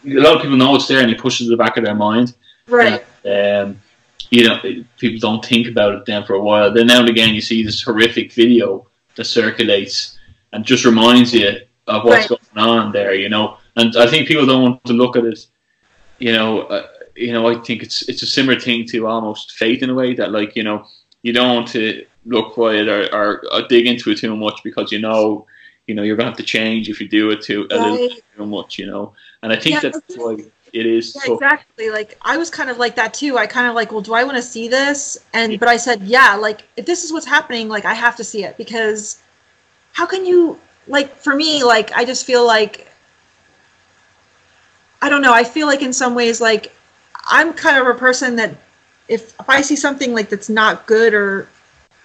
lot 0.04 0.36
of 0.36 0.42
people 0.42 0.58
know 0.58 0.76
it's 0.76 0.88
there 0.88 1.02
and 1.02 1.12
it 1.12 1.20
pushes 1.20 1.50
the 1.50 1.58
back 1.58 1.78
of 1.78 1.84
their 1.84 1.96
mind. 1.96 2.36
Right. 2.68 3.06
And, 3.24 3.76
um, 3.76 3.82
you 4.30 4.48
know, 4.48 4.60
people 4.98 5.20
don't 5.20 5.46
think 5.46 5.68
about 5.68 5.96
it 5.96 6.06
then 6.06 6.24
for 6.26 6.34
a 6.34 6.42
while. 6.42 6.72
Then 6.72 6.88
now 6.88 7.00
and 7.00 7.10
again, 7.10 7.34
you 7.34 7.42
see 7.42 7.64
this 7.64 7.82
horrific 7.82 8.34
video 8.34 8.88
that 9.16 9.26
circulates 9.26 10.18
and 10.52 10.66
just 10.66 10.86
reminds 10.86 11.34
you 11.34 11.58
of 11.88 12.04
what's 12.04 12.30
right. 12.30 12.40
going 12.56 12.68
on 12.68 12.92
there. 12.92 13.14
You 13.14 13.30
know, 13.30 13.58
and 13.76 13.96
I 13.96 14.08
think 14.08 14.28
people 14.28 14.46
don't 14.46 14.64
want 14.64 14.86
to 14.86 14.94
look 14.94 15.16
at 15.16 15.26
it. 15.26 15.46
You 16.20 16.34
know, 16.34 16.62
uh, 16.64 16.88
you 17.16 17.32
know, 17.32 17.48
I 17.48 17.56
think 17.62 17.84
it's 17.84 18.08
it's 18.10 18.24
a 18.24 18.28
similar 18.28 18.60
thing 18.60 18.86
to 18.88 19.08
almost 19.08 19.52
faith 19.52 19.82
in 19.82 19.90
a 19.90 19.94
way 19.94 20.14
that, 20.16 20.32
like, 20.32 20.56
you 20.56 20.64
know, 20.64 20.86
you 21.22 21.32
don't 21.32 21.56
want 21.56 21.68
to 21.70 22.06
look 22.26 22.56
for 22.56 22.74
it 22.74 22.88
or, 22.88 23.14
or, 23.16 23.44
or 23.54 23.68
dig 23.68 23.88
into 23.88 24.12
it 24.12 24.18
too 24.18 24.36
much 24.36 24.62
because 24.64 24.92
you 24.92 25.00
know 25.00 25.46
you 25.88 25.96
know, 25.96 26.04
you're 26.04 26.16
going 26.16 26.26
to 26.26 26.32
have 26.32 26.38
to 26.38 26.44
change 26.44 26.90
if 26.90 27.02
you 27.02 27.08
do 27.08 27.32
it 27.32 27.42
too 27.42 27.68
a 27.72 27.78
right. 27.78 27.92
little 27.92 28.18
too 28.36 28.46
much, 28.46 28.78
you 28.78 28.86
know. 28.86 29.14
And 29.42 29.52
I 29.52 29.56
think 29.56 29.82
yeah, 29.82 29.90
that's 29.90 30.18
why 30.18 30.38
it 30.74 30.86
is. 30.86 31.18
Yeah, 31.26 31.34
exactly. 31.34 31.90
Like 31.90 32.18
I 32.22 32.38
was 32.38 32.50
kind 32.50 32.70
of 32.70 32.78
like 32.78 32.96
that 32.96 33.14
too. 33.14 33.38
I 33.38 33.48
kind 33.48 33.68
of 33.68 33.74
like, 33.74 33.92
well, 33.92 34.02
do 34.02 34.14
I 34.14 34.24
want 34.24 34.36
to 34.36 34.44
see 34.44 34.68
this? 34.68 35.18
And 35.34 35.54
yeah. 35.54 35.58
but 35.58 35.70
I 35.70 35.78
said, 35.78 36.02
yeah. 36.04 36.36
Like 36.36 36.64
if 36.76 36.86
this 36.86 37.04
is 37.04 37.14
what's 37.14 37.26
happening, 37.26 37.70
like 37.70 37.86
I 37.86 37.94
have 37.94 38.16
to 38.18 38.24
see 38.24 38.44
it 38.44 38.58
because 38.58 39.22
how 39.94 40.06
can 40.06 40.26
you 40.26 40.60
like 40.88 41.16
for 41.16 41.36
me 41.36 41.64
like 41.64 41.92
I 41.94 42.06
just 42.06 42.26
feel 42.26 42.46
like 42.46 42.92
I 45.02 45.10
don't 45.10 45.22
know. 45.22 45.34
I 45.34 45.44
feel 45.44 45.68
like 45.68 45.82
in 45.82 45.94
some 45.94 46.16
ways 46.16 46.42
like 46.42 46.76
I'm 47.30 47.54
kind 47.54 47.78
of 47.78 47.88
a 47.88 47.98
person 47.98 48.36
that 48.36 48.56
if 49.08 49.34
if 49.40 49.50
I 49.50 49.62
see 49.62 49.78
something 49.78 50.14
like 50.14 50.30
that's 50.30 50.50
not 50.50 50.86
good 50.86 51.14
or 51.14 51.48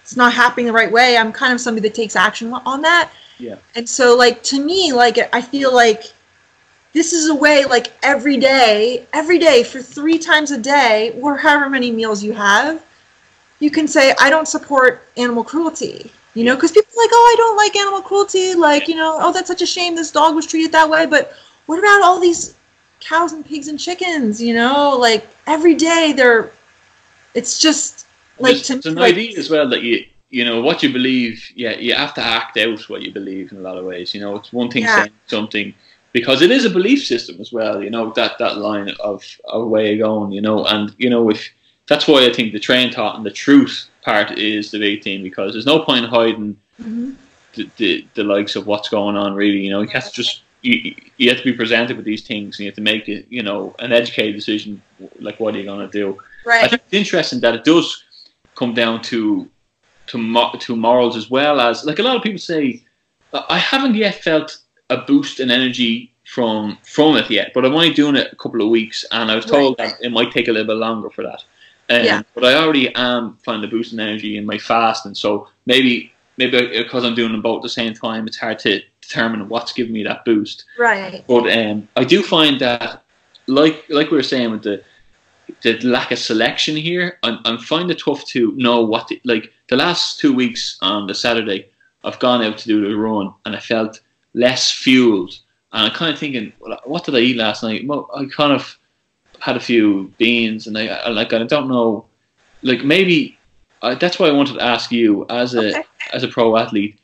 it's 0.01 0.15
not 0.15 0.33
happening 0.33 0.67
the 0.67 0.73
right 0.73 0.91
way, 0.91 1.17
I'm 1.17 1.31
kind 1.31 1.53
of 1.53 1.59
somebody 1.59 1.87
that 1.87 1.95
takes 1.95 2.15
action 2.15 2.53
on 2.53 2.81
that. 2.81 3.11
Yeah. 3.37 3.55
And 3.75 3.87
so, 3.89 4.15
like, 4.15 4.43
to 4.43 4.63
me, 4.63 4.93
like, 4.93 5.17
I 5.33 5.41
feel 5.41 5.73
like 5.73 6.13
this 6.93 7.13
is 7.13 7.29
a 7.29 7.35
way, 7.35 7.65
like, 7.65 7.91
every 8.03 8.37
day, 8.37 9.07
every 9.13 9.39
day 9.39 9.63
for 9.63 9.81
three 9.81 10.19
times 10.19 10.51
a 10.51 10.57
day, 10.57 11.17
or 11.19 11.37
however 11.37 11.69
many 11.69 11.91
meals 11.91 12.23
you 12.23 12.33
have, 12.33 12.85
you 13.59 13.71
can 13.71 13.87
say, 13.87 14.13
I 14.19 14.29
don't 14.29 14.47
support 14.47 15.07
animal 15.17 15.43
cruelty. 15.43 16.11
You 16.35 16.43
know, 16.45 16.55
because 16.55 16.71
people 16.71 16.91
like, 16.97 17.11
oh, 17.13 17.33
I 17.33 17.35
don't 17.37 17.57
like 17.57 17.75
animal 17.75 18.01
cruelty. 18.01 18.55
Like, 18.55 18.87
you 18.87 18.95
know, 18.95 19.17
oh, 19.21 19.31
that's 19.31 19.47
such 19.47 19.61
a 19.61 19.67
shame 19.67 19.95
this 19.95 20.09
dog 20.09 20.33
was 20.33 20.47
treated 20.47 20.71
that 20.71 20.89
way. 20.89 21.05
But 21.05 21.33
what 21.67 21.77
about 21.77 22.01
all 22.01 22.19
these 22.19 22.55
cows 23.01 23.33
and 23.33 23.45
pigs 23.45 23.67
and 23.67 23.79
chickens? 23.79 24.41
You 24.41 24.55
know, 24.55 24.97
like, 24.97 25.27
every 25.45 25.75
day 25.75 26.11
they're, 26.15 26.51
it's 27.35 27.59
just 27.59 28.07
like, 28.39 28.55
There's, 28.55 28.67
to 28.67 28.73
it's 28.77 28.85
me, 28.85 28.91
an 28.93 28.97
like, 28.97 29.13
idea 29.13 29.37
as 29.37 29.51
well 29.51 29.69
that 29.69 29.83
you, 29.83 30.07
you 30.33 30.43
know 30.43 30.61
what 30.61 30.81
you 30.81 30.91
believe 30.91 31.51
yeah 31.55 31.75
you 31.77 31.93
have 31.93 32.13
to 32.15 32.21
act 32.21 32.57
out 32.57 32.89
what 32.89 33.03
you 33.03 33.11
believe 33.11 33.51
in 33.51 33.59
a 33.59 33.61
lot 33.61 33.77
of 33.77 33.85
ways 33.85 34.15
you 34.15 34.19
know 34.19 34.35
it's 34.35 34.51
one 34.51 34.69
thing 34.69 34.81
yeah. 34.81 35.03
saying 35.03 35.11
something 35.27 35.73
because 36.11 36.41
it 36.41 36.49
is 36.49 36.65
a 36.65 36.69
belief 36.71 37.05
system 37.05 37.39
as 37.39 37.53
well 37.53 37.83
you 37.83 37.91
know 37.91 38.11
that 38.13 38.37
that 38.39 38.57
line 38.57 38.89
of 38.99 39.23
of 39.45 39.67
way 39.67 39.93
of 39.93 39.99
going 39.99 40.31
you 40.31 40.41
know 40.41 40.65
and 40.65 40.95
you 40.97 41.09
know 41.09 41.29
if 41.29 41.49
that's 41.87 42.07
why 42.07 42.25
i 42.25 42.33
think 42.33 42.51
the 42.51 42.59
train 42.59 42.91
thought 42.91 43.15
and 43.15 43.25
the 43.25 43.37
truth 43.45 43.87
part 44.01 44.31
is 44.37 44.71
the 44.71 44.79
big 44.79 45.03
thing 45.03 45.21
because 45.21 45.53
there's 45.53 45.67
no 45.67 45.79
point 45.85 46.05
hiding 46.07 46.57
mm-hmm. 46.81 47.11
the, 47.53 47.69
the, 47.77 48.07
the 48.15 48.23
likes 48.23 48.55
of 48.55 48.65
what's 48.65 48.89
going 48.89 49.15
on 49.15 49.35
really 49.35 49.59
you 49.59 49.69
know 49.69 49.81
you 49.81 49.89
have 49.89 50.07
to 50.09 50.13
just 50.13 50.41
you, 50.63 50.95
you 51.17 51.29
have 51.29 51.37
to 51.37 51.43
be 51.43 51.53
presented 51.53 51.95
with 51.95 52.05
these 52.05 52.25
things 52.25 52.57
and 52.57 52.63
you 52.63 52.71
have 52.71 52.75
to 52.75 52.81
make 52.81 53.07
it 53.07 53.27
you 53.29 53.43
know 53.43 53.75
an 53.77 53.91
educated 53.91 54.33
decision 54.33 54.81
like 55.19 55.39
what 55.39 55.53
are 55.53 55.59
you 55.59 55.65
going 55.65 55.87
to 55.87 55.91
do 55.91 56.17
right 56.43 56.63
i 56.63 56.67
think 56.67 56.81
it's 56.85 56.93
interesting 56.93 57.39
that 57.39 57.53
it 57.53 57.63
does 57.63 58.03
come 58.55 58.73
down 58.73 58.99
to 59.01 59.47
to 60.07 60.51
to 60.59 60.75
morals 60.75 61.15
as 61.15 61.29
well 61.29 61.59
as 61.59 61.85
like 61.85 61.99
a 61.99 62.03
lot 62.03 62.15
of 62.15 62.23
people 62.23 62.39
say. 62.39 62.83
I 63.49 63.57
haven't 63.57 63.95
yet 63.95 64.23
felt 64.23 64.59
a 64.91 64.97
boost 64.97 65.39
in 65.39 65.49
energy 65.49 66.13
from 66.25 66.77
from 66.83 67.17
it 67.17 67.29
yet, 67.29 67.51
but 67.53 67.65
I'm 67.65 67.73
only 67.73 67.93
doing 67.93 68.15
it 68.15 68.31
a 68.31 68.35
couple 68.35 68.61
of 68.61 68.69
weeks, 68.69 69.05
and 69.11 69.31
I 69.31 69.35
was 69.35 69.45
told 69.45 69.75
right. 69.79 69.89
that 69.89 70.05
it 70.05 70.11
might 70.11 70.31
take 70.31 70.47
a 70.47 70.51
little 70.51 70.67
bit 70.67 70.77
longer 70.77 71.09
for 71.09 71.23
that. 71.23 71.43
Um, 71.89 72.05
yeah. 72.05 72.21
But 72.33 72.45
I 72.45 72.55
already 72.55 72.93
am 72.95 73.37
finding 73.43 73.67
a 73.67 73.71
boost 73.71 73.93
in 73.93 73.99
energy 73.99 74.37
in 74.37 74.45
my 74.45 74.57
fast, 74.57 75.05
and 75.05 75.17
so 75.17 75.47
maybe 75.65 76.11
maybe 76.37 76.77
because 76.77 77.03
I'm 77.03 77.15
doing 77.15 77.31
them 77.31 77.41
both 77.41 77.57
at 77.57 77.63
the 77.63 77.69
same 77.69 77.93
time, 77.93 78.27
it's 78.27 78.37
hard 78.37 78.59
to 78.59 78.81
determine 79.01 79.49
what's 79.49 79.73
giving 79.73 79.93
me 79.93 80.03
that 80.03 80.25
boost. 80.25 80.65
Right. 80.77 81.23
But 81.27 81.51
um, 81.55 81.87
I 81.95 82.03
do 82.03 82.23
find 82.23 82.59
that, 82.61 83.03
like 83.47 83.85
like 83.89 84.11
we 84.11 84.17
were 84.17 84.23
saying 84.23 84.51
with 84.51 84.63
the 84.63 84.83
the 85.61 85.79
lack 85.81 86.11
of 86.11 86.19
selection 86.19 86.75
here. 86.75 87.19
I, 87.23 87.37
I 87.45 87.57
find 87.57 87.89
it 87.91 87.99
tough 88.03 88.25
to 88.27 88.53
know 88.55 88.81
what 88.81 89.07
the, 89.07 89.21
like 89.25 89.51
the 89.69 89.75
last 89.75 90.19
two 90.19 90.33
weeks 90.33 90.77
on 90.81 91.07
the 91.07 91.15
Saturday. 91.15 91.69
I've 92.03 92.19
gone 92.19 92.41
out 92.43 92.57
to 92.59 92.67
do 92.67 92.87
the 92.87 92.95
run 92.95 93.33
and 93.45 93.55
I 93.55 93.59
felt 93.59 94.01
less 94.33 94.71
fueled. 94.71 95.39
And 95.71 95.87
I'm 95.87 95.91
kind 95.93 96.13
of 96.13 96.19
thinking, 96.19 96.51
what 96.85 97.05
did 97.05 97.15
I 97.15 97.19
eat 97.19 97.37
last 97.37 97.63
night? 97.63 97.87
Well, 97.87 98.09
I 98.13 98.25
kind 98.25 98.51
of 98.51 98.77
had 99.39 99.55
a 99.57 99.61
few 99.61 100.13
beans 100.17 100.67
and 100.67 100.77
I, 100.77 100.87
I 100.87 101.09
like 101.09 101.33
I 101.33 101.43
don't 101.43 101.67
know, 101.69 102.05
like 102.61 102.83
maybe 102.83 103.37
that's 103.81 104.19
why 104.19 104.27
I 104.27 104.31
wanted 104.31 104.53
to 104.55 104.63
ask 104.63 104.91
you 104.91 105.25
as 105.29 105.55
a 105.55 105.69
Okay. 105.69 105.83
as 106.13 106.23
a 106.23 106.27
pro 106.27 106.55
athlete, 106.57 106.99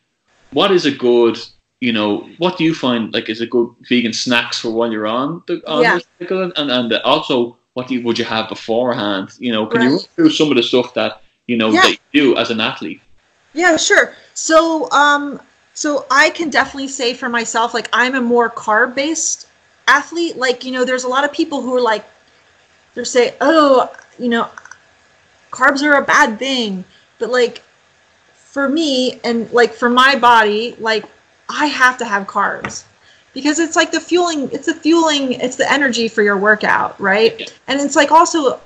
what 0.52 0.72
is 0.72 0.86
a 0.86 0.92
good 0.92 1.38
you 1.82 1.92
know 1.94 2.30
what 2.38 2.58
do 2.58 2.64
you 2.64 2.74
find 2.76 3.14
like 3.14 3.30
is 3.30 3.42
a 3.42 3.48
good 3.48 3.70
vegan 3.88 4.14
snacks 4.14 4.60
for 4.60 4.70
while 4.72 4.92
you're 4.92 5.08
on 5.08 5.42
the 5.48 5.62
on 5.68 5.82
Yeah. 5.84 5.96
the 5.96 6.04
cycle 6.20 6.52
and 6.56 6.72
and 6.72 6.94
also 7.04 7.58
what 7.80 7.88
do 7.88 7.96
you, 7.96 8.02
would 8.04 8.20
you 8.20 8.26
have 8.26 8.50
beforehand? 8.50 9.30
You 9.40 9.54
know, 9.54 9.66
can 9.66 9.82
you 9.82 9.88
Right. 9.88 9.96
run 9.96 10.06
through 10.16 10.32
some 10.32 10.50
of 10.52 10.58
the 10.58 10.64
stuff 10.64 10.94
that 10.96 11.22
you 11.48 11.56
know 11.56 11.72
Yeah. 11.72 11.84
that 11.84 11.92
you 11.92 12.22
do 12.22 12.38
as 12.38 12.52
an 12.52 12.60
athlete? 12.60 13.00
Yeah, 13.54 13.78
sure. 13.78 14.16
So, 14.34 14.92
um, 14.92 15.40
so 15.74 16.06
I 16.12 16.30
can 16.32 16.50
definitely 16.50 16.90
say 16.90 17.14
for 17.14 17.30
myself, 17.30 17.74
like 17.74 17.90
I'm 17.94 18.16
a 18.16 18.22
more 18.22 18.50
carb 18.50 18.96
based 18.96 19.48
athlete. 19.88 20.36
Like, 20.36 20.66
you 20.66 20.72
know, 20.74 20.84
there's 20.84 21.06
a 21.06 21.08
lot 21.08 21.24
of 21.24 21.32
people 21.32 21.62
who 21.62 21.74
are 21.74 21.82
like, 21.82 22.04
they're 22.94 23.06
say, 23.06 23.36
oh, 23.40 23.90
you 24.20 24.28
know, 24.28 24.50
carbs 25.52 25.82
are 25.82 25.94
a 25.94 26.04
bad 26.04 26.38
thing. 26.38 26.84
But 27.18 27.30
like, 27.30 27.64
for 28.34 28.68
me 28.68 29.22
and 29.24 29.50
like 29.54 29.74
for 29.74 29.90
my 29.90 30.16
body, 30.18 30.76
like 30.80 31.06
I 31.48 31.68
have 31.68 31.98
to 32.00 32.06
have 32.06 32.28
carbs 32.28 32.84
because 33.34 33.60
it's 33.60 33.76
like 33.76 33.92
the 33.92 34.00
fueling, 34.00 34.50
it's 34.52 34.66
the 34.66 34.74
fueling, 34.74 35.34
it's 35.34 35.56
the 35.56 35.72
energy 35.72 36.08
for 36.08 36.24
your 36.24 36.38
workout, 36.38 37.00
right? 37.00 37.54
And 37.68 37.80
it's 37.80 37.96
like 37.96 38.12
also, 38.12 38.60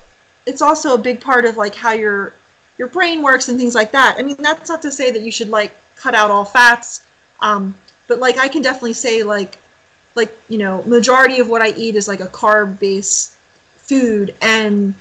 it's 0.45 0.61
also 0.61 0.93
a 0.93 0.97
big 0.97 1.21
part 1.21 1.45
of 1.45 1.57
like 1.57 1.75
how 1.75 1.91
your 1.91 2.33
your 2.77 2.87
brain 2.87 3.21
works 3.21 3.49
and 3.49 3.59
things 3.59 3.75
like 3.75 3.91
that. 3.91 4.15
I 4.17 4.23
mean, 4.23 4.35
that's 4.39 4.69
not 4.69 4.81
to 4.81 4.91
say 4.91 5.11
that 5.11 5.21
you 5.21 5.31
should 5.31 5.49
like 5.49 5.75
cut 5.95 6.15
out 6.15 6.31
all 6.31 6.45
fats, 6.45 7.05
um, 7.39 7.75
but 8.07 8.19
like 8.19 8.37
I 8.37 8.47
can 8.47 8.61
definitely 8.61 8.93
say 8.93 9.23
like 9.23 9.59
like 10.15 10.35
you 10.47 10.57
know 10.57 10.83
majority 10.83 11.39
of 11.39 11.49
what 11.49 11.61
I 11.61 11.69
eat 11.69 11.95
is 11.95 12.07
like 12.07 12.19
a 12.19 12.27
carb 12.27 12.79
based 12.79 13.37
food, 13.77 14.35
and 14.41 14.95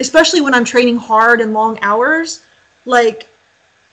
especially 0.00 0.40
when 0.40 0.54
I'm 0.54 0.64
training 0.64 0.96
hard 0.96 1.40
and 1.40 1.52
long 1.52 1.78
hours, 1.82 2.46
like 2.84 3.28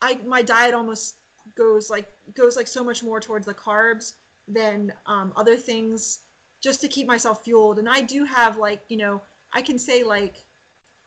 I 0.01 0.15
my 0.15 0.41
diet 0.41 0.73
almost 0.73 1.17
goes 1.55 1.89
like 1.89 2.11
goes 2.33 2.55
like 2.55 2.67
so 2.67 2.83
much 2.83 3.03
more 3.03 3.19
towards 3.19 3.45
the 3.45 3.53
carbs 3.53 4.17
than 4.47 4.97
um, 5.05 5.33
other 5.35 5.57
things 5.57 6.25
just 6.61 6.81
to 6.81 6.87
keep 6.87 7.07
myself 7.07 7.43
fueled. 7.43 7.79
And 7.79 7.89
I 7.89 8.01
do 8.01 8.23
have 8.25 8.57
like 8.57 8.89
you 8.89 8.97
know 8.97 9.23
I 9.53 9.61
can 9.61 9.79
say 9.79 10.03
like 10.03 10.43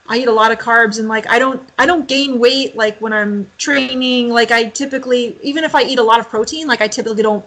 I 0.08 0.18
eat 0.18 0.28
a 0.28 0.32
lot 0.32 0.52
of 0.52 0.58
carbs 0.58 0.98
and 0.98 1.08
like 1.08 1.26
I 1.28 1.38
don't 1.38 1.68
I 1.78 1.86
don't 1.86 2.08
gain 2.08 2.38
weight 2.38 2.74
like 2.76 2.98
when 3.00 3.12
I'm 3.12 3.50
training 3.58 4.30
like 4.30 4.50
I 4.50 4.70
typically 4.70 5.38
even 5.42 5.64
if 5.64 5.74
I 5.74 5.82
eat 5.82 5.98
a 5.98 6.02
lot 6.02 6.18
of 6.18 6.28
protein 6.28 6.66
like 6.66 6.80
I 6.80 6.88
typically 6.88 7.22
don't 7.22 7.44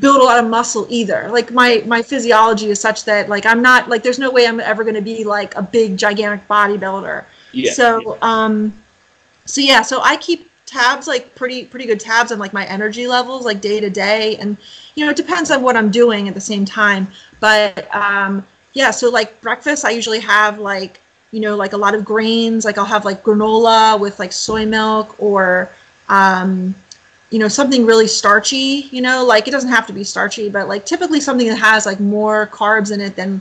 build 0.00 0.20
a 0.20 0.24
lot 0.24 0.42
of 0.42 0.50
muscle 0.50 0.86
either 0.90 1.28
like 1.30 1.52
my 1.52 1.82
my 1.86 2.02
physiology 2.02 2.68
is 2.70 2.80
such 2.80 3.04
that 3.04 3.28
like 3.28 3.46
I'm 3.46 3.62
not 3.62 3.88
like 3.88 4.02
there's 4.02 4.18
no 4.18 4.30
way 4.30 4.46
I'm 4.46 4.60
ever 4.60 4.82
going 4.82 4.96
to 4.96 5.02
be 5.02 5.24
like 5.24 5.54
a 5.56 5.62
big 5.62 5.96
gigantic 5.96 6.46
bodybuilder 6.48 7.24
Yeah. 7.52 7.72
so 7.72 8.18
um 8.20 8.72
so 9.44 9.60
yeah 9.60 9.82
so 9.82 10.00
I 10.02 10.16
keep 10.16 10.50
tabs 10.66 11.06
like 11.06 11.34
pretty 11.34 11.66
pretty 11.66 11.86
good 11.86 12.00
tabs 12.00 12.32
on 12.32 12.38
like 12.38 12.52
my 12.52 12.66
energy 12.66 13.06
levels 13.06 13.44
like 13.44 13.60
day 13.60 13.80
to 13.80 13.90
day. 13.90 14.36
And 14.36 14.56
you 14.94 15.04
know 15.04 15.10
it 15.10 15.16
depends 15.16 15.50
on 15.50 15.62
what 15.62 15.76
I'm 15.76 15.90
doing 15.90 16.28
at 16.28 16.34
the 16.34 16.40
same 16.40 16.64
time. 16.64 17.08
But 17.40 17.94
um 17.94 18.46
yeah 18.72 18.90
so 18.90 19.10
like 19.10 19.40
breakfast 19.40 19.84
I 19.84 19.90
usually 19.90 20.20
have 20.20 20.58
like 20.58 21.00
you 21.30 21.40
know 21.40 21.56
like 21.56 21.72
a 21.72 21.76
lot 21.76 21.94
of 21.94 22.04
grains 22.04 22.64
like 22.64 22.78
I'll 22.78 22.84
have 22.84 23.04
like 23.04 23.22
granola 23.22 23.98
with 23.98 24.18
like 24.18 24.32
soy 24.32 24.66
milk 24.66 25.14
or 25.22 25.70
um 26.08 26.74
you 27.30 27.38
know 27.38 27.48
something 27.48 27.84
really 27.84 28.06
starchy 28.06 28.88
you 28.92 29.00
know? 29.00 29.24
Like 29.24 29.48
it 29.48 29.50
doesn't 29.50 29.70
have 29.70 29.86
to 29.88 29.92
be 29.92 30.04
starchy 30.04 30.48
but 30.48 30.68
like 30.68 30.86
typically 30.86 31.20
something 31.20 31.48
that 31.48 31.56
has 31.56 31.86
like 31.86 32.00
more 32.00 32.46
carbs 32.48 32.92
in 32.92 33.00
it 33.00 33.16
than 33.16 33.40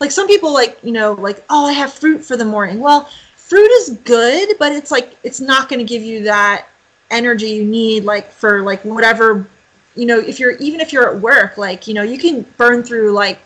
like 0.00 0.10
some 0.10 0.26
people 0.26 0.52
like 0.52 0.78
you 0.82 0.92
know 0.92 1.12
like 1.12 1.44
oh 1.50 1.66
i 1.66 1.72
have 1.72 1.92
fruit 1.92 2.24
for 2.24 2.36
the 2.36 2.44
morning. 2.44 2.80
Well 2.80 3.08
fruit 3.48 3.70
is 3.80 3.98
good 4.04 4.56
but 4.58 4.72
it's 4.72 4.90
like 4.90 5.16
it's 5.22 5.40
not 5.40 5.68
going 5.68 5.78
to 5.78 5.84
give 5.84 6.02
you 6.02 6.24
that 6.24 6.66
energy 7.10 7.50
you 7.50 7.64
need 7.64 8.04
like 8.04 8.30
for 8.30 8.62
like 8.62 8.82
whatever 8.84 9.46
you 9.94 10.06
know 10.06 10.18
if 10.18 10.40
you're 10.40 10.52
even 10.52 10.80
if 10.80 10.92
you're 10.92 11.14
at 11.14 11.20
work 11.20 11.58
like 11.58 11.86
you 11.86 11.94
know 11.94 12.02
you 12.02 12.18
can 12.18 12.42
burn 12.56 12.82
through 12.82 13.12
like 13.12 13.40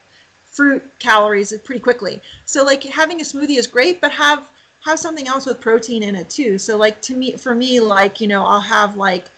fruit 0.59 0.83
calories 0.99 1.57
pretty 1.59 1.81
quickly. 1.81 2.21
So 2.45 2.65
like 2.65 2.83
having 2.83 3.21
a 3.21 3.25
smoothie 3.25 3.59
is 3.59 3.69
great 3.69 4.01
but 4.01 4.11
have 4.11 4.51
have 4.81 4.99
something 4.99 5.29
else 5.29 5.47
with 5.47 5.61
protein 5.61 6.03
in 6.03 6.17
it 6.17 6.29
too. 6.31 6.59
So 6.59 6.77
like 6.77 7.01
to 7.03 7.17
me 7.17 7.37
for 7.37 7.55
me 7.55 7.79
like 7.79 8.21
you 8.21 8.27
know 8.27 8.45
i'll 8.45 8.61
have 8.61 8.97
like 8.97 9.29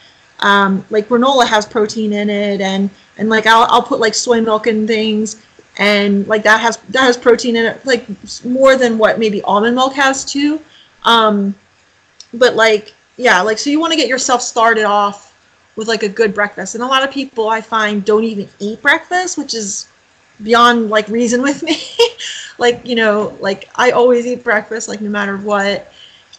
um, 0.42 0.86
like 0.88 1.08
granola 1.08 1.46
has 1.46 1.66
protein 1.66 2.14
in 2.14 2.30
it 2.30 2.62
and 2.62 2.88
and 3.18 3.28
like 3.28 3.46
I'll, 3.46 3.66
I'll 3.68 3.82
put 3.82 4.00
like 4.00 4.14
soy 4.14 4.40
milk 4.40 4.66
and 4.66 4.88
things 4.88 5.44
and 5.80 6.28
like 6.28 6.42
that 6.42 6.60
has 6.60 6.76
that 6.90 7.00
has 7.00 7.16
protein 7.16 7.56
in 7.56 7.64
it 7.64 7.84
like 7.86 8.06
more 8.44 8.76
than 8.76 8.98
what 8.98 9.18
maybe 9.18 9.42
almond 9.42 9.74
milk 9.74 9.94
has 9.94 10.24
too. 10.24 10.60
Um, 11.04 11.56
but 12.34 12.54
like 12.54 12.94
yeah 13.16 13.40
like 13.40 13.58
so 13.58 13.70
you 13.70 13.80
want 13.80 13.90
to 13.92 13.96
get 13.96 14.06
yourself 14.06 14.42
started 14.42 14.84
off 14.84 15.34
with 15.76 15.88
like 15.88 16.02
a 16.02 16.08
good 16.08 16.34
breakfast. 16.34 16.74
And 16.74 16.84
a 16.84 16.86
lot 16.86 17.02
of 17.02 17.10
people 17.10 17.48
i 17.48 17.60
find 17.60 18.04
don't 18.04 18.24
even 18.24 18.48
eat 18.60 18.80
breakfast 18.82 19.38
which 19.38 19.54
is 19.54 19.88
beyond 20.42 20.90
like 20.90 21.08
reason 21.08 21.42
with 21.42 21.62
me. 21.68 21.82
Like 22.58 22.86
you 22.86 22.94
know 22.94 23.36
like 23.40 23.70
i 23.74 23.90
always 23.90 24.26
eat 24.26 24.44
breakfast 24.44 24.86
like 24.86 25.00
no 25.00 25.10
matter 25.10 25.38
what. 25.38 25.90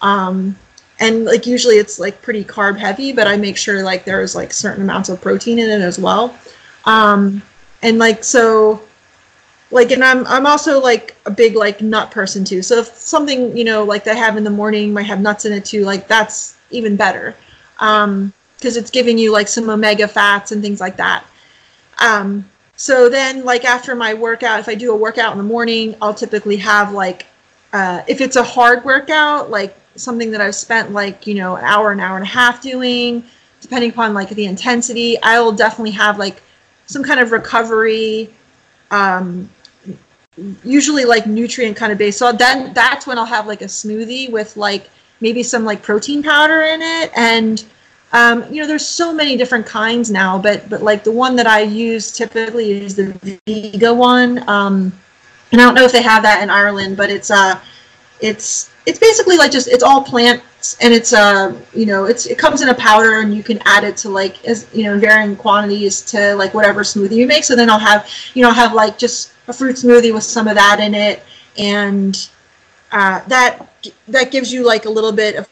Um 0.03 0.55
and 0.99 1.25
like 1.25 1.47
usually 1.47 1.77
it's 1.77 1.99
like 1.99 2.21
pretty 2.21 2.43
carb 2.43 2.77
heavy 2.77 3.11
but 3.11 3.25
i 3.25 3.35
make 3.35 3.57
sure 3.57 3.81
like 3.81 4.05
there's 4.05 4.35
like 4.35 4.53
certain 4.53 4.83
amounts 4.83 5.09
of 5.09 5.19
protein 5.19 5.57
in 5.57 5.67
it 5.67 5.83
as 5.83 5.97
well. 5.97 6.37
Um 6.85 7.41
and 7.81 7.97
like 7.97 8.23
so 8.23 8.83
like 9.71 9.91
and 9.91 10.03
i'm 10.03 10.25
i'm 10.27 10.45
also 10.45 10.79
like 10.79 11.15
a 11.25 11.31
big 11.31 11.55
like 11.55 11.81
nut 11.81 12.11
person 12.11 12.43
too 12.43 12.61
so 12.61 12.77
if 12.77 12.87
something 12.87 13.55
you 13.55 13.63
know 13.63 13.83
like 13.83 14.03
that 14.03 14.15
i 14.15 14.19
have 14.19 14.37
in 14.37 14.43
the 14.43 14.49
morning 14.49 14.93
might 14.93 15.03
have 15.03 15.19
nuts 15.19 15.45
in 15.45 15.53
it 15.53 15.65
too 15.65 15.83
like 15.83 16.07
that's 16.07 16.57
even 16.69 16.95
better 16.95 17.35
um 17.79 18.33
because 18.57 18.77
it's 18.77 18.91
giving 18.91 19.17
you 19.17 19.31
like 19.31 19.47
some 19.47 19.69
omega 19.69 20.07
fats 20.07 20.51
and 20.51 20.61
things 20.61 20.79
like 20.79 20.97
that 20.97 21.25
um 21.99 22.47
so 22.75 23.09
then 23.09 23.43
like 23.43 23.65
after 23.65 23.95
my 23.95 24.13
workout 24.13 24.59
if 24.59 24.67
i 24.67 24.75
do 24.75 24.91
a 24.91 24.95
workout 24.95 25.31
in 25.31 25.37
the 25.37 25.43
morning 25.43 25.95
i'll 26.01 26.13
typically 26.13 26.57
have 26.57 26.91
like 26.91 27.25
uh, 27.73 28.03
if 28.07 28.19
it's 28.19 28.35
a 28.35 28.43
hard 28.43 28.83
workout 28.83 29.49
like 29.49 29.77
something 29.95 30.31
that 30.31 30.41
I've 30.41 30.55
spent 30.55 30.91
like 30.91 31.27
you 31.27 31.35
know 31.35 31.55
an 31.55 31.63
hour, 31.63 31.91
an 31.91 31.99
hour 31.99 32.15
and 32.17 32.25
a 32.25 32.29
half 32.29 32.61
doing, 32.61 33.23
depending 33.61 33.91
upon 33.91 34.13
like 34.13 34.29
the 34.29 34.45
intensity. 34.45 35.21
I 35.21 35.39
will 35.39 35.51
definitely 35.51 35.91
have 35.91 36.17
like 36.17 36.41
some 36.85 37.03
kind 37.03 37.19
of 37.19 37.31
recovery, 37.31 38.33
um, 38.89 39.49
usually 40.63 41.03
like 41.03 41.27
nutrient 41.27 41.75
kind 41.75 41.91
of 41.91 41.97
based. 41.97 42.17
So 42.17 42.31
then 42.31 42.73
that's 42.73 43.05
when 43.05 43.17
I'll 43.19 43.25
have 43.25 43.47
like 43.47 43.61
a 43.61 43.65
smoothie 43.65 44.31
with 44.31 44.55
like 44.55 44.89
maybe 45.19 45.43
some 45.43 45.65
like 45.65 45.83
protein 45.83 46.23
powder 46.23 46.61
in 46.61 46.81
it, 46.81 47.11
and 47.15 47.63
um, 48.13 48.45
you 48.51 48.61
know 48.61 48.67
there's 48.67 48.85
so 48.85 49.13
many 49.13 49.35
different 49.35 49.65
kinds 49.65 50.09
now, 50.09 50.37
but 50.37 50.69
but 50.69 50.81
like 50.81 51.03
the 51.03 51.11
one 51.11 51.35
that 51.35 51.47
I 51.47 51.61
use 51.61 52.11
typically 52.11 52.71
is 52.71 52.95
the 52.95 53.39
Vega 53.45 53.93
one. 53.93 54.47
Um, 54.49 54.93
and 55.51 55.59
I 55.59 55.65
don't 55.65 55.75
know 55.75 55.83
if 55.83 55.91
they 55.91 56.01
have 56.01 56.23
that 56.23 56.41
in 56.41 56.49
Ireland, 56.49 56.95
but 56.95 57.09
it's 57.09 57.29
uh 57.29 57.59
it's 58.21 58.70
it's 58.85 58.99
basically 58.99 59.37
like 59.37 59.51
just 59.51 59.67
it's 59.67 59.83
all 59.83 60.03
plants 60.03 60.77
and 60.81 60.93
it's 60.93 61.13
uh 61.13 61.55
you 61.73 61.85
know 61.85 62.05
it's 62.05 62.25
it 62.25 62.37
comes 62.37 62.61
in 62.61 62.69
a 62.69 62.73
powder 62.73 63.21
and 63.21 63.33
you 63.35 63.43
can 63.43 63.59
add 63.65 63.83
it 63.83 63.95
to 63.97 64.09
like 64.09 64.43
as 64.45 64.67
you 64.73 64.83
know 64.83 64.93
in 64.93 64.99
varying 64.99 65.35
quantities 65.35 66.01
to 66.01 66.35
like 66.35 66.53
whatever 66.53 66.81
smoothie 66.81 67.15
you 67.15 67.27
make. 67.27 67.43
So 67.43 67.55
then 67.55 67.69
i'll 67.69 67.79
have 67.79 68.09
you 68.33 68.41
know 68.41 68.49
I'll 68.49 68.55
have 68.55 68.73
like 68.73 68.97
just 68.97 69.33
a 69.47 69.53
fruit 69.53 69.75
smoothie 69.75 70.13
with 70.13 70.23
some 70.23 70.47
of 70.47 70.55
that 70.55 70.79
in 70.79 70.95
it 70.95 71.23
and 71.57 72.29
uh, 72.91 73.21
that 73.27 73.67
that 74.07 74.31
gives 74.31 74.51
you 74.51 74.65
like 74.65 74.85
a 74.85 74.89
little 74.89 75.11
bit 75.11 75.35
of 75.35 75.47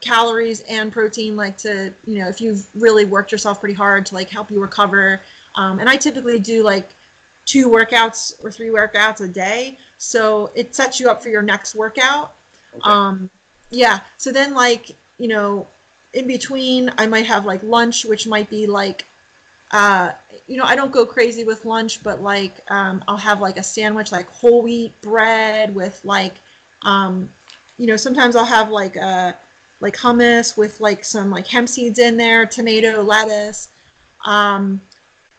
calories 0.00 0.60
and 0.62 0.92
protein 0.92 1.36
like 1.36 1.56
to 1.56 1.94
you 2.06 2.18
know 2.18 2.28
if 2.28 2.40
you've 2.40 2.74
really 2.80 3.04
worked 3.04 3.32
yourself 3.32 3.60
pretty 3.60 3.74
hard 3.74 4.06
to 4.06 4.14
like 4.14 4.28
help 4.28 4.50
you 4.50 4.60
recover. 4.60 5.20
Um, 5.54 5.78
and 5.78 5.88
i 5.88 5.96
typically 5.96 6.38
do 6.38 6.62
like 6.62 6.90
two 7.46 7.68
workouts 7.68 8.42
or 8.44 8.50
three 8.50 8.68
workouts 8.68 9.24
a 9.24 9.28
day. 9.28 9.78
So 9.98 10.52
it 10.54 10.74
sets 10.74 11.00
you 11.00 11.08
up 11.08 11.22
for 11.22 11.28
your 11.28 11.42
next 11.42 11.74
workout 11.74 12.35
Okay. 12.76 12.90
um, 12.90 13.30
yeah. 13.70 14.04
So 14.18 14.32
then, 14.32 14.54
like, 14.54 14.90
you 15.18 15.28
know, 15.28 15.68
in 16.12 16.26
between, 16.26 16.90
I 16.98 17.06
might 17.06 17.26
have 17.26 17.44
like 17.44 17.62
lunch, 17.62 18.04
which 18.04 18.26
might 18.26 18.48
be 18.50 18.66
like, 18.66 19.06
uh, 19.72 20.12
you 20.46 20.56
know, 20.56 20.64
I 20.64 20.76
don't 20.76 20.92
go 20.92 21.04
crazy 21.06 21.44
with 21.44 21.64
lunch, 21.64 22.02
but 22.02 22.20
like, 22.20 22.68
um, 22.70 23.04
I'll 23.08 23.16
have 23.16 23.40
like 23.40 23.56
a 23.56 23.62
sandwich, 23.62 24.12
like 24.12 24.28
whole 24.28 24.62
wheat 24.62 25.00
bread 25.02 25.74
with 25.74 26.04
like, 26.04 26.36
um, 26.82 27.32
you 27.78 27.86
know, 27.86 27.96
sometimes 27.96 28.36
I'll 28.36 28.44
have 28.44 28.70
like 28.70 28.96
uh 28.96 29.34
like 29.80 29.94
hummus 29.96 30.56
with 30.56 30.80
like 30.80 31.04
some 31.04 31.30
like 31.30 31.46
hemp 31.46 31.68
seeds 31.68 31.98
in 31.98 32.16
there, 32.16 32.46
tomato, 32.46 33.02
lettuce. 33.02 33.72
Um, 34.24 34.80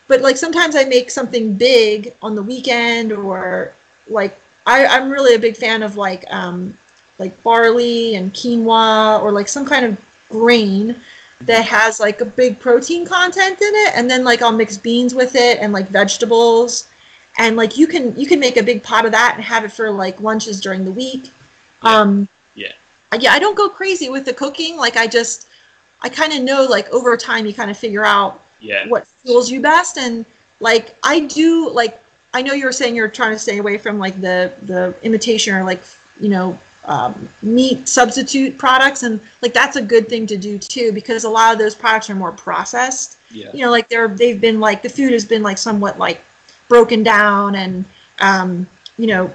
but 0.08 0.20
like 0.22 0.36
sometimes 0.36 0.76
I 0.76 0.84
make 0.84 1.10
something 1.10 1.54
big 1.54 2.14
on 2.22 2.34
the 2.34 2.42
weekend 2.42 3.12
or 3.12 3.74
like 4.06 4.38
I, 4.66 4.86
I'm 4.86 5.10
really 5.10 5.34
a 5.34 5.38
big 5.38 5.56
fan 5.56 5.82
of 5.82 5.96
like 5.96 6.24
um, 6.32 6.78
like 7.18 7.40
barley 7.42 8.14
and 8.16 8.32
quinoa 8.32 9.20
or 9.22 9.32
like 9.32 9.48
some 9.48 9.66
kind 9.66 9.84
of 9.84 9.98
grain 10.28 10.96
that 11.40 11.64
has 11.64 12.00
like 12.00 12.20
a 12.20 12.24
big 12.24 12.58
protein 12.58 13.06
content 13.06 13.60
in 13.60 13.74
it 13.74 13.92
and 13.96 14.10
then 14.10 14.24
like 14.24 14.42
I'll 14.42 14.52
mix 14.52 14.76
beans 14.76 15.14
with 15.14 15.34
it 15.36 15.58
and 15.58 15.72
like 15.72 15.88
vegetables 15.88 16.88
and 17.38 17.56
like 17.56 17.76
you 17.76 17.86
can 17.86 18.16
you 18.18 18.26
can 18.26 18.40
make 18.40 18.56
a 18.56 18.62
big 18.62 18.82
pot 18.82 19.06
of 19.06 19.12
that 19.12 19.32
and 19.36 19.44
have 19.44 19.64
it 19.64 19.70
for 19.72 19.90
like 19.90 20.20
lunches 20.20 20.60
during 20.60 20.84
the 20.84 20.90
week 20.90 21.30
Yeah. 21.82 22.00
um 22.00 22.28
Yeah. 22.54 22.72
yeah 23.20 23.32
i 23.32 23.38
don't 23.38 23.56
go 23.56 23.68
crazy 23.68 24.08
with 24.08 24.24
the 24.24 24.34
cooking 24.34 24.76
like 24.76 24.96
i 24.96 25.06
just 25.06 25.48
i 26.02 26.08
kind 26.08 26.32
of 26.32 26.42
know 26.42 26.64
like 26.64 26.88
over 26.90 27.16
time 27.16 27.46
you 27.46 27.54
kind 27.54 27.70
of 27.70 27.78
figure 27.78 28.04
out 28.04 28.42
Yeah. 28.60 28.88
what 28.88 29.06
fuels 29.06 29.48
you 29.50 29.60
best 29.62 29.96
and 29.96 30.26
like 30.58 30.96
i 31.04 31.20
do 31.20 31.70
like 31.70 32.02
i 32.34 32.42
know 32.42 32.52
you 32.52 32.64
were 32.64 32.72
saying 32.72 32.96
you're 32.96 33.08
trying 33.08 33.32
to 33.32 33.38
stay 33.38 33.58
away 33.58 33.78
from 33.78 34.00
like 34.00 34.20
the 34.20 34.52
the 34.62 34.94
imitation 35.02 35.54
or 35.54 35.62
like 35.62 35.82
you 36.18 36.28
know 36.28 36.58
um, 36.84 37.28
meat 37.42 37.88
substitute 37.88 38.56
products 38.56 39.02
and 39.02 39.20
like 39.42 39.52
that's 39.52 39.76
a 39.76 39.82
good 39.82 40.08
thing 40.08 40.26
to 40.26 40.36
do 40.36 40.58
too 40.58 40.92
because 40.92 41.24
a 41.24 41.28
lot 41.28 41.52
of 41.52 41.58
those 41.58 41.74
products 41.74 42.08
are 42.08 42.14
more 42.14 42.32
processed 42.32 43.18
Yeah. 43.30 43.50
you 43.52 43.64
know 43.64 43.70
like 43.70 43.88
they're 43.88 44.08
they've 44.08 44.40
been 44.40 44.60
like 44.60 44.82
the 44.82 44.88
food 44.88 45.12
has 45.12 45.24
been 45.24 45.42
like 45.42 45.58
somewhat 45.58 45.98
like 45.98 46.22
broken 46.68 47.02
down 47.02 47.56
and 47.56 47.84
um 48.20 48.66
you 48.96 49.06
know 49.06 49.30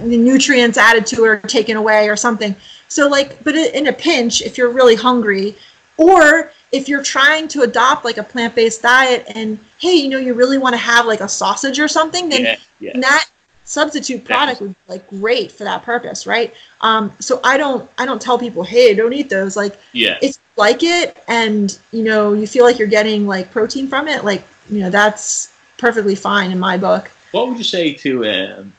the 0.00 0.16
nutrients 0.16 0.78
added 0.78 1.06
to 1.06 1.24
it 1.24 1.28
or 1.28 1.38
taken 1.40 1.76
away 1.76 2.08
or 2.08 2.16
something 2.16 2.54
so 2.88 3.08
like 3.08 3.42
but 3.44 3.54
in 3.54 3.86
a 3.88 3.92
pinch 3.92 4.42
if 4.42 4.56
you're 4.58 4.70
really 4.70 4.94
hungry 4.94 5.54
or 5.98 6.50
if 6.72 6.88
you're 6.88 7.02
trying 7.02 7.48
to 7.48 7.62
adopt 7.62 8.04
like 8.04 8.16
a 8.18 8.22
plant-based 8.22 8.82
diet 8.82 9.24
and 9.34 9.58
hey 9.78 9.94
you 9.94 10.08
know 10.08 10.18
you 10.18 10.34
really 10.34 10.58
want 10.58 10.72
to 10.72 10.78
have 10.78 11.06
like 11.06 11.20
a 11.20 11.28
sausage 11.28 11.78
or 11.78 11.88
something 11.88 12.28
then 12.28 12.42
Yeah. 12.42 12.56
Yeah. 12.80 13.00
that 13.00 13.28
substitute 13.66 14.24
product 14.24 14.60
would 14.60 14.70
be 14.70 14.76
like 14.88 15.06
great 15.10 15.50
for 15.52 15.64
that 15.64 15.82
purpose 15.82 16.26
right 16.26 16.54
um 16.80 17.12
so 17.18 17.40
i 17.44 17.56
don't 17.56 17.90
i 17.98 18.06
don't 18.06 18.22
tell 18.22 18.38
people 18.38 18.62
hey 18.62 18.94
don't 18.94 19.12
eat 19.12 19.28
those 19.28 19.56
like 19.56 19.76
Yeah. 19.92 20.16
if 20.22 20.36
you 20.36 20.42
like 20.56 20.82
it 20.82 21.22
and 21.28 21.76
you 21.92 22.04
know 22.04 22.32
you 22.32 22.46
feel 22.46 22.64
like 22.64 22.78
you're 22.78 22.88
getting 22.88 23.26
like 23.26 23.50
protein 23.50 23.88
from 23.88 24.06
it 24.08 24.24
like 24.24 24.44
you 24.70 24.78
know 24.80 24.88
that's 24.88 25.52
perfectly 25.78 26.14
fine 26.14 26.50
in 26.52 26.58
my 26.58 26.78
book 26.78 27.10
What 27.32 27.48
would 27.48 27.58
you 27.58 27.64
say 27.64 27.92
to 27.94 28.24
um, 28.24 28.72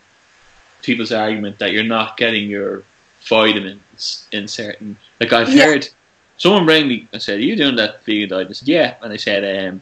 people's 0.81 1.11
argument 1.11 1.59
that 1.59 1.73
you're 1.73 1.83
not 1.83 2.17
getting 2.17 2.49
your 2.49 2.83
vitamins 3.27 4.27
in 4.31 4.47
certain? 4.47 4.97
Like 5.19 5.33
I've 5.33 5.49
Yeah. 5.49 5.65
heard 5.65 5.89
someone 6.37 6.65
rang 6.65 6.87
me 6.87 7.07
and 7.11 7.21
said, 7.21 7.39
"Are 7.39 7.43
you 7.43 7.55
doing 7.55 7.75
that 7.75 8.03
vegan 8.05 8.29
diet?" 8.29 8.47
I 8.49 8.53
said, 8.53 8.67
"Yeah," 8.67 8.95
and 9.01 9.11
they 9.11 9.17
said, 9.17 9.43
um, 9.67 9.81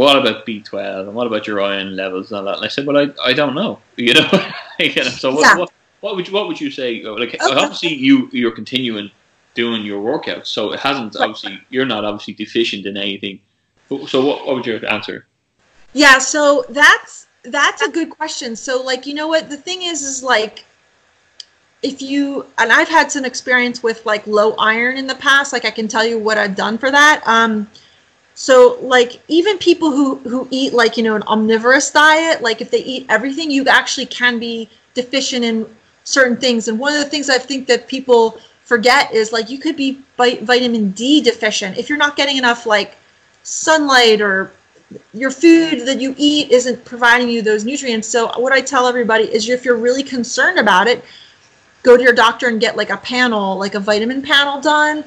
"What 0.00 0.16
about 0.16 0.46
B12 0.46 1.08
and 1.08 1.14
what 1.14 1.26
about 1.26 1.46
your 1.46 1.60
iron 1.60 1.94
levels 1.94 2.30
and 2.30 2.38
all 2.38 2.44
that?" 2.46 2.56
And 2.56 2.64
I 2.64 2.68
said, 2.68 2.86
"Well, 2.86 2.96
I, 2.96 3.06
I 3.30 3.32
don't 3.40 3.54
know." 3.54 3.72
You 4.08 4.14
know, 4.14 4.28
you 4.78 4.94
know, 4.94 5.10
so 5.22 5.28
what, 5.34 5.42
Yeah. 5.42 5.56
what 5.60 5.70
what 6.00 6.16
would 6.16 6.26
you, 6.26 6.34
what 6.36 6.48
would 6.48 6.60
you 6.60 6.70
say? 6.70 7.02
Like 7.02 7.34
Okay. 7.34 7.38
obviously 7.40 7.94
you 7.94 8.14
you're 8.32 8.56
continuing 8.62 9.10
doing 9.54 9.82
your 9.90 10.00
workouts, 10.10 10.46
so 10.46 10.72
it 10.72 10.80
hasn't 10.80 11.16
obviously 11.16 11.60
you're 11.68 11.90
not 11.94 12.02
obviously 12.08 12.34
deficient 12.44 12.86
in 12.86 12.96
anything. 12.96 13.40
So 14.12 14.24
what 14.24 14.46
what 14.46 14.52
would 14.56 14.66
your 14.66 14.80
answer? 14.96 15.26
Yeah, 15.92 16.18
so 16.18 16.64
that's 16.70 17.26
that's 17.42 17.82
a 17.82 17.90
good 17.90 18.10
question. 18.10 18.56
So 18.56 18.82
like 18.90 19.02
you 19.08 19.14
know 19.14 19.28
what 19.28 19.50
the 19.50 19.56
thing 19.66 19.82
is 19.82 20.02
is 20.02 20.22
like 20.22 20.64
if 21.82 22.00
you 22.00 22.46
and 22.58 22.72
I've 22.72 22.88
had 22.88 23.12
some 23.12 23.24
experience 23.24 23.82
with 23.82 24.06
like 24.06 24.26
low 24.26 24.54
iron 24.56 24.96
in 24.96 25.06
the 25.06 25.14
past, 25.28 25.52
like 25.52 25.64
I 25.70 25.70
can 25.78 25.88
tell 25.88 26.06
you 26.06 26.18
what 26.18 26.38
I've 26.38 26.56
done 26.56 26.78
for 26.78 26.90
that. 26.90 27.22
Um 27.26 27.68
so 28.40 28.78
like 28.80 29.20
even 29.28 29.58
people 29.58 29.90
who 29.90 30.14
who 30.20 30.48
eat 30.50 30.72
like 30.72 30.96
you 30.96 31.02
know 31.02 31.14
an 31.14 31.22
omnivorous 31.24 31.90
diet, 31.90 32.40
like 32.40 32.62
if 32.62 32.70
they 32.70 32.82
eat 32.82 33.04
everything, 33.10 33.50
you 33.50 33.68
actually 33.68 34.06
can 34.06 34.38
be 34.38 34.66
deficient 34.94 35.44
in 35.44 35.66
certain 36.04 36.38
things. 36.38 36.66
And 36.66 36.78
one 36.78 36.94
of 36.94 37.04
the 37.04 37.10
things 37.10 37.28
I 37.28 37.36
think 37.36 37.66
that 37.66 37.86
people 37.86 38.40
forget 38.62 39.12
is 39.12 39.30
like 39.30 39.50
you 39.50 39.58
could 39.58 39.76
be 39.76 40.00
vitamin 40.16 40.92
D 40.92 41.20
deficient 41.20 41.76
if 41.76 41.90
you're 41.90 41.98
not 41.98 42.16
getting 42.16 42.38
enough 42.38 42.64
like 42.64 42.96
sunlight 43.42 44.22
or 44.22 44.52
your 45.12 45.30
food 45.30 45.86
that 45.86 46.00
you 46.00 46.14
eat 46.16 46.50
isn't 46.50 46.82
providing 46.86 47.28
you 47.28 47.42
those 47.42 47.66
nutrients. 47.66 48.08
So 48.08 48.32
what 48.40 48.54
I 48.54 48.62
tell 48.62 48.86
everybody 48.86 49.24
is 49.24 49.50
if 49.50 49.66
you're 49.66 49.76
really 49.76 50.02
concerned 50.02 50.58
about 50.58 50.86
it, 50.88 51.04
go 51.82 51.94
to 51.94 52.02
your 52.02 52.14
doctor 52.14 52.48
and 52.48 52.58
get 52.58 52.74
like 52.74 52.88
a 52.88 52.96
panel, 52.96 53.58
like 53.58 53.74
a 53.74 53.80
vitamin 53.80 54.22
panel 54.22 54.62
done 54.62 55.04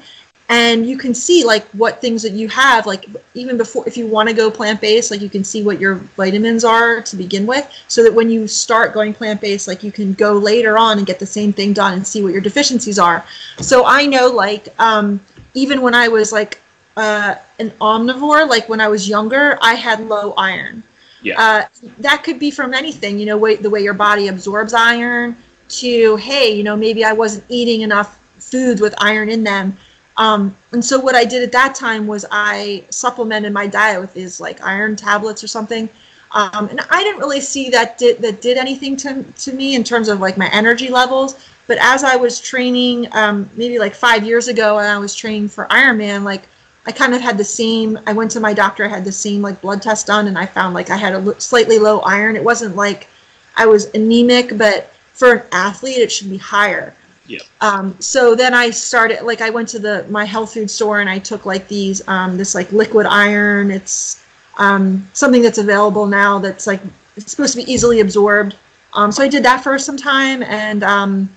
and 0.48 0.86
you 0.86 0.98
can 0.98 1.14
see 1.14 1.44
like 1.44 1.64
what 1.68 2.00
things 2.00 2.22
that 2.22 2.32
you 2.32 2.48
have 2.48 2.86
like 2.86 3.06
even 3.34 3.56
before 3.56 3.86
if 3.88 3.96
you 3.96 4.06
want 4.06 4.28
to 4.28 4.34
go 4.34 4.50
plant-based 4.50 5.10
like 5.10 5.20
you 5.20 5.30
can 5.30 5.42
see 5.42 5.62
what 5.62 5.80
your 5.80 5.94
vitamins 6.16 6.64
are 6.64 7.00
to 7.00 7.16
begin 7.16 7.46
with 7.46 7.70
so 7.88 8.02
that 8.02 8.12
when 8.12 8.28
you 8.30 8.46
start 8.46 8.92
going 8.92 9.14
plant-based 9.14 9.66
like 9.66 9.82
you 9.82 9.90
can 9.90 10.12
go 10.14 10.34
later 10.34 10.76
on 10.76 10.98
and 10.98 11.06
get 11.06 11.18
the 11.18 11.26
same 11.26 11.52
thing 11.52 11.72
done 11.72 11.94
and 11.94 12.06
see 12.06 12.22
what 12.22 12.32
your 12.32 12.42
deficiencies 12.42 12.98
are. 12.98 13.24
So 13.58 13.84
i 13.86 14.04
know 14.06 14.28
like 14.28 14.68
um, 14.78 15.20
even 15.54 15.80
when 15.80 15.94
i 15.94 16.08
was 16.08 16.32
like 16.32 16.60
uh, 16.96 17.36
an 17.58 17.70
omnivore 17.80 18.48
like 18.48 18.68
when 18.68 18.80
i 18.80 18.88
was 18.88 19.08
younger 19.08 19.58
i 19.62 19.74
had 19.74 20.00
low 20.00 20.32
iron. 20.36 20.82
Yeah. 21.22 21.40
uh, 21.40 21.88
that 22.00 22.22
could 22.22 22.38
be 22.38 22.50
from 22.50 22.74
anything 22.74 23.18
you 23.18 23.24
know 23.24 23.38
way, 23.38 23.56
the 23.56 23.70
way 23.70 23.82
your 23.82 23.94
body 23.94 24.28
absorbs 24.28 24.74
iron 24.74 25.36
to 25.68 26.16
hey 26.16 26.54
you 26.54 26.62
know 26.62 26.76
maybe 26.76 27.02
i 27.02 27.14
wasn't 27.14 27.44
eating 27.48 27.80
enough 27.80 28.20
foods 28.38 28.82
with 28.82 28.94
iron 28.98 29.30
in 29.30 29.42
them 29.42 29.74
um, 30.16 30.56
and 30.72 30.84
so 30.84 30.98
what 30.98 31.14
I 31.14 31.24
did 31.24 31.42
at 31.42 31.52
that 31.52 31.74
time 31.74 32.06
was 32.06 32.24
I 32.30 32.84
supplemented 32.90 33.52
my 33.52 33.66
diet 33.66 34.00
with 34.00 34.14
these 34.14 34.40
like 34.40 34.62
iron 34.62 34.96
tablets 34.96 35.42
or 35.42 35.48
something. 35.48 35.88
Um, 36.32 36.68
and 36.68 36.80
I 36.90 37.02
didn't 37.04 37.20
really 37.20 37.40
see 37.40 37.70
that 37.70 37.96
did 37.96 38.18
that 38.18 38.40
did 38.40 38.56
anything 38.56 38.96
to, 38.98 39.22
to 39.22 39.52
me 39.52 39.74
in 39.74 39.84
terms 39.84 40.08
of 40.08 40.20
like 40.20 40.36
my 40.36 40.48
energy 40.52 40.88
levels. 40.88 41.48
But 41.66 41.78
as 41.80 42.04
I 42.04 42.16
was 42.16 42.40
training, 42.40 43.08
um, 43.12 43.48
maybe 43.54 43.78
like 43.78 43.94
five 43.94 44.24
years 44.24 44.48
ago, 44.48 44.78
and 44.78 44.88
I 44.88 44.98
was 44.98 45.14
training 45.14 45.48
for 45.48 45.66
Ironman, 45.66 46.22
like 46.24 46.48
I 46.86 46.92
kind 46.92 47.14
of 47.14 47.20
had 47.20 47.38
the 47.38 47.44
same. 47.44 47.98
I 48.06 48.12
went 48.12 48.30
to 48.32 48.40
my 48.40 48.52
doctor, 48.52 48.84
I 48.84 48.88
had 48.88 49.04
the 49.04 49.12
same 49.12 49.42
like 49.42 49.60
blood 49.60 49.80
test 49.80 50.06
done, 50.06 50.26
and 50.28 50.36
I 50.36 50.46
found 50.46 50.74
like 50.74 50.90
I 50.90 50.96
had 50.96 51.14
a 51.14 51.24
l- 51.24 51.40
slightly 51.40 51.78
low 51.78 52.00
iron. 52.00 52.36
It 52.36 52.44
wasn't 52.44 52.76
like 52.76 53.08
I 53.56 53.66
was 53.66 53.86
anemic, 53.94 54.58
but 54.58 54.92
for 55.12 55.32
an 55.32 55.42
athlete, 55.52 55.98
it 55.98 56.10
should 56.12 56.30
be 56.30 56.36
higher. 56.36 56.94
Yeah. 57.26 57.40
Um, 57.60 57.96
so 58.00 58.34
then 58.34 58.52
I 58.54 58.70
started 58.70 59.22
like 59.22 59.40
I 59.40 59.50
went 59.50 59.68
to 59.70 59.78
the 59.78 60.06
my 60.10 60.24
health 60.24 60.54
food 60.54 60.70
store 60.70 61.00
and 61.00 61.08
I 61.08 61.18
took 61.18 61.46
like 61.46 61.68
these 61.68 62.06
um, 62.08 62.36
this 62.36 62.54
like 62.54 62.70
liquid 62.72 63.06
iron. 63.06 63.70
It's 63.70 64.24
um, 64.58 65.08
something 65.12 65.42
that's 65.42 65.58
available 65.58 66.06
now 66.06 66.38
that's 66.38 66.66
like 66.66 66.82
it's 67.16 67.30
supposed 67.30 67.52
to 67.54 67.64
be 67.64 67.72
easily 67.72 68.00
absorbed. 68.00 68.56
Um, 68.92 69.10
so 69.10 69.22
I 69.22 69.28
did 69.28 69.42
that 69.44 69.62
for 69.62 69.78
some 69.78 69.96
time 69.96 70.42
and 70.42 70.84
um, 70.84 71.34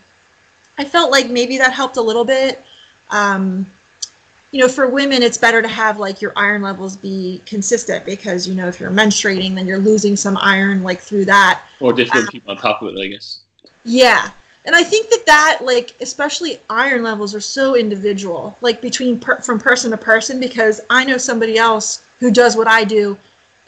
I 0.78 0.86
felt 0.86 1.10
like 1.10 1.30
maybe 1.30 1.58
that 1.58 1.74
helped 1.74 1.98
a 1.98 2.02
little 2.02 2.26
bit. 2.26 2.64
Um, 3.10 3.66
you 4.52 4.60
know, 4.60 4.70
for 4.70 4.88
women, 4.88 5.24
it's 5.24 5.38
better 5.38 5.62
to 5.62 5.68
have 5.68 6.00
like 6.00 6.22
your 6.22 6.34
iron 6.36 6.62
levels 6.62 6.96
be 6.96 7.42
consistent 7.46 8.06
because 8.06 8.48
you 8.48 8.56
know 8.56 8.68
if 8.68 8.80
you're 8.80 8.92
menstruating, 8.92 9.56
then 9.56 9.68
you're 9.68 9.78
losing 9.78 10.16
some 10.16 10.38
iron 10.38 10.84
like 10.84 11.00
through 11.00 11.26
that. 11.26 11.64
Or 11.80 11.94
difficult 11.94 12.26
to 12.26 12.32
keep 12.32 12.48
on 12.48 12.58
top 12.58 12.82
of 12.82 12.96
it, 12.96 13.00
I 13.00 13.08
guess. 13.08 13.42
Yeah. 13.84 14.32
And 14.68 14.76
I 14.76 14.84
think 14.84 15.10
that 15.12 15.26
that 15.26 15.60
like 15.62 15.96
especially 16.02 16.60
iron 16.70 17.02
levels 17.02 17.34
are 17.34 17.40
so 17.40 17.78
individual, 17.78 18.58
like 18.60 18.82
between 18.82 19.18
per- 19.18 19.42
from 19.42 19.60
person 19.60 19.92
to 19.92 19.98
person 19.98 20.42
because 20.42 20.82
I 20.90 21.06
know 21.06 21.18
somebody 21.18 21.58
else 21.58 22.06
who 22.20 22.30
does 22.30 22.58
what 22.58 22.68
I 22.68 22.84
do 22.84 23.18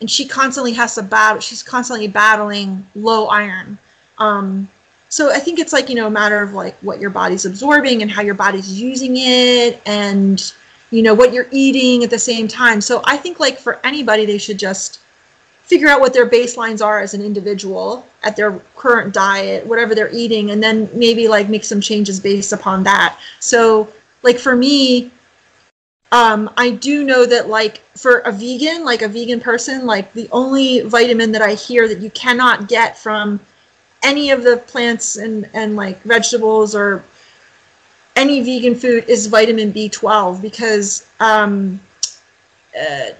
and 0.02 0.12
she 0.12 0.28
constantly 0.28 0.74
has 0.74 0.96
to 0.96 1.04
battle 1.04 1.40
she's 1.40 1.64
constantly 1.64 2.10
battling 2.10 2.86
low 2.96 3.28
iron. 3.28 3.78
Um 4.18 4.70
so 5.08 5.32
I 5.32 5.40
think 5.40 5.58
it's 5.58 5.72
like, 5.72 5.88
you 5.88 5.96
know, 5.96 6.08
a 6.08 6.12
matter 6.12 6.42
of 6.42 6.54
like 6.54 6.76
what 6.82 7.00
your 7.00 7.10
body's 7.12 7.46
absorbing 7.46 8.02
and 8.02 8.12
how 8.12 8.22
your 8.22 8.36
body's 8.36 8.80
using 8.80 9.14
it 9.16 9.82
and 9.86 10.54
you 10.92 11.02
know 11.02 11.14
what 11.14 11.32
you're 11.32 11.48
eating 11.52 12.04
at 12.04 12.10
the 12.10 12.20
same 12.20 12.50
time. 12.50 12.82
So 12.82 13.02
I 13.06 13.16
think 13.16 13.40
like 13.40 13.58
for 13.58 13.80
anybody 13.86 14.26
they 14.26 14.38
should 14.38 14.60
just 14.60 15.00
figure 15.64 15.88
out 15.88 16.02
what 16.02 16.14
their 16.14 16.30
baselines 16.30 16.86
are 16.86 17.00
as 17.00 17.14
an 17.14 17.22
individual 17.22 18.06
at 18.24 18.36
their 18.36 18.60
current 18.76 19.14
diet, 19.14 19.66
whatever 19.66 19.96
they're 19.96 20.14
eating, 20.14 20.52
and 20.52 20.62
then 20.62 20.90
maybe 20.94 21.28
like 21.28 21.50
make 21.50 21.64
some 21.64 21.82
changes 21.82 22.20
based 22.20 22.52
upon 22.52 22.84
that. 22.84 23.20
So, 23.40 23.91
like 24.24 24.38
for 24.38 24.56
me, 24.56 25.12
um, 26.12 26.50
I 26.58 26.72
do 26.72 27.04
know 27.04 27.26
that 27.26 27.48
like 27.48 27.84
for 27.96 28.20
a 28.20 28.32
vegan, 28.32 28.84
like 28.84 29.02
a 29.02 29.08
vegan 29.08 29.40
person, 29.40 29.86
like 29.86 30.12
the 30.14 30.28
only 30.32 30.82
vitamin 30.82 31.32
that 31.34 31.41
I 31.41 31.54
hear 31.54 31.88
that 31.88 32.00
you 32.00 32.10
cannot 32.12 32.68
get 32.68 32.98
from 32.98 33.40
any 34.02 34.32
of 34.32 34.44
the 34.44 34.58
plants 34.58 35.18
and 35.18 35.50
and 35.54 35.76
like 35.76 36.02
vegetables 36.04 36.74
or 36.74 37.04
any 38.16 38.41
vegan 38.41 38.76
food 38.76 39.06
is 39.08 39.28
vitamin 39.28 39.72
B12 39.72 40.41
because 40.41 41.08
um, 41.20 41.80
uh, 42.80 43.12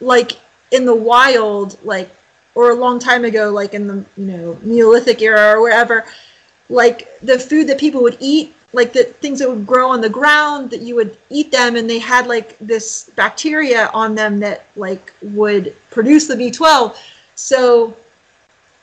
like 0.00 0.32
in 0.70 0.84
the 0.84 0.94
wild, 0.94 1.82
like 1.84 2.10
or 2.56 2.70
a 2.70 2.74
long 2.74 2.98
time 2.98 3.24
ago, 3.24 3.50
like 3.50 3.74
in 3.74 3.86
the 3.86 4.04
you 4.16 4.26
know 4.26 4.58
Neolithic 4.62 5.22
era 5.22 5.52
or 5.52 5.60
wherever, 5.60 6.04
like 6.68 7.20
the 7.20 7.38
food 7.38 7.68
that 7.68 7.78
people 7.78 8.02
would 8.02 8.16
eat, 8.18 8.54
like 8.72 8.92
the 8.92 9.04
things 9.04 9.38
that 9.38 9.48
would 9.48 9.66
grow 9.66 9.88
on 9.88 10.00
the 10.00 10.08
ground, 10.08 10.70
that 10.70 10.80
you 10.80 10.96
would 10.96 11.16
eat 11.30 11.52
them, 11.52 11.76
and 11.76 11.88
they 11.88 12.00
had 12.00 12.26
like 12.26 12.58
this 12.58 13.10
bacteria 13.14 13.88
on 13.94 14.14
them 14.14 14.40
that 14.40 14.66
like 14.74 15.12
would 15.22 15.76
produce 15.90 16.26
the 16.26 16.34
B12. 16.34 16.96
So 17.36 17.94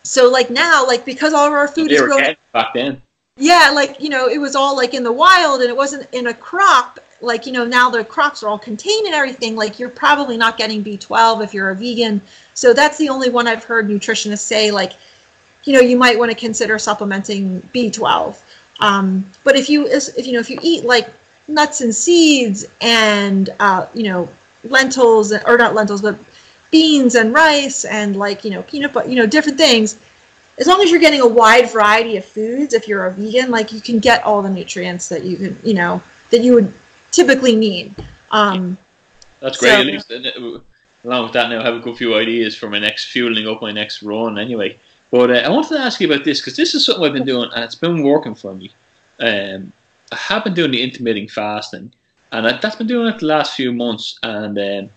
so 0.04 0.30
like 0.30 0.50
now, 0.50 0.86
like 0.86 1.04
because 1.04 1.34
all 1.34 1.48
of 1.48 1.54
our 1.54 1.68
food 1.68 1.92
is 1.92 2.02
grown 2.02 2.36
back 2.52 2.74
then. 2.74 3.02
yeah, 3.38 3.72
like 3.74 4.00
you 4.00 4.10
know, 4.10 4.28
it 4.28 4.38
was 4.38 4.56
all 4.56 4.76
like 4.76 4.94
in 4.94 5.04
the 5.04 5.12
wild 5.12 5.62
and 5.62 5.70
it 5.70 5.76
wasn't 5.76 6.08
in 6.12 6.28
a 6.28 6.34
crop. 6.34 7.00
Like 7.22 7.48
you 7.48 7.54
know, 7.54 7.66
now 7.66 7.90
the 7.90 8.06
crops 8.06 8.44
are 8.44 8.50
all 8.50 8.60
contained 8.60 9.08
and 9.08 9.16
everything. 9.16 9.56
Like 9.56 9.80
you're 9.80 9.90
probably 9.90 10.38
not 10.38 10.58
getting 10.58 10.84
B12 10.84 11.44
if 11.44 11.54
you're 11.54 11.72
a 11.72 11.76
vegan. 11.76 12.22
So 12.54 12.74
that's 12.74 12.98
the 12.98 13.10
only 13.10 13.30
one 13.30 13.48
I've 13.48 13.64
heard 13.64 13.88
nutritionists 13.88 14.40
say. 14.40 14.72
Like, 14.72 14.94
you 15.64 15.74
know, 15.74 15.80
you 15.80 15.98
might 15.98 16.18
want 16.18 16.32
to 16.32 16.38
consider 16.38 16.78
supplementing 16.78 17.62
B12. 17.74 18.42
Um, 18.80 19.30
but 19.44 19.56
if 19.56 19.70
you 19.70 19.88
if 19.88 20.26
you 20.26 20.34
know 20.34 20.40
if 20.40 20.50
you 20.50 20.60
eat 20.62 20.84
like 20.84 21.10
nuts 21.48 21.82
and 21.82 21.94
seeds 21.94 22.66
and 22.82 23.50
uh, 23.60 23.88
you 23.94 24.04
know 24.04 24.30
lentils 24.64 25.34
or 25.34 25.58
not 25.58 25.74
lentils 25.74 26.02
but 26.02 26.18
beans 26.72 27.16
and 27.16 27.34
rice 27.34 27.86
and 27.86 28.16
like 28.16 28.44
you 28.44 28.50
know 28.50 28.64
peanut 28.64 28.94
butter 28.94 29.08
you 29.10 29.16
know 29.16 29.28
different 29.28 29.58
things 29.58 30.00
as 30.58 30.68
long 30.68 30.82
as 30.82 30.90
you're 30.90 31.02
getting 31.02 31.22
a 31.22 31.28
wide 31.28 31.70
variety 31.70 32.18
of 32.18 32.26
foods 32.26 32.74
if 32.74 32.88
you're 32.88 33.06
a 33.06 33.12
vegan 33.12 33.52
like 33.52 33.72
you 33.74 33.82
can 33.82 34.00
get 34.00 34.24
all 34.24 34.42
the 34.42 34.50
nutrients 34.50 35.10
that 35.10 35.24
you 35.24 35.36
can 35.38 35.58
you 35.64 35.74
know 35.74 36.02
that 36.32 36.42
you 36.42 36.54
would 36.54 36.74
typically 37.12 37.56
need 37.56 37.94
um 38.32 38.78
That's 39.42 39.58
great. 39.60 40.02
So- 40.02 40.64
At 41.04 41.10
least, 41.10 41.14
and, 41.14 41.14
along 41.14 41.24
with 41.24 41.34
that, 41.34 41.50
now 41.50 41.62
I 41.62 41.66
have 41.66 41.76
a 41.76 41.80
good 41.80 41.98
few 41.98 42.16
ideas 42.16 42.56
for 42.56 42.70
my 42.70 42.80
next 42.80 43.06
fueling 43.06 43.48
up 43.48 43.62
my 43.62 43.72
next 43.72 44.04
run. 44.04 44.38
Anyway, 44.38 44.80
but 45.12 45.32
uh, 45.32 45.36
I 45.46 45.50
wanted 45.50 45.76
to 45.76 45.80
ask 45.80 46.00
you 46.00 46.12
about 46.12 46.24
this 46.24 46.40
because 46.40 46.56
this 46.56 46.74
is 46.74 46.86
something 46.86 47.04
I've 47.04 47.14
been 47.14 47.26
doing 47.26 47.50
and 47.54 47.64
it's 47.64 47.76
been 47.76 48.04
working 48.04 48.36
for 48.36 48.54
me. 48.54 48.72
Um, 49.20 49.72
I 50.12 50.16
have 50.16 50.44
been 50.44 50.54
doing 50.54 50.72
the 50.72 50.82
intermittent 50.82 51.32
fasting, 51.32 51.94
and 52.32 52.48
I, 52.48 52.58
that's 52.58 52.76
been 52.76 52.88
doing 52.88 53.08
it 53.08 53.20
the 53.20 53.26
last 53.26 53.56
few 53.56 53.72
months. 53.72 54.20
And 54.24 54.58
um, 54.58 54.90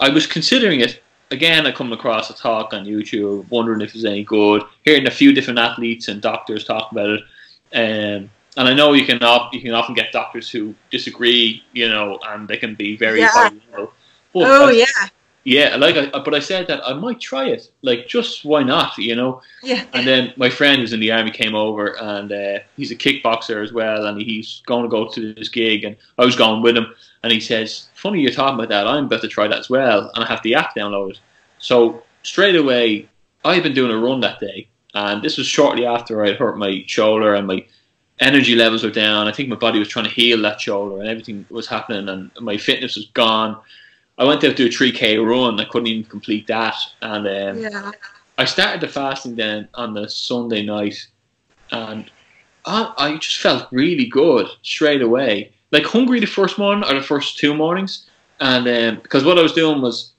I 0.00 0.08
was 0.08 0.26
considering 0.26 0.80
it 0.80 1.02
again. 1.30 1.66
I 1.66 1.72
come 1.72 1.92
across 1.92 2.30
a 2.30 2.34
talk 2.34 2.74
on 2.74 2.84
YouTube, 2.84 3.48
wondering 3.50 3.80
if 3.80 3.94
it's 3.94 4.04
any 4.04 4.24
good. 4.24 4.62
Hearing 4.84 5.06
a 5.06 5.10
few 5.10 5.32
different 5.32 5.58
athletes 5.58 6.08
and 6.08 6.20
doctors 6.20 6.64
talk 6.64 6.92
about 6.92 7.10
it. 7.10 7.20
Um, 7.74 8.30
and 8.56 8.68
I 8.68 8.74
know 8.74 8.92
you 8.92 9.06
can 9.06 9.22
op- 9.22 9.54
you 9.54 9.62
can 9.62 9.72
often 9.72 9.94
get 9.94 10.12
doctors 10.12 10.50
who 10.50 10.74
disagree, 10.90 11.62
you 11.72 11.88
know, 11.88 12.18
and 12.26 12.46
they 12.46 12.58
can 12.58 12.74
be 12.74 12.96
very 12.96 13.20
Yeah. 13.20 13.86
But 14.34 14.50
oh 14.50 14.70
yeah 14.70 15.08
yeah, 15.44 15.76
like, 15.76 15.96
I, 15.96 16.06
but 16.20 16.34
I 16.34 16.38
said 16.38 16.68
that 16.68 16.86
I 16.86 16.92
might 16.92 17.20
try 17.20 17.48
it. 17.48 17.70
Like, 17.82 18.06
just 18.06 18.44
why 18.44 18.62
not? 18.62 18.96
You 18.96 19.16
know. 19.16 19.42
yeah 19.62 19.84
And 19.92 20.06
then 20.06 20.32
my 20.36 20.48
friend 20.48 20.80
who's 20.80 20.92
in 20.92 21.00
the 21.00 21.10
army 21.10 21.30
came 21.30 21.54
over, 21.54 21.98
and 22.00 22.30
uh, 22.30 22.58
he's 22.76 22.90
a 22.90 22.96
kickboxer 22.96 23.62
as 23.62 23.72
well, 23.72 24.06
and 24.06 24.20
he's 24.20 24.62
going 24.66 24.82
to 24.82 24.88
go 24.88 25.08
to 25.08 25.34
this 25.34 25.48
gig, 25.48 25.84
and 25.84 25.96
I 26.18 26.24
was 26.24 26.36
going 26.36 26.62
with 26.62 26.76
him, 26.76 26.94
and 27.22 27.32
he 27.32 27.40
says, 27.40 27.88
"Funny 27.94 28.20
you're 28.20 28.32
talking 28.32 28.54
about 28.54 28.68
that. 28.68 28.86
I'm 28.86 29.06
about 29.06 29.22
to 29.22 29.28
try 29.28 29.48
that 29.48 29.58
as 29.58 29.70
well, 29.70 30.10
and 30.14 30.24
I 30.24 30.28
have 30.28 30.42
the 30.42 30.54
app 30.54 30.76
downloaded." 30.76 31.18
So 31.58 32.02
straight 32.22 32.56
away, 32.56 33.08
I 33.44 33.54
had 33.54 33.62
been 33.62 33.74
doing 33.74 33.90
a 33.90 33.98
run 33.98 34.20
that 34.20 34.38
day, 34.38 34.68
and 34.94 35.22
this 35.22 35.38
was 35.38 35.46
shortly 35.46 35.86
after 35.86 36.24
I 36.24 36.28
had 36.28 36.36
hurt 36.36 36.56
my 36.56 36.84
shoulder 36.86 37.34
and 37.34 37.46
my 37.46 37.64
energy 38.20 38.54
levels 38.54 38.84
were 38.84 38.90
down. 38.90 39.26
I 39.26 39.32
think 39.32 39.48
my 39.48 39.56
body 39.56 39.78
was 39.78 39.88
trying 39.88 40.04
to 40.04 40.10
heal 40.10 40.40
that 40.42 40.60
shoulder, 40.60 41.00
and 41.00 41.08
everything 41.08 41.44
was 41.50 41.66
happening, 41.66 42.08
and 42.08 42.30
my 42.40 42.56
fitness 42.56 42.96
was 42.96 43.06
gone. 43.06 43.60
I 44.18 44.24
went 44.24 44.44
out 44.44 44.54
to 44.54 44.54
do 44.54 44.66
a 44.66 44.68
3k 44.68 45.24
run. 45.24 45.58
I 45.60 45.64
couldn't 45.64 45.88
even 45.88 46.04
complete 46.10 46.46
that, 46.46 46.76
and 47.00 47.26
um, 47.26 47.62
yeah 47.62 47.90
I 48.38 48.44
started 48.44 48.80
the 48.80 48.88
fasting 48.88 49.36
then 49.36 49.68
on 49.74 49.94
the 49.94 50.08
Sunday 50.08 50.62
night, 50.62 51.06
and 51.70 52.10
I, 52.64 52.92
I 52.98 53.16
just 53.18 53.38
felt 53.38 53.68
really 53.72 54.06
good 54.06 54.46
straight 54.62 55.02
away. 55.02 55.52
Like 55.70 55.84
hungry 55.84 56.20
the 56.20 56.26
first 56.26 56.58
morning 56.58 56.84
or 56.88 56.94
the 56.94 57.02
first 57.02 57.38
two 57.38 57.54
mornings, 57.54 58.06
and 58.40 58.66
um, 58.68 59.02
because 59.02 59.24
what 59.24 59.38
I 59.38 59.42
was 59.42 59.52
doing 59.52 59.80
was 59.80 60.12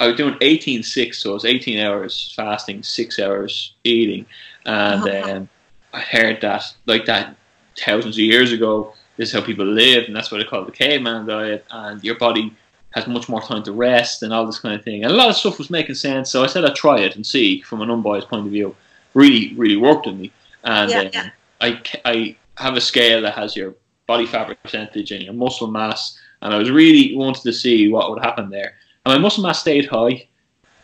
I 0.00 0.08
was 0.08 0.16
doing 0.16 0.34
18-6, 0.34 1.14
so 1.14 1.30
it 1.30 1.34
was 1.34 1.44
18 1.44 1.78
hours 1.78 2.32
fasting, 2.36 2.82
six 2.82 3.18
hours 3.18 3.74
eating, 3.84 4.26
and 4.66 5.06
Uh-huh. 5.06 5.32
um, 5.36 5.48
I 5.92 6.00
heard 6.00 6.40
that 6.40 6.64
like 6.86 7.04
that 7.06 7.36
thousands 7.76 8.16
of 8.16 8.24
years 8.24 8.52
ago. 8.52 8.94
This 9.16 9.28
is 9.28 9.34
how 9.34 9.42
people 9.44 9.66
lived, 9.66 10.06
and 10.06 10.16
that's 10.16 10.30
what 10.32 10.38
they 10.38 10.44
call 10.44 10.64
the 10.64 10.72
caveman 10.72 11.26
diet. 11.26 11.64
And 11.70 12.02
your 12.02 12.16
body 12.16 12.52
has 12.94 13.06
much 13.06 13.28
more 13.28 13.40
time 13.40 13.62
to 13.64 13.72
rest 13.72 14.22
and 14.22 14.32
all 14.32 14.46
this 14.46 14.58
kind 14.58 14.74
of 14.74 14.84
thing. 14.84 15.02
And 15.02 15.12
a 15.12 15.16
lot 15.16 15.28
of 15.28 15.36
stuff 15.36 15.58
was 15.58 15.70
making 15.70 15.94
sense. 15.94 16.30
So 16.30 16.44
I 16.44 16.46
said 16.46 16.64
I'd 16.64 16.74
try 16.74 16.98
it 16.98 17.16
and 17.16 17.26
see 17.26 17.60
from 17.62 17.80
an 17.80 17.90
unbiased 17.90 18.28
point 18.28 18.46
of 18.46 18.52
view. 18.52 18.74
Really, 19.14 19.54
really 19.56 19.76
worked 19.76 20.06
on 20.06 20.20
me. 20.20 20.32
And 20.64 20.90
Yeah, 20.90 20.98
um, 21.00 21.10
yeah. 21.12 21.30
I, 21.60 21.82
I 22.04 22.36
have 22.56 22.76
a 22.76 22.80
scale 22.80 23.22
that 23.22 23.34
has 23.34 23.56
your 23.56 23.74
body 24.06 24.26
fat 24.26 24.54
percentage 24.62 25.10
and 25.10 25.22
your 25.22 25.32
muscle 25.32 25.68
mass. 25.68 26.18
And 26.42 26.52
I 26.52 26.58
was 26.58 26.70
really 26.70 27.16
wanted 27.16 27.42
to 27.44 27.52
see 27.52 27.88
what 27.88 28.10
would 28.10 28.22
happen 28.22 28.50
there. 28.50 28.74
And 29.04 29.14
my 29.14 29.18
muscle 29.18 29.42
mass 29.42 29.60
stayed 29.60 29.86
high, 29.86 30.26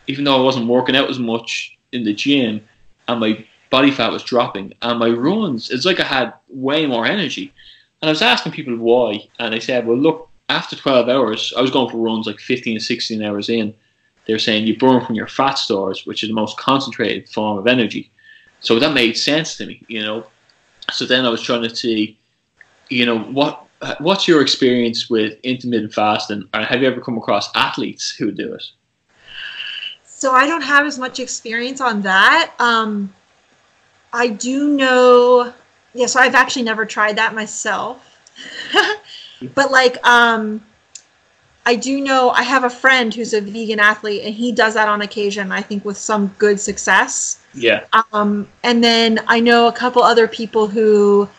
even 0.07 0.23
though 0.23 0.37
I 0.37 0.43
wasn't 0.43 0.67
working 0.67 0.95
out 0.95 1.09
as 1.09 1.19
much 1.19 1.77
in 1.91 2.03
the 2.03 2.13
gym. 2.13 2.61
And 3.07 3.19
my 3.19 3.45
body 3.69 3.91
fat 3.91 4.11
was 4.11 4.23
dropping. 4.23 4.73
And 4.81 4.99
my 4.99 5.09
runs, 5.09 5.69
it's 5.69 5.85
like 5.85 5.99
I 5.99 6.05
had 6.05 6.33
way 6.47 6.85
more 6.85 7.05
energy. 7.05 7.53
And 8.01 8.09
I 8.09 8.11
was 8.11 8.21
asking 8.21 8.53
people 8.53 8.75
why. 8.77 9.27
And 9.39 9.53
they 9.53 9.59
said, 9.59 9.85
well, 9.85 9.97
look, 9.97 10.28
after 10.49 10.75
12 10.75 11.07
hours, 11.07 11.53
I 11.55 11.61
was 11.61 11.71
going 11.71 11.89
for 11.89 11.97
runs 11.97 12.27
like 12.27 12.39
15 12.39 12.79
16 12.79 13.23
hours 13.23 13.49
in. 13.49 13.73
They're 14.25 14.39
saying 14.39 14.67
you 14.67 14.77
burn 14.77 15.05
from 15.05 15.15
your 15.15 15.27
fat 15.27 15.57
stores, 15.57 16.05
which 16.05 16.23
is 16.23 16.29
the 16.29 16.35
most 16.35 16.57
concentrated 16.57 17.29
form 17.29 17.57
of 17.57 17.67
energy. 17.67 18.11
So 18.59 18.77
that 18.79 18.93
made 18.93 19.17
sense 19.17 19.57
to 19.57 19.65
me, 19.65 19.83
you 19.87 20.01
know. 20.01 20.25
So 20.91 21.05
then 21.05 21.25
I 21.25 21.29
was 21.29 21.41
trying 21.41 21.63
to 21.63 21.75
see, 21.75 22.17
you 22.89 23.05
know, 23.05 23.19
what 23.19 23.65
what's 23.99 24.27
your 24.27 24.41
experience 24.41 25.09
with 25.09 25.39
intermittent 25.43 25.93
fasting, 25.93 26.47
or 26.53 26.61
have 26.61 26.81
you 26.81 26.87
ever 26.87 27.01
come 27.01 27.17
across 27.17 27.49
athletes 27.55 28.11
who 28.11 28.31
do 28.31 28.53
it? 28.53 28.63
So 30.03 30.33
I 30.33 30.47
don't 30.47 30.61
have 30.61 30.85
as 30.85 30.99
much 30.99 31.19
experience 31.19 31.79
on 31.79 32.01
that. 32.01 32.53
Um, 32.59 33.13
I 34.11 34.27
do 34.27 34.69
know, 34.75 35.53
yeah. 35.93 36.07
So 36.07 36.19
I've 36.19 36.35
actually 36.35 36.63
never 36.63 36.85
tried 36.85 37.15
that 37.15 37.33
myself, 37.33 38.08
but 39.55 39.71
like, 39.71 40.05
um, 40.05 40.61
I 41.65 41.75
do 41.75 42.01
know 42.01 42.31
I 42.31 42.43
have 42.43 42.63
a 42.63 42.69
friend 42.69 43.13
who's 43.13 43.33
a 43.33 43.41
vegan 43.41 43.79
athlete, 43.79 44.23
and 44.23 44.33
he 44.33 44.51
does 44.51 44.73
that 44.73 44.87
on 44.87 45.01
occasion. 45.01 45.51
I 45.51 45.61
think 45.61 45.85
with 45.85 45.97
some 45.97 46.33
good 46.39 46.59
success. 46.59 47.43
Yeah, 47.53 47.85
Um, 48.11 48.47
and 48.63 48.83
then 48.83 49.19
I 49.27 49.39
know 49.39 49.67
a 49.67 49.71
couple 49.71 50.01
other 50.01 50.27
people 50.27 50.67
who 50.67 51.29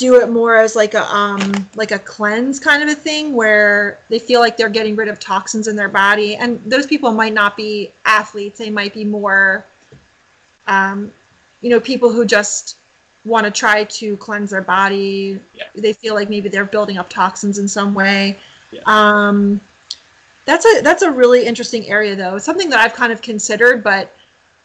do 0.00 0.18
it 0.18 0.30
more 0.30 0.56
as 0.56 0.74
like 0.74 0.94
a 0.94 1.04
um, 1.14 1.52
like 1.74 1.90
a 1.90 1.98
cleanse 1.98 2.58
kind 2.58 2.82
of 2.82 2.88
a 2.88 2.94
thing 2.94 3.34
where 3.34 3.98
they 4.08 4.18
feel 4.18 4.40
like 4.40 4.56
they're 4.56 4.70
getting 4.70 4.96
rid 4.96 5.08
of 5.08 5.20
toxins 5.20 5.68
in 5.68 5.76
their 5.76 5.90
body. 5.90 6.36
And 6.36 6.58
those 6.64 6.86
people 6.86 7.12
might 7.12 7.34
not 7.34 7.54
be 7.54 7.92
athletes; 8.06 8.58
they 8.58 8.70
might 8.70 8.94
be 8.94 9.04
more, 9.04 9.66
um, 10.66 11.12
you 11.60 11.68
know, 11.68 11.80
people 11.80 12.10
who 12.10 12.24
just 12.24 12.79
want 13.24 13.44
to 13.44 13.50
try 13.50 13.84
to 13.84 14.16
cleanse 14.16 14.50
their 14.50 14.62
body. 14.62 15.40
Yeah. 15.54 15.68
They 15.74 15.92
feel 15.92 16.14
like 16.14 16.30
maybe 16.30 16.48
they're 16.48 16.64
building 16.64 16.98
up 16.98 17.10
toxins 17.10 17.58
in 17.58 17.68
some 17.68 17.94
way. 17.94 18.38
Yeah. 18.70 18.82
Um, 18.86 19.60
that's 20.46 20.64
a 20.64 20.80
that's 20.82 21.02
a 21.02 21.10
really 21.10 21.46
interesting 21.46 21.88
area 21.88 22.16
though. 22.16 22.36
It's 22.36 22.44
something 22.44 22.70
that 22.70 22.80
I've 22.80 22.94
kind 22.94 23.12
of 23.12 23.22
considered, 23.22 23.84
but 23.84 24.14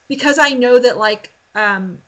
because 0.08 0.40
I 0.40 0.50
know 0.50 0.80
that 0.80 0.98
like 0.98 1.34
um, 1.54 2.02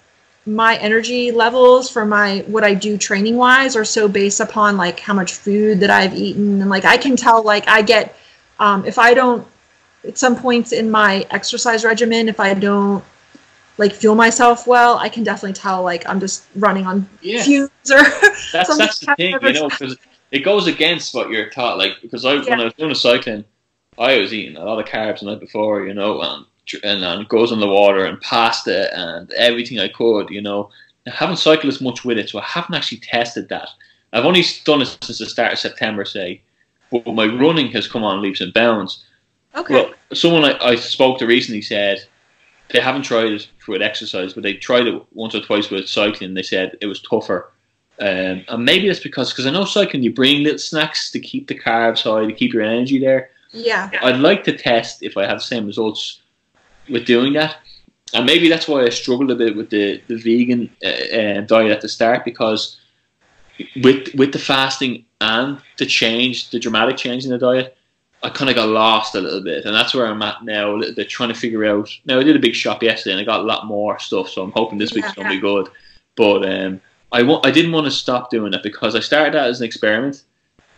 my 0.45 0.77
energy 0.77 1.31
levels 1.31 1.89
for 1.89 2.05
my 2.05 2.43
what 2.47 2.63
I 2.63 2.73
do 2.73 2.97
training 2.97 3.35
wise 3.35 3.75
are 3.75 3.85
so 3.85 4.07
based 4.07 4.39
upon 4.39 4.77
like 4.77 4.99
how 4.99 5.13
much 5.13 5.33
food 5.33 5.81
that 5.81 5.89
I've 5.89 6.15
eaten 6.15 6.61
and 6.61 6.69
like 6.69 6.85
I 6.85 6.97
can 6.97 7.15
tell 7.17 7.43
like 7.43 7.67
I 7.67 7.81
get 7.81 8.15
um, 8.59 8.85
if 8.85 8.97
I 8.97 9.13
don't 9.13 9.45
at 10.05 10.17
some 10.17 10.37
points 10.37 10.71
in 10.71 10.89
my 10.89 11.25
exercise 11.31 11.83
regimen 11.83 12.29
if 12.29 12.39
I 12.39 12.53
don't 12.53 13.03
like 13.77 13.93
fuel 13.93 14.15
myself 14.15 14.65
well 14.65 14.97
I 14.97 15.09
can 15.09 15.23
definitely 15.23 15.53
tell 15.53 15.83
like 15.83 16.07
I'm 16.09 16.19
just 16.19 16.45
running 16.55 16.85
on 16.85 17.07
yeah. 17.21 17.43
fumes 17.43 17.69
or 17.91 18.01
that's 18.51 18.67
something 18.67 18.77
that's 18.77 18.99
the 18.99 19.15
thing, 19.15 19.37
you 19.41 19.53
know, 19.53 19.69
because 19.69 19.97
it 20.31 20.39
goes 20.39 20.67
against 20.67 21.13
what 21.13 21.29
you're 21.29 21.49
taught. 21.49 21.77
Like 21.77 21.97
because 22.01 22.25
I 22.25 22.35
when 22.35 22.59
I 22.59 22.65
was 22.65 22.73
doing 22.73 22.89
the 22.89 22.95
cycling, 22.95 23.45
I 23.97 24.17
was 24.17 24.33
eating 24.33 24.57
a 24.57 24.63
lot 24.63 24.79
of 24.79 24.85
carbs 24.85 25.19
the 25.19 25.27
night 25.27 25.39
before, 25.39 25.85
you 25.85 25.93
know, 25.93 26.21
and 26.21 26.45
and, 26.83 27.03
and 27.03 27.29
goes 27.29 27.51
on 27.51 27.59
the 27.59 27.67
water 27.67 28.05
and 28.05 28.19
pasta 28.21 28.93
and 28.97 29.31
everything 29.33 29.79
I 29.79 29.87
could, 29.87 30.29
you 30.29 30.41
know. 30.41 30.69
I 31.05 31.11
haven't 31.11 31.37
cycled 31.37 31.71
as 31.71 31.79
much 31.79 32.03
with 32.03 32.17
it, 32.17 32.29
so 32.29 32.39
I 32.39 32.43
haven't 32.43 32.75
actually 32.75 32.97
tested 32.97 33.47
that. 33.47 33.69
I've 34.11 34.25
only 34.25 34.43
done 34.65 34.81
it 34.81 34.97
since 35.01 35.19
the 35.19 35.25
start 35.25 35.53
of 35.53 35.59
September, 35.59 36.03
say, 36.03 36.41
but 36.91 37.07
my 37.07 37.25
running 37.25 37.71
has 37.71 37.87
come 37.87 38.03
on 38.03 38.21
leaps 38.21 38.41
and 38.41 38.53
bounds. 38.53 39.05
okay 39.55 39.73
Well, 39.73 39.93
someone 40.13 40.43
I, 40.43 40.57
I 40.61 40.75
spoke 40.75 41.19
to 41.19 41.25
recently 41.25 41.61
said 41.61 42.05
they 42.69 42.79
haven't 42.79 43.03
tried 43.03 43.31
it 43.31 43.47
with 43.67 43.81
exercise, 43.81 44.33
but 44.33 44.43
they 44.43 44.53
tried 44.53 44.87
it 44.87 45.01
once 45.13 45.35
or 45.35 45.41
twice 45.41 45.69
with 45.69 45.87
cycling. 45.87 46.33
They 46.33 46.43
said 46.43 46.77
it 46.81 46.87
was 46.87 47.01
tougher. 47.01 47.51
Um, 47.99 48.45
and 48.47 48.65
maybe 48.65 48.87
that's 48.87 48.99
because, 48.99 49.31
because 49.31 49.47
I 49.47 49.51
know 49.51 49.65
cycling, 49.65 50.03
you 50.03 50.13
bring 50.13 50.43
little 50.43 50.59
snacks 50.59 51.09
to 51.11 51.19
keep 51.19 51.47
the 51.47 51.57
carbs 51.57 52.03
high, 52.03 52.25
to 52.25 52.33
keep 52.33 52.53
your 52.53 52.63
energy 52.63 52.99
there. 52.99 53.31
yeah 53.91 53.99
I'd 54.03 54.19
like 54.19 54.43
to 54.43 54.55
test 54.55 55.01
if 55.01 55.17
I 55.17 55.25
have 55.25 55.37
the 55.37 55.43
same 55.43 55.65
results 55.65 56.21
with 56.89 57.05
doing 57.05 57.33
that. 57.33 57.57
And 58.13 58.25
maybe 58.25 58.49
that's 58.49 58.67
why 58.67 58.83
I 58.83 58.89
struggled 58.89 59.31
a 59.31 59.35
bit 59.35 59.55
with 59.55 59.69
the, 59.69 60.01
the 60.07 60.15
vegan 60.15 60.69
uh, 60.83 60.87
uh, 60.87 61.41
diet 61.41 61.71
at 61.71 61.81
the 61.81 61.89
start 61.89 62.23
because 62.23 62.77
with 63.81 64.13
with 64.15 64.31
the 64.31 64.39
fasting 64.39 65.05
and 65.19 65.59
the 65.77 65.85
change, 65.85 66.51
the 66.51 66.59
dramatic 66.59 66.97
change 66.97 67.25
in 67.25 67.31
the 67.31 67.37
diet, 67.37 67.76
I 68.23 68.29
kind 68.29 68.49
of 68.49 68.55
got 68.55 68.69
lost 68.69 69.13
a 69.15 69.21
little 69.21 69.41
bit, 69.43 69.65
and 69.65 69.75
that's 69.75 69.93
where 69.93 70.07
I'm 70.07 70.21
at 70.23 70.43
now, 70.43 70.73
a 70.73 70.75
little 70.75 70.95
bit 70.95 71.07
trying 71.09 71.29
to 71.29 71.35
figure 71.35 71.65
out. 71.65 71.89
Now 72.05 72.19
I 72.19 72.23
did 72.23 72.35
a 72.35 72.39
big 72.39 72.55
shop 72.55 72.81
yesterday, 72.81 73.13
and 73.13 73.21
I 73.21 73.23
got 73.25 73.41
a 73.41 73.43
lot 73.43 73.67
more 73.67 73.99
stuff, 73.99 74.29
so 74.29 74.41
I'm 74.43 74.51
hoping 74.51 74.77
this 74.79 74.93
week's 74.93 75.09
Yeah, 75.09 75.13
gonna 75.15 75.29
be 75.29 75.39
good. 75.39 75.69
But 76.15 76.49
um, 76.49 76.81
I 77.11 77.21
wa- 77.21 77.41
I 77.43 77.51
didn't 77.51 77.71
want 77.73 77.85
to 77.85 77.91
stop 77.91 78.31
doing 78.31 78.53
it 78.53 78.63
because 78.63 78.95
I 78.95 78.99
started 79.01 79.33
that 79.35 79.47
as 79.47 79.59
an 79.61 79.65
experiment, 79.67 80.23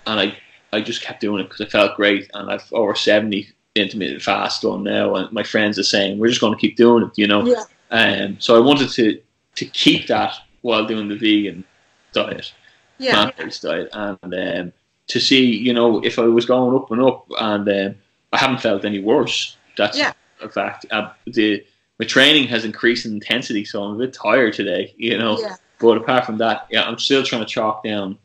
and 0.06 0.20
I 0.20 0.38
I 0.74 0.82
just 0.82 1.02
kept 1.02 1.22
doing 1.22 1.42
it 1.42 1.50
because 1.50 1.62
I 1.62 1.70
felt 1.70 1.96
great, 1.96 2.30
and 2.34 2.52
I've 2.52 2.72
over 2.74 2.94
seventy 2.94 3.50
intermittent 3.76 4.22
fast 4.22 4.64
done 4.64 4.84
now, 4.84 5.16
and 5.16 5.32
my 5.32 5.44
friends 5.44 5.80
are 5.80 5.84
saying 5.84 6.20
we're 6.20 6.28
just 6.28 6.42
going 6.42 6.54
to 6.54 6.60
keep 6.60 6.76
doing 6.76 7.06
it, 7.06 7.12
you 7.16 7.28
know. 7.28 7.46
Yeah. 7.46 7.64
Um, 7.92 8.36
so 8.40 8.56
I 8.56 8.60
wanted 8.60 8.90
to 8.92 9.22
to 9.56 9.66
keep 9.66 10.08
that 10.08 10.36
while 10.62 10.86
doing 10.86 11.08
the 11.08 11.16
vegan 11.16 11.64
diet 12.12 12.52
Yeah. 12.98 13.14
plant-based 13.14 13.62
diet 13.64 13.90
and 13.94 14.18
um, 14.34 14.74
to 15.10 15.20
see 15.20 15.44
you 15.46 15.74
know 15.74 16.00
if 16.04 16.18
I 16.18 16.24
was 16.24 16.46
going 16.46 16.76
up 16.76 16.90
and 16.92 17.02
up 17.02 17.26
and 17.40 17.68
um, 17.70 17.96
I 18.32 18.38
haven't 18.38 18.62
felt 18.62 18.86
any 18.86 19.00
worse. 19.00 19.58
That's 19.78 19.98
Yeah. 19.98 20.14
a 20.42 20.50
fact. 20.50 20.86
Uh, 20.92 21.10
the 21.26 21.64
my 22.00 22.06
training 22.06 22.48
has 22.48 22.64
increased 22.64 23.06
in 23.06 23.14
intensity 23.14 23.66
so 23.66 23.84
I'm 23.84 23.96
a 23.96 24.00
bit 24.06 24.14
tired 24.14 24.54
today 24.54 24.94
you 24.98 25.18
know. 25.18 25.38
Yeah. 25.40 25.56
but 25.80 25.98
apart 25.98 26.26
from 26.26 26.38
that 26.38 26.68
yeah 26.72 26.84
I'm 26.88 26.98
still 27.00 27.24
trying 27.24 27.42
to 27.42 27.48
chalk 27.48 27.84
down 27.84 28.18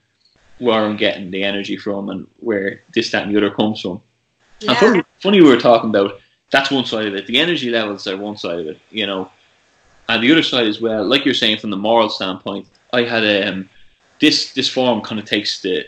where 0.59 0.85
I'm 0.85 0.97
getting 0.97 1.31
the 1.33 1.43
energy 1.43 1.77
from 1.77 2.09
and 2.11 2.27
where 2.39 2.83
this 2.95 3.11
that 3.11 3.25
and 3.25 3.35
the 3.35 3.39
other 3.39 3.51
comes 3.55 3.81
from. 3.81 4.01
And 4.69 4.77
funny, 4.79 5.03
funny 5.19 5.41
we 5.43 5.49
were 5.49 5.59
talking 5.61 5.91
about 5.91 6.21
that's 6.51 6.71
one 6.71 6.85
side 6.85 7.07
of 7.07 7.15
it. 7.17 7.27
The 7.27 7.41
energy 7.41 7.71
levels 7.71 8.07
are 8.07 8.17
one 8.17 8.37
side 8.37 8.61
of 8.61 8.67
it 8.67 8.79
you 8.91 9.07
know. 9.07 9.31
And 10.09 10.23
the 10.23 10.31
other 10.33 10.43
side 10.43 10.67
as 10.67 10.81
well 10.83 11.03
like 11.05 11.25
you're 11.25 11.35
saying 11.43 11.59
from 11.59 11.71
the 11.71 11.77
moral 11.89 12.11
standpoint 12.11 12.69
I 12.93 13.03
had 13.03 13.25
um 13.49 13.69
this 14.21 14.53
this 14.53 14.69
form 14.69 15.01
kind 15.01 15.19
of 15.21 15.27
takes 15.27 15.63
the 15.63 15.87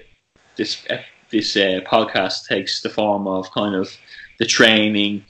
this 0.56 0.84
this 1.30 1.56
uh, 1.56 1.80
podcast 1.86 2.46
takes 2.46 2.82
the 2.82 2.90
form 2.90 3.26
of 3.26 3.50
kind 3.52 3.74
of 3.74 3.90
the 4.38 4.46
training, 4.46 5.24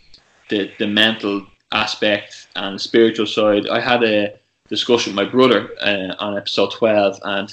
the 0.48 0.70
the 0.78 0.86
mental 0.86 1.46
aspect 1.72 2.48
and 2.56 2.80
spiritual 2.80 3.26
side. 3.26 3.68
I 3.68 3.80
had 3.80 4.02
a 4.04 4.38
discussion 4.68 5.14
with 5.14 5.26
my 5.26 5.30
brother 5.30 5.70
uh, 5.80 6.14
on 6.18 6.36
episode 6.36 6.72
twelve, 6.72 7.18
and 7.22 7.52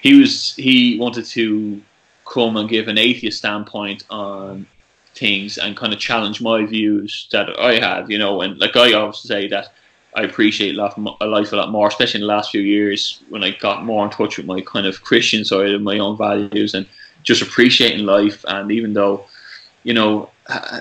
he 0.00 0.20
was 0.20 0.54
he 0.54 0.98
wanted 0.98 1.26
to 1.26 1.80
come 2.24 2.56
and 2.56 2.68
give 2.68 2.88
an 2.88 2.98
atheist 2.98 3.38
standpoint 3.38 4.04
on 4.10 4.66
things 5.14 5.58
and 5.58 5.76
kind 5.76 5.92
of 5.92 5.98
challenge 5.98 6.42
my 6.42 6.64
views 6.66 7.28
that 7.32 7.58
I 7.58 7.78
had, 7.78 8.10
you 8.10 8.18
know, 8.18 8.42
and 8.42 8.58
like 8.58 8.76
I 8.76 8.92
always 8.92 9.18
say 9.18 9.48
that 9.48 9.72
I 10.16 10.22
appreciate 10.22 10.74
life, 10.74 10.94
life 11.20 11.52
a 11.52 11.56
lot 11.56 11.70
more, 11.70 11.88
especially 11.88 12.20
in 12.22 12.26
the 12.26 12.32
last 12.34 12.50
few 12.50 12.62
years 12.62 13.22
when 13.28 13.44
I 13.44 13.50
got 13.50 13.84
more 13.84 14.04
in 14.04 14.10
touch 14.10 14.38
with 14.38 14.46
my 14.46 14.60
kind 14.62 14.86
of 14.86 15.02
Christian 15.02 15.44
side 15.44 15.70
of 15.72 15.82
my 15.82 15.98
own 15.98 16.16
values 16.16 16.74
and 16.74 16.86
just 17.22 17.42
appreciating 17.42 18.06
life. 18.06 18.44
And 18.48 18.72
even 18.72 18.94
though, 18.94 19.26
you 19.84 19.92
know, 19.94 20.30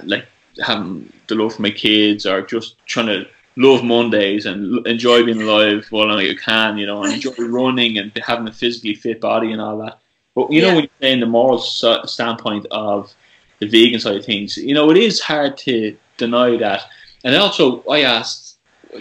like 0.03 0.26
having 0.64 1.12
the 1.28 1.36
love 1.36 1.56
for 1.56 1.62
my 1.62 1.72
kids 1.72 2.26
or 2.26 2.41
just 2.41 2.78
trying 2.88 3.07
to 3.07 3.28
love 3.57 3.84
Mondays 3.84 4.45
and 4.45 4.86
enjoy 4.88 5.24
being 5.26 5.41
alive 5.41 5.86
while 5.90 6.10
I 6.16 6.34
can, 6.36 6.78
you 6.78 6.86
know, 6.86 7.03
and 7.03 7.14
enjoy 7.18 7.36
running 7.45 7.98
and 7.98 8.12
having 8.26 8.48
a 8.48 8.52
physically 8.53 8.95
fit 8.95 9.20
body 9.20 9.52
and 9.52 9.62
all 9.62 9.78
that. 9.80 9.99
But 10.34 10.52
you 10.52 10.62
know, 10.62 10.68
Yeah. 10.70 10.76
when 10.76 10.84
you're 10.84 11.02
saying 11.02 11.20
the 11.20 11.26
moral 11.26 11.60
standpoint 11.60 12.68
of 12.72 13.14
the 13.60 13.68
vegan 13.68 13.99
side 13.99 14.18
of 14.18 14.26
things, 14.26 14.57
you 14.57 14.74
know, 14.74 14.90
it 14.91 14.98
is 14.98 15.20
hard 15.20 15.57
to 15.60 15.95
deny 16.18 16.56
that. 16.57 16.84
And 17.26 17.36
also, 17.36 17.84
I 17.90 18.02
asked 18.03 18.44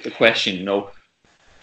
the 0.03 0.11
question, 0.11 0.57
you 0.57 0.65
know, 0.65 0.91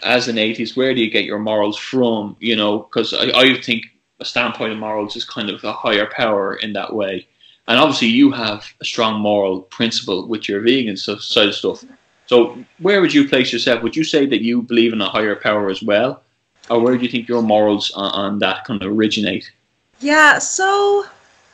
as 0.03 0.27
an 0.27 0.37
atheist, 0.37 0.75
where 0.75 0.93
do 0.93 1.01
you 1.01 1.09
get 1.09 1.25
your 1.25 1.39
morals 1.39 1.77
from? 1.77 2.35
You 2.39 2.55
know, 2.55 2.79
because 2.79 3.13
I, 3.13 3.25
I 3.37 3.61
think 3.61 3.85
a 4.19 4.25
standpoint 4.25 4.73
of 4.73 4.79
morals 4.79 5.15
is 5.15 5.25
kind 5.25 5.49
of 5.49 5.63
a 5.63 5.73
higher 5.73 6.07
power 6.07 6.55
in 6.55 6.73
that 6.73 6.93
way. 6.93 7.27
And 7.67 7.79
obviously, 7.79 8.07
you 8.07 8.31
have 8.31 8.65
a 8.81 8.85
strong 8.85 9.21
moral 9.21 9.61
principle 9.61 10.27
with 10.27 10.49
your 10.49 10.61
vegan 10.61 10.97
stuff, 10.97 11.21
side 11.21 11.49
of 11.49 11.55
stuff. 11.55 11.83
So, 12.25 12.57
where 12.79 13.01
would 13.01 13.13
you 13.13 13.27
place 13.27 13.53
yourself? 13.53 13.83
Would 13.83 13.95
you 13.95 14.03
say 14.03 14.25
that 14.25 14.41
you 14.41 14.61
believe 14.61 14.93
in 14.93 15.01
a 15.01 15.09
higher 15.09 15.35
power 15.35 15.69
as 15.69 15.83
well, 15.83 16.23
or 16.69 16.79
where 16.79 16.97
do 16.97 17.03
you 17.03 17.09
think 17.09 17.27
your 17.27 17.41
morals 17.41 17.91
on, 17.91 18.11
on 18.13 18.39
that 18.39 18.65
kind 18.65 18.81
of 18.81 18.91
originate? 18.91 19.51
Yeah, 19.99 20.39
so 20.39 21.05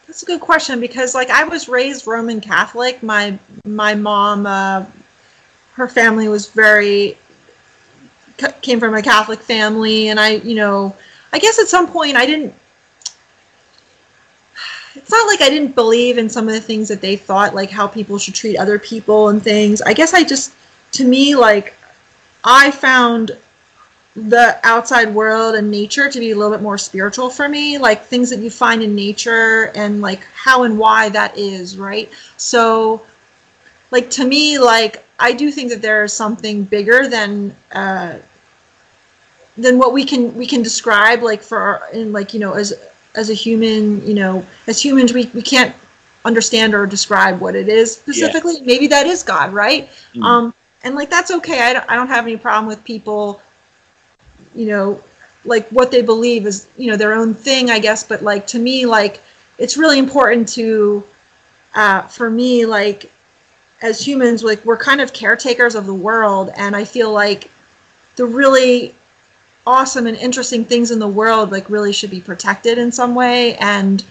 that's 0.08 0.24
a 0.24 0.26
good 0.26 0.40
question 0.40 0.80
because 0.80 1.14
like 1.14 1.30
I 1.30 1.44
was 1.44 1.68
raised 1.68 2.08
Roman 2.08 2.40
Catholic. 2.40 3.04
My 3.04 3.38
my 3.66 3.94
mom 3.94 4.46
uh, 4.46 4.86
her 5.78 5.88
family 5.88 6.28
was 6.28 6.50
very 6.50 7.18
came 8.62 8.80
from 8.80 8.96
a 8.96 9.02
Catholic 9.02 9.40
family 9.40 10.10
and 10.10 10.20
I, 10.20 10.38
you 10.38 10.56
know, 10.56 10.96
I 11.32 11.40
guess 11.40 11.60
at 11.60 11.68
some 11.68 11.88
point 11.88 12.18
I 12.18 12.26
didn't 12.26 12.54
it's 14.96 15.12
not 15.12 15.28
like 15.28 15.42
I 15.42 15.50
didn't 15.50 15.76
believe 15.76 16.18
in 16.18 16.28
some 16.30 16.48
of 16.48 16.56
the 16.56 16.62
things 16.62 16.88
that 16.88 17.00
they 17.02 17.16
thought 17.16 17.54
like 17.54 17.70
how 17.70 17.88
people 17.88 18.18
should 18.18 18.34
treat 18.34 18.58
other 18.58 18.80
people 18.80 19.30
and 19.30 19.42
things. 19.42 19.82
I 19.84 19.94
guess 19.94 20.16
I 20.16 20.24
just 20.24 20.56
to 20.94 21.08
me 21.08 21.36
like 21.36 21.76
I 22.44 22.72
found 22.72 23.38
the 24.16 24.60
outside 24.64 25.14
world 25.14 25.54
and 25.54 25.70
nature 25.70 26.10
to 26.10 26.20
be 26.20 26.32
a 26.32 26.36
little 26.36 26.52
bit 26.52 26.64
more 26.64 26.80
spiritual 26.80 27.30
for 27.30 27.48
me 27.48 27.78
like 27.78 28.04
things 28.04 28.32
that 28.32 28.40
you 28.40 28.50
find 28.50 28.82
in 28.82 28.96
nature 28.96 29.72
and 29.76 30.02
like 30.02 30.24
how 30.34 30.64
and 30.64 30.80
why 30.80 31.08
that 31.10 31.38
is 31.38 31.78
right 31.78 32.12
so 32.36 33.06
like 33.92 34.10
to 34.10 34.26
me 34.26 34.58
like 34.58 35.07
i 35.20 35.32
do 35.32 35.52
think 35.52 35.70
that 35.70 35.82
there 35.82 36.04
is 36.04 36.14
something 36.14 36.64
bigger 36.64 37.08
than 37.08 37.56
uh 37.72 38.18
than 39.58 39.78
what 39.78 39.94
we 39.94 40.06
can 40.06 40.34
we 40.36 40.46
can 40.46 40.62
describe 40.62 41.24
like 41.24 41.42
for 41.42 41.60
our, 41.60 41.90
in 41.92 42.14
like 42.14 42.34
you 42.34 42.40
know 42.40 42.54
as 42.54 42.74
as 43.16 43.30
a 43.30 43.34
human 43.34 44.06
you 44.08 44.14
know 44.14 44.46
as 44.68 44.84
humans 44.84 45.14
we, 45.14 45.26
we 45.34 45.42
can't 45.42 45.76
understand 46.26 46.76
or 46.76 46.86
describe 46.86 47.40
what 47.40 47.56
it 47.56 47.70
is 47.70 47.94
specifically. 47.94 48.60
Maybe 48.62 48.88
that 48.88 49.08
is 49.08 49.24
god 49.24 49.54
right? 49.54 49.90
Mm. 50.14 50.24
um 50.24 50.54
and 50.84 50.94
like 50.96 51.10
that's 51.10 51.32
okay. 51.32 51.62
I 51.62 51.74
don't, 51.74 51.90
I 51.90 51.96
don't 51.96 52.08
have 52.08 52.26
any 52.26 52.38
problem 52.38 52.68
with 52.68 52.84
people 52.84 53.42
you 54.54 54.68
know 54.68 55.04
like 55.46 55.68
what 55.70 55.92
they 55.92 56.02
believe 56.02 56.46
is 56.46 56.68
you 56.78 56.92
know 56.92 56.98
their 56.98 57.14
own 57.14 57.34
thing 57.34 57.72
i 57.72 57.80
guess. 57.80 58.04
But 58.04 58.22
like 58.22 58.46
to 58.48 58.60
me 58.60 58.86
like 58.86 59.22
it's 59.58 59.78
really 59.78 59.98
important 59.98 60.48
to 60.50 61.04
uh, 61.74 62.02
for 62.04 62.30
me 62.30 62.66
like 62.66 63.12
as 63.82 64.06
humans 64.06 64.44
like 64.44 64.64
we're 64.66 64.78
kind 64.78 65.02
of 65.02 65.14
caretakers 65.14 65.76
of 65.76 65.86
the 65.86 65.94
world 65.94 66.50
and 66.56 66.76
i 66.76 66.84
feel 66.84 67.12
like 67.12 67.52
the 68.16 68.26
really 68.26 68.96
awesome 69.68 70.08
and 70.08 70.16
interesting 70.18 70.64
things 70.64 70.92
in 70.92 70.98
the 70.98 71.08
world 71.08 71.52
like 71.52 71.70
really 71.70 71.92
should 71.92 72.10
be 72.10 72.22
protected 72.22 72.78
in 72.78 72.92
some 72.92 73.14
way. 73.14 73.56
And 73.58 74.04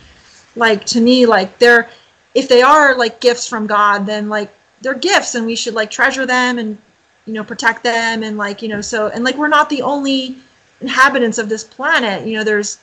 like 0.55 0.85
to 0.87 1.01
me 1.01 1.27
like 1.27 1.59
they're 1.59 1.89
if 2.35 2.49
they 2.49 2.63
are 2.63 2.97
like 2.97 3.21
gifts 3.21 3.47
from 3.47 3.67
god 3.67 4.07
then 4.07 4.29
like 4.29 4.55
they're 4.81 4.95
gifts 4.95 5.35
and 5.35 5.45
we 5.45 5.57
should 5.57 5.75
like 5.75 5.91
treasure 5.91 6.25
them 6.25 6.59
and 6.59 6.79
you 7.27 7.33
know 7.35 7.45
protect 7.45 7.83
them 7.83 8.23
and 8.23 8.39
like 8.39 8.63
you 8.63 8.69
know 8.69 8.81
so 8.81 9.09
and 9.09 9.25
like 9.25 9.37
we're 9.37 9.49
not 9.49 9.69
the 9.69 9.83
only 9.83 10.37
inhabitants 10.81 11.39
of 11.39 11.49
this 11.49 11.65
planet. 11.65 12.27
You 12.27 12.37
know 12.37 12.45
there's 12.45 12.79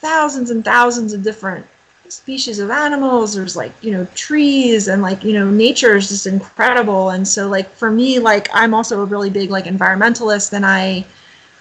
thousands 0.00 0.50
and 0.50 0.64
thousands 0.64 1.12
of 1.12 1.22
different 1.22 1.66
species 2.08 2.58
of 2.58 2.70
animals 2.70 3.34
there's 3.34 3.56
like 3.56 3.72
you 3.82 3.90
know 3.90 4.04
trees 4.14 4.88
and 4.88 5.00
like 5.02 5.24
you 5.24 5.32
know 5.32 5.50
nature 5.50 5.96
is 5.96 6.08
just 6.08 6.26
incredible. 6.26 7.10
And 7.10 7.26
so 7.26 7.48
like 7.48 7.70
for 7.70 7.90
me 7.90 8.18
like 8.18 8.48
i'm 8.52 8.74
also 8.74 9.02
a 9.02 9.04
really 9.04 9.30
big 9.30 9.50
like 9.50 9.64
environmentalist 9.64 10.52
and 10.52 10.64
i 10.66 11.04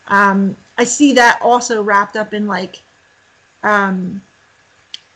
um 0.07 0.55
i 0.77 0.83
see 0.83 1.13
that 1.13 1.39
also 1.41 1.81
wrapped 1.81 2.17
up 2.17 2.33
in 2.33 2.45
like 2.45 2.81
um 3.63 4.21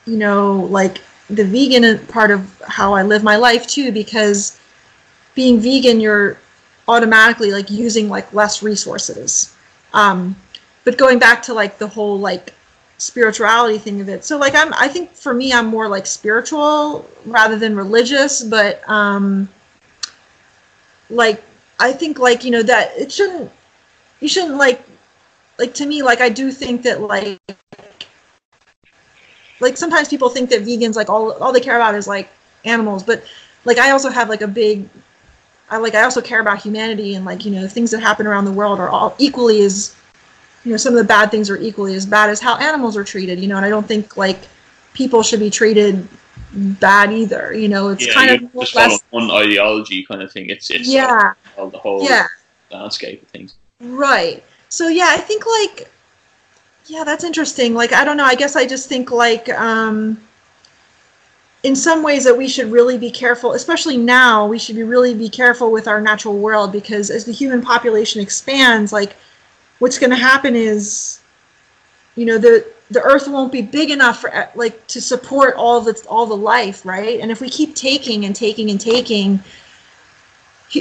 you 0.05 0.17
know 0.17 0.55
like 0.71 1.01
the 1.29 1.43
vegan 1.43 1.99
part 2.07 2.31
of 2.31 2.61
how 2.65 2.93
i 2.93 3.03
live 3.03 3.23
my 3.23 3.35
life 3.35 3.67
too 3.67 3.91
because 3.91 4.59
being 5.35 5.59
vegan 5.59 5.99
you're 5.99 6.39
automatically 6.87 7.51
like 7.51 7.69
using 7.69 8.09
like 8.09 8.31
less 8.33 8.63
resources. 8.63 9.55
Um 9.93 10.35
but 10.83 10.97
going 10.97 11.19
back 11.19 11.41
to 11.43 11.53
like 11.53 11.77
the 11.77 11.87
whole 11.87 12.17
like 12.17 12.53
spirituality 12.97 13.77
thing 13.77 14.01
of 14.01 14.09
it. 14.09 14.25
So 14.25 14.37
like 14.37 14.55
i'm 14.55 14.73
i 14.73 14.87
think 14.87 15.13
for 15.13 15.33
me 15.33 15.53
i'm 15.53 15.67
more 15.67 15.87
like 15.87 16.05
spiritual 16.05 17.07
rather 17.25 17.57
than 17.57 17.75
religious 17.75 18.43
but 18.43 18.87
um 18.89 19.49
like 21.09 21.43
i 21.79 21.91
think 21.91 22.19
like 22.19 22.43
you 22.43 22.51
know 22.51 22.63
that 22.63 22.91
it 22.97 23.11
shouldn't 23.11 23.51
you 24.19 24.27
shouldn't 24.27 24.57
like 24.57 24.83
like 25.59 25.73
to 25.73 25.85
me 25.85 26.01
like 26.01 26.21
i 26.21 26.29
do 26.29 26.51
think 26.51 26.83
that 26.83 27.01
like 27.01 27.39
like 29.59 29.77
sometimes 29.77 30.07
people 30.07 30.29
think 30.29 30.49
that 30.49 30.61
vegans 30.61 30.95
like 30.95 31.09
all 31.09 31.31
all 31.33 31.51
they 31.51 31.59
care 31.59 31.75
about 31.75 31.95
is 31.95 32.07
like 32.07 32.29
animals 32.65 33.03
but 33.03 33.23
like 33.65 33.77
i 33.77 33.91
also 33.91 34.09
have 34.09 34.29
like 34.29 34.41
a 34.41 34.47
big 34.47 34.87
i 35.69 35.77
like 35.77 35.95
i 35.95 36.03
also 36.03 36.21
care 36.21 36.41
about 36.41 36.61
humanity 36.61 37.15
and 37.15 37.25
like 37.25 37.45
you 37.45 37.51
know 37.51 37.67
things 37.67 37.91
that 37.91 38.01
happen 38.01 38.27
around 38.27 38.45
the 38.45 38.51
world 38.51 38.79
are 38.79 38.89
all 38.89 39.15
equally 39.17 39.61
as 39.61 39.95
you 40.67 40.73
know 40.73 40.77
some 40.77 40.93
of 40.93 40.99
the 40.99 41.07
bad 41.07 41.31
things 41.31 41.49
are 41.49 41.57
equally 41.57 41.95
as 41.95 42.05
bad 42.05 42.29
as 42.29 42.39
how 42.39 42.57
animals 42.57 42.97
are 42.97 43.03
treated 43.03 43.39
you 43.39 43.47
know 43.47 43.55
and 43.55 43.65
i 43.65 43.69
don't 43.69 43.87
think 43.87 44.17
like 44.17 44.39
people 44.93 45.23
should 45.23 45.39
be 45.39 45.49
treated 45.49 46.07
bad 46.53 47.11
either 47.11 47.53
you 47.53 47.67
know 47.67 47.89
it's 47.89 48.05
yeah, 48.05 48.13
kind 48.13 48.31
of 48.31 48.53
just 48.53 48.75
less 48.75 48.99
one 49.09 49.29
ideology 49.31 50.05
kind 50.05 50.21
of 50.21 50.31
thing. 50.31 50.49
It's 50.49 50.69
it's 50.69 50.87
yeah 50.87 51.33
all 51.57 51.69
the 51.69 51.77
whole 51.77 52.03
yeah 52.03 52.27
landscape 52.71 53.21
of 53.21 53.27
things. 53.29 53.55
Right. 53.81 54.43
So 54.69 54.87
yeah, 54.87 55.07
I 55.09 55.17
think 55.17 55.45
like 55.45 55.91
yeah, 56.87 57.03
that's 57.03 57.23
interesting. 57.23 57.73
Like 57.73 57.93
I 57.93 58.03
don't 58.03 58.17
know, 58.17 58.25
I 58.25 58.35
guess 58.35 58.55
I 58.55 58.65
just 58.65 58.89
think 58.89 59.11
like 59.11 59.49
um 59.49 60.21
in 61.63 61.75
some 61.75 62.03
ways 62.03 62.23
that 62.23 62.37
we 62.37 62.47
should 62.47 62.71
really 62.71 62.97
be 62.97 63.11
careful, 63.11 63.53
especially 63.53 63.97
now, 63.97 64.47
we 64.47 64.59
should 64.59 64.75
be 64.75 64.83
really 64.83 65.13
be 65.13 65.27
careful 65.27 65.71
with 65.71 65.87
our 65.87 65.99
natural 65.99 66.37
world 66.37 66.71
because 66.71 67.09
as 67.09 67.25
the 67.25 67.31
human 67.31 67.61
population 67.61 68.21
expands, 68.21 68.93
like 68.93 69.17
what's 69.79 69.99
going 69.99 70.09
to 70.09 70.15
happen 70.15 70.55
is, 70.55 71.19
you 72.15 72.25
know, 72.25 72.37
the 72.37 72.65
the 72.89 73.01
earth 73.01 73.27
won't 73.27 73.51
be 73.51 73.61
big 73.61 73.89
enough 73.91 74.21
for 74.21 74.49
like 74.55 74.87
to 74.87 75.01
support 75.01 75.55
all 75.55 75.81
the 75.81 76.01
all 76.07 76.25
the 76.25 76.37
life, 76.37 76.85
right? 76.85 77.19
And 77.19 77.31
if 77.31 77.41
we 77.41 77.49
keep 77.49 77.75
taking 77.75 78.25
and 78.25 78.35
taking 78.35 78.71
and 78.71 78.79
taking, 78.79 79.43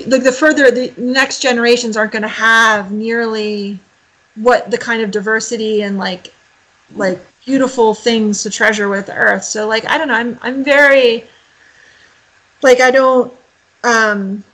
like 0.06 0.22
the 0.22 0.32
further 0.32 0.70
the 0.70 0.94
next 0.96 1.40
generations 1.40 1.96
aren't 1.96 2.12
going 2.12 2.22
to 2.22 2.28
have 2.28 2.92
nearly 2.92 3.78
what 4.36 4.70
the 4.70 4.78
kind 4.78 5.02
of 5.02 5.10
diversity 5.10 5.82
and 5.82 5.98
like 5.98 6.32
like 6.94 7.18
beautiful 7.44 7.94
things 7.94 8.42
to 8.42 8.50
treasure 8.50 8.88
with 8.88 9.10
earth. 9.12 9.44
So 9.44 9.66
like 9.66 9.84
I 9.86 9.98
don't 9.98 10.08
know, 10.08 10.14
I'm 10.14 10.38
I'm 10.42 10.62
very 10.62 11.26
like 12.62 12.80
I 12.80 12.90
don't 12.90 13.32
um 13.82 14.44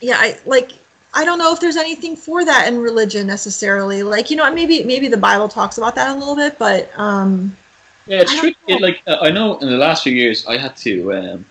yeah, 0.00 0.16
I 0.18 0.38
like 0.44 0.72
I 1.16 1.24
don't 1.24 1.38
know 1.38 1.52
if 1.52 1.60
there's 1.60 1.76
anything 1.76 2.14
for 2.14 2.44
that 2.44 2.68
in 2.68 2.78
religion 2.78 3.26
necessarily. 3.26 4.02
Like, 4.02 4.30
you 4.30 4.36
know, 4.36 4.52
maybe 4.52 4.84
maybe 4.84 5.08
the 5.08 5.16
Bible 5.16 5.48
talks 5.48 5.78
about 5.78 5.94
that 5.94 6.14
a 6.14 6.18
little 6.18 6.36
bit, 6.36 6.58
but 6.58 6.90
um 6.98 7.56
yeah, 8.06 8.20
it's 8.20 8.38
tricky. 8.38 8.56
It, 8.68 8.80
like 8.80 9.02
uh, 9.06 9.18
I 9.20 9.30
know 9.30 9.58
in 9.58 9.68
the 9.68 9.76
last 9.76 10.04
few 10.04 10.12
years, 10.12 10.46
I 10.46 10.56
had 10.58 10.76
to, 10.76 11.12
um, 11.12 11.46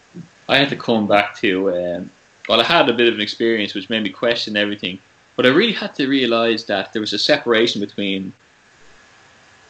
I 0.47 0.57
had 0.57 0.69
to 0.69 0.77
come 0.77 1.07
back 1.07 1.35
to. 1.37 1.75
Um, 1.75 2.11
well, 2.47 2.61
I 2.61 2.63
had 2.63 2.87
a 2.87 2.93
bit 2.93 3.07
of 3.09 3.15
an 3.15 3.21
experience 3.21 3.73
which 3.73 3.89
made 3.89 4.03
me 4.03 4.09
question 4.09 4.55
everything, 4.55 4.99
but 5.35 5.45
I 5.45 5.49
really 5.49 5.73
had 5.73 5.95
to 5.95 6.07
realize 6.07 6.63
that 6.65 6.93
there 6.93 7.01
was 7.01 7.11
a 7.11 7.19
separation 7.19 7.81
between 7.81 8.33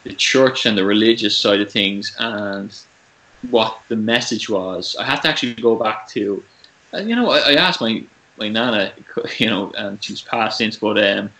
the 0.04 0.14
church 0.14 0.66
and 0.66 0.78
the 0.78 0.84
religious 0.84 1.36
side 1.36 1.60
of 1.60 1.70
things 1.72 2.14
and 2.20 2.78
what 3.50 3.80
the 3.88 3.96
message 3.96 4.48
was. 4.48 4.94
I 4.96 5.04
had 5.04 5.20
to 5.22 5.28
actually 5.28 5.54
go 5.54 5.74
back 5.74 6.06
to, 6.08 6.44
uh, 6.94 6.98
you 6.98 7.16
know, 7.16 7.30
I, 7.30 7.38
I, 7.38 7.54
asked 7.54 7.80
my 7.80 7.94
my 7.94 8.04
nana, 8.38 8.92
you 9.38 9.46
know, 9.46 9.72
and 9.76 10.02
she's 10.02 10.22
passed 10.22 10.58
since, 10.58 10.76
but 10.76 11.02
um, 11.02 11.30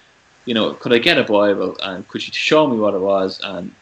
you 0.45 0.55
know, 0.55 0.75
could 0.75 0.93
I 0.93 0.99
get 0.99 1.19
a 1.19 1.25
Bible 1.25 1.77
and 1.83 2.07
could 2.09 2.23
she 2.23 2.33
show 2.33 2.67
me 2.69 2.79
what 2.79 2.95
it 2.95 3.01
was 3.01 3.41
and 3.43 3.75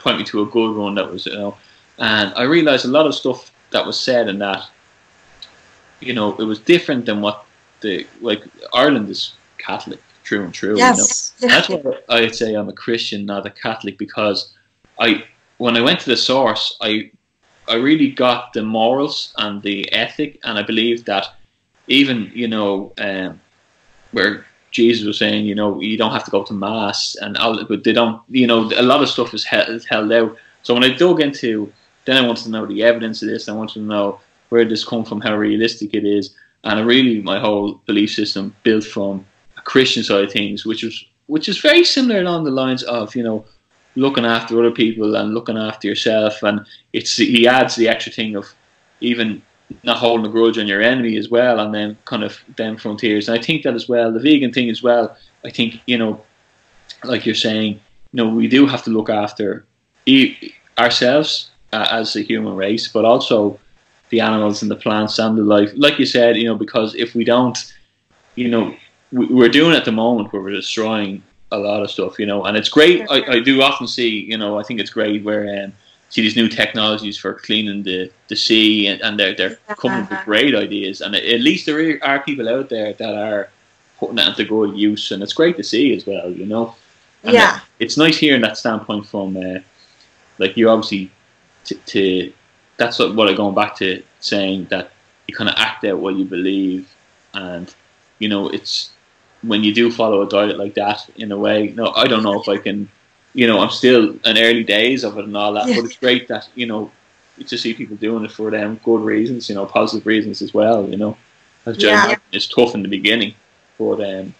point 0.00 0.18
me 0.18 0.24
to 0.24 0.42
a 0.42 0.46
good 0.46 0.76
one 0.76 0.94
that 0.96 1.10
was, 1.10 1.26
you 1.26 1.34
know, 1.34 1.56
and 1.98 2.32
I 2.34 2.42
realized 2.42 2.84
a 2.84 2.88
lot 2.88 3.06
of 3.06 3.14
stuff 3.14 3.52
that 3.70 3.86
was 3.86 3.98
said 3.98 4.28
in 4.28 4.38
that, 4.38 4.68
you 6.00 6.14
know, 6.14 6.34
it 6.36 6.44
was 6.44 6.58
different 6.58 7.06
than 7.06 7.20
what 7.20 7.44
the 7.80 8.06
like 8.20 8.44
Ireland 8.72 9.08
is 9.08 9.34
Catholic 9.58 10.00
true 10.22 10.44
and 10.44 10.54
true. 10.54 10.76
Yes. 10.76 11.34
You 11.38 11.48
know? 11.48 11.54
That's 11.54 11.68
why 11.68 11.98
I'd 12.08 12.34
say 12.34 12.54
I'm 12.54 12.68
a 12.68 12.72
Christian, 12.72 13.26
not 13.26 13.46
a 13.46 13.50
Catholic, 13.50 13.98
because 13.98 14.52
I 15.00 15.24
when 15.58 15.76
I 15.76 15.80
went 15.80 16.00
to 16.00 16.10
the 16.10 16.16
source, 16.16 16.76
I 16.80 17.10
I 17.68 17.76
really 17.76 18.10
got 18.10 18.52
the 18.52 18.62
morals 18.62 19.32
and 19.38 19.62
the 19.62 19.90
ethic, 19.92 20.38
and 20.44 20.58
I 20.58 20.62
believe 20.62 21.04
that 21.04 21.34
even 21.86 22.30
you 22.34 22.48
know 22.48 22.92
um, 22.98 23.40
where 24.12 24.46
Jesus 24.72 25.06
was 25.06 25.18
saying, 25.18 25.44
you 25.44 25.54
know, 25.54 25.80
you 25.80 25.98
don't 25.98 26.12
have 26.12 26.24
to 26.24 26.30
go 26.30 26.42
to 26.42 26.54
mass, 26.54 27.14
and 27.20 27.36
all, 27.36 27.62
but 27.64 27.84
they 27.84 27.92
don't, 27.92 28.20
you 28.28 28.46
know, 28.46 28.70
a 28.76 28.82
lot 28.82 29.02
of 29.02 29.08
stuff 29.08 29.34
is 29.34 29.44
held, 29.44 29.68
is 29.68 29.84
held 29.84 30.10
out. 30.10 30.36
So 30.62 30.74
when 30.74 30.82
I 30.82 30.96
dug 30.96 31.20
into, 31.20 31.72
then 32.06 32.16
I 32.16 32.26
wanted 32.26 32.44
to 32.44 32.50
know 32.50 32.66
the 32.66 32.82
evidence 32.82 33.22
of 33.22 33.28
this. 33.28 33.48
I 33.48 33.52
wanted 33.52 33.74
to 33.74 33.80
know 33.80 34.20
where 34.48 34.64
this 34.64 34.84
come 34.84 35.04
from, 35.04 35.20
how 35.20 35.36
realistic 35.36 35.94
it 35.94 36.04
is, 36.04 36.34
and 36.64 36.86
really 36.86 37.20
my 37.20 37.38
whole 37.38 37.80
belief 37.86 38.12
system 38.12 38.54
built 38.62 38.84
from 38.84 39.24
a 39.56 39.60
Christian 39.60 40.02
side 40.02 40.24
of 40.24 40.32
things, 40.32 40.64
which 40.64 40.82
was 40.82 41.04
which 41.26 41.48
is 41.48 41.58
very 41.58 41.84
similar 41.84 42.20
along 42.20 42.44
the 42.44 42.50
lines 42.50 42.82
of 42.82 43.14
you 43.14 43.22
know 43.22 43.44
looking 43.94 44.24
after 44.24 44.58
other 44.58 44.70
people 44.70 45.16
and 45.16 45.34
looking 45.34 45.58
after 45.58 45.86
yourself, 45.86 46.42
and 46.42 46.64
it's 46.92 47.16
he 47.16 47.46
adds 47.46 47.76
the 47.76 47.88
extra 47.88 48.12
thing 48.12 48.36
of 48.36 48.52
even 49.00 49.42
not 49.82 49.96
holding 49.96 50.26
a 50.26 50.28
grudge 50.28 50.58
on 50.58 50.66
your 50.66 50.82
enemy 50.82 51.16
as 51.16 51.28
well, 51.28 51.60
and 51.60 51.74
then 51.74 51.96
kind 52.04 52.24
of 52.24 52.38
them 52.56 52.76
frontiers. 52.76 53.28
And 53.28 53.38
I 53.38 53.42
think 53.42 53.62
that 53.62 53.74
as 53.74 53.88
well, 53.88 54.12
the 54.12 54.20
vegan 54.20 54.52
thing 54.52 54.70
as 54.70 54.82
well. 54.82 55.16
I 55.44 55.50
think 55.50 55.80
you 55.86 55.98
know, 55.98 56.20
like 57.04 57.26
you're 57.26 57.34
saying, 57.34 57.80
you 58.12 58.16
know, 58.16 58.28
we 58.28 58.48
do 58.48 58.66
have 58.66 58.82
to 58.84 58.90
look 58.90 59.10
after 59.10 59.64
e- 60.06 60.52
ourselves 60.78 61.50
uh, 61.72 61.88
as 61.90 62.14
a 62.16 62.22
human 62.22 62.54
race, 62.56 62.88
but 62.88 63.04
also 63.04 63.58
the 64.10 64.20
animals 64.20 64.62
and 64.62 64.70
the 64.70 64.76
plants 64.76 65.18
and 65.18 65.36
the 65.38 65.42
life. 65.42 65.72
Like 65.74 65.98
you 65.98 66.06
said, 66.06 66.36
you 66.36 66.44
know, 66.44 66.54
because 66.54 66.94
if 66.94 67.14
we 67.14 67.24
don't, 67.24 67.58
you 68.34 68.48
know, 68.48 68.74
we're 69.10 69.48
doing 69.48 69.74
at 69.74 69.84
the 69.84 69.92
moment 69.92 70.32
where 70.32 70.42
we're 70.42 70.50
destroying 70.50 71.22
a 71.50 71.58
lot 71.58 71.82
of 71.82 71.90
stuff, 71.90 72.18
you 72.18 72.26
know, 72.26 72.44
and 72.44 72.56
it's 72.56 72.68
great. 72.68 73.02
I, 73.10 73.36
I 73.36 73.40
do 73.40 73.62
often 73.62 73.86
see, 73.86 74.24
you 74.24 74.38
know, 74.38 74.58
I 74.58 74.62
think 74.62 74.80
it's 74.80 74.90
great 74.90 75.22
where 75.22 75.64
um, 75.64 75.72
see 76.12 76.20
these 76.20 76.36
new 76.36 76.48
technologies 76.48 77.16
for 77.16 77.32
cleaning 77.32 77.82
the, 77.82 78.10
the 78.28 78.36
sea, 78.36 78.86
and, 78.86 79.00
and 79.00 79.18
they're 79.18 79.34
they're 79.34 79.56
coming 79.76 80.06
with 80.08 80.24
great 80.24 80.54
ideas, 80.54 81.00
and 81.00 81.16
at 81.16 81.40
least 81.40 81.64
there 81.66 81.98
are 82.04 82.20
people 82.20 82.48
out 82.48 82.68
there 82.68 82.92
that 82.92 83.14
are 83.14 83.48
putting 83.98 84.16
that 84.16 84.28
into 84.28 84.44
good 84.44 84.76
use, 84.76 85.10
and 85.10 85.22
it's 85.22 85.32
great 85.32 85.56
to 85.56 85.64
see 85.64 85.96
as 85.96 86.06
well, 86.06 86.30
you 86.30 86.46
know. 86.46 86.74
And 87.24 87.32
yeah, 87.32 87.60
it's 87.78 87.96
nice 87.96 88.18
hearing 88.18 88.42
that 88.42 88.58
standpoint 88.58 89.06
from, 89.06 89.36
uh, 89.36 89.60
like 90.38 90.56
you 90.56 90.68
obviously, 90.68 91.10
to, 91.64 91.74
to 91.74 92.32
that's 92.76 92.98
what, 92.98 93.14
what 93.14 93.28
I'm 93.28 93.36
going 93.36 93.54
back 93.54 93.74
to 93.76 94.02
saying 94.20 94.66
that 94.66 94.92
you 95.28 95.34
kind 95.34 95.48
of 95.48 95.56
act 95.56 95.84
out 95.84 95.98
what 95.98 96.16
you 96.16 96.26
believe, 96.26 96.92
and 97.32 97.74
you 98.18 98.28
know 98.28 98.48
it's 98.50 98.90
when 99.42 99.64
you 99.64 99.74
do 99.74 99.90
follow 99.90 100.22
a 100.22 100.28
diet 100.28 100.58
like 100.58 100.74
that 100.74 101.08
in 101.16 101.32
a 101.32 101.38
way, 101.38 101.68
no, 101.74 101.92
I 101.92 102.06
don't 102.06 102.22
know 102.22 102.40
if 102.40 102.48
I 102.48 102.58
can, 102.58 102.88
you 103.34 103.46
know, 103.46 103.60
I'm 103.60 103.70
still 103.70 104.16
in 104.24 104.38
early 104.38 104.64
days 104.64 105.04
of 105.04 105.18
it 105.18 105.24
and 105.24 105.36
all 105.36 105.52
that, 105.54 105.68
yeah. 105.68 105.76
but 105.76 105.84
it's 105.86 105.96
great 105.96 106.28
that, 106.28 106.48
you 106.54 106.66
know, 106.66 106.90
to 107.46 107.56
see 107.56 107.74
people 107.74 107.96
doing 107.96 108.24
it 108.24 108.30
for 108.30 108.50
them 108.50 108.78
good 108.84 109.00
reasons, 109.00 109.48
you 109.48 109.54
know, 109.54 109.66
positive 109.66 110.06
reasons 110.06 110.42
as 110.42 110.52
well, 110.52 110.88
you 110.88 110.96
know. 110.96 111.16
As 111.64 111.80
yeah. 111.80 112.16
it's 112.32 112.48
tough 112.48 112.74
in 112.74 112.82
the 112.82 112.88
beginning, 112.88 113.34
but 113.78 114.00
um, 114.00 114.34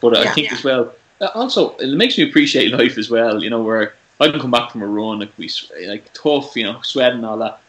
but 0.00 0.14
yeah, 0.14 0.30
I 0.30 0.34
think 0.34 0.48
yeah. 0.48 0.54
as 0.54 0.64
well, 0.64 0.92
uh, 1.20 1.28
also 1.34 1.76
it 1.76 1.94
makes 1.96 2.18
me 2.18 2.28
appreciate 2.28 2.72
life 2.72 2.98
as 2.98 3.08
well, 3.08 3.42
you 3.42 3.48
know, 3.48 3.62
where 3.62 3.94
I 4.20 4.28
can 4.28 4.40
come 4.40 4.50
back 4.50 4.72
from 4.72 4.82
a 4.82 4.86
run, 4.86 5.20
like 5.20 5.30
we 5.38 5.48
like 5.86 6.12
tough, 6.12 6.56
you 6.56 6.64
know, 6.64 6.80
sweating 6.82 7.18
and 7.18 7.26
all 7.26 7.38
that, 7.38 7.60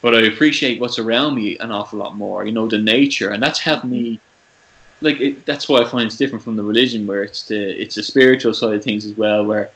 but 0.00 0.14
I 0.14 0.22
appreciate 0.22 0.80
what's 0.80 0.98
around 0.98 1.34
me 1.34 1.58
an 1.58 1.72
awful 1.72 1.98
lot 1.98 2.16
more, 2.16 2.46
you 2.46 2.52
know, 2.52 2.68
the 2.68 2.78
nature, 2.78 3.30
and 3.30 3.42
that's 3.42 3.58
helped 3.58 3.84
me 3.84 4.20
like 5.00 5.20
it, 5.20 5.44
that's 5.44 5.68
why 5.68 5.80
I 5.80 5.84
find 5.84 6.06
it's 6.06 6.16
different 6.16 6.44
from 6.44 6.56
the 6.56 6.62
religion, 6.62 7.06
where 7.06 7.24
it's 7.24 7.48
the 7.48 7.82
it's 7.82 7.96
the 7.96 8.02
spiritual 8.02 8.54
side 8.54 8.74
of 8.74 8.84
things 8.84 9.04
as 9.04 9.14
well, 9.14 9.44
where 9.44 9.70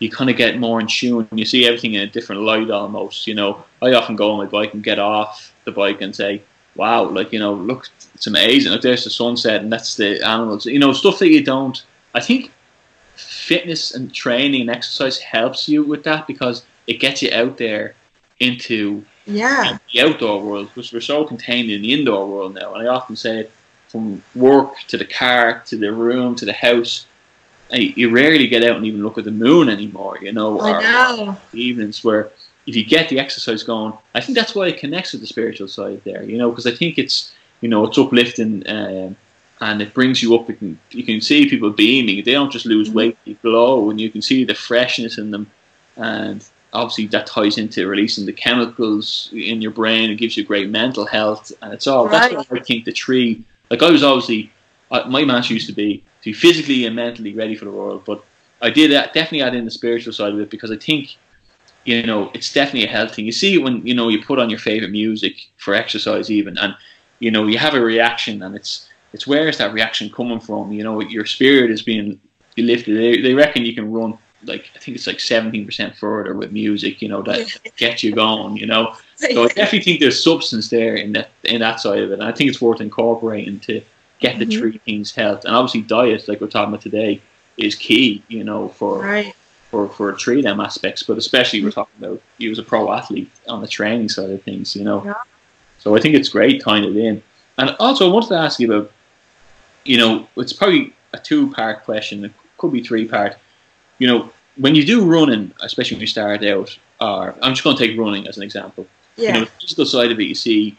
you 0.00 0.10
kind 0.10 0.28
of 0.28 0.36
get 0.36 0.58
more 0.58 0.80
in 0.80 0.88
tune. 0.88 1.28
And 1.30 1.38
you 1.38 1.46
see 1.46 1.66
everything 1.66 1.94
in 1.94 2.00
a 2.00 2.06
different 2.06 2.42
light 2.42 2.70
almost. 2.70 3.26
You 3.26 3.34
know, 3.34 3.64
I 3.80 3.92
often 3.92 4.16
go 4.16 4.32
on 4.32 4.38
my 4.38 4.50
bike 4.50 4.74
and 4.74 4.82
get 4.82 4.98
off 4.98 5.54
the 5.64 5.70
bike 5.70 6.00
and 6.00 6.14
say, 6.14 6.42
"Wow, 6.74 7.04
like 7.04 7.32
you 7.32 7.38
know, 7.38 7.54
look, 7.54 7.88
it's 8.14 8.26
amazing. 8.26 8.72
Like 8.72 8.80
there's 8.80 9.04
the 9.04 9.10
sunset, 9.10 9.62
and 9.62 9.72
that's 9.72 9.96
the 9.96 10.20
animals. 10.26 10.66
You 10.66 10.80
know, 10.80 10.92
stuff 10.92 11.20
that 11.20 11.28
you 11.28 11.44
don't. 11.44 11.82
I 12.14 12.20
think 12.20 12.50
fitness 13.14 13.94
and 13.94 14.12
training 14.12 14.62
and 14.62 14.70
exercise 14.70 15.18
helps 15.18 15.68
you 15.68 15.84
with 15.84 16.02
that 16.04 16.26
because 16.26 16.64
it 16.86 16.94
gets 16.94 17.22
you 17.22 17.30
out 17.32 17.58
there 17.58 17.94
into 18.40 19.04
yeah 19.26 19.76
the 19.92 20.00
outdoor 20.00 20.42
world 20.42 20.68
because 20.68 20.92
we're 20.92 21.00
so 21.00 21.24
contained 21.24 21.70
in 21.70 21.82
the 21.82 21.92
indoor 21.92 22.26
world 22.26 22.54
now. 22.54 22.74
And 22.74 22.88
I 22.88 22.90
often 22.90 23.16
say 23.16 23.48
from 23.88 24.22
work 24.34 24.78
to 24.88 24.96
the 24.96 25.04
car 25.04 25.62
to 25.66 25.76
the 25.76 25.92
room 25.92 26.34
to 26.36 26.44
the 26.44 26.52
house. 26.52 27.06
You 27.72 28.10
rarely 28.10 28.48
get 28.48 28.64
out 28.64 28.76
and 28.76 28.86
even 28.86 29.02
look 29.02 29.18
at 29.18 29.24
the 29.24 29.30
moon 29.30 29.68
anymore, 29.68 30.18
you 30.20 30.32
know. 30.32 30.60
I 30.60 30.82
know. 30.82 31.36
Evenings 31.52 32.02
where 32.02 32.30
if 32.66 32.74
you 32.76 32.84
get 32.84 33.08
the 33.08 33.18
exercise 33.18 33.62
going, 33.62 33.92
I 34.14 34.20
think 34.20 34.36
that's 34.36 34.54
why 34.54 34.68
it 34.68 34.78
connects 34.78 35.12
with 35.12 35.20
the 35.20 35.26
spiritual 35.26 35.68
side 35.68 36.02
there, 36.04 36.22
you 36.22 36.38
know, 36.38 36.50
because 36.50 36.66
I 36.66 36.72
think 36.72 36.98
it's, 36.98 37.32
you 37.60 37.68
know, 37.68 37.84
it's 37.86 37.98
uplifting 37.98 38.68
um, 38.68 39.16
and 39.60 39.82
it 39.82 39.94
brings 39.94 40.22
you 40.22 40.34
up. 40.34 40.48
You 40.48 40.54
can, 40.56 40.78
you 40.90 41.04
can 41.04 41.20
see 41.20 41.48
people 41.48 41.70
beaming. 41.70 42.24
They 42.24 42.32
don't 42.32 42.52
just 42.52 42.66
lose 42.66 42.88
mm-hmm. 42.88 42.96
weight, 42.96 43.18
they 43.24 43.34
glow, 43.34 43.90
and 43.90 44.00
you 44.00 44.10
can 44.10 44.22
see 44.22 44.44
the 44.44 44.54
freshness 44.54 45.18
in 45.18 45.30
them. 45.30 45.50
And 45.96 46.46
obviously 46.72 47.06
that 47.08 47.26
ties 47.26 47.58
into 47.58 47.86
releasing 47.86 48.26
the 48.26 48.32
chemicals 48.32 49.30
in 49.32 49.62
your 49.62 49.72
brain. 49.72 50.10
It 50.10 50.16
gives 50.16 50.36
you 50.36 50.44
great 50.44 50.70
mental 50.70 51.06
health, 51.06 51.52
and 51.62 51.72
it's 51.72 51.86
all. 51.86 52.08
Right. 52.08 52.32
That's 52.32 52.50
why 52.50 52.58
I 52.58 52.62
think 52.62 52.84
the 52.84 52.92
tree 52.92 53.44
like 53.70 53.82
I 53.82 53.90
was 53.90 54.02
obviously, 54.02 54.50
uh, 54.90 55.04
my 55.08 55.24
mantra 55.24 55.54
used 55.54 55.66
to 55.68 55.72
be 55.72 55.98
to 56.22 56.30
be 56.30 56.32
physically 56.32 56.84
and 56.84 56.94
mentally 56.96 57.34
ready 57.34 57.56
for 57.56 57.64
the 57.64 57.70
world, 57.70 58.02
but 58.04 58.24
I 58.62 58.70
did 58.70 58.90
definitely 58.90 59.42
add 59.42 59.54
in 59.54 59.64
the 59.64 59.70
spiritual 59.70 60.12
side 60.12 60.32
of 60.32 60.40
it 60.40 60.50
because 60.50 60.70
I 60.70 60.76
think, 60.76 61.16
you 61.84 62.02
know, 62.04 62.30
it's 62.34 62.52
definitely 62.52 62.84
a 62.84 62.92
health 62.92 63.14
thing. 63.14 63.24
You 63.24 63.32
see 63.32 63.58
when 63.58 63.86
you 63.86 63.94
know 63.94 64.08
you 64.08 64.22
put 64.22 64.38
on 64.38 64.50
your 64.50 64.58
favorite 64.58 64.90
music 64.90 65.48
for 65.56 65.74
exercise 65.74 66.30
even, 66.30 66.58
and 66.58 66.74
you 67.20 67.30
know 67.30 67.46
you 67.46 67.58
have 67.58 67.74
a 67.74 67.80
reaction, 67.80 68.42
and 68.42 68.54
it's 68.54 68.88
it's 69.12 69.26
where 69.26 69.48
is 69.48 69.58
that 69.58 69.72
reaction 69.72 70.10
coming 70.10 70.40
from? 70.40 70.72
You 70.72 70.84
know, 70.84 71.00
your 71.00 71.26
spirit 71.26 71.70
is 71.70 71.82
being 71.82 72.20
lifted. 72.56 72.96
They, 72.96 73.22
they 73.22 73.34
reckon 73.34 73.64
you 73.64 73.74
can 73.74 73.90
run 73.90 74.18
like 74.44 74.70
I 74.74 74.78
think 74.78 74.96
it's 74.96 75.06
like 75.06 75.20
seventeen 75.20 75.66
percent 75.66 75.96
further 75.96 76.34
with 76.34 76.52
music, 76.52 77.00
you 77.02 77.08
know, 77.08 77.22
that 77.22 77.58
gets 77.76 78.02
you 78.02 78.14
going, 78.14 78.56
you 78.56 78.66
know. 78.66 78.94
So 79.20 79.44
I 79.44 79.48
definitely 79.48 79.82
think 79.82 80.00
there's 80.00 80.24
substance 80.24 80.70
there 80.70 80.94
in 80.94 81.12
that 81.12 81.28
in 81.44 81.60
that 81.60 81.78
side 81.78 81.98
of 81.98 82.10
it. 82.10 82.14
And 82.14 82.22
I 82.22 82.32
think 82.32 82.48
it's 82.48 82.62
worth 82.62 82.80
incorporating 82.80 83.60
to 83.60 83.82
get 84.20 84.38
the 84.38 84.44
mm-hmm. 84.44 84.60
three 84.60 84.78
things 84.78 85.14
health. 85.14 85.44
And 85.44 85.54
obviously 85.54 85.82
diet, 85.82 86.28
like 86.28 86.40
we're 86.40 86.46
talking 86.46 86.72
about 86.72 86.82
today, 86.82 87.20
is 87.56 87.74
key, 87.74 88.22
you 88.28 88.44
know, 88.44 88.68
for 88.68 89.02
right. 89.02 89.34
for, 89.70 89.88
for 89.88 90.16
three 90.16 90.38
of 90.38 90.44
them 90.44 90.60
aspects, 90.60 91.02
but 91.02 91.18
especially 91.18 91.62
we're 91.62 91.70
talking 91.70 92.04
about 92.04 92.22
you 92.38 92.50
as 92.50 92.58
a 92.58 92.62
pro 92.62 92.92
athlete 92.92 93.30
on 93.48 93.60
the 93.60 93.68
training 93.68 94.08
side 94.08 94.30
of 94.30 94.42
things, 94.42 94.76
you 94.76 94.84
know. 94.84 95.04
Yeah. 95.04 95.14
So 95.78 95.96
I 95.96 96.00
think 96.00 96.14
it's 96.14 96.28
great 96.28 96.62
tying 96.62 96.84
it 96.84 96.96
in. 96.96 97.22
And 97.58 97.76
also, 97.78 98.08
I 98.08 98.12
wanted 98.12 98.28
to 98.28 98.38
ask 98.38 98.60
you 98.60 98.72
about, 98.72 98.90
you 99.84 99.98
know, 99.98 100.28
it's 100.36 100.52
probably 100.52 100.94
a 101.12 101.18
two 101.18 101.52
part 101.52 101.84
question, 101.84 102.24
it 102.24 102.32
could 102.58 102.72
be 102.72 102.82
three 102.82 103.06
part. 103.06 103.36
You 103.98 104.06
know, 104.06 104.32
when 104.56 104.74
you 104.74 104.84
do 104.84 105.04
running, 105.04 105.52
especially 105.60 105.96
when 105.96 106.02
you 106.02 106.06
start 106.06 106.44
out, 106.44 106.78
or 107.00 107.34
I'm 107.42 107.52
just 107.52 107.64
going 107.64 107.76
to 107.76 107.86
take 107.86 107.98
running 107.98 108.26
as 108.26 108.36
an 108.36 108.42
example. 108.42 108.86
Yeah. 109.16 109.28
You 109.28 109.32
know, 109.32 109.44
the 109.44 109.50
physical 109.60 109.86
side 109.86 110.12
of 110.12 110.20
it 110.20 110.24
you 110.24 110.34
see 110.34 110.76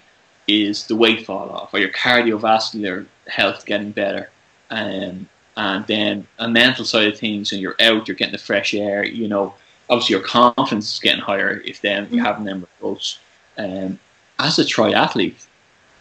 is 0.51 0.87
the 0.87 0.95
weight 0.95 1.25
fall 1.25 1.49
off, 1.49 1.73
or 1.73 1.79
your 1.79 1.91
cardiovascular 1.91 3.05
health 3.27 3.65
getting 3.65 3.91
better. 3.91 4.29
Um, 4.69 5.27
and 5.57 5.85
then 5.87 6.27
a 6.39 6.47
mental 6.47 6.85
side 6.85 7.07
of 7.07 7.19
things, 7.19 7.51
and 7.51 7.61
you're 7.61 7.75
out, 7.79 8.07
you're 8.07 8.15
getting 8.15 8.31
the 8.31 8.37
fresh 8.37 8.73
air. 8.73 9.03
You 9.03 9.27
know, 9.27 9.53
obviously 9.89 10.13
your 10.13 10.23
confidence 10.23 10.93
is 10.93 10.99
getting 10.99 11.21
higher 11.21 11.61
if 11.65 11.81
then 11.81 12.07
you're 12.11 12.23
having 12.23 12.45
them 12.45 12.67
results. 12.79 13.19
Um, 13.57 13.99
as 14.39 14.57
a 14.57 14.63
triathlete, 14.63 15.45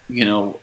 you 0.09 0.25
know, 0.25 0.61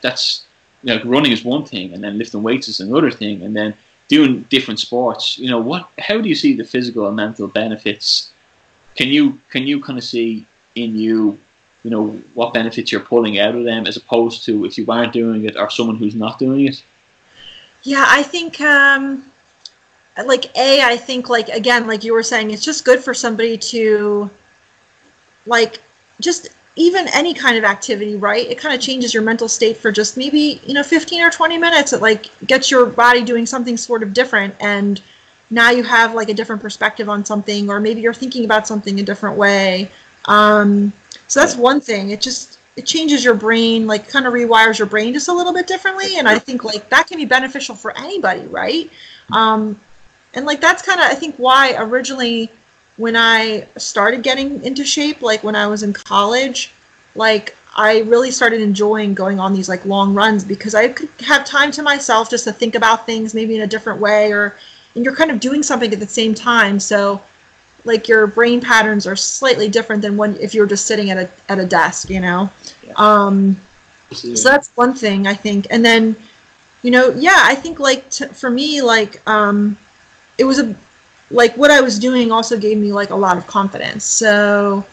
that's 0.00 0.46
you 0.82 0.94
know, 0.94 1.02
running 1.04 1.32
is 1.32 1.44
one 1.44 1.64
thing, 1.64 1.92
and 1.92 2.04
then 2.04 2.18
lifting 2.18 2.42
weights 2.42 2.68
is 2.68 2.80
another 2.80 3.10
thing, 3.10 3.42
and 3.42 3.56
then 3.56 3.74
doing 4.08 4.42
different 4.50 4.80
sports. 4.80 5.38
You 5.38 5.50
know, 5.50 5.60
what? 5.60 5.88
How 5.98 6.20
do 6.20 6.28
you 6.28 6.34
see 6.34 6.54
the 6.54 6.64
physical 6.64 7.06
and 7.06 7.16
mental 7.16 7.48
benefits? 7.48 8.32
Can 8.96 9.08
you 9.08 9.40
can 9.50 9.66
you 9.66 9.80
kind 9.80 9.98
of 9.98 10.04
see 10.04 10.46
in 10.74 10.96
you, 10.96 11.38
you 11.84 11.90
know, 11.90 12.08
what 12.32 12.54
benefits 12.54 12.90
you're 12.90 13.02
pulling 13.02 13.38
out 13.38 13.54
of 13.54 13.64
them 13.64 13.86
as 13.86 13.96
opposed 13.96 14.44
to 14.46 14.64
if 14.64 14.76
you 14.76 14.86
aren't 14.88 15.12
doing 15.12 15.44
it 15.44 15.56
or 15.56 15.70
someone 15.70 15.96
who's 15.96 16.14
not 16.14 16.38
doing 16.38 16.66
it? 16.66 16.82
Yeah, 17.84 18.04
I 18.08 18.22
think 18.22 18.60
um 18.60 19.30
like 20.26 20.56
A, 20.56 20.82
I 20.82 20.96
think 20.96 21.28
like 21.28 21.48
again, 21.48 21.86
like 21.86 22.02
you 22.02 22.14
were 22.14 22.22
saying, 22.22 22.50
it's 22.50 22.64
just 22.64 22.84
good 22.84 23.04
for 23.04 23.14
somebody 23.14 23.58
to 23.58 24.30
like 25.46 25.82
just 26.20 26.48
even 26.76 27.06
any 27.08 27.34
kind 27.34 27.56
of 27.56 27.64
activity, 27.64 28.16
right? 28.16 28.46
It 28.48 28.58
kind 28.58 28.74
of 28.74 28.80
changes 28.80 29.14
your 29.14 29.22
mental 29.22 29.48
state 29.48 29.76
for 29.76 29.92
just 29.92 30.16
maybe, 30.16 30.60
you 30.66 30.74
know, 30.74 30.82
15 30.82 31.22
or 31.22 31.30
20 31.30 31.58
minutes. 31.58 31.92
It 31.92 32.00
like 32.00 32.36
gets 32.46 32.70
your 32.70 32.86
body 32.86 33.22
doing 33.22 33.46
something 33.46 33.76
sort 33.76 34.02
of 34.02 34.12
different 34.12 34.54
and 34.60 35.00
now 35.50 35.70
you 35.70 35.82
have 35.84 36.14
like 36.14 36.30
a 36.30 36.34
different 36.34 36.62
perspective 36.62 37.08
on 37.08 37.24
something 37.24 37.68
or 37.68 37.78
maybe 37.78 38.00
you're 38.00 38.14
thinking 38.14 38.44
about 38.44 38.66
something 38.66 38.98
a 38.98 39.02
different 39.02 39.36
way. 39.36 39.90
Um 40.24 40.92
so 41.28 41.40
that's 41.40 41.56
one 41.56 41.80
thing. 41.80 42.10
It 42.10 42.20
just 42.20 42.58
it 42.76 42.86
changes 42.86 43.24
your 43.24 43.34
brain, 43.34 43.86
like 43.86 44.08
kind 44.08 44.26
of 44.26 44.32
rewires 44.32 44.78
your 44.78 44.88
brain 44.88 45.12
just 45.12 45.28
a 45.28 45.32
little 45.32 45.52
bit 45.52 45.66
differently. 45.66 46.18
And 46.18 46.28
I 46.28 46.38
think 46.38 46.64
like 46.64 46.88
that 46.90 47.06
can 47.06 47.18
be 47.18 47.24
beneficial 47.24 47.74
for 47.74 47.96
anybody, 47.96 48.46
right? 48.46 48.90
Um, 49.32 49.80
and 50.34 50.44
like 50.44 50.60
that's 50.60 50.82
kind 50.82 51.00
of 51.00 51.06
I 51.06 51.14
think 51.14 51.36
why 51.36 51.74
originally 51.78 52.50
when 52.96 53.16
I 53.16 53.66
started 53.76 54.22
getting 54.22 54.62
into 54.64 54.84
shape, 54.84 55.22
like 55.22 55.42
when 55.42 55.56
I 55.56 55.66
was 55.66 55.82
in 55.82 55.92
college, 55.92 56.72
like 57.14 57.56
I 57.76 58.00
really 58.02 58.30
started 58.30 58.60
enjoying 58.60 59.14
going 59.14 59.40
on 59.40 59.52
these 59.52 59.68
like 59.68 59.84
long 59.84 60.14
runs 60.14 60.44
because 60.44 60.74
I 60.74 60.88
could 60.88 61.08
have 61.20 61.44
time 61.44 61.72
to 61.72 61.82
myself 61.82 62.30
just 62.30 62.44
to 62.44 62.52
think 62.52 62.74
about 62.74 63.06
things 63.06 63.34
maybe 63.34 63.56
in 63.56 63.62
a 63.62 63.66
different 63.66 64.00
way 64.00 64.32
or 64.32 64.56
and 64.94 65.04
you're 65.04 65.16
kind 65.16 65.30
of 65.30 65.40
doing 65.40 65.62
something 65.62 65.92
at 65.92 65.98
the 65.98 66.06
same 66.06 66.34
time. 66.34 66.78
So 66.78 67.20
like 67.84 68.08
your 68.08 68.26
brain 68.26 68.60
patterns 68.60 69.06
are 69.06 69.16
slightly 69.16 69.68
different 69.68 70.02
than 70.02 70.16
when 70.16 70.36
if 70.38 70.54
you're 70.54 70.66
just 70.66 70.86
sitting 70.86 71.10
at 71.10 71.18
a 71.18 71.30
at 71.50 71.58
a 71.58 71.66
desk, 71.66 72.10
you 72.10 72.20
know. 72.20 72.50
Yeah. 72.82 72.94
Um, 72.96 73.60
so 74.12 74.48
that's 74.48 74.70
one 74.74 74.94
thing 74.94 75.26
I 75.26 75.34
think, 75.34 75.66
and 75.70 75.84
then 75.84 76.16
you 76.82 76.90
know, 76.90 77.10
yeah, 77.10 77.40
I 77.42 77.54
think 77.54 77.80
like 77.80 78.10
t- 78.10 78.26
for 78.26 78.50
me, 78.50 78.82
like 78.82 79.26
um, 79.28 79.78
it 80.38 80.44
was 80.44 80.58
a 80.58 80.76
like 81.30 81.56
what 81.56 81.70
I 81.70 81.80
was 81.80 81.98
doing 81.98 82.30
also 82.30 82.58
gave 82.58 82.78
me 82.78 82.92
like 82.92 83.10
a 83.10 83.16
lot 83.16 83.36
of 83.36 83.46
confidence. 83.46 84.04
So 84.04 84.86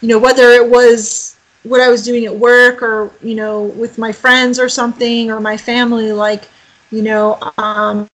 you 0.00 0.08
know, 0.08 0.18
whether 0.18 0.50
it 0.50 0.68
was 0.68 1.36
what 1.64 1.80
I 1.80 1.88
was 1.88 2.04
doing 2.04 2.24
at 2.24 2.34
work 2.34 2.82
or 2.82 3.10
you 3.22 3.34
know 3.34 3.62
with 3.62 3.98
my 3.98 4.12
friends 4.12 4.58
or 4.58 4.68
something 4.68 5.30
or 5.30 5.40
my 5.40 5.56
family, 5.56 6.12
like 6.12 6.48
you 6.90 7.02
know, 7.02 7.38
um, 7.58 8.08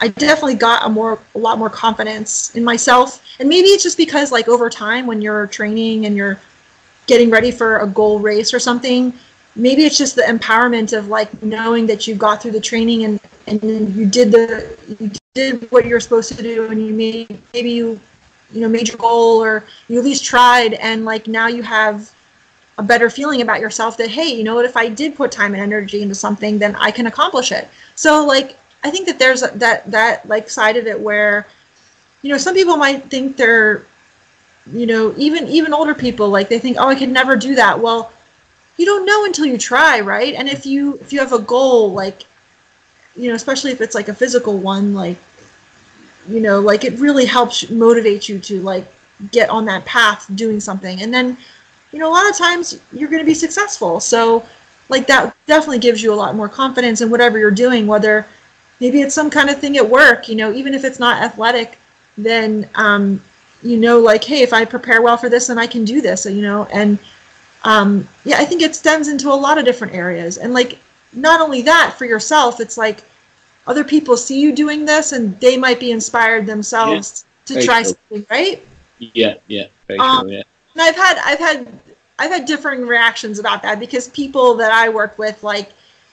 I 0.00 0.08
definitely 0.08 0.54
got 0.54 0.86
a 0.86 0.88
more 0.88 1.18
a 1.34 1.38
lot 1.38 1.58
more 1.58 1.70
confidence 1.70 2.54
in 2.54 2.64
myself. 2.64 3.24
And 3.40 3.48
maybe 3.48 3.68
it's 3.68 3.82
just 3.82 3.96
because 3.96 4.30
like 4.30 4.48
over 4.48 4.70
time 4.70 5.06
when 5.06 5.20
you're 5.20 5.46
training 5.48 6.06
and 6.06 6.16
you're 6.16 6.40
getting 7.06 7.30
ready 7.30 7.50
for 7.50 7.78
a 7.78 7.86
goal 7.86 8.20
race 8.20 8.54
or 8.54 8.60
something, 8.60 9.12
maybe 9.56 9.84
it's 9.84 9.98
just 9.98 10.14
the 10.14 10.22
empowerment 10.22 10.96
of 10.96 11.08
like 11.08 11.42
knowing 11.42 11.86
that 11.86 12.06
you 12.06 12.14
got 12.14 12.40
through 12.40 12.52
the 12.52 12.60
training 12.60 13.04
and 13.04 13.20
and 13.46 13.94
you 13.94 14.06
did 14.06 14.30
the 14.30 14.76
you 15.00 15.10
did 15.34 15.70
what 15.70 15.84
you're 15.86 16.00
supposed 16.00 16.34
to 16.34 16.42
do 16.42 16.70
and 16.70 16.86
you 16.86 16.94
made 16.94 17.42
maybe 17.52 17.70
you 17.70 17.98
you 18.52 18.60
know 18.60 18.68
made 18.68 18.88
your 18.88 18.96
goal 18.96 19.42
or 19.42 19.64
you 19.88 19.98
at 19.98 20.04
least 20.04 20.24
tried 20.24 20.74
and 20.74 21.04
like 21.04 21.26
now 21.26 21.46
you 21.48 21.62
have 21.62 22.14
a 22.78 22.82
better 22.82 23.10
feeling 23.10 23.40
about 23.40 23.60
yourself 23.60 23.96
that 23.96 24.08
hey 24.08 24.28
you 24.28 24.44
know 24.44 24.54
what 24.54 24.64
if 24.64 24.76
i 24.76 24.88
did 24.88 25.14
put 25.14 25.32
time 25.32 25.54
and 25.54 25.62
energy 25.62 26.02
into 26.02 26.14
something 26.14 26.58
then 26.58 26.76
i 26.76 26.90
can 26.90 27.06
accomplish 27.06 27.52
it 27.52 27.68
so 27.94 28.24
like 28.24 28.58
I 28.82 28.90
think 28.90 29.06
that 29.06 29.18
there's 29.18 29.40
that 29.40 29.90
that 29.90 30.26
like 30.28 30.48
side 30.48 30.76
of 30.76 30.86
it 30.86 30.98
where, 31.00 31.46
you 32.22 32.30
know, 32.30 32.38
some 32.38 32.54
people 32.54 32.76
might 32.76 33.10
think 33.10 33.36
they're, 33.36 33.84
you 34.70 34.86
know, 34.86 35.14
even 35.16 35.48
even 35.48 35.72
older 35.72 35.94
people 35.94 36.28
like 36.28 36.48
they 36.48 36.58
think, 36.58 36.76
oh, 36.78 36.88
I 36.88 36.94
could 36.94 37.08
never 37.08 37.36
do 37.36 37.54
that. 37.56 37.80
Well, 37.80 38.12
you 38.76 38.86
don't 38.86 39.04
know 39.04 39.24
until 39.24 39.46
you 39.46 39.58
try, 39.58 40.00
right? 40.00 40.34
And 40.34 40.48
if 40.48 40.64
you 40.64 40.94
if 41.00 41.12
you 41.12 41.18
have 41.18 41.32
a 41.32 41.40
goal, 41.40 41.92
like, 41.92 42.22
you 43.16 43.28
know, 43.28 43.34
especially 43.34 43.72
if 43.72 43.80
it's 43.80 43.94
like 43.94 44.08
a 44.08 44.14
physical 44.14 44.56
one, 44.56 44.94
like, 44.94 45.18
you 46.28 46.40
know, 46.40 46.60
like 46.60 46.84
it 46.84 46.98
really 46.98 47.24
helps 47.26 47.68
motivate 47.70 48.28
you 48.28 48.38
to 48.38 48.62
like 48.62 48.86
get 49.32 49.50
on 49.50 49.64
that 49.64 49.84
path 49.84 50.30
doing 50.36 50.60
something, 50.60 51.02
and 51.02 51.12
then, 51.12 51.36
you 51.90 51.98
know, 51.98 52.08
a 52.08 52.14
lot 52.14 52.30
of 52.30 52.36
times 52.36 52.80
you're 52.92 53.08
going 53.08 53.22
to 53.22 53.26
be 53.26 53.34
successful. 53.34 53.98
So, 53.98 54.46
like 54.88 55.08
that 55.08 55.36
definitely 55.46 55.80
gives 55.80 56.00
you 56.00 56.14
a 56.14 56.14
lot 56.14 56.36
more 56.36 56.48
confidence 56.48 57.00
in 57.00 57.10
whatever 57.10 57.38
you're 57.38 57.50
doing, 57.50 57.88
whether 57.88 58.24
maybe 58.80 59.00
it's 59.00 59.14
some 59.14 59.30
kind 59.30 59.50
of 59.50 59.58
thing 59.58 59.76
at 59.76 59.88
work 59.88 60.28
you 60.28 60.34
know 60.34 60.52
even 60.52 60.74
if 60.74 60.84
it's 60.84 60.98
not 60.98 61.22
athletic 61.22 61.78
then 62.16 62.68
um, 62.74 63.22
you 63.62 63.76
know 63.76 63.98
like 63.98 64.24
hey 64.24 64.42
if 64.42 64.52
i 64.52 64.64
prepare 64.64 65.02
well 65.02 65.16
for 65.16 65.28
this 65.28 65.46
then 65.46 65.58
i 65.58 65.66
can 65.66 65.84
do 65.84 66.00
this 66.00 66.26
you 66.26 66.42
know 66.42 66.64
and 66.66 66.98
um, 67.64 68.08
yeah 68.24 68.36
i 68.38 68.44
think 68.44 68.62
it 68.62 68.74
stems 68.74 69.08
into 69.08 69.28
a 69.28 69.34
lot 69.34 69.58
of 69.58 69.64
different 69.64 69.94
areas. 69.94 70.38
And 70.38 70.54
like 70.54 70.78
not 71.12 71.40
only 71.40 71.62
that 71.62 71.94
for 71.98 72.04
yourself 72.04 72.60
it's 72.60 72.78
like 72.78 73.02
other 73.66 73.84
people 73.84 74.16
see 74.16 74.40
you 74.40 74.54
doing 74.54 74.84
this 74.84 75.12
and 75.12 75.38
they 75.40 75.56
might 75.56 75.80
be 75.80 75.90
inspired 75.90 76.46
themselves 76.46 77.24
yeah, 77.46 77.60
to 77.60 77.66
try 77.66 77.82
something 77.82 78.26
right? 78.30 78.64
Yeah 78.98 79.34
yeah 79.46 79.66
um, 80.00 80.28
yeah. 80.28 80.42
and 80.74 80.82
i've 80.82 80.96
had 80.96 81.18
i've 81.24 81.38
had 81.38 81.80
i've 82.18 82.30
had 82.30 82.44
differing 82.44 82.86
reactions 82.86 83.38
about 83.38 83.62
that 83.62 83.80
because 83.80 84.08
people 84.08 84.54
that 84.54 84.72
i 84.72 84.88
work 84.88 85.18
with 85.18 85.42
like 85.42 85.72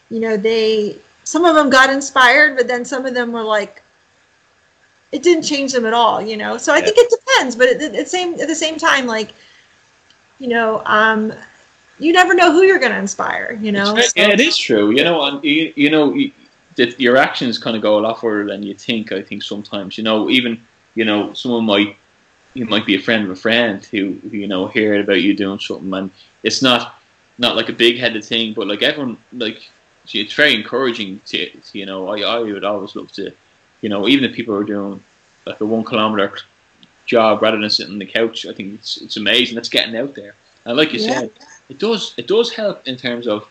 you 0.10 0.20
know 0.20 0.38
they 0.38 0.98
some 1.26 1.44
of 1.44 1.56
them 1.56 1.70
got 1.70 1.90
inspired, 1.90 2.56
but 2.56 2.68
then 2.68 2.86
some 2.86 3.06
of 3.06 3.14
them 3.14 3.34
were 3.34 3.44
like, 3.44 3.82
it 5.12 5.24
didn't 5.24 5.44
change 5.44 5.74
them 5.74 5.86
at 5.86 5.94
all, 5.94 6.22
you 6.22 6.38
know. 6.38 6.58
So 6.58 6.74
I 6.74 6.78
yeah. 6.78 6.86
think 6.86 6.98
it 7.00 7.10
depends, 7.10 7.56
but 7.56 7.68
at 7.70 7.80
the 7.94 8.06
same 8.06 8.40
at 8.40 8.48
the 8.48 8.56
same 8.56 8.78
time, 8.78 9.06
like, 9.06 9.34
you 10.40 10.48
know, 10.48 10.82
um, 10.86 11.34
you 12.00 12.14
never 12.14 12.34
know 12.34 12.52
who 12.52 12.62
you're 12.64 12.80
going 12.80 12.92
to 12.92 12.98
inspire, 12.98 13.58
you 13.62 13.72
know. 13.72 13.96
So, 13.96 14.12
yeah, 14.16 14.30
it 14.30 14.40
is 14.40 14.58
true. 14.58 14.92
You 14.92 15.04
know, 15.04 15.24
and 15.26 15.44
you, 15.44 15.74
you 15.76 15.90
know, 15.90 16.14
you, 16.14 16.32
that 16.76 17.00
your 17.00 17.18
actions 17.18 17.58
kind 17.58 17.76
of 17.76 17.82
go 17.82 17.98
a 17.98 18.02
lot 18.02 18.22
further 18.22 18.46
than 18.46 18.64
you 18.64 18.74
think. 18.74 19.12
I 19.12 19.22
think 19.22 19.44
sometimes, 19.44 19.98
you 19.98 20.04
know, 20.04 20.30
even 20.30 20.62
you 20.94 21.06
know, 21.06 21.34
someone 21.34 21.66
might 21.66 21.98
you 22.54 22.66
might 22.66 22.86
be 22.86 22.96
a 22.96 23.02
friend 23.02 23.24
of 23.26 23.30
a 23.32 23.36
friend 23.36 23.84
who, 23.86 24.14
who 24.24 24.30
you 24.30 24.48
know 24.48 24.68
heard 24.68 25.02
about 25.02 25.22
you 25.22 25.34
doing 25.34 25.60
something, 25.60 25.94
and 25.94 26.12
it's 26.44 26.62
not 26.62 27.00
not 27.38 27.56
like 27.56 27.70
a 27.70 27.74
big 27.74 27.98
headed 27.98 28.24
thing, 28.24 28.54
but 28.54 28.68
like 28.68 28.82
everyone 28.82 29.18
like 29.34 29.70
it's 30.14 30.34
very 30.34 30.56
encouraging 30.56 31.20
to, 31.26 31.50
to, 31.50 31.78
you 31.78 31.86
know 31.86 32.10
I, 32.10 32.22
I 32.22 32.40
would 32.40 32.64
always 32.64 32.96
love 32.96 33.12
to 33.14 33.32
you 33.82 33.90
know 33.90 34.08
even 34.08 34.30
if 34.30 34.36
people 34.36 34.56
are 34.56 34.64
doing 34.64 35.04
like 35.46 35.62
a 35.62 35.66
one 35.66 35.84
kilometer 35.84 36.38
job 37.06 37.42
rather 37.42 37.58
than 37.58 37.70
sitting 37.70 37.94
on 37.94 38.00
the 38.00 38.06
couch 38.06 38.46
I 38.46 38.54
think 38.54 38.76
it's 38.76 38.98
it's 38.98 39.18
amazing 39.18 39.56
that's 39.56 39.70
getting 39.70 39.96
out 39.96 40.16
there 40.16 40.36
and 40.66 40.78
like 40.78 40.94
you 40.94 41.00
yeah. 41.00 41.20
said 41.20 41.32
it 41.70 41.80
does 41.80 42.14
it 42.18 42.28
does 42.28 42.54
help 42.54 42.88
in 42.88 42.98
terms 42.98 43.28
of 43.28 43.48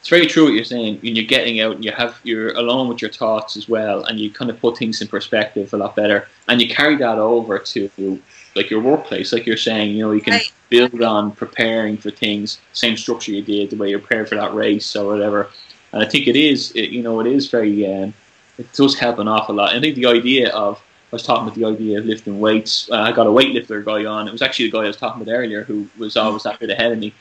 it's 0.00 0.08
very 0.08 0.26
true 0.26 0.44
what 0.44 0.52
you're 0.52 0.64
saying 0.64 0.98
when 1.00 1.16
you're 1.16 1.24
getting 1.24 1.60
out 1.60 1.76
and 1.76 1.84
you 1.84 1.92
have 1.92 2.20
you're 2.22 2.52
alone 2.56 2.88
with 2.88 3.02
your 3.02 3.10
thoughts 3.10 3.56
as 3.56 3.68
well 3.68 4.04
and 4.04 4.20
you 4.20 4.30
kind 4.30 4.50
of 4.50 4.60
put 4.60 4.76
things 4.76 5.02
in 5.02 5.08
perspective 5.08 5.72
a 5.72 5.76
lot 5.76 5.96
better 5.96 6.28
and 6.48 6.60
you 6.62 6.68
carry 6.68 6.96
that 6.96 7.18
over 7.18 7.58
to 7.58 8.22
like 8.54 8.70
your 8.70 8.80
workplace 8.80 9.32
like 9.32 9.46
you're 9.46 9.56
saying 9.56 9.92
you 9.92 10.04
know 10.04 10.12
you 10.12 10.20
can 10.20 10.34
right. 10.34 10.52
build 10.68 11.02
on 11.02 11.32
preparing 11.32 11.96
for 11.96 12.10
things 12.10 12.60
same 12.72 12.96
structure 12.96 13.32
you 13.32 13.42
did 13.42 13.70
the 13.70 13.76
way 13.76 13.90
you 13.90 13.98
prepared 13.98 14.28
for 14.28 14.36
that 14.36 14.54
race 14.54 14.94
or 14.94 15.06
whatever 15.06 15.50
and 15.92 16.02
I 16.02 16.06
think 16.06 16.26
it 16.26 16.36
is, 16.36 16.72
it, 16.72 16.90
you 16.90 17.02
know, 17.02 17.20
it 17.20 17.26
is 17.26 17.48
very, 17.48 17.86
um, 17.86 18.14
it 18.58 18.72
does 18.72 18.98
help 18.98 19.18
an 19.18 19.28
awful 19.28 19.54
lot. 19.54 19.74
I 19.74 19.80
think 19.80 19.96
the 19.96 20.06
idea 20.06 20.50
of, 20.50 20.78
I 21.10 21.16
was 21.16 21.22
talking 21.22 21.44
about 21.44 21.56
the 21.56 21.64
idea 21.64 21.98
of 21.98 22.04
lifting 22.04 22.38
weights. 22.38 22.90
Uh, 22.90 22.96
I 22.96 23.12
got 23.12 23.26
a 23.26 23.30
weightlifter 23.30 23.82
guy 23.82 24.04
on. 24.04 24.28
It 24.28 24.32
was 24.32 24.42
actually 24.42 24.66
the 24.70 24.76
guy 24.76 24.84
I 24.84 24.88
was 24.88 24.96
talking 24.98 25.22
about 25.22 25.32
earlier 25.32 25.64
who 25.64 25.88
was 25.96 26.16
always 26.16 26.44
after 26.44 26.66
the 26.66 26.74
head 26.74 26.92
of 26.92 26.98
me. 26.98 27.14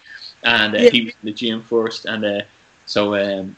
And 0.44 0.76
uh, 0.76 0.80
yeah. 0.80 0.89
he 0.89 1.03
was 1.06 1.14
in 1.14 1.26
the 1.26 1.31
gym 1.31 1.64
first. 1.64 2.06
And 2.06 2.26
uh, 2.26 2.41
so 2.85 3.15
um, 3.15 3.56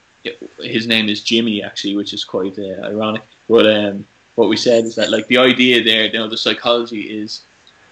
his 0.59 0.85
name 0.85 1.09
is 1.09 1.23
Jimmy, 1.23 1.63
actually, 1.63 1.95
which 1.95 2.13
is 2.13 2.23
quite 2.23 2.59
uh, 2.59 2.81
ironic. 2.83 3.23
But 3.47 3.65
um, 3.65 4.07
what 4.35 4.49
we 4.49 4.57
said 4.57 4.85
is 4.85 4.95
that 4.95 5.09
like 5.09 5.27
the 5.27 5.39
idea 5.39 5.83
there, 5.83 6.05
you 6.05 6.13
know, 6.13 6.27
the 6.27 6.37
psychology 6.37 7.21
is 7.21 7.43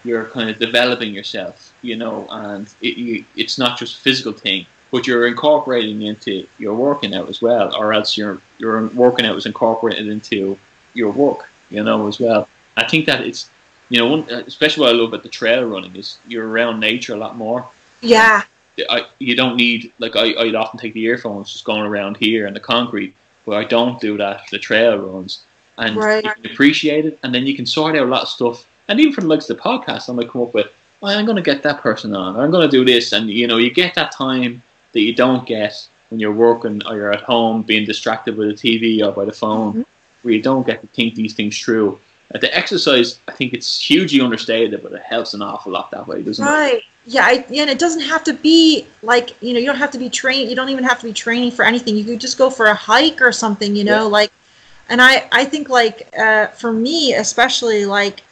you're 0.04 0.26
kind 0.26 0.50
of 0.50 0.60
developing 0.60 1.14
yourself, 1.14 1.74
you 1.82 1.96
know, 1.96 2.28
and 2.30 2.70
it, 2.82 2.98
you, 2.98 3.26
it's 3.36 3.58
not 3.58 3.80
just 3.80 3.98
a 3.98 4.02
physical 4.02 4.34
thing, 4.34 4.66
but 4.92 5.06
you're 5.08 5.28
incorporating 5.28 6.02
into 6.02 6.48
your 6.58 6.76
working 6.76 7.14
out 7.14 7.30
as 7.30 7.42
well, 7.42 7.76
or 7.76 7.94
else 7.94 8.18
your 8.18 8.42
your 8.58 8.88
working 8.90 9.26
out 9.26 9.38
is 9.38 9.46
incorporated 9.46 10.08
into 10.08 10.58
your 10.94 11.12
work, 11.12 11.50
you 11.70 11.84
know, 11.84 12.08
as 12.08 12.20
well. 12.20 12.48
I 12.76 12.88
think 12.88 13.06
that 13.06 13.22
it's, 13.22 13.50
you 13.90 13.98
know, 14.00 14.08
one, 14.08 14.30
especially 14.30 14.82
what 14.82 14.96
I 14.96 14.98
love 14.98 15.10
about 15.10 15.24
the 15.24 15.30
trail 15.30 15.64
running 15.64 15.96
is 15.96 16.20
you're 16.28 16.48
around 16.48 16.80
nature 16.80 17.14
a 17.14 17.18
lot 17.18 17.36
more. 17.36 17.68
Yeah. 18.02 18.44
I, 18.90 19.08
you 19.20 19.36
don't 19.36 19.56
need 19.58 19.92
like 20.00 20.16
I, 20.16 20.36
I'd 20.36 20.56
often 20.56 20.80
take 20.80 20.94
the 20.94 21.04
earphones 21.04 21.52
just 21.52 21.66
going 21.66 21.82
around 21.82 22.18
here 22.18 22.46
and 22.46 22.56
the 22.56 22.60
concrete, 22.60 23.16
but 23.46 23.58
I 23.58 23.64
don't 23.64 24.00
do 24.00 24.18
that 24.18 24.44
for 24.46 24.56
the 24.56 24.60
trail 24.60 24.98
runs, 24.98 25.44
and 25.80 25.96
Right. 25.96 26.24
you 26.24 26.32
can 26.32 26.52
appreciate 26.52 27.06
it, 27.06 27.20
and 27.24 27.34
then 27.34 27.48
you 27.48 27.56
can 27.56 27.66
sort 27.66 27.96
out 27.96 28.04
a 28.04 28.10
lot 28.10 28.22
of 28.22 28.30
stuff. 28.30 28.68
And 28.88 29.00
even 29.00 29.28
likes 29.28 29.50
of 29.50 29.58
the 29.58 29.64
podcast, 29.64 30.10
I 30.10 30.14
might 30.14 30.30
come 30.30 30.44
up 30.44 30.54
with, 30.54 30.68
oh, 31.02 31.08
I'm 31.08 31.26
going 31.26 31.36
to 31.36 31.42
get 31.42 31.64
that 31.64 31.82
person 31.82 32.16
on, 32.16 32.36
or 32.36 32.44
I'm 32.44 32.52
going 32.52 32.70
to 32.70 32.78
do 32.78 32.86
this, 32.86 33.12
and 33.14 33.30
you 33.30 33.48
know, 33.48 33.58
you 33.58 33.72
get 33.72 33.96
that 33.96 34.12
time 34.12 34.62
that 34.98 35.04
you 35.04 35.14
don't 35.14 35.46
get 35.46 35.88
when 36.10 36.20
you're 36.20 36.34
working 36.48 36.82
or 36.88 36.96
you're 36.96 37.14
at 37.14 37.22
home 37.22 37.62
being 37.62 37.86
distracted 37.86 38.36
by 38.36 38.46
the 38.46 38.54
TV 38.54 39.04
or 39.06 39.12
by 39.12 39.26
the 39.26 39.32
phone, 39.44 39.74
Mhm. 39.74 39.86
where 40.24 40.34
you 40.34 40.42
don't 40.42 40.66
get 40.66 40.82
to 40.82 40.88
think 40.88 41.14
these 41.14 41.34
things 41.36 41.56
through. 41.60 42.00
Uh, 42.34 42.40
the 42.40 42.52
exercise, 42.58 43.20
I 43.28 43.34
think 43.34 43.54
it's 43.54 43.80
hugely 43.80 44.20
understated, 44.22 44.82
but 44.82 44.92
it 44.94 45.04
helps 45.04 45.36
an 45.36 45.44
awful 45.44 45.72
lot 45.72 45.92
that 45.92 46.08
way, 46.08 46.24
doesn't 46.24 46.44
it? 46.46 46.50
Right. 46.50 46.84
Yeah, 47.06 47.26
I, 47.26 47.46
yeah, 47.48 47.62
and 47.62 47.70
it 47.70 47.78
doesn't 47.80 48.02
have 48.02 48.24
to 48.26 48.34
be 48.34 48.86
like 49.04 49.28
you 49.40 49.54
know 49.54 49.60
you 49.60 49.68
don't 49.68 49.78
have 49.86 49.92
to 49.92 50.00
be 50.00 50.10
trained. 50.10 50.50
You 50.50 50.56
don't 50.56 50.70
even 50.70 50.84
have 50.84 51.00
to 51.02 51.06
be 51.06 51.14
training 51.14 51.52
for 51.52 51.64
anything. 51.64 51.96
You 51.96 52.04
could 52.04 52.20
just 52.20 52.38
go 52.40 52.50
for 52.50 52.66
a 52.66 52.74
hike 52.74 53.22
or 53.22 53.32
something. 53.32 53.76
You 53.76 53.84
know, 53.84 54.04
Yeah. 54.06 54.18
like, 54.20 54.32
and 54.90 55.00
I 55.02 55.14
I 55.32 55.46
think 55.46 55.70
like 55.70 55.98
uh, 56.18 56.48
for 56.62 56.74
me 56.74 57.14
especially 57.14 57.86
like 57.86 58.24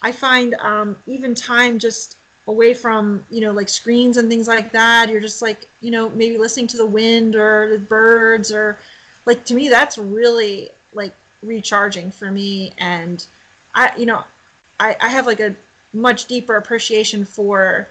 I 0.00 0.12
find 0.12 0.54
um, 0.70 1.02
even 1.06 1.34
time 1.34 1.78
just 1.78 2.16
away 2.46 2.74
from 2.74 3.24
you 3.30 3.40
know 3.40 3.52
like 3.52 3.68
screens 3.68 4.16
and 4.16 4.28
things 4.28 4.48
like 4.48 4.72
that. 4.72 5.08
You're 5.08 5.20
just 5.20 5.42
like 5.42 5.70
you 5.80 5.90
know 5.90 6.08
maybe 6.10 6.38
listening 6.38 6.66
to 6.68 6.76
the 6.76 6.86
wind 6.86 7.36
or 7.36 7.70
the 7.70 7.84
birds 7.84 8.52
or 8.52 8.78
like 9.26 9.44
to 9.46 9.54
me 9.54 9.68
that's 9.68 9.96
really 9.98 10.70
like 10.92 11.14
recharging 11.42 12.10
for 12.10 12.30
me. 12.30 12.72
And 12.78 13.26
I 13.74 13.96
you 13.96 14.06
know 14.06 14.24
I, 14.78 14.96
I 15.00 15.08
have 15.08 15.26
like 15.26 15.40
a 15.40 15.54
much 15.92 16.26
deeper 16.26 16.56
appreciation 16.56 17.24
for 17.24 17.88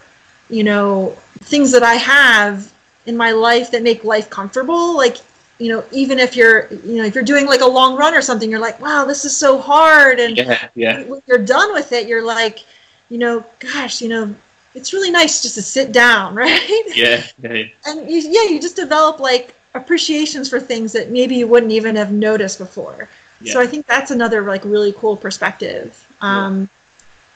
you 0.49 0.63
know 0.63 1.17
things 1.41 1.71
that 1.71 1.83
I 1.83 1.95
have 1.95 2.71
in 3.05 3.17
my 3.17 3.31
life 3.31 3.71
that 3.71 3.81
make 3.81 4.03
life 4.03 4.29
comfortable. 4.29 4.95
Like 4.95 5.17
you 5.57 5.69
know 5.69 5.83
even 5.91 6.19
if 6.19 6.35
you're 6.35 6.71
you 6.73 6.97
know 6.97 7.05
if 7.05 7.15
you're 7.15 7.23
doing 7.23 7.47
like 7.47 7.61
a 7.61 7.67
long 7.67 7.95
run 7.95 8.13
or 8.13 8.21
something 8.21 8.49
you're 8.51 8.59
like 8.59 8.79
wow 8.79 9.05
this 9.05 9.25
is 9.25 9.35
so 9.35 9.57
hard. 9.57 10.19
And 10.19 10.37
Yeah, 10.37 10.69
yeah, 10.75 11.03
when 11.03 11.21
you're 11.25 11.39
done 11.39 11.73
with 11.73 11.91
it 11.91 12.07
you're 12.07 12.23
like 12.23 12.65
you 13.09 13.17
know 13.17 13.45
gosh 13.59 14.01
you 14.01 14.09
know 14.09 14.33
it's 14.75 14.93
really 14.93 15.11
nice 15.11 15.41
just 15.41 15.55
to 15.55 15.61
sit 15.61 15.91
down 15.91 16.35
right 16.43 16.83
yeah, 16.95 17.23
yeah. 17.41 17.65
and 17.85 18.09
you, 18.09 18.19
yeah 18.19 18.49
you 18.49 18.59
just 18.59 18.75
develop 18.75 19.19
like 19.19 19.55
appreciations 19.75 20.49
for 20.49 20.59
things 20.59 20.91
that 20.93 21.09
maybe 21.09 21.35
you 21.35 21.47
wouldn't 21.47 21.71
even 21.71 21.95
have 21.95 22.11
noticed 22.11 22.59
before 22.59 23.09
Yeah. 23.41 23.53
so 23.53 23.61
i 23.61 23.67
think 23.67 23.85
that's 23.87 24.11
another 24.11 24.41
like 24.41 24.63
really 24.65 24.93
cool 24.93 25.17
perspective 25.17 26.07
um 26.21 26.69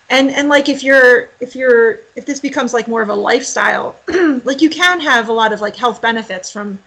and 0.09 0.29
and 0.31 0.49
like 0.49 0.69
if 0.69 0.83
you're 0.83 1.29
if 1.39 1.55
you're 1.55 1.99
if 2.15 2.25
this 2.25 2.39
becomes 2.39 2.73
like 2.73 2.87
more 2.87 3.01
of 3.01 3.09
a 3.09 3.15
lifestyle 3.15 3.99
like 4.43 4.61
you 4.61 4.69
can 4.69 4.99
have 4.99 5.29
a 5.29 5.33
lot 5.33 5.51
of 5.51 5.61
like 5.61 5.75
health 5.75 6.01
benefits 6.01 6.51
from 6.51 6.79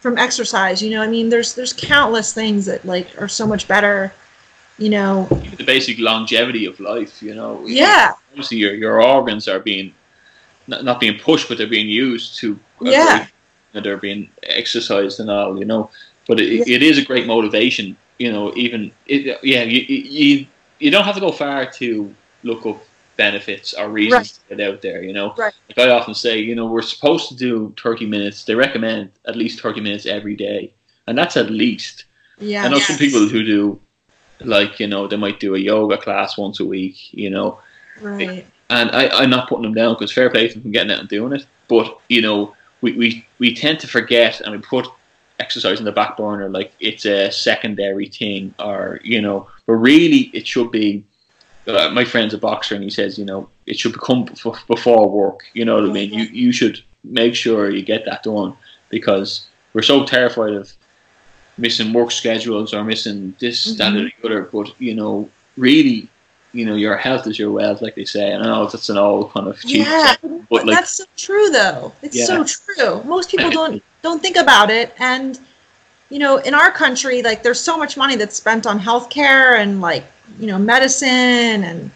from 0.00 0.18
exercise 0.18 0.82
you 0.82 0.90
know 0.90 1.02
i 1.02 1.06
mean 1.06 1.28
there's 1.28 1.54
there's 1.54 1.72
countless 1.72 2.32
things 2.32 2.66
that 2.66 2.84
like 2.84 3.08
are 3.20 3.28
so 3.28 3.46
much 3.46 3.68
better 3.68 4.12
you 4.78 4.90
know 4.90 5.26
the 5.56 5.64
basic 5.64 5.98
longevity 5.98 6.66
of 6.66 6.78
life. 6.80 7.22
You 7.22 7.34
know, 7.34 7.64
yeah 7.66 8.12
obviously 8.30 8.58
your 8.58 8.74
your 8.74 9.02
organs 9.02 9.48
are 9.48 9.58
being 9.60 9.94
not, 10.66 10.84
not 10.84 11.00
being 11.00 11.18
pushed, 11.18 11.48
but 11.48 11.56
they're 11.58 11.66
being 11.78 11.88
used 11.88 12.36
to 12.40 12.58
Yeah. 12.80 13.26
and 13.74 13.84
they're 13.84 13.96
being 13.96 14.28
exercised 14.42 15.20
and 15.20 15.30
all. 15.30 15.58
You 15.58 15.64
know, 15.64 15.90
but 16.28 16.40
it, 16.40 16.48
Yeah. 16.68 16.76
it 16.76 16.82
is 16.82 16.98
a 16.98 17.04
great 17.04 17.26
motivation. 17.26 17.96
You 18.18 18.32
know, 18.32 18.52
even 18.56 18.92
it, 19.06 19.38
yeah, 19.42 19.62
you, 19.62 19.80
you 19.80 20.46
you 20.78 20.90
don't 20.90 21.04
have 21.04 21.14
to 21.14 21.20
go 21.20 21.32
far 21.32 21.66
to 21.80 22.14
look 22.42 22.66
up 22.66 22.78
benefits 23.16 23.72
or 23.72 23.88
reasons 23.88 24.32
to 24.48 24.56
get 24.56 24.68
out 24.68 24.82
there. 24.82 25.02
You 25.02 25.12
know, 25.14 25.34
Right. 25.38 25.54
like 25.68 25.78
I 25.88 25.90
often 25.90 26.14
say, 26.14 26.38
you 26.38 26.54
know, 26.54 26.66
we're 26.66 26.82
supposed 26.82 27.28
to 27.30 27.34
do 27.34 27.74
thirty 27.82 28.06
minutes. 28.06 28.44
They 28.44 28.54
recommend 28.54 29.10
at 29.26 29.36
least 29.36 29.60
thirty 29.60 29.80
minutes 29.80 30.04
every 30.06 30.36
day, 30.36 30.72
and 31.06 31.16
that's 31.16 31.36
at 31.36 31.48
least. 31.50 32.04
yeah 32.38 32.64
I 32.64 32.68
know 32.68 32.78
some 32.78 32.98
people 32.98 33.26
who 33.28 33.42
do, 33.44 33.80
like 34.40 34.80
you 34.80 34.86
know, 34.86 35.06
they 35.06 35.16
might 35.16 35.40
do 35.40 35.54
a 35.54 35.58
yoga 35.58 35.98
class 35.98 36.36
once 36.36 36.60
a 36.60 36.64
week. 36.64 37.12
You 37.12 37.30
know, 37.30 37.58
right 38.00 38.46
and 38.70 38.90
I, 38.90 39.08
I'm 39.08 39.30
not 39.30 39.48
putting 39.48 39.62
them 39.62 39.74
down 39.74 39.94
because 39.94 40.12
fair 40.12 40.30
play 40.30 40.48
to 40.48 40.58
them 40.58 40.72
getting 40.72 40.92
out 40.92 41.00
and 41.00 41.08
doing 41.08 41.32
it. 41.32 41.46
But 41.68 41.98
you 42.08 42.20
know, 42.20 42.54
we, 42.80 42.92
we, 42.92 43.26
we 43.38 43.54
tend 43.54 43.80
to 43.80 43.88
forget 43.88 44.40
and 44.40 44.52
we 44.52 44.58
put 44.58 44.88
exercise 45.38 45.78
in 45.78 45.84
the 45.84 45.92
back 45.92 46.16
burner 46.16 46.48
like 46.48 46.72
it's 46.80 47.04
a 47.04 47.30
secondary 47.30 48.08
thing, 48.08 48.54
or 48.58 49.00
you 49.02 49.20
know, 49.20 49.48
but 49.66 49.74
really 49.74 50.30
it 50.32 50.46
should 50.46 50.70
be. 50.70 51.04
Uh, 51.66 51.90
my 51.90 52.04
friend's 52.04 52.32
a 52.32 52.38
boxer, 52.38 52.76
and 52.76 52.84
he 52.84 52.90
says, 52.90 53.18
you 53.18 53.24
know, 53.24 53.48
it 53.66 53.76
should 53.76 53.92
become 53.92 54.24
before, 54.24 54.56
before 54.68 55.10
work. 55.10 55.40
You 55.52 55.64
know 55.64 55.74
what 55.74 55.90
I 55.90 55.92
mean? 55.92 56.12
You 56.12 56.24
you 56.26 56.52
should 56.52 56.80
make 57.02 57.34
sure 57.34 57.70
you 57.70 57.82
get 57.82 58.04
that 58.04 58.22
done 58.22 58.56
because 58.88 59.48
we're 59.72 59.82
so 59.82 60.04
terrified 60.04 60.52
of 60.52 60.72
missing 61.58 61.92
work 61.92 62.10
schedules 62.10 62.74
or 62.74 62.84
missing 62.84 63.34
this, 63.38 63.76
that, 63.76 63.92
mm-hmm. 63.92 64.26
or 64.26 64.28
the 64.28 64.36
other. 64.36 64.42
But 64.52 64.80
you 64.80 64.94
know, 64.94 65.28
really, 65.56 66.08
you 66.52 66.64
know, 66.66 66.74
your 66.74 66.96
health 66.96 67.26
is 67.26 67.38
your 67.38 67.52
wealth, 67.52 67.82
like 67.82 67.94
they 67.94 68.04
say. 68.04 68.32
And 68.32 68.42
I 68.42 68.46
know 68.46 68.66
that's 68.66 68.88
an 68.88 68.98
old 68.98 69.32
kind 69.32 69.48
of 69.48 69.60
cheap, 69.60 69.86
yeah 69.86 70.16
saying, 70.46 70.46
but 70.50 70.66
like, 70.66 70.76
that's 70.76 70.92
so 70.92 71.04
true 71.16 71.50
though 71.50 71.92
it's 72.02 72.16
Yeah. 72.16 72.26
so 72.26 72.44
true 72.44 73.02
most 73.04 73.30
people 73.30 73.50
don't 73.50 73.82
don't 74.02 74.22
think 74.22 74.36
about 74.36 74.70
it 74.70 74.94
and 74.98 75.38
you 76.10 76.18
know 76.18 76.38
in 76.38 76.54
our 76.54 76.70
country 76.70 77.22
like 77.22 77.42
there's 77.42 77.60
so 77.60 77.76
much 77.76 77.96
money 77.96 78.16
that's 78.16 78.36
spent 78.36 78.66
on 78.66 78.78
healthcare 78.78 79.58
and 79.58 79.80
like 79.80 80.04
you 80.38 80.46
know 80.46 80.58
medicine 80.58 81.64
and 81.64 81.90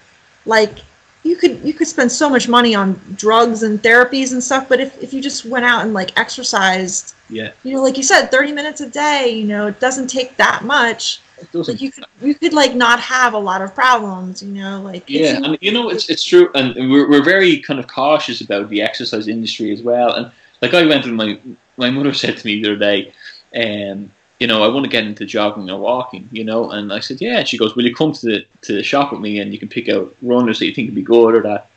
like 0.47 0.79
you 1.23 1.37
could 1.37 1.61
you 1.63 1.73
could 1.75 1.87
spend 1.87 2.11
so 2.11 2.29
much 2.31 2.49
money 2.49 2.75
on 2.75 2.95
drugs 3.17 3.63
and 3.63 3.83
therapies 3.83 4.33
and 4.33 4.43
stuff 4.43 4.69
but 4.69 4.81
if, 4.81 5.01
if 5.03 5.13
you 5.13 5.21
just 5.21 5.45
went 5.45 5.65
out 5.65 5.83
and 5.83 5.93
like 5.95 6.19
exercised 6.19 7.15
yeah, 7.29 7.53
you 7.63 7.75
know 7.75 7.83
like 7.83 7.97
you 7.97 8.03
said 8.03 8.27
30 8.31 8.53
minutes 8.53 8.81
a 8.81 8.89
day 8.89 9.29
you 9.31 9.47
know 9.47 9.67
it 9.67 9.79
doesn't 9.81 10.09
take 10.09 10.37
that 10.37 10.65
much 10.65 11.21
it 11.39 11.51
doesn't. 11.53 11.75
like 11.75 11.83
you 11.83 11.93
could 11.93 12.05
you 12.21 12.35
could 12.35 12.53
like 12.53 12.75
not 12.75 12.99
have 13.01 13.35
a 13.35 13.39
lot 13.39 13.63
of 13.63 13.75
problems 13.75 14.43
you 14.43 14.51
know 14.53 14.81
like 14.83 15.05
Yeah, 15.09 15.39
you- 15.39 15.45
and 15.45 15.59
you 15.61 15.73
know 15.73 15.91
it's 15.91 16.09
it's 16.11 16.25
true, 16.25 16.51
and 16.55 16.75
we're 16.91 17.09
we're 17.09 17.23
very 17.25 17.61
kind 17.61 17.79
of 17.81 17.87
cautious 17.87 18.41
about 18.41 18.69
the 18.69 18.83
exercise 18.83 19.29
industry 19.29 19.73
as 19.73 19.83
well. 19.83 20.13
And 20.15 20.33
like 20.63 20.75
I 20.75 20.85
went 20.87 21.05
and 21.07 21.17
my 21.17 21.39
my 21.77 21.91
mother 21.91 22.13
said 22.23 22.37
to 22.39 22.47
me 22.47 22.63
the 22.63 22.71
other 22.71 22.77
day, 22.79 23.13
um, 23.55 24.13
you 24.41 24.47
know, 24.47 24.65
I 24.65 24.69
want 24.69 24.85
to 24.85 24.91
get 24.91 25.05
into 25.05 25.27
jogging 25.27 25.71
or 25.71 25.79
walking, 25.79 26.27
you 26.33 26.45
know, 26.45 26.71
and 26.71 26.93
I 26.93 27.01
said, 27.01 27.21
yeah. 27.21 27.39
And 27.41 27.49
she 27.49 27.59
goes, 27.59 27.77
will 27.77 27.85
you 27.85 27.95
come 27.95 28.13
to 28.13 28.27
the 28.27 28.47
to 28.63 28.73
the 28.73 28.83
shop 28.83 29.13
with 29.13 29.21
me 29.21 29.39
and 29.39 29.53
you 29.53 29.59
can 29.59 29.69
pick 29.69 29.89
out 29.91 30.17
runners 30.23 30.59
that 30.59 30.67
you 30.67 30.75
think 30.75 30.89
would 30.89 30.95
be 30.95 31.03
good 31.03 31.35
or 31.35 31.43
that. 31.43 31.71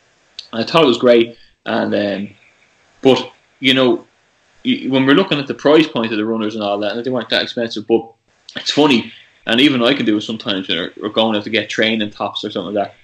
And 0.53 0.64
I 0.64 0.65
thought 0.65 0.84
it 0.84 0.88
was 0.88 0.98
great, 0.98 1.38
and 1.65 1.94
um, 1.94 2.35
but 3.02 3.31
you 3.60 3.73
know, 3.73 4.07
when 4.64 5.06
we're 5.06 5.15
looking 5.15 5.40
at 5.40 5.48
the 5.48 5.53
price 5.53 5.88
point 5.88 6.11
of 6.11 6.18
the 6.18 6.26
runners 6.26 6.56
and 6.56 6.64
all 6.64 6.80
that, 6.80 6.94
and 6.95 7.06
they 7.06 7.10
weren't 7.10 7.30
that 7.30 7.41
expensive, 7.41 7.85
but 7.85 8.10
it's 8.56 8.72
funny, 8.72 9.11
and 9.45 9.60
even 9.60 9.84
I 9.84 9.94
can 9.94 10.06
do 10.06 10.18
it 10.18 10.22
sometimes 10.22 10.69
when 10.69 10.91
we're- 10.95 11.11
going 11.11 11.35
out 11.35 11.44
to 11.44 11.49
get 11.49 11.69
training 11.69 12.10
tops 12.11 12.44
or 12.45 12.52
something 12.52 12.76
like 12.76 12.88
that. 12.88 12.95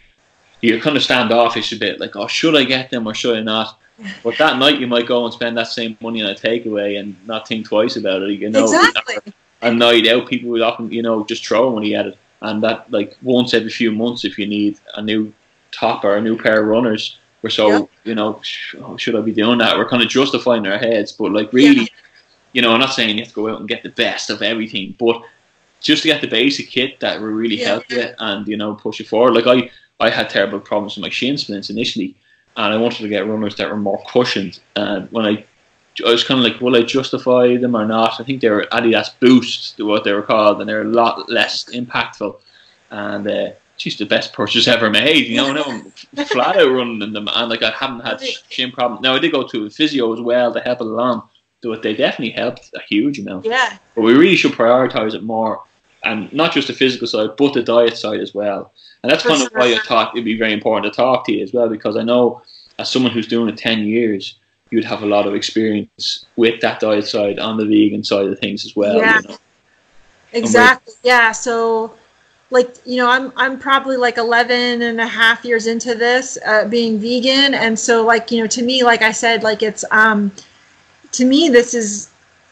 You 0.61 0.80
kind 0.80 0.95
of 0.98 1.03
standoffish 1.03 1.72
a 1.72 1.77
bit, 1.77 1.99
like, 1.99 2.15
oh, 2.15 2.27
should 2.27 2.56
I 2.56 2.65
get 2.65 2.91
them 2.91 3.07
or 3.07 3.14
should 3.14 3.38
I 3.38 3.41
not? 3.41 3.80
But 4.23 4.38
that 4.38 4.57
night 4.57 4.80
you 4.80 4.88
might 4.88 5.07
go 5.07 5.26
and 5.26 5.34
spend 5.34 5.57
that 5.57 5.68
same 5.68 5.98
money 5.99 6.22
on 6.22 6.30
a 6.30 6.36
takeaway 6.36 6.99
and 6.99 7.15
not 7.27 7.48
think 7.48 7.68
twice 7.68 7.98
about 7.98 8.22
it. 8.22 8.40
You 8.40 8.49
know, 8.49 8.64
exactly 8.64 9.34
a 9.61 9.73
night 9.73 10.07
out, 10.07 10.27
people 10.27 10.49
would 10.49 10.61
often, 10.61 10.91
you 10.91 11.02
know, 11.02 11.26
just 11.26 11.45
throw 11.45 11.72
money 11.73 11.95
at 11.95 12.07
it, 12.07 12.18
and 12.41 12.64
that 12.64 12.90
like 12.91 13.18
once 13.22 13.53
every 13.53 13.69
few 13.69 13.91
months, 13.91 14.23
if 14.26 14.38
you 14.38 14.48
need 14.48 14.77
a 14.95 15.02
new 15.02 15.31
top 15.72 16.03
or 16.03 16.15
a 16.18 16.22
new 16.22 16.38
pair 16.38 16.61
of 16.61 16.68
runners, 16.68 17.18
we're 17.41 17.49
so 17.49 17.69
Yeah. 17.69 17.86
you 18.06 18.15
know, 18.15 18.40
sh- 18.44 18.76
oh, 18.81 18.98
should 18.98 19.15
I 19.15 19.22
be 19.22 19.31
doing 19.34 19.60
that? 19.60 19.77
We're 19.77 19.88
kind 19.90 20.03
of 20.03 20.10
justifying 20.10 20.65
our 20.68 20.77
heads, 20.77 21.11
but 21.11 21.31
like 21.31 21.52
really, 21.53 21.81
Yeah. 21.81 21.88
you 22.53 22.61
know, 22.61 22.72
I'm 22.73 22.80
not 22.80 22.94
saying 22.94 23.18
you 23.18 23.23
have 23.23 23.30
to 23.34 23.36
go 23.36 23.49
out 23.49 23.60
and 23.60 23.68
get 23.69 23.84
the 23.84 23.90
best 23.90 24.30
of 24.30 24.41
everything, 24.41 24.95
but 24.98 25.22
just 25.81 26.02
to 26.03 26.10
get 26.10 26.22
the 26.22 26.27
basic 26.27 26.69
kit 26.69 26.99
that 26.99 27.22
will 27.22 27.27
really 27.30 27.60
Yeah. 27.60 27.68
help 27.68 27.90
you 27.90 28.06
and 28.19 28.48
you 28.48 28.57
know 28.57 28.73
push 28.76 28.99
you 28.99 29.06
forward. 29.06 29.36
Like 29.36 29.48
I, 29.48 29.69
I 29.99 30.10
had 30.10 30.30
terrible 30.30 30.60
problems 30.60 30.95
with 30.95 31.03
my 31.03 31.10
shin 31.10 31.38
splints 31.38 31.69
initially, 31.69 32.15
and 32.57 32.73
I 32.73 32.77
wanted 32.77 32.99
to 33.03 33.10
get 33.10 33.27
runners 33.27 33.56
that 33.56 33.69
were 33.69 33.77
more 33.77 34.02
cushioned. 34.07 34.60
And 34.76 35.10
when 35.11 35.26
I, 35.26 35.45
I 36.06 36.12
was 36.12 36.24
kind 36.24 36.40
of 36.40 36.44
like, 36.44 36.62
will 36.62 36.76
I 36.76 36.82
justify 36.84 37.58
them 37.58 37.76
or 37.76 37.86
not? 37.86 38.20
I 38.20 38.24
think 38.24 38.42
they 38.42 38.50
were 38.50 38.68
Adidas 38.72 39.12
Boost, 39.20 39.80
what 39.80 40.04
they 40.04 40.14
were 40.14 40.22
called, 40.22 40.60
and 40.60 40.70
they're 40.70 40.82
a 40.82 40.86
lot 40.86 41.30
less 41.30 41.66
impactful. 41.66 42.40
And 42.92 43.28
uh, 43.28 43.52
geez, 43.78 43.98
the 43.98 44.06
best 44.06 44.34
purchase 44.34 44.68
ever 44.68 44.90
made. 44.90 45.28
You 45.28 45.38
know, 45.38 45.54
now 45.54 45.64
I'm 45.66 45.92
flat 46.26 46.58
out 46.58 46.72
running 46.72 47.02
in 47.02 47.14
them, 47.14 47.28
and 47.34 47.50
like 47.50 47.64
I 47.64 47.72
haven't 47.72 48.06
had 48.06 48.22
shin 48.50 48.72
problems. 48.72 49.02
Now 49.02 49.16
I 49.16 49.20
did 49.20 49.32
go 49.32 49.48
to 49.48 49.66
a 49.66 49.70
physio 49.70 50.14
as 50.14 50.22
well 50.22 50.54
to 50.54 50.60
help 50.60 50.82
it 50.82 50.88
along, 50.88 51.28
but 51.62 51.82
they 51.82 51.96
definitely 51.96 52.32
helped 52.32 52.72
a 52.76 52.82
huge 52.82 53.20
amount. 53.20 53.46
yeah 53.46 53.78
But 53.96 54.02
we 54.02 54.14
really 54.14 54.36
should 54.36 54.54
prioritize 54.54 55.14
it 55.14 55.24
more 55.24 55.64
and 56.04 56.32
not 56.32 56.54
just 56.54 56.68
the 56.68 56.74
physical 56.74 57.08
side, 57.08 57.32
but 57.38 57.54
the 57.54 57.64
diet 57.64 57.98
side 57.98 58.20
as 58.20 58.34
well. 58.34 58.72
And 59.04 59.12
that's 59.12 59.24
kind 59.24 59.42
of 59.42 59.52
why 59.54 59.74
I 59.74 59.80
thought 59.80 60.14
it'd 60.14 60.26
be 60.26 60.38
very 60.38 60.54
important 60.54 60.92
to 60.92 60.96
talk 60.96 61.26
to 61.26 61.34
you 61.34 61.44
as 61.44 61.54
well, 61.54 61.70
because 61.70 61.96
I 61.96 62.04
know 62.04 62.42
as 62.78 62.90
someone 62.90 63.12
who's 63.12 63.28
doing 63.28 63.50
it 63.50 63.58
ten 63.58 63.84
years, 63.84 64.39
you'd 64.72 64.86
have 64.86 65.02
a 65.02 65.06
lot 65.06 65.28
of 65.28 65.34
experience 65.34 66.26
with 66.36 66.62
that 66.62 66.80
diet 66.80 67.08
side 67.08 67.40
on 67.40 67.58
the 67.58 67.66
vegan 67.66 68.04
side 68.04 68.26
of 68.26 68.40
things 68.40 68.66
as 68.66 68.76
well. 68.76 68.98
Yeah. 68.98 69.20
You 69.22 69.28
know? 69.30 69.38
Exactly. 70.34 70.94
Yeah. 71.04 71.32
So, 71.32 71.96
like, 72.52 72.76
you 72.86 72.98
know, 72.98 73.10
I'm 73.10 73.34
I'm 73.36 73.60
probably 73.60 73.98
like 73.98 74.18
11 74.18 74.82
and 74.82 75.00
a 75.00 75.08
half 75.08 75.44
years 75.44 75.68
into 75.68 75.96
this, 75.96 76.38
uh, 76.46 76.68
being 76.68 77.00
vegan, 77.00 77.54
and 77.54 77.78
so 77.78 78.06
like, 78.06 78.32
you 78.32 78.41
know, 78.41 78.48
to 78.48 78.64
me, 78.64 78.84
like 78.84 79.02
I 79.02 79.12
said, 79.12 79.44
like 79.44 79.64
it's 79.64 79.84
um, 79.91 80.32
to 81.14 81.26
me, 81.26 81.50
this 81.50 81.74
is 81.74 82.10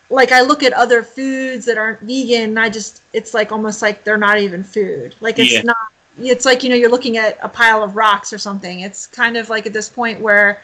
like 0.10 0.32
I 0.32 0.42
look 0.42 0.64
at 0.64 0.74
other 0.74 1.04
foods 1.04 1.66
that 1.66 1.78
aren't 1.78 2.00
vegan, 2.02 2.50
and 2.50 2.60
I 2.60 2.70
just 2.70 3.02
it's 3.14 3.34
like 3.34 3.52
almost 3.52 3.82
like 3.82 4.04
they're 4.04 4.18
not 4.18 4.40
even 4.40 4.64
food. 4.64 5.16
Like 5.20 5.40
it's 5.40 5.54
Yeah. 5.54 5.62
not. 5.64 5.78
It's 6.20 6.46
like 6.46 6.64
you 6.64 6.70
know 6.70 6.76
you're 6.76 6.90
looking 6.90 7.18
at 7.18 7.38
a 7.44 7.50
pile 7.50 7.84
of 7.84 7.96
rocks 7.96 8.34
or 8.34 8.40
something. 8.40 8.80
It's 8.80 9.06
kind 9.06 9.38
of 9.38 9.50
like 9.50 9.68
at 9.68 9.74
this 9.74 9.90
point 9.90 10.20
where 10.20 10.64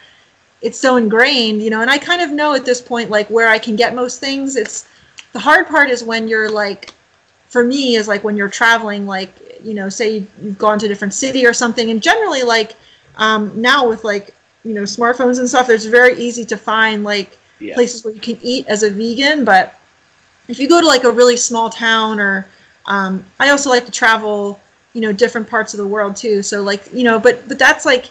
it's 0.64 0.80
so 0.80 0.96
ingrained, 0.96 1.62
you 1.62 1.68
know, 1.68 1.82
and 1.82 1.90
I 1.90 1.98
kind 1.98 2.22
of 2.22 2.30
know 2.30 2.54
at 2.54 2.64
this 2.64 2.80
point 2.80 3.10
like 3.10 3.28
where 3.28 3.48
I 3.48 3.58
can 3.58 3.76
get 3.76 3.94
most 3.94 4.18
things. 4.18 4.56
It's 4.56 4.88
the 5.32 5.38
hard 5.38 5.66
part 5.66 5.90
is 5.90 6.02
when 6.02 6.26
you're 6.26 6.50
like 6.50 6.94
for 7.48 7.62
me 7.62 7.96
is 7.96 8.08
like 8.08 8.24
when 8.24 8.36
you're 8.36 8.48
traveling 8.48 9.06
like 9.06 9.30
you 9.62 9.74
know 9.74 9.88
say 9.88 10.26
you've 10.42 10.58
gone 10.58 10.78
to 10.78 10.86
a 10.86 10.88
different 10.88 11.14
city 11.14 11.46
or 11.46 11.52
something 11.52 11.90
and 11.90 12.02
generally 12.02 12.42
like 12.42 12.74
um, 13.16 13.52
now 13.60 13.86
with 13.86 14.02
like 14.04 14.34
you 14.64 14.72
know 14.72 14.82
smartphones 14.82 15.38
and 15.38 15.48
stuff 15.48 15.66
there's 15.66 15.84
very 15.86 16.14
easy 16.18 16.44
to 16.44 16.56
find 16.56 17.04
like 17.04 17.38
Yeah. 17.60 17.74
places 17.74 18.04
where 18.04 18.14
you 18.14 18.20
can 18.20 18.38
eat 18.42 18.66
as 18.66 18.82
a 18.82 18.90
vegan 18.90 19.44
but 19.44 19.78
if 20.48 20.58
you 20.58 20.68
go 20.68 20.80
to 20.80 20.86
like 20.86 21.04
a 21.04 21.10
really 21.10 21.36
small 21.36 21.70
town 21.70 22.18
or 22.18 22.48
um, 22.86 23.24
i 23.38 23.50
also 23.50 23.70
like 23.70 23.84
to 23.84 23.92
travel 23.92 24.58
you 24.94 25.00
know 25.00 25.12
different 25.12 25.48
parts 25.48 25.74
of 25.74 25.78
the 25.78 25.86
world 25.86 26.16
too 26.16 26.42
so 26.42 26.62
like 26.62 26.82
you 26.92 27.04
know 27.04 27.18
but 27.20 27.46
but 27.48 27.58
that's 27.58 27.84
like 27.84 28.06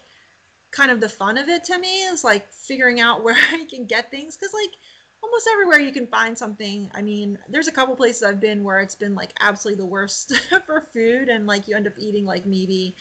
kind 0.73 0.91
of 0.91 0.99
the 0.99 1.07
fun 1.07 1.37
of 1.37 1.47
it 1.47 1.63
to 1.63 1.77
me 1.77 2.03
is 2.03 2.23
like 2.23 2.47
figuring 2.51 2.99
out 2.99 3.23
where 3.25 3.37
i 3.51 3.65
can 3.65 3.85
get 3.85 4.11
things 4.11 4.35
because 4.35 4.53
like 4.53 4.75
almost 5.23 5.47
everywhere 5.47 5.79
you 5.79 5.93
can 5.93 6.05
find 6.05 6.37
something. 6.37 6.91
I 6.93 7.01
mean 7.01 7.41
there's 7.47 7.69
a 7.69 7.71
couple 7.71 7.95
places 7.95 8.23
i've 8.23 8.41
been 8.41 8.63
where 8.63 8.81
it's 8.81 8.93
been 8.93 9.15
like 9.15 9.31
absolutely 9.39 9.81
the 9.81 9.89
worst 9.89 10.35
for 10.65 10.81
food 10.81 11.29
and 11.29 11.47
like 11.47 11.67
you 11.67 11.75
end 11.75 11.87
up 11.87 11.97
eating 11.97 12.25
like 12.25 12.45
maybe 12.45 12.91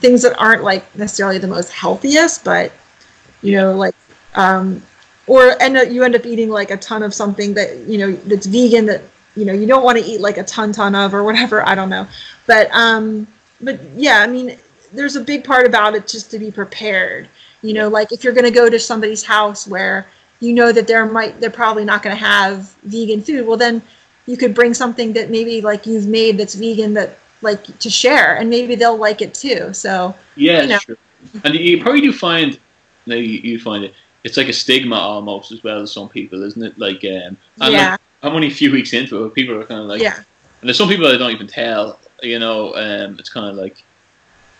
things 0.00 0.22
that 0.22 0.38
aren't 0.38 0.62
like 0.62 0.96
necessarily 0.96 1.38
the 1.38 1.48
most 1.48 1.70
healthiest 1.70 2.44
but 2.44 2.72
you 3.42 3.56
know 3.56 3.74
like 3.74 3.94
um 4.36 4.80
or 5.26 5.60
end 5.60 5.76
up 5.76 5.90
you 5.90 6.04
end 6.04 6.14
up 6.14 6.24
eating 6.24 6.48
like 6.48 6.70
a 6.70 6.76
ton 6.76 7.02
of 7.02 7.12
something 7.12 7.54
that 7.54 7.76
you 7.88 7.98
know 7.98 8.12
that's 8.12 8.46
vegan 8.46 8.86
that 8.86 9.02
you 9.34 9.44
know 9.44 9.52
you 9.52 9.66
don't 9.66 9.84
want 9.84 9.98
to 9.98 10.04
eat 10.04 10.20
like 10.20 10.38
a 10.38 10.44
ton 10.44 10.72
ton 10.72 10.94
of 10.94 11.12
or 11.12 11.24
whatever 11.24 11.66
i 11.68 11.74
don't 11.74 11.90
know. 11.90 12.06
But 12.46 12.70
um 12.72 13.26
but 13.60 13.80
yeah 13.94 14.20
i 14.20 14.26
mean 14.26 14.58
there's 14.92 15.16
a 15.16 15.20
big 15.24 15.44
part 15.44 15.66
about 15.66 15.94
it 15.94 16.06
just 16.06 16.30
to 16.30 16.38
be 16.38 16.50
prepared 16.50 17.28
you 17.62 17.72
know 17.74 17.88
like 17.88 18.12
if 18.12 18.22
you're 18.24 18.32
going 18.32 18.44
to 18.44 18.50
go 18.50 18.68
to 18.68 18.78
somebody's 18.78 19.22
house 19.22 19.66
where 19.66 20.06
you 20.40 20.52
know 20.52 20.72
that 20.72 20.86
there 20.86 21.06
might 21.06 21.40
they're 21.40 21.50
probably 21.50 21.84
not 21.84 22.02
going 22.02 22.14
to 22.14 22.24
have 22.24 22.74
vegan 22.84 23.22
food 23.22 23.46
well 23.46 23.56
then 23.56 23.82
you 24.26 24.36
could 24.36 24.54
bring 24.54 24.74
something 24.74 25.12
that 25.12 25.30
maybe 25.30 25.60
like 25.60 25.86
you've 25.86 26.06
made 26.06 26.38
that's 26.38 26.54
vegan 26.54 26.94
that 26.94 27.18
like 27.42 27.64
to 27.78 27.90
share 27.90 28.36
and 28.36 28.48
maybe 28.48 28.74
they'll 28.74 28.96
like 28.96 29.20
it 29.20 29.34
too 29.34 29.72
so 29.72 30.14
Yeah, 30.36 30.62
you 30.62 30.68
know. 30.68 30.78
sure. 30.78 30.96
And 31.44 31.54
you 31.54 31.82
probably 31.82 32.00
do 32.00 32.12
find, 32.12 32.58
no, 33.06 33.14
you, 33.16 33.38
you 33.38 33.58
find 33.58 33.84
it. 33.84 33.94
It's 34.24 34.36
like 34.36 34.48
a 34.48 34.52
stigma 34.52 34.96
almost 34.96 35.50
as 35.52 35.62
well 35.64 35.80
as 35.80 35.92
some 35.92 36.08
people, 36.08 36.42
isn't 36.42 36.62
it? 36.62 36.78
Like, 36.78 37.04
um, 37.04 37.36
I'm, 37.60 37.72
yeah 37.72 37.90
like, 37.92 38.00
I'm 38.22 38.32
only 38.34 38.46
a 38.48 38.50
few 38.50 38.70
weeks 38.70 38.92
into 38.92 39.18
it. 39.18 39.28
but 39.28 39.34
People 39.34 39.60
are 39.60 39.64
kind 39.64 39.80
of 39.80 39.86
like, 39.86 40.00
yeah 40.00 40.16
and 40.16 40.68
there's 40.68 40.78
some 40.78 40.88
people 40.88 41.08
that 41.08 41.18
don't 41.18 41.32
even 41.32 41.48
tell. 41.48 41.98
You 42.22 42.38
know, 42.38 42.74
um, 42.76 43.18
it's 43.18 43.28
kind 43.28 43.46
of 43.46 43.56
like 43.56 43.82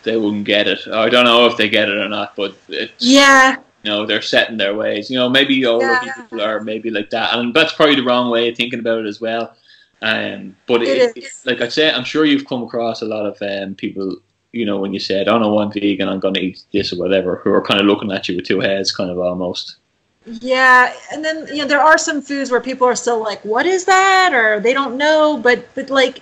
they 0.02 0.16
wouldn't 0.16 0.44
get 0.44 0.68
it. 0.68 0.86
I 0.88 1.08
don't 1.08 1.24
know 1.24 1.46
if 1.46 1.56
they 1.56 1.68
get 1.68 1.88
it 1.88 1.98
or 1.98 2.08
not, 2.08 2.36
but 2.36 2.56
it's, 2.68 2.92
yeah 2.98 3.56
you 3.82 3.90
know, 3.90 4.06
they're 4.06 4.22
set 4.22 4.48
in 4.48 4.56
their 4.56 4.74
ways. 4.74 5.10
You 5.10 5.18
know, 5.18 5.28
maybe 5.28 5.64
older 5.66 5.98
Yeah. 6.02 6.12
people 6.14 6.40
are 6.40 6.60
maybe 6.60 6.90
like 6.90 7.10
that, 7.10 7.34
and 7.34 7.52
that's 7.52 7.72
probably 7.72 7.96
the 7.96 8.04
wrong 8.04 8.30
way 8.30 8.48
of 8.48 8.56
thinking 8.56 8.78
about 8.78 9.00
it 9.00 9.06
as 9.06 9.20
well. 9.20 9.54
Um, 10.00 10.56
but 10.66 10.82
It 10.82 11.16
it, 11.16 11.32
like 11.44 11.60
I 11.60 11.68
said, 11.68 11.94
I'm 11.94 12.04
sure 12.04 12.24
you've 12.24 12.46
come 12.46 12.62
across 12.62 13.02
a 13.02 13.06
lot 13.06 13.26
of 13.26 13.36
um, 13.42 13.74
people. 13.74 14.16
You 14.52 14.66
know, 14.66 14.78
when 14.78 14.92
you 14.92 15.00
said, 15.00 15.28
"Oh 15.28 15.38
no, 15.38 15.58
I'm 15.60 15.72
vegan, 15.72 16.08
I'm 16.08 16.20
going 16.20 16.34
to 16.34 16.40
eat 16.40 16.62
this 16.72 16.92
or 16.92 16.98
whatever," 16.98 17.36
who 17.36 17.52
are 17.52 17.62
kind 17.62 17.80
of 17.80 17.86
looking 17.86 18.12
at 18.12 18.28
you 18.28 18.36
with 18.36 18.44
two 18.44 18.60
heads, 18.60 18.92
kind 18.92 19.10
of 19.10 19.18
almost. 19.18 19.76
Yeah, 20.26 20.92
and 21.12 21.24
then 21.24 21.46
you 21.48 21.58
know 21.62 21.66
there 21.66 21.80
are 21.80 21.98
some 21.98 22.20
foods 22.20 22.50
where 22.50 22.60
people 22.60 22.86
are 22.86 22.94
still 22.96 23.20
like, 23.20 23.44
"What 23.44 23.64
is 23.66 23.84
that?" 23.86 24.34
or 24.34 24.60
they 24.60 24.74
don't 24.74 24.96
know. 24.96 25.38
But 25.38 25.74
but 25.74 25.88
like, 25.88 26.20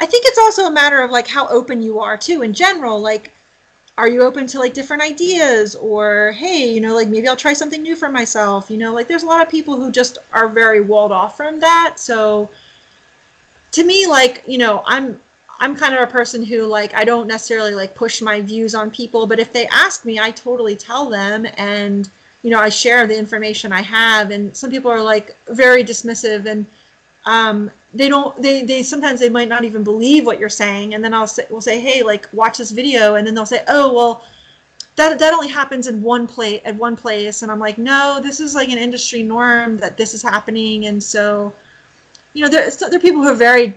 I 0.00 0.06
think 0.06 0.24
it's 0.26 0.38
also 0.38 0.64
a 0.64 0.70
matter 0.70 1.00
of 1.02 1.10
like 1.10 1.28
how 1.28 1.46
open 1.48 1.82
you 1.82 2.00
are 2.00 2.16
too. 2.16 2.42
In 2.42 2.54
general, 2.54 2.98
like, 2.98 3.32
are 3.98 4.08
you 4.08 4.22
open 4.22 4.46
to 4.48 4.58
like 4.58 4.72
different 4.72 5.02
ideas, 5.02 5.76
or 5.76 6.32
hey, 6.32 6.72
you 6.72 6.80
know, 6.80 6.94
like 6.94 7.08
maybe 7.08 7.28
I'll 7.28 7.36
try 7.36 7.52
something 7.52 7.82
new 7.82 7.94
for 7.94 8.08
myself. 8.08 8.70
You 8.70 8.78
know, 8.78 8.94
like 8.94 9.08
there's 9.08 9.24
a 9.24 9.26
lot 9.26 9.42
of 9.44 9.50
people 9.50 9.76
who 9.76 9.92
just 9.92 10.18
are 10.32 10.48
very 10.48 10.80
walled 10.80 11.12
off 11.12 11.36
from 11.36 11.60
that. 11.60 11.98
So 11.98 12.50
to 13.72 13.84
me, 13.84 14.06
like 14.06 14.42
you 14.48 14.58
know, 14.58 14.82
I'm 14.86 15.20
I'm 15.58 15.76
kind 15.76 15.94
of 15.94 16.00
a 16.00 16.10
person 16.10 16.42
who 16.42 16.64
like 16.64 16.94
I 16.94 17.04
don't 17.04 17.26
necessarily 17.26 17.74
like 17.74 17.94
push 17.94 18.22
my 18.22 18.40
views 18.40 18.74
on 18.74 18.90
people, 18.90 19.26
but 19.26 19.38
if 19.38 19.52
they 19.52 19.66
ask 19.68 20.06
me, 20.06 20.18
I 20.18 20.30
totally 20.30 20.76
tell 20.76 21.10
them 21.10 21.46
and 21.58 22.10
you 22.42 22.50
know, 22.50 22.58
I 22.58 22.70
share 22.70 23.06
the 23.06 23.18
information 23.18 23.70
I 23.70 23.82
have, 23.82 24.30
and 24.30 24.56
some 24.56 24.70
people 24.70 24.90
are 24.90 25.02
like 25.02 25.36
very 25.46 25.84
dismissive, 25.84 26.46
and 26.46 26.64
um, 27.26 27.70
they 27.94 28.08
don't. 28.08 28.40
They 28.42 28.64
they 28.64 28.82
sometimes 28.82 29.20
they 29.20 29.28
might 29.30 29.48
not 29.48 29.64
even 29.64 29.84
believe 29.84 30.26
what 30.26 30.38
you're 30.38 30.48
saying, 30.48 30.94
and 30.94 31.02
then 31.04 31.14
I'll 31.14 31.26
say, 31.26 31.46
we'll 31.50 31.60
say, 31.60 31.80
hey, 31.80 32.02
like 32.02 32.28
watch 32.32 32.58
this 32.58 32.70
video, 32.70 33.14
and 33.16 33.26
then 33.26 33.34
they'll 33.34 33.46
say, 33.46 33.64
oh, 33.68 33.92
well, 33.92 34.24
that 34.96 35.18
that 35.18 35.32
only 35.32 35.48
happens 35.48 35.86
in 35.86 36.02
one 36.02 36.26
place 36.26 36.60
at 36.64 36.74
one 36.76 36.96
place, 36.96 37.42
and 37.42 37.50
I'm 37.50 37.58
like, 37.60 37.78
no, 37.78 38.20
this 38.22 38.40
is 38.40 38.54
like 38.54 38.68
an 38.68 38.78
industry 38.78 39.22
norm 39.22 39.76
that 39.78 39.96
this 39.96 40.14
is 40.14 40.22
happening, 40.22 40.86
and 40.86 41.02
so, 41.02 41.54
you 42.34 42.42
know, 42.44 42.50
there 42.50 42.70
so 42.70 42.88
there 42.88 42.98
are 42.98 43.02
people 43.02 43.22
who 43.22 43.28
are 43.28 43.34
very 43.34 43.74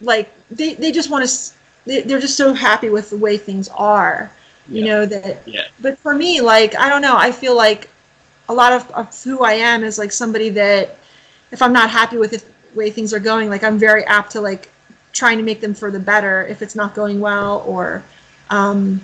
like 0.00 0.30
they 0.50 0.74
they 0.74 0.92
just 0.92 1.10
want 1.10 1.28
to. 1.28 1.52
They, 1.86 2.02
they're 2.02 2.20
just 2.20 2.36
so 2.36 2.52
happy 2.52 2.90
with 2.90 3.10
the 3.10 3.16
way 3.16 3.36
things 3.38 3.68
are, 3.76 4.30
you 4.70 4.82
Yeah. 4.82 4.84
know 4.84 5.06
that 5.06 5.42
Yeah, 5.46 5.62
but 5.80 5.98
for 5.98 6.14
me 6.14 6.40
like 6.40 6.76
i 6.76 6.88
don't 6.88 7.00
know 7.02 7.16
i 7.16 7.30
feel 7.32 7.56
like 7.56 7.88
a 8.48 8.54
lot 8.54 8.72
of, 8.72 8.90
of 8.92 9.22
who 9.24 9.42
i 9.42 9.52
am 9.52 9.82
is 9.84 9.98
like 9.98 10.12
somebody 10.12 10.50
that 10.50 10.96
if 11.50 11.62
i'm 11.62 11.72
not 11.72 11.90
happy 11.90 12.16
with 12.18 12.30
the 12.32 12.42
way 12.74 12.90
things 12.90 13.12
are 13.14 13.20
going 13.20 13.48
like 13.48 13.64
i'm 13.64 13.78
very 13.78 14.04
apt 14.04 14.32
to 14.32 14.40
like 14.40 14.70
trying 15.12 15.38
to 15.38 15.42
make 15.42 15.60
them 15.60 15.74
for 15.74 15.90
the 15.90 15.98
better 15.98 16.46
if 16.46 16.62
it's 16.62 16.74
not 16.74 16.94
going 16.94 17.20
well 17.20 17.62
or 17.66 18.02
um 18.50 19.00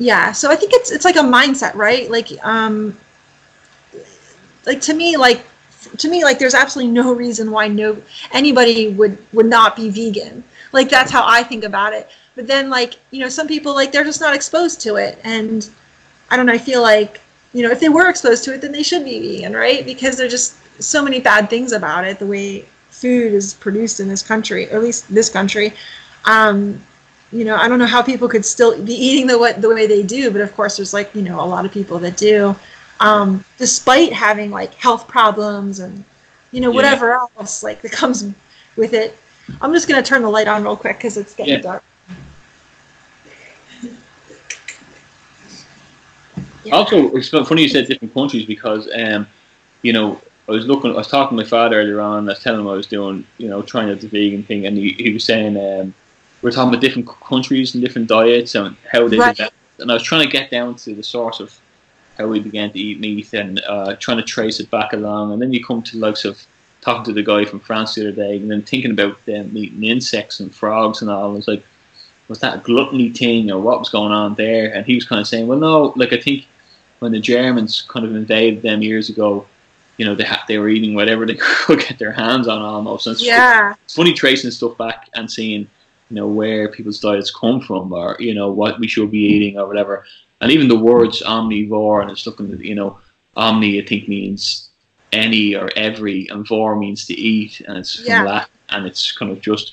yeah. 0.00 0.32
So 0.32 0.50
i 0.50 0.56
think 0.56 0.72
it's 0.72 0.90
it's 0.90 1.04
like 1.04 1.16
a 1.16 1.20
mindset 1.20 1.74
right? 1.74 2.10
Like 2.10 2.28
um 2.42 2.96
like 4.66 4.80
to 4.82 4.94
me 4.94 5.16
like 5.16 5.44
to 5.98 6.08
me 6.08 6.24
like 6.24 6.38
there's 6.38 6.54
absolutely 6.54 6.92
no 6.92 7.12
reason 7.12 7.50
why 7.50 7.68
no 7.68 8.02
anybody 8.32 8.88
would 8.88 9.18
would 9.32 9.46
not 9.46 9.76
be 9.76 9.90
vegan. 9.90 10.42
Like 10.72 10.88
that's 10.88 11.10
how 11.10 11.22
i 11.26 11.42
think 11.42 11.64
about 11.64 11.92
it. 11.92 12.08
But 12.34 12.46
then 12.46 12.70
like 12.70 12.94
you 13.10 13.20
know 13.20 13.28
some 13.28 13.46
people 13.46 13.74
like 13.74 13.92
they're 13.92 14.04
just 14.04 14.20
not 14.20 14.34
exposed 14.34 14.80
to 14.82 14.96
it. 14.96 15.18
And 15.22 15.68
i 16.30 16.36
don't 16.36 16.46
know 16.46 16.52
i 16.52 16.58
feel 16.58 16.80
like 16.80 17.20
you 17.52 17.62
know 17.62 17.70
if 17.70 17.80
they 17.80 17.88
were 17.88 18.08
exposed 18.08 18.44
to 18.44 18.54
it 18.54 18.60
then 18.60 18.72
they 18.72 18.82
should 18.82 19.04
be 19.04 19.20
vegan 19.20 19.54
right? 19.54 19.84
Because 19.84 20.16
they're 20.16 20.28
just 20.28 20.56
so 20.80 21.02
many 21.02 21.20
bad 21.20 21.48
things 21.50 21.72
about 21.72 22.04
it 22.04 22.18
the 22.18 22.26
way 22.26 22.64
food 22.90 23.32
is 23.32 23.54
produced 23.54 24.00
in 24.00 24.08
this 24.08 24.22
country 24.22 24.68
or 24.70 24.76
at 24.76 24.82
least 24.82 25.12
this 25.12 25.28
country 25.28 25.72
um 26.24 26.80
you 27.32 27.44
know 27.44 27.56
i 27.56 27.68
don't 27.68 27.78
know 27.78 27.86
how 27.86 28.02
people 28.02 28.28
could 28.28 28.44
still 28.44 28.82
be 28.84 28.94
eating 28.94 29.26
the 29.26 29.38
what 29.38 29.60
the 29.60 29.68
way 29.68 29.86
they 29.86 30.02
do 30.02 30.30
but 30.30 30.40
of 30.40 30.54
course 30.54 30.76
there's 30.76 30.92
like 30.92 31.14
you 31.14 31.22
know 31.22 31.40
a 31.40 31.44
lot 31.46 31.64
of 31.64 31.72
people 31.72 31.98
that 31.98 32.16
do 32.16 32.54
um 33.00 33.44
despite 33.58 34.12
having 34.12 34.50
like 34.50 34.74
health 34.74 35.06
problems 35.08 35.80
and 35.80 36.04
you 36.52 36.60
know 36.60 36.70
Yeah. 36.70 36.76
whatever 36.76 37.12
else 37.12 37.62
like 37.62 37.80
that 37.82 37.92
comes 37.92 38.24
with 38.76 38.92
it 38.92 39.16
i'm 39.60 39.72
just 39.72 39.88
going 39.88 40.02
to 40.02 40.08
turn 40.08 40.22
the 40.22 40.28
light 40.30 40.48
on 40.48 40.62
real 40.62 40.76
quick 40.76 40.96
because 40.96 41.16
it's 41.16 41.34
getting 41.34 41.54
Yeah. 41.54 41.60
dark 41.60 41.84
Yeah. 46.64 46.76
Also, 46.76 47.14
it's 47.16 47.28
funny 47.30 47.62
you 47.62 47.68
said 47.68 47.86
different 47.86 48.12
countries 48.12 48.44
because, 48.44 48.88
um, 48.94 49.26
you 49.82 49.92
know, 49.92 50.20
I 50.50 50.54
was 50.54 50.66
looking, 50.66 50.90
I 50.90 50.94
was 50.94 51.06
talking 51.06 51.38
to 51.38 51.44
my 51.44 51.48
father 51.48 51.78
earlier 51.78 52.00
on. 52.00 52.28
I 52.28 52.32
was 52.32 52.42
telling 52.42 52.60
him 52.60 52.66
I 52.66 52.72
was 52.72 52.88
doing, 52.88 53.24
you 53.38 53.48
know, 53.48 53.62
trying 53.62 53.88
out 53.88 54.00
the 54.00 54.08
vegan 54.08 54.42
thing, 54.42 54.66
and 54.66 54.76
he, 54.76 54.92
he 54.94 55.12
was 55.12 55.24
saying 55.24 55.56
um, 55.56 55.94
we're 56.42 56.50
talking 56.50 56.70
about 56.70 56.80
different 56.80 57.08
countries 57.08 57.74
and 57.74 57.84
different 57.84 58.08
diets 58.08 58.56
and 58.56 58.76
how 58.90 59.06
they 59.06 59.18
Right. 59.18 59.36
developed. 59.36 59.56
And 59.78 59.90
I 59.90 59.94
was 59.94 60.02
trying 60.02 60.26
to 60.26 60.32
get 60.32 60.50
down 60.50 60.74
to 60.76 60.94
the 60.94 61.04
source 61.04 61.38
of 61.38 61.56
how 62.18 62.26
we 62.26 62.40
began 62.40 62.72
to 62.72 62.78
eat 62.80 62.98
meat 62.98 63.32
and 63.32 63.60
uh, 63.60 63.94
trying 63.96 64.16
to 64.16 64.24
trace 64.24 64.58
it 64.58 64.70
back 64.70 64.92
along. 64.92 65.32
And 65.32 65.40
then 65.40 65.52
you 65.52 65.64
come 65.64 65.82
to 65.82 65.92
the 65.96 66.04
likes 66.04 66.24
of 66.24 66.44
talking 66.80 67.04
to 67.04 67.12
the 67.12 67.22
guy 67.22 67.44
from 67.44 67.60
France 67.60 67.94
the 67.94 68.08
other 68.08 68.16
day, 68.16 68.36
and 68.36 68.50
then 68.50 68.62
thinking 68.62 68.90
about 68.90 69.24
them 69.26 69.56
eating 69.56 69.84
insects 69.84 70.40
and 70.40 70.52
frogs 70.52 71.00
and 71.00 71.10
all. 71.10 71.30
I 71.30 71.34
was 71.34 71.46
like, 71.46 71.62
was 72.26 72.40
that 72.40 72.56
a 72.56 72.58
gluttony 72.58 73.10
thing 73.10 73.52
or 73.52 73.60
what 73.60 73.78
was 73.78 73.88
going 73.88 74.12
on 74.12 74.34
there? 74.34 74.74
And 74.74 74.84
he 74.84 74.96
was 74.96 75.06
kind 75.06 75.20
of 75.20 75.28
saying, 75.28 75.46
well, 75.46 75.58
no, 75.58 75.92
like 75.94 76.12
I 76.12 76.20
think 76.20 76.46
when 76.98 77.12
the 77.12 77.20
Germans 77.20 77.82
kind 77.82 78.04
of 78.04 78.16
invaded 78.16 78.62
them 78.62 78.82
years 78.82 79.08
ago, 79.08 79.46
you 80.00 80.06
know 80.06 80.14
they 80.20 80.24
ha- 80.32 80.44
they 80.48 80.58
were 80.60 80.70
eating 80.76 80.94
whatever 80.94 81.22
they 81.26 81.34
could 81.64 81.80
get 81.86 81.98
their 82.02 82.12
hands 82.24 82.46
on 82.54 82.60
almost. 82.74 83.06
And 83.06 83.14
it's, 83.14 83.22
Yeah. 83.34 83.74
it's 83.84 83.94
funny 84.00 84.14
tracing 84.22 84.50
stuff 84.58 84.74
back 84.84 85.00
and 85.16 85.30
seeing 85.38 85.62
you 86.10 86.16
know 86.18 86.28
where 86.40 86.62
people's 86.76 87.00
diets 87.06 87.30
come 87.42 87.58
from 87.68 87.84
or 88.00 88.08
you 88.26 88.34
know 88.38 88.50
what 88.60 88.80
we 88.80 88.88
should 88.92 89.10
be 89.18 89.24
eating 89.34 89.54
or 89.60 89.66
whatever. 89.70 89.94
And 90.40 90.50
even 90.54 90.68
the 90.68 90.78
words 90.92 91.16
omnivore 91.34 92.00
and 92.02 92.10
it's 92.10 92.26
looking 92.26 92.48
at 92.54 92.60
you 92.70 92.74
know 92.80 92.90
omni 93.36 93.70
I 93.82 93.84
think 93.90 94.08
means 94.08 94.70
any 95.24 95.44
or 95.60 95.68
every 95.88 96.18
and 96.32 96.46
vor 96.48 96.70
means 96.84 97.00
to 97.08 97.14
eat 97.14 97.60
and 97.66 97.74
it's 97.80 97.92
from 97.96 98.06
Yeah. 98.06 98.22
Latin 98.30 98.54
and 98.70 98.86
it's 98.88 99.04
kind 99.18 99.30
of 99.34 99.38
just 99.50 99.66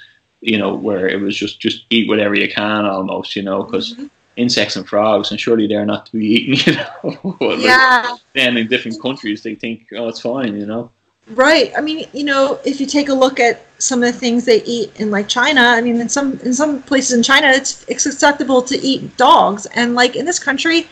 you 0.52 0.58
know 0.62 0.72
where 0.88 1.06
it 1.14 1.20
was 1.26 1.36
just 1.44 1.56
just 1.66 1.78
eat 1.96 2.08
whatever 2.12 2.36
you 2.44 2.50
can 2.60 2.86
almost 2.96 3.30
you 3.38 3.44
know 3.48 3.60
because 3.64 3.88
Mhm. 3.96 4.10
Insects 4.38 4.76
and 4.76 4.88
frogs 4.88 5.32
and 5.32 5.40
surely 5.40 5.68
they're 5.68 5.86
not 5.86 6.06
to 6.06 6.12
be 6.18 6.26
eaten 6.28 6.56
you 6.66 6.74
know 6.78 7.38
But 7.40 7.60
Yeah. 7.60 8.16
then 8.34 8.58
in 8.58 8.68
different 8.68 9.02
countries 9.02 9.44
they 9.44 9.56
think 9.56 9.88
oh 9.96 10.08
it's 10.10 10.22
fine 10.22 10.56
you 10.56 10.66
know 10.66 10.92
Right. 11.32 11.74
I 11.78 11.82
mean, 11.82 12.08
you 12.14 12.24
know, 12.24 12.60
if 12.66 12.80
you 12.80 12.86
take 12.86 13.10
a 13.10 13.14
look 13.14 13.40
at 13.40 13.66
some 13.80 14.02
of 14.02 14.14
the 14.14 14.18
things 14.18 14.46
they 14.46 14.64
eat 14.64 14.98
in 15.00 15.12
like 15.12 15.28
China, 15.28 15.62
I 15.62 15.82
mean, 15.82 16.00
in 16.00 16.08
some 16.10 16.40
in 16.40 16.54
some 16.54 16.82
places 16.84 17.18
in 17.18 17.24
China, 17.24 17.50
it's 17.50 17.84
it's 17.90 18.06
acceptable 18.06 18.62
to 18.62 18.78
eat 18.78 19.18
dogs, 19.18 19.66
and 19.76 19.94
like 19.94 20.16
in 20.16 20.26
this 20.26 20.40
country, 20.40 20.88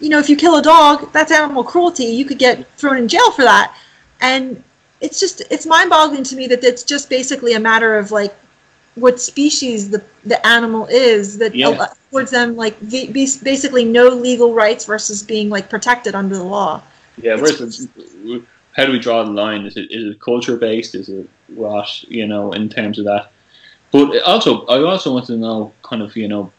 you 0.00 0.08
know, 0.08 0.18
if 0.18 0.28
you 0.28 0.36
kill 0.36 0.56
a 0.56 0.62
dog, 0.62 1.12
that's 1.12 1.30
animal 1.30 1.62
cruelty. 1.64 2.04
You 2.06 2.24
could 2.24 2.38
get 2.38 2.66
thrown 2.76 2.96
in 2.98 3.08
jail 3.08 3.30
for 3.30 3.42
that, 3.42 3.76
and 4.20 4.62
it's 5.00 5.20
just 5.20 5.42
it's 5.50 5.66
mind-boggling 5.66 6.24
to 6.24 6.36
me 6.36 6.46
that 6.48 6.64
it's 6.64 6.82
just 6.82 7.08
basically 7.08 7.54
a 7.54 7.60
matter 7.60 7.96
of 7.96 8.10
like 8.10 8.34
what 8.96 9.20
species 9.20 9.90
the 9.90 10.02
the 10.24 10.44
animal 10.46 10.86
is 10.86 11.38
that 11.38 11.54
Yeah. 11.54 11.86
Affords 12.14 12.30
them 12.30 12.56
like 12.56 12.78
the, 12.80 13.06
basically 13.42 13.84
no 13.84 14.08
legal 14.08 14.54
rights 14.54 14.84
versus 14.84 15.22
being 15.22 15.50
like 15.50 15.68
protected 15.68 16.14
under 16.14 16.36
the 16.36 16.44
law. 16.44 16.82
Yeah, 17.20 17.34
where's 17.36 17.58
the, 17.58 18.44
how 18.72 18.86
do 18.86 18.92
we 18.92 18.98
draw 18.98 19.24
the 19.24 19.30
line? 19.30 19.66
Is 19.66 19.76
it 19.76 19.90
is 19.90 20.14
it 20.14 20.20
culture 20.20 20.56
based? 20.56 20.94
Is 20.94 21.08
it 21.08 21.28
what 21.48 22.02
you 22.04 22.26
know 22.26 22.52
in 22.52 22.68
terms 22.68 22.98
of 22.98 23.04
that? 23.04 23.30
But 23.90 24.22
also, 24.22 24.66
I 24.66 24.82
also 24.82 25.12
want 25.12 25.26
to 25.26 25.36
know, 25.36 25.72
kind 25.82 26.02
of, 26.02 26.16
you 26.16 26.26
know, 26.26 26.52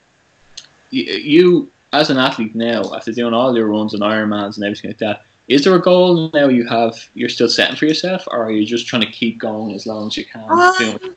you 0.91 1.69
as 1.91 2.09
an 2.09 2.17
athlete 2.17 2.55
now, 2.55 2.93
after 2.93 3.11
doing 3.11 3.33
all 3.33 3.55
your 3.55 3.67
runs 3.67 3.93
and 3.93 4.03
Ironmans 4.03 4.55
and 4.55 4.65
everything 4.65 4.91
like 4.91 4.99
that, 4.99 5.25
is 5.49 5.63
there 5.63 5.75
a 5.75 5.81
goal 5.81 6.29
now 6.33 6.47
you 6.47 6.65
have 6.67 7.09
you're 7.13 7.29
still 7.29 7.49
setting 7.49 7.75
for 7.75 7.85
yourself, 7.85 8.27
or 8.27 8.43
are 8.43 8.51
you 8.51 8.65
just 8.65 8.87
trying 8.87 9.01
to 9.01 9.11
keep 9.11 9.37
going 9.37 9.73
as 9.73 9.85
long 9.85 10.07
as 10.07 10.17
you 10.17 10.25
can? 10.25 10.49
Um, 10.49 11.15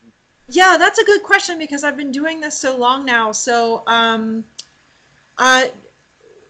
Yeah, 0.48 0.76
that's 0.78 0.98
a 0.98 1.04
good 1.04 1.22
question 1.22 1.58
because 1.58 1.84
I've 1.84 1.96
been 1.96 2.10
doing 2.10 2.40
this 2.40 2.58
so 2.58 2.76
long 2.76 3.04
now. 3.04 3.32
So, 3.32 3.84
um, 3.86 4.48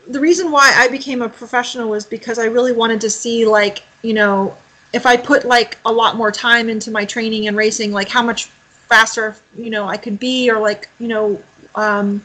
the 0.09 0.21
reason 0.21 0.51
why 0.51 0.73
I 0.75 0.89
became 0.89 1.21
a 1.21 1.29
professional 1.29 1.91
was 1.91 2.07
because 2.07 2.39
I 2.39 2.47
really 2.47 2.73
wanted 2.73 3.01
to 3.03 3.11
see, 3.11 3.45
like, 3.45 3.83
you 4.03 4.15
know, 4.15 4.57
if 4.93 5.05
I 5.05 5.17
put 5.17 5.45
like 5.45 5.77
a 5.85 5.93
lot 5.93 6.17
more 6.17 6.33
time 6.33 6.71
into 6.71 6.91
my 6.91 7.05
training 7.05 7.47
and 7.47 7.57
racing, 7.57 7.93
like 7.93 8.09
how 8.09 8.23
much 8.23 8.47
faster, 8.47 9.37
you 9.57 9.69
know, 9.69 9.87
I 9.87 9.99
could 9.99 10.19
be, 10.19 10.51
or 10.51 10.59
like, 10.59 10.89
you 10.99 11.09
know, 11.09 11.43
um, 11.75 12.25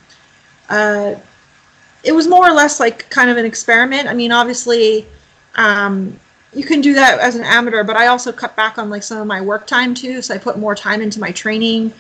uh, 0.70 1.16
it 2.04 2.14
was 2.14 2.28
more 2.28 2.48
or 2.48 2.54
less 2.54 2.80
like 2.80 3.10
kind 3.10 3.30
of 3.30 3.38
an 3.38 3.46
experiment. 3.46 4.08
I 4.08 4.14
mean, 4.14 4.32
obviously, 4.32 5.06
um, 5.56 6.18
you 6.56 6.64
can 6.64 6.82
do 6.82 6.94
that 6.94 7.20
as 7.20 7.36
an 7.36 7.44
amateur, 7.44 7.84
but 7.84 7.96
I 7.96 8.08
also 8.08 8.32
cut 8.32 8.56
back 8.56 8.78
on 8.78 8.90
like 8.90 9.04
some 9.04 9.20
of 9.20 9.28
my 9.28 9.42
work 9.42 9.68
time 9.68 9.94
too. 9.94 10.22
So 10.22 10.34
I 10.34 10.38
put 10.38 10.58
more 10.58 10.76
time 10.76 11.02
into 11.02 11.20
my 11.20 11.32
training 11.32 11.94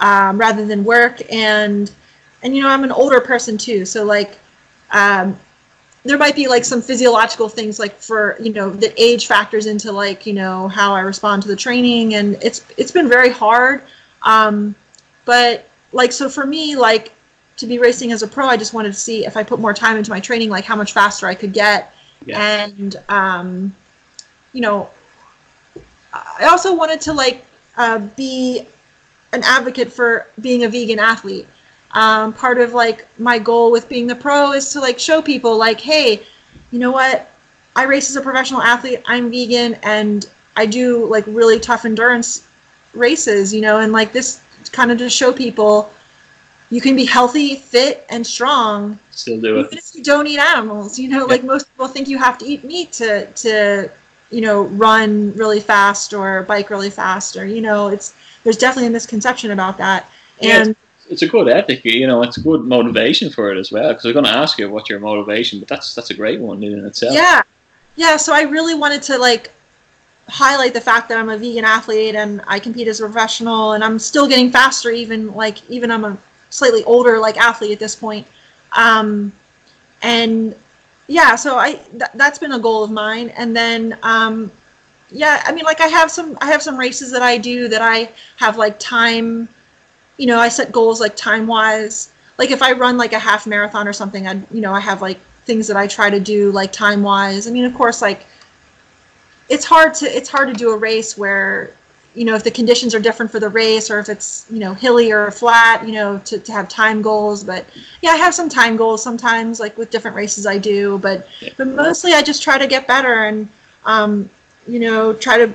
um, 0.00 0.38
rather 0.38 0.66
than 0.66 0.84
work. 0.84 1.20
And 1.32 1.90
and 2.42 2.54
you 2.56 2.62
know 2.62 2.68
I'm 2.68 2.84
an 2.84 2.92
older 2.92 3.20
person 3.20 3.56
too, 3.58 3.84
so 3.86 4.04
like 4.04 4.38
um, 4.90 5.38
there 6.04 6.18
might 6.18 6.36
be 6.36 6.46
like 6.48 6.64
some 6.64 6.82
physiological 6.82 7.48
things 7.48 7.78
like 7.78 7.96
for 7.96 8.36
you 8.40 8.52
know 8.52 8.70
that 8.70 8.92
age 8.98 9.26
factors 9.26 9.66
into 9.66 9.90
like 9.92 10.26
you 10.26 10.34
know 10.34 10.68
how 10.68 10.94
I 10.94 11.00
respond 11.00 11.42
to 11.42 11.48
the 11.48 11.56
training, 11.56 12.14
and 12.14 12.36
it's 12.42 12.64
it's 12.76 12.92
been 12.92 13.08
very 13.08 13.30
hard. 13.30 13.82
Um, 14.22 14.74
but 15.24 15.68
like 15.92 16.12
so 16.12 16.28
for 16.28 16.46
me 16.46 16.76
like 16.76 17.12
to 17.56 17.66
be 17.66 17.78
racing 17.78 18.12
as 18.12 18.22
a 18.22 18.28
pro, 18.28 18.46
I 18.46 18.56
just 18.56 18.74
wanted 18.74 18.88
to 18.92 18.98
see 18.98 19.24
if 19.24 19.36
I 19.36 19.42
put 19.44 19.60
more 19.60 19.72
time 19.72 19.96
into 19.96 20.10
my 20.10 20.20
training, 20.20 20.50
like 20.50 20.64
how 20.64 20.76
much 20.76 20.92
faster 20.92 21.26
I 21.26 21.34
could 21.34 21.52
get 21.52 21.94
Yeah. 22.26 22.40
and 22.40 22.96
um, 23.08 23.74
you 24.54 24.62
know 24.62 24.90
i 26.12 26.46
also 26.46 26.74
wanted 26.74 27.00
to 27.00 27.12
like 27.12 27.44
uh, 27.76 27.98
be 28.16 28.66
an 29.32 29.42
advocate 29.44 29.92
for 29.92 30.26
being 30.40 30.64
a 30.64 30.68
vegan 30.68 31.00
athlete 31.00 31.48
um, 31.92 32.32
part 32.34 32.58
of 32.58 32.74
like 32.74 33.06
my 33.18 33.38
goal 33.38 33.70
with 33.72 33.88
being 33.88 34.06
the 34.06 34.14
pro 34.16 34.52
is 34.52 34.72
to 34.72 34.80
like 34.80 34.98
show 34.98 35.22
people 35.22 35.56
like 35.56 35.80
hey 35.80 36.22
you 36.72 36.78
know 36.80 36.92
what 36.92 37.30
i 37.76 37.84
race 37.84 38.10
as 38.10 38.16
a 38.16 38.22
professional 38.22 38.62
athlete 38.62 39.00
i'm 39.06 39.30
vegan 39.30 39.74
and 39.82 40.30
i 40.56 40.66
do 40.66 41.06
like 41.06 41.24
really 41.28 41.58
tough 41.60 41.84
endurance 41.84 42.48
races 42.94 43.54
you 43.54 43.60
know 43.60 43.80
and 43.80 43.92
like 43.92 44.12
this 44.12 44.42
kind 44.72 44.90
of 44.92 44.98
to 44.98 45.10
show 45.10 45.32
people 45.32 45.92
you 46.70 46.80
can 46.80 46.96
be 46.96 47.04
healthy 47.04 47.56
fit 47.56 48.04
and 48.10 48.26
strong 48.26 48.98
Still 49.10 49.40
do 49.40 49.58
even 49.58 49.68
it. 49.68 49.78
if 49.78 49.94
you 49.94 50.02
don't 50.02 50.26
eat 50.26 50.38
animals 50.38 50.98
you 50.98 51.08
know 51.08 51.26
Yeah. 51.26 51.34
like 51.34 51.44
most 51.44 51.70
people 51.70 51.88
think 51.88 52.08
you 52.08 52.18
have 52.18 52.38
to 52.38 52.46
eat 52.46 52.64
meat 52.64 52.92
to 52.92 53.26
to 53.32 53.90
you 54.30 54.40
know 54.40 54.64
run 54.64 55.32
really 55.34 55.60
fast 55.60 56.12
or 56.14 56.42
bike 56.44 56.70
really 56.70 56.90
fast 56.90 57.36
or 57.36 57.46
you 57.46 57.60
know 57.60 57.88
it's 57.88 58.14
there's 58.42 58.56
definitely 58.56 58.88
a 58.88 58.90
misconception 58.90 59.50
about 59.50 59.78
that 59.78 60.10
Yeah, 60.40 60.62
and 60.62 60.76
It's 61.08 61.22
a 61.22 61.28
good 61.28 61.48
ethic, 61.48 61.84
you 61.84 62.06
know. 62.06 62.22
It's 62.22 62.38
a 62.38 62.40
good 62.40 62.62
motivation 62.64 63.30
for 63.30 63.52
it 63.52 63.58
as 63.58 63.70
well. 63.70 63.88
Because 63.88 64.06
I'm 64.06 64.12
going 64.12 64.24
to 64.24 64.30
ask 64.30 64.58
you 64.58 64.70
what's 64.70 64.88
your 64.88 65.00
motivation, 65.00 65.58
but 65.60 65.68
that's 65.68 65.94
that's 65.94 66.10
a 66.10 66.14
great 66.14 66.40
one 66.40 66.62
in 66.64 66.84
itself. 66.86 67.14
yeah 67.14 67.42
yeah 67.96 68.16
so 68.16 68.32
i 68.32 68.42
really 68.42 68.74
wanted 68.74 69.02
to 69.02 69.18
like 69.18 69.50
highlight 70.28 70.72
the 70.72 70.80
fact 70.80 71.08
that 71.08 71.18
i'm 71.18 71.28
a 71.28 71.38
vegan 71.38 71.64
athlete 71.64 72.14
and 72.14 72.42
i 72.46 72.58
compete 72.58 72.88
as 72.88 73.00
a 73.00 73.04
professional 73.04 73.72
and 73.72 73.84
i'm 73.84 73.98
still 73.98 74.26
getting 74.26 74.50
faster 74.50 74.90
even 74.90 75.32
like 75.34 75.68
even 75.70 75.90
i'm 75.90 76.04
a 76.04 76.16
slightly 76.50 76.82
older 76.84 77.18
like 77.18 77.36
athlete 77.36 77.72
at 77.72 77.78
this 77.78 77.94
point 77.94 78.26
um 78.72 79.32
and 80.02 80.56
yeah 81.06 81.34
so 81.36 81.58
i 81.58 81.74
th- 81.74 82.10
that's 82.14 82.38
been 82.38 82.52
a 82.52 82.58
goal 82.58 82.82
of 82.82 82.90
mine 82.90 83.28
and 83.30 83.54
then 83.56 83.98
um 84.02 84.50
yeah 85.10 85.42
i 85.46 85.52
mean 85.52 85.64
like 85.64 85.80
i 85.80 85.86
have 85.86 86.10
some 86.10 86.36
i 86.40 86.46
have 86.46 86.62
some 86.62 86.76
races 86.76 87.10
that 87.10 87.22
i 87.22 87.36
do 87.36 87.68
that 87.68 87.82
i 87.82 88.10
have 88.36 88.56
like 88.56 88.78
time 88.78 89.48
you 90.16 90.26
know 90.26 90.38
i 90.38 90.48
set 90.48 90.72
goals 90.72 91.00
like 91.00 91.14
time 91.16 91.46
wise 91.46 92.12
like 92.38 92.50
if 92.50 92.62
i 92.62 92.72
run 92.72 92.96
like 92.96 93.12
a 93.12 93.18
half 93.18 93.46
marathon 93.46 93.86
or 93.86 93.92
something 93.92 94.26
i 94.26 94.32
you 94.50 94.60
know 94.60 94.72
i 94.72 94.80
have 94.80 95.02
like 95.02 95.20
things 95.44 95.68
that 95.68 95.76
i 95.76 95.86
try 95.86 96.08
to 96.08 96.20
do 96.20 96.50
like 96.52 96.72
time 96.72 97.02
wise 97.02 97.46
i 97.46 97.50
mean 97.50 97.64
of 97.64 97.74
course 97.74 98.00
like 98.00 98.26
it's 99.48 99.64
hard 99.64 99.92
to 99.92 100.06
it's 100.06 100.28
hard 100.28 100.48
to 100.48 100.54
do 100.54 100.70
a 100.70 100.76
race 100.76 101.18
where 101.18 101.74
you 102.14 102.24
know 102.24 102.34
if 102.34 102.44
the 102.44 102.50
conditions 102.50 102.94
are 102.94 103.00
different 103.00 103.30
for 103.30 103.40
the 103.40 103.48
race 103.48 103.90
or 103.90 103.98
if 103.98 104.08
it's 104.08 104.46
you 104.50 104.58
know 104.58 104.72
hilly 104.72 105.10
or 105.12 105.30
flat 105.30 105.86
you 105.86 105.92
know 105.92 106.18
to, 106.20 106.38
to 106.38 106.52
have 106.52 106.68
time 106.68 107.02
goals 107.02 107.42
but 107.44 107.66
yeah 108.02 108.10
i 108.10 108.16
have 108.16 108.34
some 108.34 108.48
time 108.48 108.76
goals 108.76 109.02
sometimes 109.02 109.60
like 109.60 109.76
with 109.76 109.90
different 109.90 110.16
races 110.16 110.46
i 110.46 110.56
do 110.56 110.98
but 111.00 111.28
but 111.56 111.66
mostly 111.66 112.12
i 112.12 112.22
just 112.22 112.42
try 112.42 112.56
to 112.56 112.66
get 112.66 112.86
better 112.86 113.24
and 113.24 113.48
um, 113.84 114.30
you 114.66 114.78
know 114.78 115.12
try 115.12 115.36
to 115.36 115.52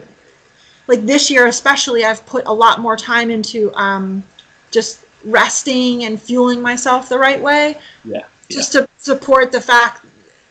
like 0.87 1.01
this 1.01 1.31
year 1.31 1.47
especially 1.47 2.03
i've 2.05 2.25
put 2.25 2.45
a 2.45 2.53
lot 2.53 2.79
more 2.79 2.95
time 2.97 3.29
into 3.31 3.73
um, 3.75 4.23
just 4.71 5.05
resting 5.25 6.03
and 6.05 6.21
fueling 6.21 6.61
myself 6.61 7.09
the 7.09 7.17
right 7.17 7.41
way 7.41 7.77
Yeah. 8.03 8.25
just 8.49 8.71
to 8.73 8.87
support 8.97 9.51
the 9.51 9.61
fact 9.61 10.05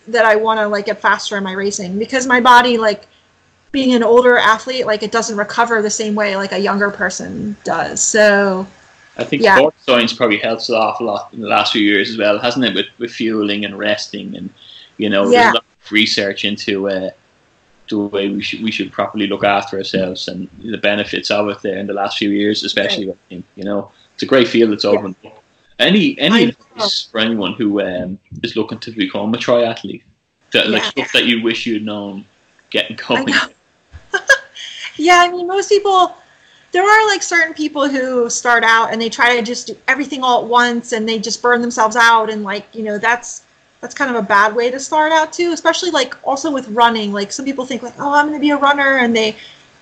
that 0.09 0.24
i 0.24 0.36
want 0.36 0.59
to 0.59 0.66
like 0.68 0.86
get 0.86 1.01
faster 1.01 1.36
in 1.36 1.44
my 1.44 1.52
racing 1.52 1.98
because 1.98 2.26
my 2.26 2.40
body 2.40 2.78
like 2.78 3.06
being 3.72 3.94
an 3.94 4.02
older 4.02 4.36
athlete 4.38 4.86
like 4.86 5.02
it 5.02 5.12
doesn't 5.12 5.36
recover 5.36 5.82
the 5.82 5.90
same 5.90 6.14
way 6.14 6.36
like 6.36 6.52
a 6.52 6.58
younger 6.58 6.90
person 6.90 7.56
does 7.64 8.00
so 8.02 8.66
I 9.16 9.24
think 9.24 9.42
Yeah. 9.42 9.56
sports 9.56 9.84
science 9.84 10.12
probably 10.12 10.38
helps 10.38 10.68
an 10.68 10.76
awful 10.76 11.06
lot 11.06 11.30
in 11.32 11.40
the 11.40 11.48
last 11.48 11.72
few 11.72 11.82
years 11.82 12.08
as 12.10 12.16
well, 12.16 12.38
hasn't 12.38 12.64
it? 12.64 12.72
With, 12.72 12.86
with 12.98 13.10
fueling 13.10 13.64
and 13.64 13.76
resting, 13.76 14.36
and 14.36 14.48
you 14.96 15.10
know, 15.10 15.24
Yeah. 15.28 15.40
there's 15.40 15.50
a 15.50 15.54
lot 15.54 15.64
of 15.84 15.90
research 15.92 16.44
into 16.44 16.88
uh, 16.88 17.10
the 17.88 17.98
way 17.98 18.28
we 18.28 18.40
should 18.40 18.62
we 18.62 18.70
should 18.70 18.92
properly 18.92 19.26
look 19.26 19.42
after 19.42 19.76
ourselves 19.76 20.28
and 20.28 20.48
the 20.62 20.78
benefits 20.78 21.32
of 21.32 21.48
it 21.48 21.60
there 21.62 21.78
in 21.78 21.88
the 21.88 21.94
last 21.94 22.16
few 22.18 22.30
years, 22.30 22.62
especially. 22.62 23.12
Think 23.28 23.44
you 23.56 23.64
know, 23.64 23.90
it's 24.14 24.22
a 24.22 24.26
great 24.26 24.46
field 24.46 24.70
that's 24.70 24.84
opened 24.84 25.16
up. 25.26 25.42
Any 25.80 26.16
any 26.20 26.44
advice 26.50 27.08
for 27.10 27.18
anyone 27.18 27.54
who 27.54 27.80
um, 27.82 28.20
is 28.44 28.54
looking 28.54 28.78
to 28.78 28.92
become 28.92 29.34
a 29.34 29.38
triathlete, 29.38 30.04
that 30.52 30.68
like 30.68 30.84
Yeah. 30.84 30.90
stuff 30.90 31.12
that 31.14 31.24
you 31.24 31.42
wish 31.42 31.66
you'd 31.66 31.84
known 31.84 32.24
getting 32.70 32.96
going. 32.96 33.34
Yeah, 34.98 35.18
I 35.20 35.30
mean, 35.30 35.46
most 35.46 35.68
people, 35.68 36.16
there 36.72 36.82
are 36.82 37.06
like 37.06 37.22
certain 37.22 37.54
people 37.54 37.88
who 37.88 38.28
start 38.28 38.64
out 38.64 38.92
and 38.92 39.00
they 39.00 39.08
try 39.08 39.36
to 39.36 39.42
just 39.42 39.68
do 39.68 39.76
everything 39.86 40.22
all 40.22 40.42
at 40.42 40.48
once 40.48 40.92
and 40.92 41.08
they 41.08 41.18
just 41.18 41.40
burn 41.40 41.60
themselves 41.62 41.96
out 41.96 42.30
and 42.30 42.42
like, 42.42 42.66
you 42.74 42.82
know, 42.82 42.98
that's 42.98 43.44
that's 43.80 43.94
kind 43.94 44.10
of 44.10 44.16
a 44.16 44.26
bad 44.26 44.54
way 44.54 44.70
to 44.70 44.80
start 44.80 45.12
out 45.12 45.32
too, 45.32 45.52
especially 45.52 45.90
like 45.90 46.14
also 46.26 46.50
with 46.50 46.68
running. 46.68 47.12
Like 47.12 47.30
some 47.32 47.44
people 47.44 47.64
think 47.64 47.82
like, 47.82 47.94
"Oh, 47.98 48.12
I'm 48.12 48.26
going 48.26 48.38
to 48.38 48.40
be 48.40 48.50
a 48.50 48.56
runner." 48.56 48.98
And 48.98 49.14
they 49.14 49.36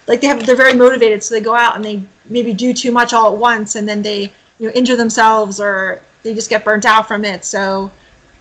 like 0.07 0.21
they 0.21 0.27
have 0.27 0.45
they're 0.47 0.57
very 0.57 0.75
motivated 0.75 1.23
so 1.23 1.35
they 1.35 1.41
go 1.41 1.55
out 1.55 1.77
and 1.77 1.85
they 1.85 2.03
maybe 2.27 2.53
do 2.53 2.75
too 2.75 2.93
much 2.93 3.13
all 3.13 3.33
at 3.33 3.39
once 3.39 3.75
and 3.77 3.89
then 3.89 4.03
they, 4.03 4.33
you 4.59 4.69
know, 4.69 4.71
injure 4.75 4.97
themselves 4.97 5.61
or 5.61 6.03
they 6.23 6.35
just 6.35 6.51
get 6.51 6.65
burnt 6.65 6.85
out 6.85 7.09
from 7.09 7.25
it. 7.25 7.45
So, 7.45 7.91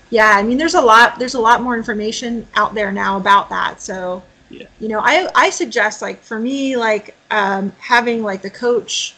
yeah, 0.10 0.31
I 0.35 0.43
mean, 0.43 0.57
there's 0.57 0.76
a 0.76 0.81
lot 0.81 1.19
there's 1.19 1.35
a 1.35 1.39
lot 1.39 1.61
more 1.61 1.77
information 1.77 2.45
out 2.56 2.73
there 2.73 2.91
now 2.91 3.18
about 3.18 3.49
that. 3.49 3.81
So, 3.81 4.23
Yeah. 4.49 4.67
You 4.80 4.88
know, 4.89 4.99
I 4.99 5.27
I 5.35 5.49
suggest 5.49 6.01
like 6.01 6.22
for 6.22 6.39
me 6.39 6.77
like 6.77 7.15
um, 7.31 7.72
having 7.80 8.23
like 8.23 8.41
the 8.41 8.49
coach 8.49 9.15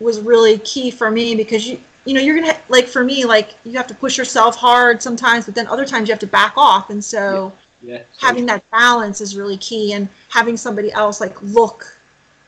was 0.00 0.20
really 0.20 0.58
key 0.58 0.90
for 0.90 1.10
me 1.10 1.34
because 1.34 1.66
you 1.66 1.80
you 2.04 2.14
know 2.14 2.20
you're 2.20 2.36
gonna 2.38 2.56
like 2.68 2.86
for 2.86 3.02
me 3.02 3.24
like 3.24 3.54
you 3.64 3.72
have 3.72 3.86
to 3.88 3.94
push 3.94 4.16
yourself 4.18 4.56
hard 4.56 5.02
sometimes, 5.02 5.46
but 5.46 5.54
then 5.54 5.66
other 5.66 5.84
times 5.84 6.08
you 6.08 6.12
have 6.12 6.20
to 6.20 6.26
back 6.26 6.54
off, 6.56 6.90
and 6.90 7.04
so 7.04 7.52
Yeah. 7.82 8.02
having 8.20 8.46
that 8.46 8.62
balance 8.70 9.20
is 9.20 9.36
really 9.36 9.56
key, 9.56 9.92
and 9.92 10.08
having 10.28 10.56
somebody 10.56 10.92
else 10.92 11.20
like 11.20 11.40
look 11.42 11.98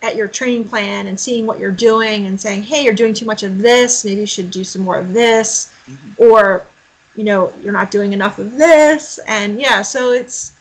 at 0.03 0.15
your 0.15 0.29
training 0.29 0.69
plan 0.69 1.09
and 1.09 1.19
seeing 1.19 1.45
what 1.45 1.59
you're 1.59 1.73
doing 1.73 2.27
and 2.27 2.41
saying, 2.41 2.63
hey, 2.63 2.85
you're 2.85 2.95
doing 2.95 3.13
too 3.13 3.27
much 3.27 3.43
of 3.43 3.59
this, 3.59 4.05
maybe 4.05 4.21
you 4.21 4.27
should 4.27 4.49
do 4.51 4.63
some 4.63 4.83
more 4.83 4.97
of 4.99 5.13
this, 5.13 5.73
Mhm. 5.89 6.15
or 6.19 6.65
you 7.17 7.25
know 7.25 7.53
you're 7.61 7.73
not 7.73 7.91
doing 7.91 8.13
enough 8.13 8.39
of 8.39 8.57
this, 8.57 9.19
and 9.27 9.61
yeah, 9.61 9.83
so 9.83 10.13
it's 10.13 10.53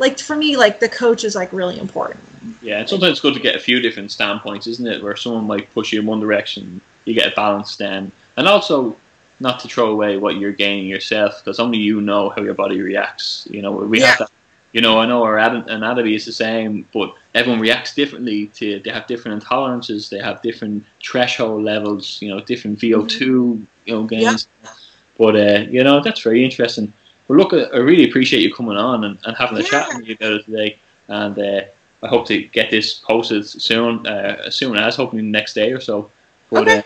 like 0.00 0.18
for 0.18 0.34
me 0.34 0.56
like 0.56 0.80
the 0.80 0.88
coach 0.88 1.22
is 1.22 1.36
like 1.36 1.52
really 1.52 1.78
important. 1.78 2.20
Yeah, 2.62 2.80
and 2.80 2.88
sometimes 2.88 3.12
it's 3.12 3.20
good 3.20 3.34
to 3.34 3.40
get 3.40 3.54
a 3.54 3.60
few 3.60 3.80
different 3.80 4.10
standpoints, 4.10 4.66
isn't 4.66 4.86
it? 4.86 5.02
Where 5.02 5.14
someone 5.14 5.46
might 5.46 5.72
push 5.72 5.92
you 5.92 6.00
in 6.00 6.06
one 6.06 6.20
direction, 6.20 6.80
you 7.04 7.14
get 7.14 7.32
a 7.32 7.36
balanced 7.36 7.78
then, 7.78 8.10
and 8.36 8.48
also 8.48 8.96
not 9.38 9.60
to 9.60 9.68
throw 9.68 9.90
away 9.90 10.16
what 10.16 10.36
you're 10.36 10.52
gaining 10.52 10.86
yourself, 10.88 11.42
because 11.42 11.60
only 11.60 11.78
you 11.78 12.00
know 12.00 12.30
how 12.30 12.42
your 12.42 12.54
body 12.54 12.80
reacts. 12.80 13.46
You 13.50 13.62
know, 13.62 13.70
we 13.72 14.00
have 14.00 14.08
Yeah. 14.08 14.16
that. 14.20 14.30
You 14.72 14.80
know, 14.80 15.00
I 15.00 15.06
know 15.06 15.24
our 15.24 15.36
anatomy 15.36 16.14
is 16.14 16.24
the 16.24 16.32
same, 16.32 16.86
but 16.94 17.12
everyone 17.34 17.60
reacts 17.60 17.92
differently. 17.92 18.46
To 18.54 18.78
they 18.78 18.90
have 18.90 19.06
different 19.08 19.42
intolerances, 19.42 20.08
they 20.08 20.20
have 20.20 20.40
different 20.42 20.84
threshold 21.04 21.64
levels. 21.64 22.22
You 22.22 22.28
know, 22.30 22.40
different 22.40 22.78
VO 22.78 23.04
two 23.04 23.66
you 23.84 23.94
know 23.94 24.04
gains. 24.04 24.48
But 25.18 25.36
uh, 25.36 25.66
you 25.68 25.82
know, 25.84 26.00
that's 26.00 26.22
very 26.22 26.44
interesting. 26.44 26.92
Well, 27.30 27.38
look, 27.38 27.52
I 27.52 27.78
really 27.78 28.08
appreciate 28.08 28.42
you 28.42 28.52
coming 28.52 28.76
on 28.76 29.04
and, 29.04 29.16
and 29.24 29.36
having 29.36 29.56
a 29.56 29.62
chat 29.62 29.94
with 29.94 30.04
me 30.04 30.14
about 30.14 30.44
today, 30.44 30.78
and. 31.06 31.38
Uh, 31.38 31.60
I 32.02 32.08
hope 32.08 32.26
to 32.28 32.42
get 32.42 32.70
this 32.70 32.94
posted 32.94 33.46
soon, 33.46 34.06
uh, 34.06 34.42
as 34.46 34.54
soon 34.54 34.76
as 34.76 34.96
hopefully 34.96 35.22
the 35.22 35.28
next 35.28 35.54
day 35.54 35.72
or 35.72 35.80
so. 35.80 36.10
But 36.50 36.62
Okay. 36.62 36.78
uh, 36.78 36.82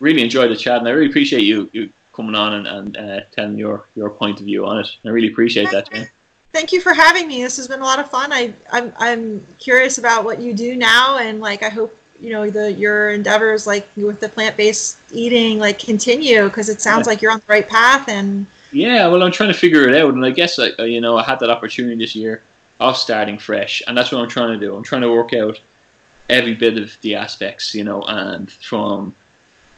really 0.00 0.22
enjoyed 0.22 0.50
the 0.50 0.56
chat, 0.56 0.78
and 0.78 0.86
I 0.86 0.92
really 0.92 1.10
appreciate 1.10 1.42
you 1.42 1.68
you 1.72 1.92
coming 2.14 2.36
on 2.36 2.54
and, 2.54 2.66
and 2.68 2.96
uh, 2.96 3.20
telling 3.32 3.58
your, 3.58 3.86
your 3.96 4.10
point 4.10 4.38
of 4.38 4.46
view 4.46 4.64
on 4.66 4.78
it. 4.78 4.88
I 5.04 5.08
really 5.08 5.28
appreciate 5.32 5.70
that, 5.72 5.90
Jen. 5.90 6.08
Thank 6.52 6.70
you 6.70 6.80
for 6.80 6.92
having 6.92 7.26
me. 7.26 7.42
This 7.42 7.56
has 7.56 7.66
been 7.66 7.80
a 7.80 7.84
lot 7.84 7.98
of 7.98 8.10
fun. 8.10 8.32
I 8.32 8.54
I'm 8.70 8.92
I'm 8.98 9.44
curious 9.58 9.98
about 9.98 10.24
what 10.24 10.38
you 10.38 10.54
do 10.54 10.76
now, 10.76 11.18
and 11.18 11.40
like 11.40 11.62
I 11.62 11.68
hope 11.70 11.98
you 12.20 12.30
know 12.30 12.48
the 12.50 12.72
your 12.72 13.10
endeavors 13.10 13.66
like 13.66 13.88
with 13.96 14.20
the 14.20 14.28
plant 14.28 14.56
based 14.56 14.98
eating 15.10 15.58
like 15.58 15.78
continue 15.78 16.44
because 16.44 16.68
it 16.68 16.80
sounds 16.80 17.06
Yeah. 17.06 17.10
like 17.10 17.22
you're 17.22 17.32
on 17.32 17.40
the 17.40 17.52
right 17.52 17.68
path 17.68 18.08
and 18.08 18.46
Yeah, 18.72 19.06
well, 19.08 19.22
I'm 19.22 19.32
trying 19.32 19.52
to 19.52 19.58
figure 19.58 19.86
it 19.88 19.94
out, 19.94 20.14
and 20.14 20.24
I 20.24 20.30
guess 20.30 20.58
I, 20.58 20.68
I- 20.68 20.74
uh, 20.80 20.84
you 20.84 21.00
know 21.00 21.16
I 21.16 21.22
had 21.24 21.40
that 21.40 21.50
opportunity 21.50 21.96
this 21.96 22.16
year 22.16 22.42
of 22.80 22.96
starting 22.96 23.38
fresh, 23.38 23.82
and 23.86 23.96
that's 23.96 24.10
what 24.12 24.20
I'm 24.22 24.28
trying 24.28 24.58
to 24.58 24.66
do. 24.66 24.74
I'm 24.76 24.82
trying 24.84 25.02
to 25.02 25.12
work 25.12 25.32
out 25.34 25.60
every 26.30 26.54
bit 26.54 26.78
of 26.78 26.96
the 27.02 27.14
aspects, 27.16 27.74
you 27.74 27.84
know, 27.84 28.02
and 28.04 28.50
from 28.52 29.16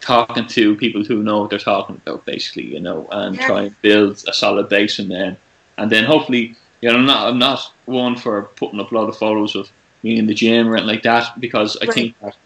talking 0.00 0.46
to 0.48 0.76
people 0.76 1.04
who 1.04 1.22
know 1.22 1.40
what 1.40 1.50
they're 1.50 1.58
talking 1.58 1.96
about, 1.96 2.24
basically, 2.26 2.64
you 2.74 2.80
know, 2.80 3.08
and 3.12 3.40
Yeah. 3.40 3.46
try 3.46 3.62
and 3.64 3.82
build 3.82 4.22
a 4.28 4.32
solid 4.34 4.68
base, 4.68 4.98
and 4.98 5.10
then 5.10 5.36
and 5.78 5.90
then 5.92 6.04
hopefully, 6.04 6.56
you 6.82 6.90
know, 6.90 6.96
I'm 6.96 7.06
not 7.06 7.28
I'm 7.28 7.38
not 7.38 7.72
one 7.86 8.16
for 8.16 8.44
putting 8.56 8.80
up 8.80 8.92
a 8.92 8.94
lot 8.96 9.08
of 9.08 9.16
photos 9.18 9.56
of 9.56 9.72
me 10.04 10.18
in 10.18 10.26
the 10.26 10.34
gym 10.34 10.68
or 10.68 10.76
anything 10.76 10.88
like 10.94 11.02
that 11.04 11.40
because 11.40 11.76
I 11.82 11.86
Right. 11.86 11.94
think 11.94 12.18
that 12.20 12.36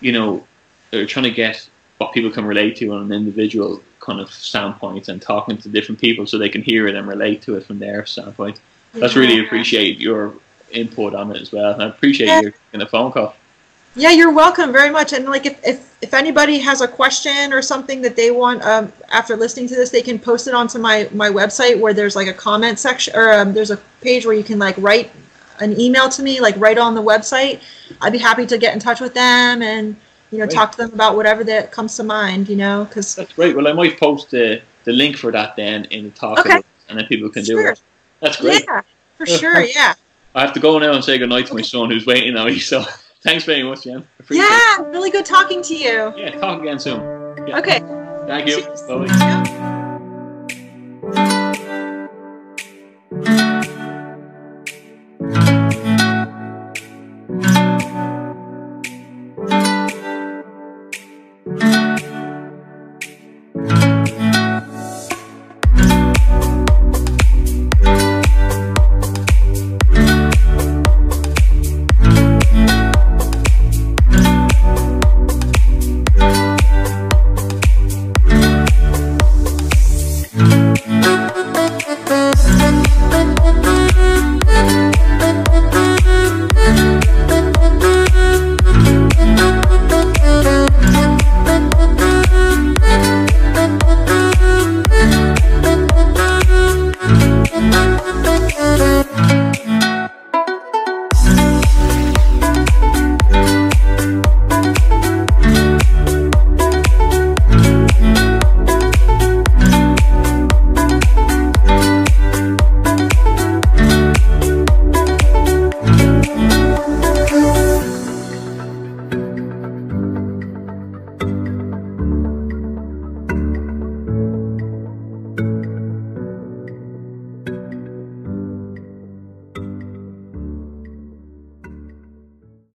you 0.00 0.12
know 0.12 0.46
they're 0.92 1.06
trying 1.06 1.24
to 1.24 1.30
get 1.32 1.68
what 1.98 2.12
people 2.12 2.30
can 2.30 2.44
relate 2.44 2.76
to 2.76 2.92
on 2.94 3.02
an 3.02 3.12
individual 3.12 3.82
kind 4.00 4.20
of 4.20 4.32
standpoint 4.32 5.08
and 5.08 5.20
talking 5.20 5.58
to 5.58 5.68
different 5.68 6.00
people 6.00 6.26
so 6.26 6.38
they 6.38 6.48
can 6.48 6.62
hear 6.62 6.86
it 6.86 6.94
and 6.94 7.06
relate 7.06 7.42
to 7.42 7.56
it 7.56 7.64
from 7.64 7.78
their 7.78 8.06
standpoint. 8.06 8.60
That's 8.94 9.16
really 9.16 9.44
appreciate 9.44 9.98
your 9.98 10.34
input 10.70 11.14
on 11.14 11.30
it 11.34 11.42
as 11.42 11.52
well. 11.52 11.72
And 11.72 11.82
I 11.82 11.86
appreciate 11.88 12.28
Yeah. 12.28 12.40
you 12.40 12.52
taking 12.52 12.80
the 12.80 12.86
phone 12.86 13.12
call. 13.12 13.34
Yeah, 13.96 14.12
you're 14.12 14.32
welcome 14.32 14.70
very 14.70 14.90
much. 14.90 15.12
And 15.12 15.24
like, 15.24 15.44
if, 15.44 15.58
if, 15.66 15.96
if 16.00 16.14
anybody 16.14 16.58
has 16.58 16.80
a 16.80 16.88
question 16.88 17.52
or 17.52 17.60
something 17.60 18.00
that 18.02 18.14
they 18.14 18.30
want 18.30 18.62
um, 18.62 18.92
after 19.10 19.36
listening 19.36 19.66
to 19.68 19.74
this, 19.74 19.90
they 19.90 20.02
can 20.02 20.18
post 20.18 20.46
it 20.46 20.54
onto 20.54 20.78
my 20.78 21.08
my 21.12 21.28
website 21.28 21.80
where 21.80 21.92
there's 21.92 22.14
like 22.14 22.28
a 22.28 22.32
comment 22.32 22.78
section 22.78 23.16
or 23.16 23.32
um, 23.32 23.52
there's 23.52 23.72
a 23.72 23.78
page 24.00 24.24
where 24.24 24.36
you 24.36 24.44
can 24.44 24.58
like 24.58 24.76
write 24.78 25.10
an 25.58 25.78
email 25.80 26.08
to 26.10 26.22
me, 26.22 26.40
like 26.40 26.56
right 26.58 26.78
on 26.78 26.94
the 26.94 27.02
website. 27.02 27.60
I'd 28.00 28.12
be 28.12 28.18
happy 28.18 28.46
to 28.46 28.58
get 28.58 28.72
in 28.74 28.78
touch 28.78 29.00
with 29.00 29.14
them 29.14 29.62
and 29.62 29.96
you 30.30 30.38
know 30.38 30.46
talk 30.46 30.72
to 30.72 30.78
them 30.78 30.92
about 30.92 31.16
whatever 31.16 31.44
that 31.44 31.72
comes 31.72 31.96
to 31.96 32.04
mind. 32.04 32.48
You 32.48 32.56
know, 32.56 32.84
because 32.84 33.14
That's 33.14 33.32
great. 33.32 33.56
Well, 33.56 33.68
I 33.68 33.72
might 33.72 33.98
post 33.98 34.30
the, 34.30 34.62
the 34.84 34.92
link 34.92 35.16
for 35.16 35.32
that 35.32 35.56
then 35.56 35.84
in 35.86 36.04
the 36.04 36.10
talk 36.10 36.38
Okay. 36.40 36.60
and 36.88 36.98
then 36.98 37.06
people 37.06 37.28
can 37.28 37.44
do 37.44 37.58
it. 37.58 37.80
That's 38.20 38.40
great. 38.40 38.64
yeah, 38.66 38.82
for 39.16 39.26
sure. 39.26 39.60
Yeah, 39.74 39.94
I 40.34 40.42
have 40.42 40.52
to 40.54 40.60
go 40.60 40.78
now 40.78 40.92
and 40.92 41.04
say 41.04 41.18
goodnight 41.18 41.46
to 41.46 41.54
my 41.54 41.62
son 41.62 41.90
who's 41.90 42.06
waiting 42.06 42.36
on 42.36 42.46
me. 42.46 42.58
So 42.72 42.84
thanks 43.22 43.44
very 43.44 43.62
much, 43.62 43.84
Jen. 43.84 44.06
Yeah. 44.30 44.80
Really 44.82 45.10
good 45.10 45.26
talking 45.26 45.62
to 45.62 45.74
you. 45.74 46.12
Yeah, 46.16 46.30
talk 46.38 46.60
again 46.60 46.78
soon. 46.78 47.00
Yeah. 47.46 47.58
Okay. 47.58 47.80
Thank 48.26 48.48
you. 48.48 48.62
Bye. 48.86 49.54